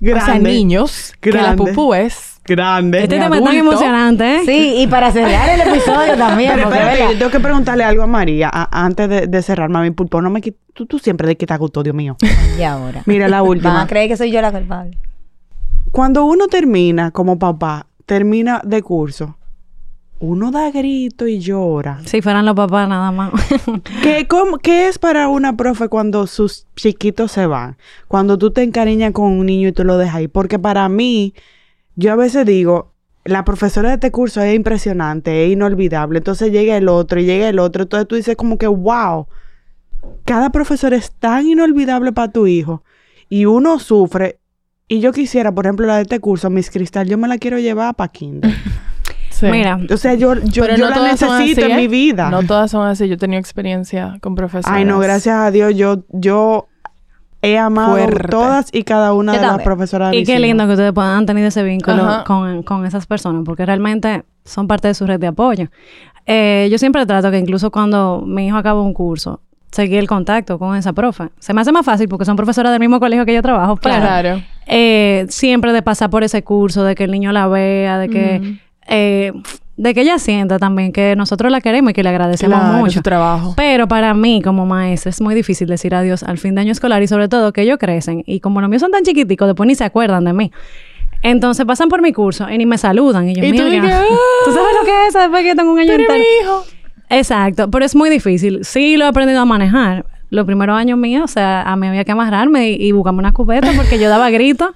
sea, 0.00 0.14
Grande. 0.14 0.50
niños, 0.52 1.14
que 1.20 1.32
la 1.32 1.56
pupú 1.56 1.94
es 1.94 2.37
grande. 2.48 3.02
Este 3.02 3.18
tema 3.18 3.36
es 3.36 3.44
tan 3.44 3.54
emocionante, 3.54 4.36
¿eh? 4.36 4.40
Sí, 4.44 4.74
y 4.82 4.86
para 4.86 5.12
cerrar 5.12 5.48
el 5.48 5.60
episodio 5.68 6.16
también. 6.16 6.52
Pero 6.54 6.64
porque, 6.68 6.78
espérate, 6.78 7.16
tengo 7.16 7.30
que 7.30 7.40
preguntarle 7.40 7.84
algo 7.84 8.02
a 8.02 8.06
María 8.06 8.50
a- 8.52 8.84
antes 8.84 9.08
de, 9.08 9.26
de 9.26 9.42
cerrar, 9.42 9.68
mami 9.68 9.90
pulpo. 9.92 10.20
No 10.22 10.30
me 10.30 10.40
tú, 10.40 10.86
tú 10.86 10.98
siempre 10.98 11.28
de 11.28 11.36
quitar 11.36 11.58
gusto, 11.58 11.82
Dios 11.82 11.94
mío. 11.94 12.16
Y 12.58 12.62
ahora. 12.62 13.02
Mira 13.06 13.28
la 13.28 13.40
Van 13.42 13.50
última. 13.50 13.82
a 13.82 13.86
creer 13.86 14.08
que 14.08 14.16
soy 14.16 14.30
yo 14.32 14.40
la 14.42 14.50
culpable. 14.50 14.98
Cuando 15.92 16.24
uno 16.24 16.48
termina 16.48 17.10
como 17.12 17.38
papá, 17.38 17.86
termina 18.04 18.60
de 18.64 18.82
curso, 18.82 19.36
uno 20.20 20.50
da 20.50 20.70
grito 20.70 21.26
y 21.28 21.38
llora. 21.38 22.00
Si 22.04 22.20
fueran 22.20 22.44
los 22.44 22.56
papás 22.56 22.88
nada 22.88 23.10
más. 23.12 23.30
¿Qué, 24.02 24.26
cómo- 24.26 24.58
qué 24.58 24.88
es 24.88 24.98
para 24.98 25.28
una 25.28 25.56
profe 25.56 25.88
cuando 25.88 26.26
sus 26.26 26.66
chiquitos 26.76 27.30
se 27.32 27.46
van? 27.46 27.76
Cuando 28.08 28.36
tú 28.36 28.50
te 28.50 28.62
encariñas 28.64 29.12
con 29.12 29.26
un 29.26 29.46
niño 29.46 29.68
y 29.68 29.72
tú 29.72 29.84
lo 29.84 29.96
dejas 29.96 30.16
ahí. 30.16 30.28
Porque 30.28 30.58
para 30.58 30.88
mí, 30.88 31.34
yo 31.98 32.12
a 32.12 32.16
veces 32.16 32.46
digo, 32.46 32.92
la 33.24 33.44
profesora 33.44 33.88
de 33.88 33.96
este 33.96 34.12
curso 34.12 34.40
es 34.40 34.54
impresionante, 34.54 35.44
es 35.44 35.52
inolvidable. 35.52 36.18
Entonces 36.18 36.52
llega 36.52 36.76
el 36.76 36.88
otro 36.88 37.18
y 37.18 37.24
llega 37.24 37.48
el 37.48 37.58
otro. 37.58 37.82
Entonces 37.82 38.06
tú 38.06 38.14
dices 38.14 38.36
como 38.36 38.56
que, 38.56 38.68
wow, 38.68 39.26
cada 40.24 40.50
profesor 40.50 40.94
es 40.94 41.10
tan 41.10 41.48
inolvidable 41.48 42.12
para 42.12 42.30
tu 42.30 42.46
hijo. 42.46 42.84
Y 43.28 43.46
uno 43.46 43.80
sufre. 43.80 44.38
Y 44.86 45.00
yo 45.00 45.12
quisiera, 45.12 45.52
por 45.52 45.66
ejemplo, 45.66 45.86
la 45.86 45.96
de 45.96 46.02
este 46.02 46.20
curso, 46.20 46.50
Miss 46.50 46.70
Cristal, 46.70 47.08
yo 47.08 47.18
me 47.18 47.26
la 47.26 47.36
quiero 47.36 47.58
llevar 47.58 47.94
para 47.94 48.12
Kinder. 48.12 48.54
Sí. 49.30 49.46
Mira, 49.46 49.78
O 49.88 49.96
sea, 49.96 50.14
yo, 50.14 50.34
yo, 50.34 50.66
yo 50.66 50.76
no 50.78 50.88
la 50.88 50.94
todas 50.96 51.20
son 51.20 51.38
necesito 51.38 51.60
así, 51.60 51.70
en 51.70 51.78
¿eh? 51.78 51.82
mi 51.82 51.86
vida. 51.86 52.28
No 52.28 52.42
todas 52.42 52.72
son 52.72 52.88
así. 52.88 53.06
Yo 53.06 53.14
he 53.14 53.18
tenido 53.18 53.38
experiencia 53.38 54.18
con 54.20 54.34
profesores. 54.34 54.76
Ay, 54.76 54.84
no, 54.84 54.98
gracias 54.98 55.36
a 55.36 55.52
Dios, 55.52 55.76
yo, 55.76 56.02
yo 56.08 56.67
he 57.42 57.56
amado 57.58 57.92
Fuerte. 57.92 58.28
todas 58.28 58.68
y 58.72 58.82
cada 58.82 59.12
una 59.12 59.32
de 59.32 59.40
las 59.40 59.62
profesoras 59.62 60.10
de 60.10 60.16
y 60.18 60.24
qué 60.24 60.38
lindo 60.38 60.66
que 60.66 60.72
ustedes 60.72 60.92
puedan 60.92 61.24
tener 61.26 61.44
ese 61.44 61.62
vínculo 61.62 62.24
con, 62.26 62.62
con 62.62 62.84
esas 62.86 63.06
personas, 63.06 63.42
porque 63.44 63.64
realmente 63.64 64.24
son 64.44 64.66
parte 64.66 64.88
de 64.88 64.94
su 64.94 65.06
red 65.06 65.20
de 65.20 65.28
apoyo. 65.28 65.66
Eh, 66.26 66.68
yo 66.70 66.78
siempre 66.78 67.06
trato 67.06 67.30
que 67.30 67.38
incluso 67.38 67.70
cuando 67.70 68.22
mi 68.26 68.46
hijo 68.48 68.56
acaba 68.56 68.82
un 68.82 68.92
curso, 68.92 69.40
seguir 69.70 69.98
el 69.98 70.06
contacto 70.08 70.58
con 70.58 70.76
esa 70.76 70.92
profe. 70.92 71.28
Se 71.38 71.54
me 71.54 71.60
hace 71.60 71.72
más 71.72 71.84
fácil 71.86 72.08
porque 72.08 72.24
son 72.24 72.36
profesoras 72.36 72.72
del 72.72 72.80
mismo 72.80 72.98
colegio 73.00 73.24
que 73.24 73.34
yo 73.34 73.42
trabajo, 73.42 73.76
pero 73.76 73.96
Claro. 73.96 74.42
eh, 74.66 75.26
siempre 75.28 75.72
de 75.72 75.82
pasar 75.82 76.10
por 76.10 76.24
ese 76.24 76.42
curso, 76.42 76.84
de 76.84 76.94
que 76.94 77.04
el 77.04 77.10
niño 77.10 77.32
la 77.32 77.46
vea, 77.48 77.98
de 77.98 78.08
que, 78.08 78.58
eh, 78.88 79.32
de 79.78 79.94
que 79.94 80.00
ella 80.02 80.18
sienta 80.18 80.58
también 80.58 80.92
que 80.92 81.14
nosotros 81.16 81.50
la 81.50 81.60
queremos 81.62 81.92
y 81.92 81.94
que 81.94 82.02
le 82.02 82.08
agradecemos 82.10 82.58
Claro, 82.58 82.78
mucho. 82.78 82.94
su 82.94 83.00
trabajo. 83.02 83.54
Pero 83.56 83.88
para 83.88 84.12
mí, 84.12 84.42
como 84.42 84.66
maestra, 84.66 85.08
es 85.10 85.20
muy 85.20 85.34
difícil 85.34 85.68
decir 85.68 85.94
adiós 85.94 86.22
al 86.24 86.36
fin 86.36 86.54
de 86.56 86.60
año 86.62 86.72
escolar 86.72 87.02
y 87.02 87.06
sobre 87.06 87.28
todo 87.28 87.52
que 87.52 87.62
ellos 87.62 87.78
crecen 87.78 88.22
y 88.26 88.40
como 88.40 88.60
los 88.60 88.68
míos 88.68 88.82
son 88.82 88.90
tan 88.90 89.04
chiquiticos, 89.04 89.46
después 89.48 89.66
ni 89.68 89.74
se 89.76 89.84
acuerdan 89.84 90.24
de 90.24 90.32
mí. 90.34 90.52
Entonces 91.22 91.64
pasan 91.64 91.88
por 91.88 92.02
mi 92.02 92.12
curso 92.12 92.48
y 92.50 92.58
ni 92.58 92.66
me 92.66 92.76
saludan. 92.76 93.28
Y 93.28 93.34
yo, 93.34 93.42
Y 93.44 93.52
tú 93.52 93.62
mira, 93.64 93.70
dices, 93.70 93.92
"Ah, 93.92 94.04
¿tú 94.44 94.52
sabes 94.52 94.68
lo 94.80 94.84
que 94.84 95.06
es 95.06 95.14
después 95.14 95.42
que 95.44 95.54
tengo 95.54 95.72
un 95.72 95.78
año 95.78 95.92
entero? 95.92 96.14
hijo. 96.42 96.64
Exacto, 97.10 97.70
pero 97.70 97.84
es 97.84 97.94
muy 97.96 98.10
difícil. 98.10 98.64
Sí 98.64 98.96
lo 98.96 99.04
he 99.04 99.08
aprendido 99.08 99.40
a 99.40 99.44
manejar. 99.44 100.04
Los 100.30 100.44
primeros 100.44 100.76
años 100.76 100.98
míos, 100.98 101.22
o 101.24 101.28
sea, 101.28 101.62
a 101.62 101.74
mí 101.76 101.86
había 101.86 102.04
que 102.04 102.12
amarrarme 102.12 102.70
y, 102.72 102.74
y 102.88 102.92
buscarme 102.92 103.20
una 103.20 103.32
cubeta 103.32 103.70
porque 103.76 103.98
yo 103.98 104.10
daba 104.10 104.28
gritos 104.28 104.72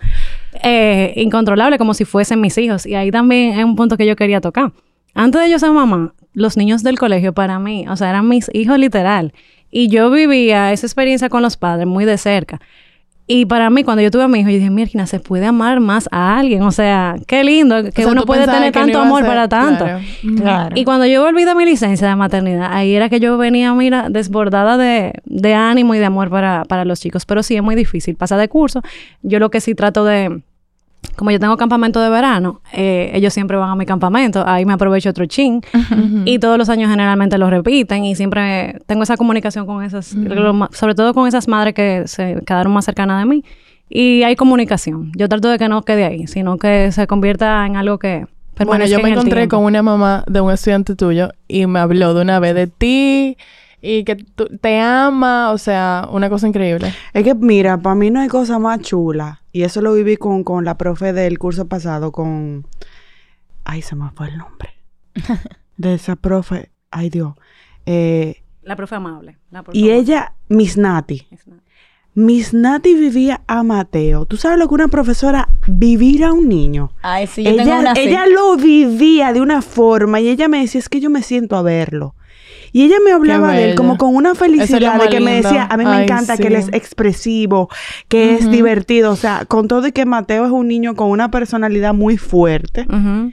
eh, 0.63 1.13
incontrolables 1.17 1.79
como 1.79 1.93
si 1.93 2.05
fuesen 2.07 2.41
mis 2.41 2.57
hijos. 2.57 2.87
Y 2.87 2.95
ahí 2.95 3.11
también 3.11 3.59
es 3.59 3.65
un 3.65 3.77
punto 3.77 3.97
que 3.99 4.07
yo 4.07 4.17
quería 4.17 4.41
tocar. 4.41 4.73
Antes 5.15 5.41
de 5.43 5.51
yo 5.51 5.59
ser 5.59 5.71
mamá, 5.71 6.15
los 6.35 6.57
niños 6.57 6.83
del 6.83 6.99
colegio 6.99 7.33
para 7.33 7.59
mí, 7.59 7.87
o 7.89 7.97
sea, 7.97 8.11
eran 8.11 8.29
mis 8.29 8.49
hijos 8.55 8.79
literal. 8.79 9.33
Y 9.71 9.89
yo 9.89 10.11
vivía 10.11 10.73
esa 10.73 10.87
experiencia 10.87 11.29
con 11.29 11.43
los 11.43 11.57
padres 11.57 11.87
muy 11.87 12.05
de 12.05 12.19
cerca. 12.19 12.61
Y 13.27 13.47
para 13.47 13.71
mí, 13.71 13.85
cuando 13.85 14.03
yo 14.03 14.11
tuve 14.11 14.25
a 14.25 14.29
mi 14.29 14.41
hijo, 14.41 14.51
yo 14.51 14.57
dije, 14.57 14.69
Mirna, 14.69 15.07
se 15.07 15.21
puede 15.21 15.47
amar 15.47 15.79
más 15.81 16.09
a 16.11 16.39
alguien. 16.39 16.63
O 16.63 16.73
sea, 16.73 17.15
qué 17.27 17.45
lindo 17.45 17.81
que 17.85 17.89
O 17.89 17.93
sea, 17.93 18.09
uno 18.09 18.27
puede 18.27 18.47
tener 18.47 18.73
tanto 18.73 19.01
amor 19.01 19.21
ser- 19.21 19.29
para 19.29 19.49
tanto. 19.49 19.85
Claro. 19.85 20.03
Claro. 20.37 20.77
Y 20.77 20.85
cuando 20.85 21.07
yo 21.07 21.23
volví 21.23 21.45
de 21.45 21.55
mi 21.55 21.65
licencia 21.65 22.09
de 22.09 22.17
maternidad, 22.17 22.69
ahí 22.73 22.95
era 22.95 23.09
que 23.09 23.21
yo 23.21 23.39
venía, 23.39 23.73
mira, 23.75 24.09
desbordada 24.11 24.77
de, 24.77 25.13
de 25.25 25.55
ánimo 25.55 25.95
y 25.95 25.99
de 25.99 26.05
amor 26.07 26.31
para, 26.31 26.65
para 26.65 26.85
los 26.85 27.01
chicos. 27.01 27.25
Pero 27.25 27.43
sí 27.43 27.55
es 27.57 27.63
muy 27.63 27.77
difícil 27.77 28.17
pasar 28.17 28.41
de 28.41 28.49
curso. 28.49 28.83
Yo 29.23 29.39
lo 29.39 29.51
que 29.51 29.61
sí 29.61 29.75
trato 29.75 30.05
de, 30.05 30.43
como 31.17 31.31
yo 31.31 31.39
tengo 31.39 31.57
campamento 31.57 32.01
de 32.01 32.09
verano, 32.09 32.61
eh, 32.73 33.11
ellos 33.15 33.33
siempre 33.35 33.57
van 33.57 33.71
a 33.71 33.77
mi 33.77 33.85
campamento, 33.87 34.45
ahí 34.47 34.65
me 34.65 34.73
aprovecho 34.73 35.11
otro 35.11 35.27
chin. 35.27 35.61
Y 36.25 36.39
todos 36.39 36.57
los 36.59 36.69
años 36.69 36.91
generalmente 36.91 37.37
lo 37.39 37.51
repiten 37.51 38.05
y 38.05 38.15
siempre 38.15 38.79
tengo 38.87 39.03
esa 39.03 39.17
comunicación 39.17 39.67
con 39.67 39.83
esas, 39.83 40.15
ma- 40.15 40.71
sobre 40.73 40.95
todo 40.95 41.13
con 41.15 41.27
esas 41.27 41.49
madres 41.49 41.75
que 41.75 42.05
se 42.07 42.41
quedaron 42.47 42.73
más 42.73 42.85
cercanas 42.85 43.21
de 43.21 43.27
mí. 43.27 43.45
Y 43.91 44.23
hay 44.23 44.37
comunicación. 44.37 45.13
Yo 45.17 45.29
trato 45.29 45.49
de 45.49 45.59
que 45.59 45.69
no 45.69 45.83
quede 45.83 46.05
ahí, 46.05 46.27
sino 46.27 46.57
que 46.57 46.91
se 46.93 47.07
convierta 47.07 47.67
en 47.67 47.77
algo 47.77 47.99
que 47.99 48.27
Bueno, 48.65 48.87
yo 48.87 48.99
me 49.01 49.09
en 49.09 49.15
encontré 49.15 49.49
con 49.49 49.65
una 49.65 49.83
mamá 49.83 50.25
de 50.27 50.41
un 50.41 50.51
estudiante 50.51 50.95
tuyo 50.95 51.31
y 51.47 51.67
me 51.67 51.79
habló 51.81 52.15
de 52.15 52.23
una 52.23 52.39
vez 52.41 52.55
de 52.55 52.69
ti 52.69 53.37
y 53.83 54.05
que 54.05 54.15
te 54.15 54.79
ama, 54.79 55.51
o 55.51 55.59
sea, 55.59 56.09
una 56.11 56.31
cosa 56.31 56.47
increíble. 56.47 56.95
Es 57.13 57.25
que, 57.25 57.35
mira, 57.35 57.77
para 57.79 57.97
mí 57.97 58.11
no 58.13 58.21
hay 58.21 58.29
cosa 58.29 58.61
más 58.61 58.81
chula. 58.81 59.43
Y 59.51 59.65
eso 59.65 59.83
lo 59.83 59.93
viví 59.93 60.17
con, 60.17 60.45
con 60.45 60.65
la 60.65 60.79
profe 60.79 61.13
del 61.13 61.39
curso 61.39 61.67
pasado, 61.67 62.13
con... 62.13 62.65
Ay, 63.65 63.83
se 63.83 63.97
me 63.97 64.09
fue 64.11 64.29
el 64.29 64.39
nombre. 64.39 64.71
de 65.77 65.95
esa 65.95 66.15
profe. 66.15 66.71
Ay, 66.93 67.11
Dios. 67.11 67.35
Eh, 67.85 68.43
La 68.63 68.77
profe 68.77 68.95
amable. 68.95 69.37
La 69.51 69.65
profe 69.65 69.77
y 69.77 69.91
amable. 69.91 70.01
ella, 70.01 70.33
Miss 70.49 70.79
Nati. 70.79 71.27
Miss 72.15 72.55
Nati 72.55 72.95
vivía 72.95 73.43
a 73.49 73.65
Mateo. 73.65 74.27
¿Tú 74.27 74.37
sabes 74.37 74.59
lo 74.59 74.69
que 74.69 74.75
una 74.75 74.89
profesora 74.89 75.49
vivir 75.67 76.25
a 76.25 76.33
un 76.33 76.49
niño? 76.49 76.93
Ay, 77.03 77.27
sí, 77.27 77.43
yo 77.43 77.51
tengo 77.57 77.63
ella, 77.63 77.79
una 77.81 77.93
ella 77.97 78.27
lo 78.27 78.57
vivía 78.57 79.33
de 79.33 79.41
una 79.41 79.61
forma 79.61 80.21
y 80.21 80.29
ella 80.29 80.47
me 80.47 80.61
decía, 80.61 80.79
es 80.79 80.89
que 80.89 81.01
yo 81.01 81.11
me 81.11 81.23
siento 81.23 81.57
a 81.57 81.63
verlo. 81.63 82.15
Y 82.73 82.85
ella 82.85 82.97
me 83.05 83.13
hablaba 83.13 83.53
de 83.53 83.71
él 83.71 83.75
como 83.77 83.99
con 83.99 84.15
una 84.15 84.35
felicidad 84.35 84.99
de 85.01 85.09
que 85.09 85.21
me 85.21 85.35
decía, 85.43 85.67
a 85.71 85.77
mí 85.77 85.85
me 85.85 85.91
Ay, 85.91 86.05
encanta 86.05 86.37
que 86.39 86.47
él 86.49 86.57
es 86.57 86.69
expresivo, 86.73 87.69
que 88.09 88.35
es 88.35 88.51
divertido. 88.51 89.11
O 89.13 89.17
sea, 89.17 89.45
con 89.47 89.69
todo 89.69 89.87
y 89.89 89.93
que 89.93 90.07
Mateo 90.07 90.47
es 90.47 90.53
un 90.53 90.69
niño 90.69 90.95
con 90.97 91.11
una 91.11 91.31
personalidad 91.31 91.93
muy 91.93 92.17
fuerte. 92.17 92.87
Ujú. 92.89 93.33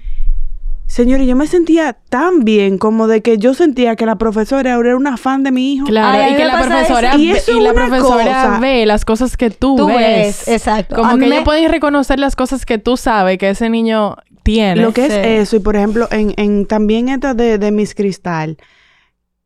Señor, 0.88 1.22
y 1.22 1.28
yo 1.28 1.36
me 1.36 1.46
sentía 1.46 1.94
tan 2.10 2.44
bien 2.44 2.80
como 2.80 3.06
de 3.08 3.22
que 3.22 3.38
yo 3.38 3.54
sentía 3.54 3.96
que 3.96 4.08
la 4.08 4.18
profesora 4.18 4.74
era 4.74 4.98
una 4.98 5.18
fan 5.18 5.44
de 5.44 5.52
mi 5.52 5.74
hijo. 5.74 5.86
Claro, 5.86 6.20
Ay, 6.24 6.34
y 6.34 6.36
que 6.36 6.46
la 6.46 6.60
profesora 6.60 7.10
eso. 7.12 7.20
Y 7.20 7.30
eso 7.32 7.52
y 7.54 7.58
es 7.60 7.64
la 7.64 7.74
profesora 7.74 8.24
cosa. 8.24 8.60
ve 8.60 8.86
las 8.88 9.06
cosas 9.06 9.38
que 9.38 9.52
tú, 9.52 9.76
Tú 9.78 9.86
ves. 9.86 9.98
ves, 9.98 10.48
exacto. 10.48 10.96
A 10.96 10.98
Como 10.98 11.12
que 11.20 11.28
me- 11.28 11.36
ella 11.36 11.44
puede 11.44 11.68
reconocer 11.68 12.20
las 12.20 12.36
cosas 12.36 12.66
que 12.66 12.80
tú 12.80 12.98
sabes 12.98 13.38
que 13.38 13.52
ese 13.52 13.70
niño 13.70 14.16
tiene. 14.42 14.82
Lo 14.82 14.92
que 14.92 15.06
es 15.06 15.14
eso, 15.14 15.58
y 15.58 15.60
por 15.60 15.76
ejemplo, 15.76 16.08
en, 16.12 16.34
en 16.38 16.66
también 16.66 17.08
esta 17.10 17.36
de, 17.36 17.60
de 17.60 17.72
Miss 17.72 17.94
Cristal, 17.94 18.58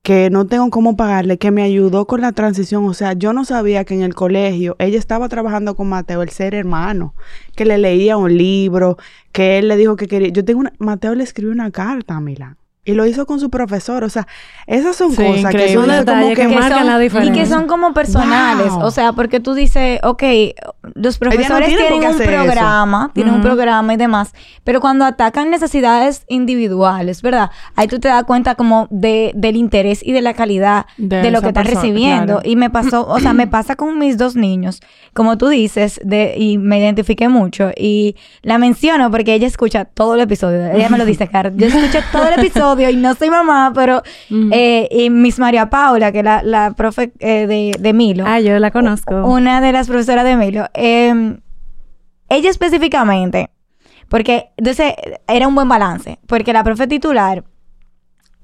que 0.03 0.29
no 0.29 0.45
tengo 0.45 0.69
cómo 0.69 0.97
pagarle, 0.97 1.37
que 1.37 1.51
me 1.51 1.63
ayudó 1.63 2.05
con 2.07 2.21
la 2.21 2.33
transición. 2.33 2.85
O 2.85 2.93
sea, 2.93 3.13
yo 3.13 3.31
no 3.31 3.45
sabía 3.45 3.85
que 3.85 3.93
en 3.93 4.01
el 4.01 4.13
colegio 4.13 4.75
ella 4.79 4.99
estaba 4.99 5.29
trabajando 5.29 5.75
con 5.75 5.87
Mateo, 5.87 6.21
el 6.21 6.29
ser 6.29 6.53
hermano, 6.53 7.15
que 7.55 7.65
le 7.65 7.77
leía 7.77 8.17
un 8.17 8.37
libro, 8.37 8.97
que 9.31 9.59
él 9.59 9.69
le 9.69 9.77
dijo 9.77 9.95
que 9.95 10.07
quería. 10.07 10.29
Yo 10.29 10.43
tengo 10.43 10.59
una. 10.59 10.73
Mateo 10.77 11.15
le 11.15 11.23
escribió 11.23 11.53
una 11.53 11.71
carta 11.71 12.15
a 12.15 12.21
Milán. 12.21 12.57
Y 12.85 12.93
lo 12.95 13.05
hizo 13.05 13.25
con 13.25 13.39
su 13.39 13.49
profesor. 13.49 14.03
O 14.03 14.09
sea, 14.09 14.27
esas 14.67 14.95
son 14.97 15.11
Sí, 15.11 15.17
cosas 15.23 15.35
que 15.51 15.57
increíble. 15.69 15.73
son 15.75 15.87
detalles 15.87 16.35
que. 16.35 16.47
que 16.47 16.47
marcan 16.53 16.79
son- 16.79 16.87
la 16.87 16.99
Y 16.99 17.03
diferencia. 17.03 17.43
que 17.43 17.49
son 17.49 17.67
como 17.67 17.93
personales. 17.93 18.71
Wow. 18.71 18.83
O 18.83 18.91
sea, 18.91 19.13
porque 19.13 19.39
tú 19.39 19.53
dices, 19.53 19.99
ok, 20.03 20.23
los 20.95 21.17
profesores 21.17 21.67
tienen 21.69 21.93
un 21.93 22.03
eso. 22.03 22.17
programa, 22.23 23.11
tienen 23.13 23.35
un 23.35 23.41
programa 23.41 23.93
y 23.93 23.97
demás, 23.97 24.33
pero 24.65 24.81
cuando 24.81 25.05
atacan 25.05 25.49
necesidades 25.49 26.23
individuales, 26.27 27.21
¿verdad? 27.21 27.51
Ahí 27.77 27.87
tú 27.87 27.99
te 27.99 28.09
das 28.09 28.25
cuenta 28.25 28.55
como 28.55 28.87
de, 28.91 29.31
del 29.33 29.55
interés 29.55 30.01
y 30.05 30.11
de 30.11 30.21
la 30.21 30.33
calidad 30.33 30.85
de, 30.97 31.21
De 31.21 31.31
lo 31.31 31.41
que 31.41 31.47
estás 31.47 31.65
recibiendo. 31.67 32.25
claro. 32.35 32.41
Y 32.43 32.57
me 32.57 32.69
pasó, 32.69 33.07
o 33.07 33.19
sea, 33.21 33.31
me 33.33 33.47
pasa 33.47 33.75
con 33.77 33.97
mis 33.97 34.17
dos 34.17 34.35
niños, 34.35 34.81
como 35.13 35.37
tú 35.37 35.47
dices, 35.47 36.01
de, 36.03 36.35
y 36.37 36.57
me 36.57 36.79
identifiqué 36.79 37.29
mucho. 37.29 37.71
Y 37.77 38.15
la 38.41 38.57
menciono 38.57 39.09
porque 39.09 39.33
ella 39.33 39.47
escucha 39.47 39.85
todo 39.85 40.15
el 40.15 40.19
episodio. 40.21 40.65
Ella 40.71 40.89
me 40.89 40.97
lo 40.97 41.05
dice, 41.05 41.27
Car. 41.29 41.53
Yo 41.55 41.67
escucho 41.67 41.99
todo 42.11 42.27
el 42.27 42.39
episodio 42.39 42.72
y 42.81 42.95
no 42.95 43.13
soy 43.15 43.29
mamá, 43.29 43.71
pero... 43.73 44.01
eh, 44.51 44.87
y 44.91 45.09
Miss 45.09 45.39
María 45.39 45.69
Paula, 45.69 46.11
que 46.11 46.19
es 46.19 46.25
la, 46.25 46.41
la 46.43 46.71
profe 46.71 47.13
eh, 47.19 47.47
de, 47.47 47.75
de 47.79 47.93
Milo. 47.93 48.25
Ah, 48.27 48.39
yo 48.39 48.57
la 48.59 48.71
conozco. 48.71 49.15
Una 49.25 49.61
de 49.61 49.71
las 49.71 49.87
profesoras 49.87 50.25
de 50.25 50.35
Milo. 50.35 50.65
eh, 50.73 51.37
ella 52.29 52.49
específicamente, 52.49 53.51
porque 54.09 54.49
entonces 54.57 54.93
era 55.27 55.47
un 55.47 55.55
buen 55.55 55.69
balance, 55.69 56.17
porque 56.25 56.53
la 56.53 56.63
profe 56.63 56.87
titular 56.87 57.43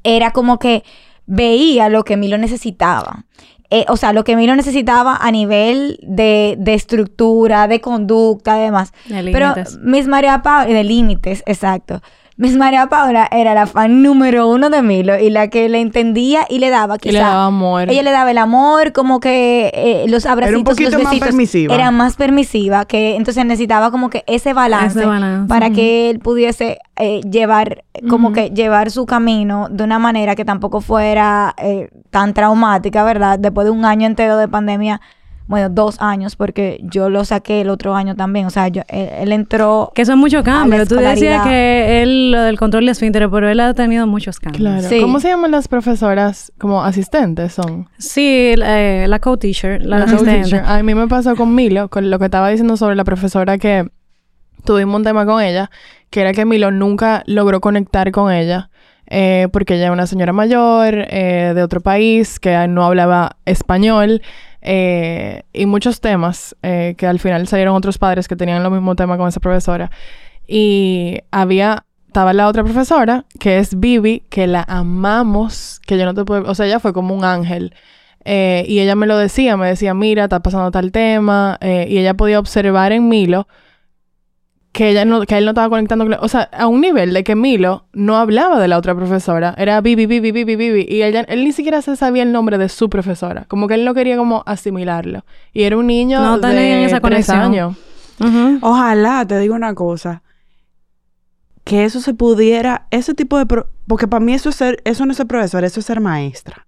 era 0.03 0.31
como 0.31 0.59
que 0.59 0.83
veía 1.25 1.89
lo 1.89 2.03
que 2.03 2.15
Milo 2.17 2.37
necesitaba. 2.37 3.25
Eh, 3.71 3.85
o 3.87 3.97
sea, 3.97 4.13
lo 4.13 4.23
que 4.23 4.35
Milo 4.35 4.55
necesitaba 4.55 5.15
a 5.15 5.31
nivel 5.31 5.99
de, 6.01 6.55
de 6.57 6.73
estructura, 6.73 7.67
de 7.67 7.81
conducta, 7.81 8.53
además. 8.53 8.93
De 9.07 9.31
Pero. 9.31 9.53
Miss 9.83 10.07
María 10.07 10.41
Paula, 10.41 10.73
de 10.73 10.83
límites, 10.83 11.43
exacto. 11.45 12.01
Miss 12.39 12.55
María 12.55 12.87
Paula 12.87 13.27
era 13.33 13.53
la 13.53 13.67
fan 13.67 14.01
número 14.01 14.47
uno 14.47 14.69
de 14.69 14.81
Milo 14.81 15.19
y 15.19 15.29
la 15.29 15.49
que 15.49 15.67
le 15.67 15.81
entendía 15.81 16.45
y 16.49 16.59
le 16.59 16.69
daba 16.69 16.97
quizá. 16.97 17.09
Y 17.09 17.13
le 17.15 17.19
daba 17.19 17.45
amor. 17.47 17.89
Ella 17.89 18.01
le 18.01 18.11
daba 18.11 18.31
el 18.31 18.37
amor, 18.37 18.93
como 18.93 19.19
que 19.19 19.69
eh, 19.73 20.05
los 20.07 20.25
abracitos, 20.25 20.63
poquito 20.63 20.91
los 20.91 21.01
más 21.03 21.11
besitos. 21.11 21.27
permisiva. 21.27 21.75
Era 21.75 21.91
más 21.91 22.15
permisiva, 22.15 22.85
que 22.85 23.17
entonces 23.17 23.45
necesitaba 23.45 23.91
como 23.91 24.09
que 24.09 24.23
ese 24.25 24.53
balance, 24.53 24.99
Ese 24.99 25.05
balance. 25.05 25.49
para 25.49 25.69
que 25.71 26.09
él 26.09 26.19
pudiese 26.19 26.79
eh, 26.95 27.19
llevar, 27.29 27.83
como 28.09 28.31
que 28.31 28.51
llevar 28.51 28.89
su 28.89 29.05
camino 29.05 29.67
de 29.69 29.83
una 29.83 29.99
manera 29.99 30.37
que 30.37 30.45
tampoco 30.45 30.79
fuera 30.79 31.53
eh, 31.57 31.89
tan 32.09 32.33
traumática, 32.33 33.03
¿verdad? 33.03 33.37
Después 33.37 33.65
de 33.65 33.71
un 33.71 33.83
año 33.83 34.07
entero 34.07 34.37
de 34.37 34.47
pandemia, 34.47 35.01
bueno, 35.49 35.67
dos 35.69 35.99
años, 35.99 36.35
porque 36.35 36.79
yo 36.83 37.09
lo 37.09 37.25
saqué 37.25 37.61
el 37.61 37.69
otro 37.69 37.95
año 37.95 38.15
también, 38.15 38.45
o 38.45 38.51
sea, 38.51 38.67
yo, 38.67 38.83
él, 38.87 39.09
él 39.19 39.31
entró... 39.31 39.91
Que 39.95 40.05
son 40.05 40.19
muchos 40.19 40.43
cambios. 40.43 40.87
Tú 40.87 40.95
decías 40.95 41.45
que 41.47 42.03
él, 42.03 42.31
lo 42.31 42.41
del 42.43 42.59
control 42.59 42.85
de 42.85 42.91
esfínteres, 42.91 43.29
pero 43.31 43.49
él 43.49 43.59
ha 43.59 43.73
tenido 43.73 44.05
muchos 44.05 44.39
cambios. 44.39 44.61
Claro. 44.61 44.87
Sí. 44.87 45.01
¿Cómo 45.01 45.19
se 45.19 45.29
llaman 45.29 45.49
las 45.49 45.67
profesoras? 45.67 46.51
Como 46.59 46.83
asistentes 46.83 47.53
son. 47.53 47.89
Sí, 47.97 48.53
eh, 48.63 49.05
la 49.09 49.17
co-teacher, 49.17 49.83
la 49.83 49.97
La 49.97 50.05
asistente. 50.05 50.43
co-teacher. 50.43 50.63
A 50.65 50.83
mí 50.83 50.93
me 50.93 51.07
pasó 51.07 51.35
con 51.35 51.55
Milo, 51.55 51.89
con 51.89 52.11
lo 52.11 52.19
que 52.19 52.25
estaba 52.25 52.49
diciendo 52.49 52.77
sobre 52.77 52.95
la 52.95 53.03
profesora 53.03 53.57
que 53.57 53.89
tuvimos 54.65 54.97
un 54.97 55.03
tema 55.03 55.25
con 55.25 55.41
ella, 55.41 55.71
que 56.11 56.21
era 56.21 56.31
que 56.33 56.45
Milo 56.45 56.69
nunca 56.69 57.23
logró 57.25 57.59
conectar 57.59 58.11
con 58.11 58.31
ella. 58.31 58.69
eh, 59.11 59.47
porque 59.51 59.73
ella 59.73 59.85
era 59.85 59.93
una 59.93 60.05
señora 60.05 60.31
mayor 60.33 60.93
eh, 61.09 61.53
de 61.55 61.63
otro 61.63 61.81
país 61.81 62.39
que 62.39 62.67
no 62.67 62.85
hablaba 62.85 63.37
español 63.45 64.21
eh, 64.61 65.43
y 65.53 65.65
muchos 65.65 66.01
temas 66.01 66.55
eh, 66.63 66.95
que 66.97 67.07
al 67.07 67.19
final 67.19 67.47
salieron 67.47 67.75
otros 67.75 67.97
padres 67.97 68.27
que 68.27 68.35
tenían 68.35 68.63
lo 68.63 68.69
mismo 68.69 68.95
tema 68.95 69.17
con 69.17 69.27
esa 69.27 69.39
profesora. 69.39 69.91
Y 70.47 71.19
había 71.31 71.85
estaba 72.07 72.33
la 72.33 72.47
otra 72.47 72.63
profesora 72.63 73.25
que 73.39 73.59
es 73.59 73.79
Vivi 73.79 74.23
que 74.29 74.47
la 74.47 74.63
amamos 74.67 75.79
que 75.85 75.95
yo 75.95 76.05
no 76.05 76.15
te 76.15 76.25
puedo 76.25 76.49
o 76.49 76.55
sea 76.55 76.65
ella 76.65 76.79
fue 76.79 76.93
como 76.93 77.13
un 77.13 77.23
ángel. 77.23 77.73
Eh, 78.25 78.65
y 78.67 78.79
ella 78.79 78.95
me 78.95 79.07
lo 79.07 79.17
decía, 79.17 79.55
me 79.55 79.67
decía, 79.67 79.93
mira, 79.93 80.25
está 80.25 80.41
pasando 80.41 80.71
tal 80.71 80.91
tema, 80.91 81.57
y 81.61 81.97
ella 81.97 82.15
podía 82.15 82.37
observar 82.37 82.91
en 82.91 83.07
Milo 83.07 83.47
que 84.71 84.89
ella 84.89 85.03
no, 85.03 85.21
que 85.21 85.37
él 85.37 85.45
no 85.45 85.51
estaba 85.51 85.67
conectando, 85.69 86.05
con- 86.05 86.17
o 86.19 86.27
sea, 86.27 86.41
a 86.53 86.67
un 86.67 86.79
nivel 86.81 87.11
de 87.13 87.23
que 87.23 87.35
Milo 87.35 87.85
no 87.93 88.17
hablaba 88.17 88.59
de 88.59 88.67
la 88.67 88.77
otra 88.77 88.93
profesora, 88.95 89.55
era 89.57 89.81
Bibi, 89.81 90.05
Bibi, 90.05 90.31
Bibi, 90.31 90.55
Bibi, 90.55 90.85
y 90.87 91.01
ella, 91.03 91.21
él 91.21 91.43
ni 91.43 91.51
siquiera 91.51 91.81
se 91.81 91.95
sabía 91.95 92.21
el 92.23 92.31
nombre 92.31 92.57
de 92.57 92.69
su 92.69 92.89
profesora, 92.89 93.45
como 93.47 93.67
que 93.67 93.73
él 93.73 93.83
no 93.83 93.93
quería 93.95 94.15
como 94.15 94.43
asimilarlo, 94.45 95.25
y 95.53 95.63
era 95.63 95.75
un 95.77 95.87
niño 95.87 96.21
No 96.21 96.39
tenían 96.39 96.57
de 96.81 96.85
esa 96.85 96.99
tres 96.99 97.01
conexión. 97.01 97.39
años. 97.39 97.75
Ujú. 98.19 98.59
Ojalá, 98.61 99.25
te 99.25 99.39
digo 99.39 99.55
una 99.55 99.73
cosa. 99.73 100.21
Que 101.63 101.85
eso 101.85 101.99
se 101.99 102.13
pudiera, 102.13 102.87
ese 102.91 103.13
tipo 103.13 103.37
de... 103.37 103.45
pro- 103.45 103.67
porque 103.87 104.07
para 104.07 104.23
mí 104.23 104.33
eso, 104.33 104.49
es 104.49 104.55
ser, 104.55 104.81
eso 104.85 105.05
no 105.05 105.11
es 105.11 105.17
ser 105.17 105.27
profesor, 105.27 105.63
eso 105.63 105.79
es 105.79 105.85
ser 105.85 105.99
maestra. 105.99 106.67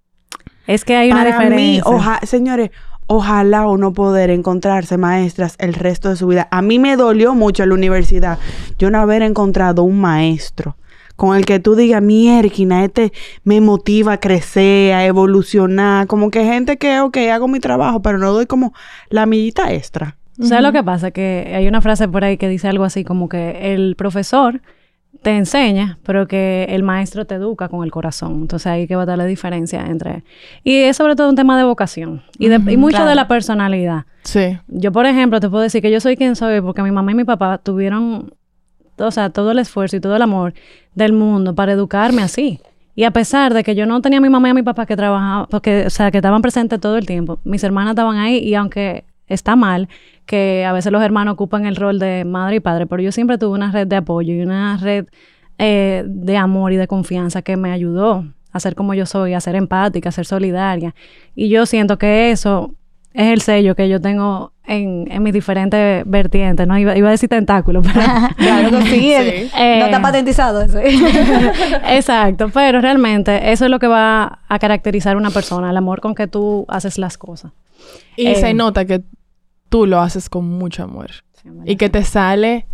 Es 0.66 0.84
que 0.84 0.94
hay 0.96 1.10
una 1.10 1.24
para 1.24 1.38
mí, 1.50 1.72
diferencia. 1.74 1.84
oja- 1.90 2.20
señores, 2.24 2.70
ojalá 3.06 3.66
uno 3.66 3.92
poder 3.92 4.30
encontrarse 4.30 4.96
maestras 4.96 5.56
el 5.58 5.74
resto 5.74 6.08
de 6.08 6.16
su 6.16 6.26
vida. 6.26 6.48
A 6.50 6.62
mí 6.62 6.78
me 6.78 6.96
dolió 6.96 7.34
mucho 7.34 7.62
en 7.62 7.70
la 7.70 7.74
universidad 7.74 8.38
yo 8.78 8.90
no 8.90 8.98
haber 8.98 9.22
encontrado 9.22 9.82
un 9.82 10.00
maestro 10.00 10.76
con 11.16 11.36
el 11.36 11.44
que 11.44 11.60
tú 11.60 11.76
digas, 11.76 12.02
mierquina, 12.02 12.84
este 12.84 13.12
me 13.44 13.60
motiva 13.60 14.14
a 14.14 14.20
crecer, 14.20 14.94
a 14.94 15.04
evolucionar. 15.04 16.06
Como 16.06 16.30
que 16.30 16.44
gente 16.44 16.78
que, 16.78 17.00
ok, 17.00 17.16
hago 17.32 17.48
mi 17.48 17.60
trabajo, 17.60 18.02
pero 18.02 18.18
no 18.18 18.32
doy 18.32 18.46
como 18.46 18.72
la 19.08 19.26
millita 19.26 19.72
extra. 19.72 20.16
¿Sabes 20.40 20.64
lo 20.64 20.72
que 20.72 20.82
pasa? 20.82 21.10
Que 21.10 21.52
hay 21.54 21.68
una 21.68 21.80
frase 21.80 22.08
por 22.08 22.24
ahí 22.24 22.38
que 22.38 22.48
dice 22.48 22.66
algo 22.66 22.84
así 22.84 23.04
como 23.04 23.28
que 23.28 23.72
el 23.74 23.94
profesor 23.96 24.62
te 25.22 25.30
enseña, 25.36 25.98
pero 26.02 26.26
que 26.26 26.66
el 26.68 26.82
maestro 26.82 27.24
te 27.24 27.36
educa 27.36 27.68
con 27.68 27.84
el 27.84 27.90
corazón. 27.90 28.40
Entonces 28.42 28.66
ahí 28.66 28.86
que 28.86 28.96
va 28.96 29.02
a 29.02 29.04
estar 29.04 29.16
la 29.16 29.24
diferencia 29.24 29.86
entre... 29.86 30.24
Y 30.64 30.76
es 30.78 30.96
sobre 30.96 31.14
todo 31.14 31.28
un 31.28 31.36
tema 31.36 31.56
de 31.56 31.64
vocación 31.64 32.22
y, 32.38 32.48
de, 32.48 32.56
y 32.56 32.76
mucho 32.76 32.96
claro. 32.96 33.08
de 33.08 33.14
la 33.14 33.28
personalidad. 33.28 34.04
Sí. 34.24 34.58
Yo, 34.68 34.90
por 34.92 35.06
ejemplo, 35.06 35.38
te 35.40 35.48
puedo 35.48 35.62
decir 35.62 35.80
que 35.80 35.90
yo 35.90 36.00
soy 36.00 36.16
quien 36.16 36.34
soy 36.34 36.60
porque 36.60 36.82
mi 36.82 36.90
mamá 36.90 37.12
y 37.12 37.14
mi 37.14 37.24
papá 37.24 37.58
tuvieron, 37.58 38.34
o 38.98 39.10
sea, 39.10 39.30
todo 39.30 39.52
el 39.52 39.60
esfuerzo 39.60 39.96
y 39.96 40.00
todo 40.00 40.16
el 40.16 40.22
amor 40.22 40.54
del 40.94 41.12
mundo 41.12 41.54
para 41.54 41.72
educarme 41.72 42.22
así. 42.22 42.60
Y 42.94 43.04
a 43.04 43.10
pesar 43.12 43.54
de 43.54 43.64
que 43.64 43.74
yo 43.74 43.86
no 43.86 44.02
tenía 44.02 44.18
a 44.18 44.22
mi 44.22 44.28
mamá 44.28 44.48
y 44.48 44.50
a 44.50 44.54
mi 44.54 44.62
papá 44.62 44.86
que 44.86 44.96
trabajaban, 44.96 45.46
porque, 45.50 45.86
o 45.86 45.90
sea, 45.90 46.10
que 46.10 46.18
estaban 46.18 46.42
presentes 46.42 46.78
todo 46.78 46.98
el 46.98 47.06
tiempo, 47.06 47.38
mis 47.44 47.64
hermanas 47.64 47.92
estaban 47.92 48.18
ahí 48.18 48.38
y 48.38 48.54
aunque 48.54 49.04
está 49.32 49.56
mal 49.56 49.88
que 50.26 50.64
a 50.64 50.72
veces 50.72 50.92
los 50.92 51.02
hermanos 51.02 51.34
ocupan 51.34 51.66
el 51.66 51.76
rol 51.76 51.98
de 51.98 52.24
madre 52.24 52.56
y 52.56 52.60
padre, 52.60 52.86
pero 52.86 53.02
yo 53.02 53.12
siempre 53.12 53.38
tuve 53.38 53.54
una 53.54 53.72
red 53.72 53.86
de 53.86 53.96
apoyo 53.96 54.34
y 54.34 54.40
una 54.40 54.76
red 54.76 55.06
eh, 55.58 56.04
de 56.06 56.36
amor 56.36 56.72
y 56.72 56.76
de 56.76 56.86
confianza 56.86 57.42
que 57.42 57.56
me 57.56 57.72
ayudó 57.72 58.24
a 58.52 58.60
ser 58.60 58.74
como 58.74 58.94
yo 58.94 59.06
soy, 59.06 59.34
a 59.34 59.40
ser 59.40 59.56
empática, 59.56 60.10
a 60.10 60.12
ser 60.12 60.26
solidaria. 60.26 60.94
Y 61.34 61.48
yo 61.48 61.66
siento 61.66 61.98
que 61.98 62.30
eso 62.30 62.74
es 63.14 63.28
el 63.28 63.40
sello 63.40 63.74
que 63.74 63.88
yo 63.88 64.00
tengo 64.00 64.52
en, 64.66 65.06
en 65.10 65.22
mis 65.22 65.32
diferentes 65.32 66.04
vertientes, 66.06 66.66
¿no? 66.66 66.78
Iba, 66.78 66.96
iba 66.96 67.08
a 67.08 67.10
decir 67.10 67.28
tentáculo, 67.28 67.82
pero... 67.82 68.00
claro 68.36 68.70
que 68.70 68.82
sí. 68.82 68.90
Sí. 68.90 69.12
eh, 69.12 69.50
Eh, 69.56 69.76
no 69.80 69.86
está 69.86 70.00
patentizado 70.00 70.62
eso. 70.62 70.78
Exacto, 71.88 72.50
pero 72.52 72.80
realmente 72.80 73.52
eso 73.52 73.64
es 73.64 73.70
lo 73.70 73.78
que 73.78 73.88
va 73.88 74.40
a 74.48 74.58
caracterizar 74.58 75.14
a 75.14 75.18
una 75.18 75.30
persona, 75.30 75.70
el 75.70 75.76
amor 75.76 76.00
con 76.00 76.14
que 76.14 76.26
tú 76.26 76.64
haces 76.68 76.98
las 76.98 77.18
cosas. 77.18 77.52
Y 78.16 78.28
Eh, 78.28 78.34
se 78.36 78.54
nota 78.54 78.84
que 78.84 79.02
tú 79.72 79.86
lo 79.86 80.02
haces 80.02 80.28
con 80.28 80.46
mucho 80.46 80.82
amor 80.82 81.10
y 81.64 81.76
que 81.76 81.88
te 81.88 82.04
sale 82.04 82.66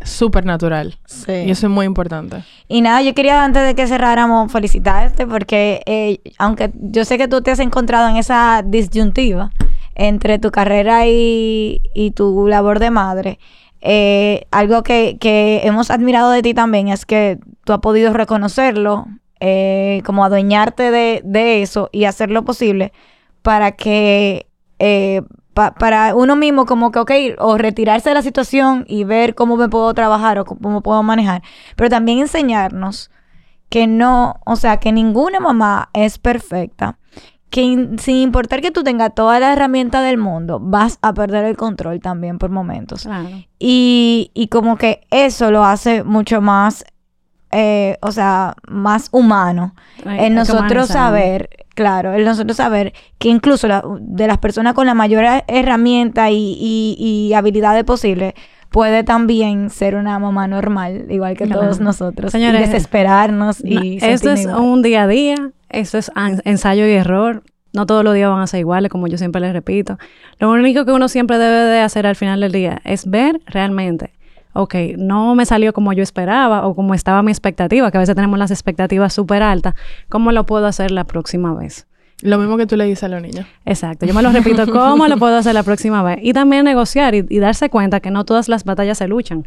súper 0.00 0.46
natural. 0.46 0.98
Y 1.28 1.50
eso 1.50 1.66
es 1.66 1.70
muy 1.70 1.84
importante. 1.84 2.44
Y 2.66 2.80
nada, 2.80 3.02
yo 3.02 3.14
quería 3.14 3.44
antes 3.44 3.62
de 3.62 3.74
que 3.74 3.86
cerráramos 3.86 4.50
felicitarte 4.50 5.26
porque 5.26 5.82
eh, 5.84 6.20
aunque 6.38 6.72
yo 6.74 7.04
sé 7.04 7.18
que 7.18 7.28
tú 7.28 7.42
te 7.42 7.50
has 7.50 7.58
encontrado 7.58 8.08
en 8.08 8.16
esa 8.16 8.62
disyuntiva 8.64 9.50
entre 9.94 10.38
tu 10.38 10.50
carrera 10.50 11.06
y, 11.06 11.82
y 11.94 12.12
tu 12.12 12.46
labor 12.48 12.78
de 12.78 12.90
madre, 12.90 13.38
eh, 13.82 14.46
algo 14.50 14.82
que, 14.82 15.18
que 15.20 15.60
hemos 15.62 15.90
admirado 15.90 16.30
de 16.30 16.40
ti 16.40 16.54
también 16.54 16.88
es 16.88 17.04
que 17.04 17.38
tú 17.64 17.74
has 17.74 17.80
podido 17.80 18.14
reconocerlo, 18.14 19.06
eh, 19.40 20.00
como 20.06 20.24
adueñarte 20.24 20.90
de, 20.90 21.20
de 21.22 21.60
eso 21.60 21.90
y 21.92 22.04
hacer 22.04 22.30
lo 22.30 22.46
posible 22.46 22.94
para 23.42 23.72
que 23.72 24.46
pa- 25.56 25.72
para 25.74 26.14
uno 26.14 26.36
mismo 26.36 26.66
como 26.66 26.90
que, 26.92 26.98
ok, 26.98 27.10
o 27.38 27.56
retirarse 27.56 28.10
de 28.10 28.14
la 28.14 28.22
situación 28.22 28.84
y 28.86 29.04
ver 29.04 29.34
cómo 29.34 29.56
me 29.56 29.68
puedo 29.70 29.92
trabajar 29.94 30.38
o 30.38 30.44
cómo 30.44 30.82
puedo 30.82 31.02
manejar, 31.02 31.42
pero 31.76 31.88
también 31.88 32.18
enseñarnos 32.18 33.10
que 33.70 33.86
no, 33.86 34.36
o 34.44 34.54
sea, 34.56 34.76
que 34.76 34.92
ninguna 34.92 35.40
mamá 35.40 35.88
es 35.94 36.18
perfecta, 36.18 36.98
que 37.48 37.62
in- 37.62 37.98
sin 37.98 38.16
importar 38.16 38.60
que 38.60 38.70
tú 38.70 38.84
tengas 38.84 39.14
toda 39.14 39.40
la 39.40 39.52
herramienta 39.54 40.02
del 40.02 40.18
mundo, 40.18 40.58
vas 40.60 40.98
a 41.00 41.14
perder 41.14 41.44
el 41.46 41.56
control 41.56 42.00
también 42.00 42.36
por 42.38 42.50
momentos. 42.50 43.04
Claro. 43.04 43.28
Y, 43.58 44.30
y 44.34 44.48
como 44.48 44.76
que 44.76 45.06
eso 45.10 45.50
lo 45.50 45.64
hace 45.64 46.04
mucho 46.04 46.40
más, 46.42 46.84
eh, 47.56 47.96
o 48.02 48.12
sea, 48.12 48.54
más 48.68 49.08
humano. 49.12 49.74
Hay- 50.04 50.26
en 50.26 50.34
nosotros 50.34 50.88
saber, 50.88 51.48
claro, 51.74 52.12
en 52.14 52.24
nosotros 52.24 52.56
saber 52.56 52.92
que 53.18 53.28
incluso 53.30 53.66
la- 53.68 53.82
de 53.98 54.26
las 54.26 54.38
personas 54.38 54.74
con 54.74 54.86
la 54.86 54.94
mayor 54.94 55.24
herramienta 55.48 56.30
y, 56.30 56.56
y, 56.60 56.96
y 56.98 57.32
habilidades 57.34 57.84
posibles, 57.84 58.34
puede 58.70 59.04
también 59.04 59.70
ser 59.70 59.94
una 59.94 60.18
mamá 60.18 60.46
normal, 60.48 61.06
igual 61.08 61.36
que 61.36 61.46
todos 61.46 61.80
nosotros. 61.80 62.30
Señores, 62.32 62.60
y 62.60 62.64
desesperarnos 62.70 63.64
No, 63.64 63.82
y 63.82 63.98
esto 64.02 64.32
es 64.32 64.42
igual. 64.42 64.60
un 64.60 64.82
día 64.82 65.04
a 65.04 65.06
día, 65.08 65.36
esto 65.70 65.96
es 65.98 66.10
ensayo 66.44 66.86
y 66.86 66.92
error. 66.92 67.42
No 67.72 67.84
todos 67.84 68.04
los 68.04 68.14
días 68.14 68.30
van 68.30 68.40
a 68.40 68.46
ser 68.46 68.60
iguales, 68.60 68.90
como 68.90 69.06
yo 69.06 69.18
siempre 69.18 69.40
les 69.40 69.52
repito. 69.52 69.98
Lo 70.38 70.50
único 70.50 70.84
que 70.86 70.92
uno 70.92 71.08
siempre 71.08 71.36
debe 71.38 71.56
de 71.70 71.80
hacer 71.80 72.06
al 72.06 72.16
final 72.16 72.40
del 72.40 72.52
día 72.52 72.80
es 72.84 73.08
ver 73.08 73.40
realmente, 73.46 74.12
ok, 74.56 74.74
no 74.96 75.34
me 75.34 75.46
salió 75.46 75.72
como 75.72 75.92
yo 75.92 76.02
esperaba 76.02 76.66
o 76.66 76.74
como 76.74 76.94
estaba 76.94 77.22
mi 77.22 77.30
expectativa, 77.30 77.90
que 77.90 77.98
a 77.98 78.00
veces 78.00 78.14
tenemos 78.14 78.38
las 78.38 78.50
expectativas 78.50 79.12
súper 79.12 79.42
altas, 79.42 79.74
¿cómo 80.08 80.32
lo 80.32 80.46
puedo 80.46 80.66
hacer 80.66 80.90
la 80.90 81.04
próxima 81.04 81.54
vez? 81.54 81.86
Lo 82.22 82.38
mismo 82.38 82.56
que 82.56 82.66
tú 82.66 82.76
le 82.76 82.86
dices 82.86 83.04
a 83.04 83.08
los 83.08 83.20
niños. 83.20 83.46
Exacto, 83.66 84.06
yo 84.06 84.14
me 84.14 84.22
lo 84.22 84.30
repito, 84.30 84.66
¿cómo 84.72 85.06
lo 85.06 85.18
puedo 85.18 85.36
hacer 85.36 85.54
la 85.54 85.62
próxima 85.62 86.02
vez? 86.02 86.18
Y 86.22 86.32
también 86.32 86.64
negociar 86.64 87.14
y, 87.14 87.26
y 87.28 87.38
darse 87.38 87.68
cuenta 87.68 88.00
que 88.00 88.10
no 88.10 88.24
todas 88.24 88.48
las 88.48 88.64
batallas 88.64 88.98
se 88.98 89.06
luchan. 89.06 89.44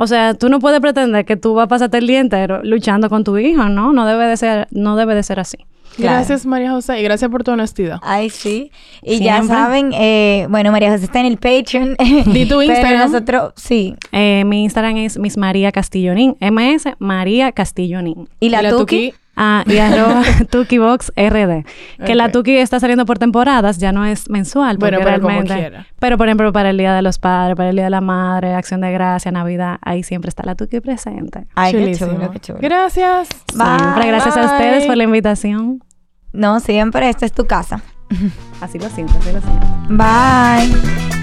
O 0.00 0.06
sea, 0.06 0.34
tú 0.34 0.48
no 0.48 0.60
puedes 0.60 0.80
pretender 0.80 1.24
que 1.24 1.36
tú 1.36 1.54
vas 1.54 1.64
a 1.64 1.68
pasarte 1.68 1.98
el 1.98 2.06
día 2.06 2.20
entero 2.20 2.60
luchando 2.62 3.08
con 3.08 3.24
tu 3.24 3.36
hijo, 3.38 3.64
¿no? 3.68 3.92
No 3.92 4.06
debe 4.06 4.26
de 4.26 4.36
ser, 4.36 4.68
no 4.70 4.96
debe 4.96 5.14
de 5.14 5.22
ser 5.22 5.40
así. 5.40 5.58
Claro. 5.96 6.16
Gracias, 6.18 6.46
María 6.46 6.70
José, 6.70 7.00
y 7.00 7.02
gracias 7.02 7.30
por 7.30 7.42
tu 7.42 7.50
honestidad. 7.50 7.98
Ay, 8.02 8.30
sí. 8.30 8.70
Y 9.02 9.18
ya 9.20 9.42
saben, 9.42 9.92
eh, 9.94 10.46
bueno, 10.48 10.70
María 10.70 10.90
José 10.92 11.04
está 11.04 11.20
en 11.20 11.26
el 11.26 11.38
Patreon. 11.38 11.96
Di 12.26 12.46
tu 12.46 12.58
Pero 12.58 12.62
Instagram. 12.62 13.10
nosotros, 13.10 13.52
sí. 13.56 13.94
Eh, 14.12 14.44
mi 14.46 14.64
Instagram 14.64 14.96
es 14.98 15.18
Miss 15.18 15.36
María 15.36 15.72
Castillonín. 15.72 16.36
MS 16.40 16.94
María 16.98 17.52
Castillonín. 17.52 18.28
Y 18.40 18.48
la, 18.50 18.60
Y 18.60 18.62
la 18.62 18.70
Tuki. 18.70 19.10
Tuki. 19.10 19.14
Ah, 19.40 19.62
y 19.66 19.78
arroba 19.78 20.22
TukiBoxRD. 20.50 21.64
Que 22.04 22.14
la. 22.16 22.32
Tuki 22.32 22.56
está 22.56 22.80
saliendo 22.80 23.06
por 23.06 23.18
temporadas, 23.18 23.78
ya 23.78 23.92
no 23.92 24.04
es 24.04 24.28
mensual. 24.28 24.78
Bueno, 24.78 24.98
porque 24.98 25.10
pero 25.12 25.20
como 25.22 25.28
realmente- 25.28 25.54
quiera. 25.54 25.86
Pero, 26.00 26.18
por 26.18 26.26
ejemplo, 26.26 26.52
para 26.52 26.70
el 26.70 26.76
Día 26.76 26.92
de 26.92 27.02
los 27.02 27.18
Padres, 27.20 27.56
para 27.56 27.70
el 27.70 27.76
Día 27.76 27.84
de 27.84 27.90
la 27.90 28.00
Madre, 28.00 28.54
Acción 28.54 28.80
de 28.80 28.90
Gracia, 28.90 29.30
Navidad, 29.30 29.78
ahí 29.80 30.02
siempre 30.02 30.28
está 30.28 30.42
la 30.44 30.56
Tuki 30.56 30.80
presente. 30.80 31.46
Ay, 31.54 31.72
qué 31.72 31.94
chulo, 31.94 32.30
qué 32.32 32.40
chulo. 32.40 32.58
Gracias. 32.60 33.28
Bye. 33.54 33.78
Siempre 33.78 34.06
gracias 34.08 34.36
a 34.36 34.44
ustedes 34.44 34.86
por 34.86 34.96
la 34.96 35.04
invitación. 35.04 35.84
No, 36.32 36.58
siempre 36.60 37.08
esta 37.08 37.24
es 37.24 37.32
tu 37.32 37.46
casa. 37.46 37.80
Así 38.60 38.78
lo 38.78 38.88
siento, 38.88 39.14
así 39.18 39.32
lo 39.32 39.40
siento. 39.40 39.66
Bye. 39.88 41.17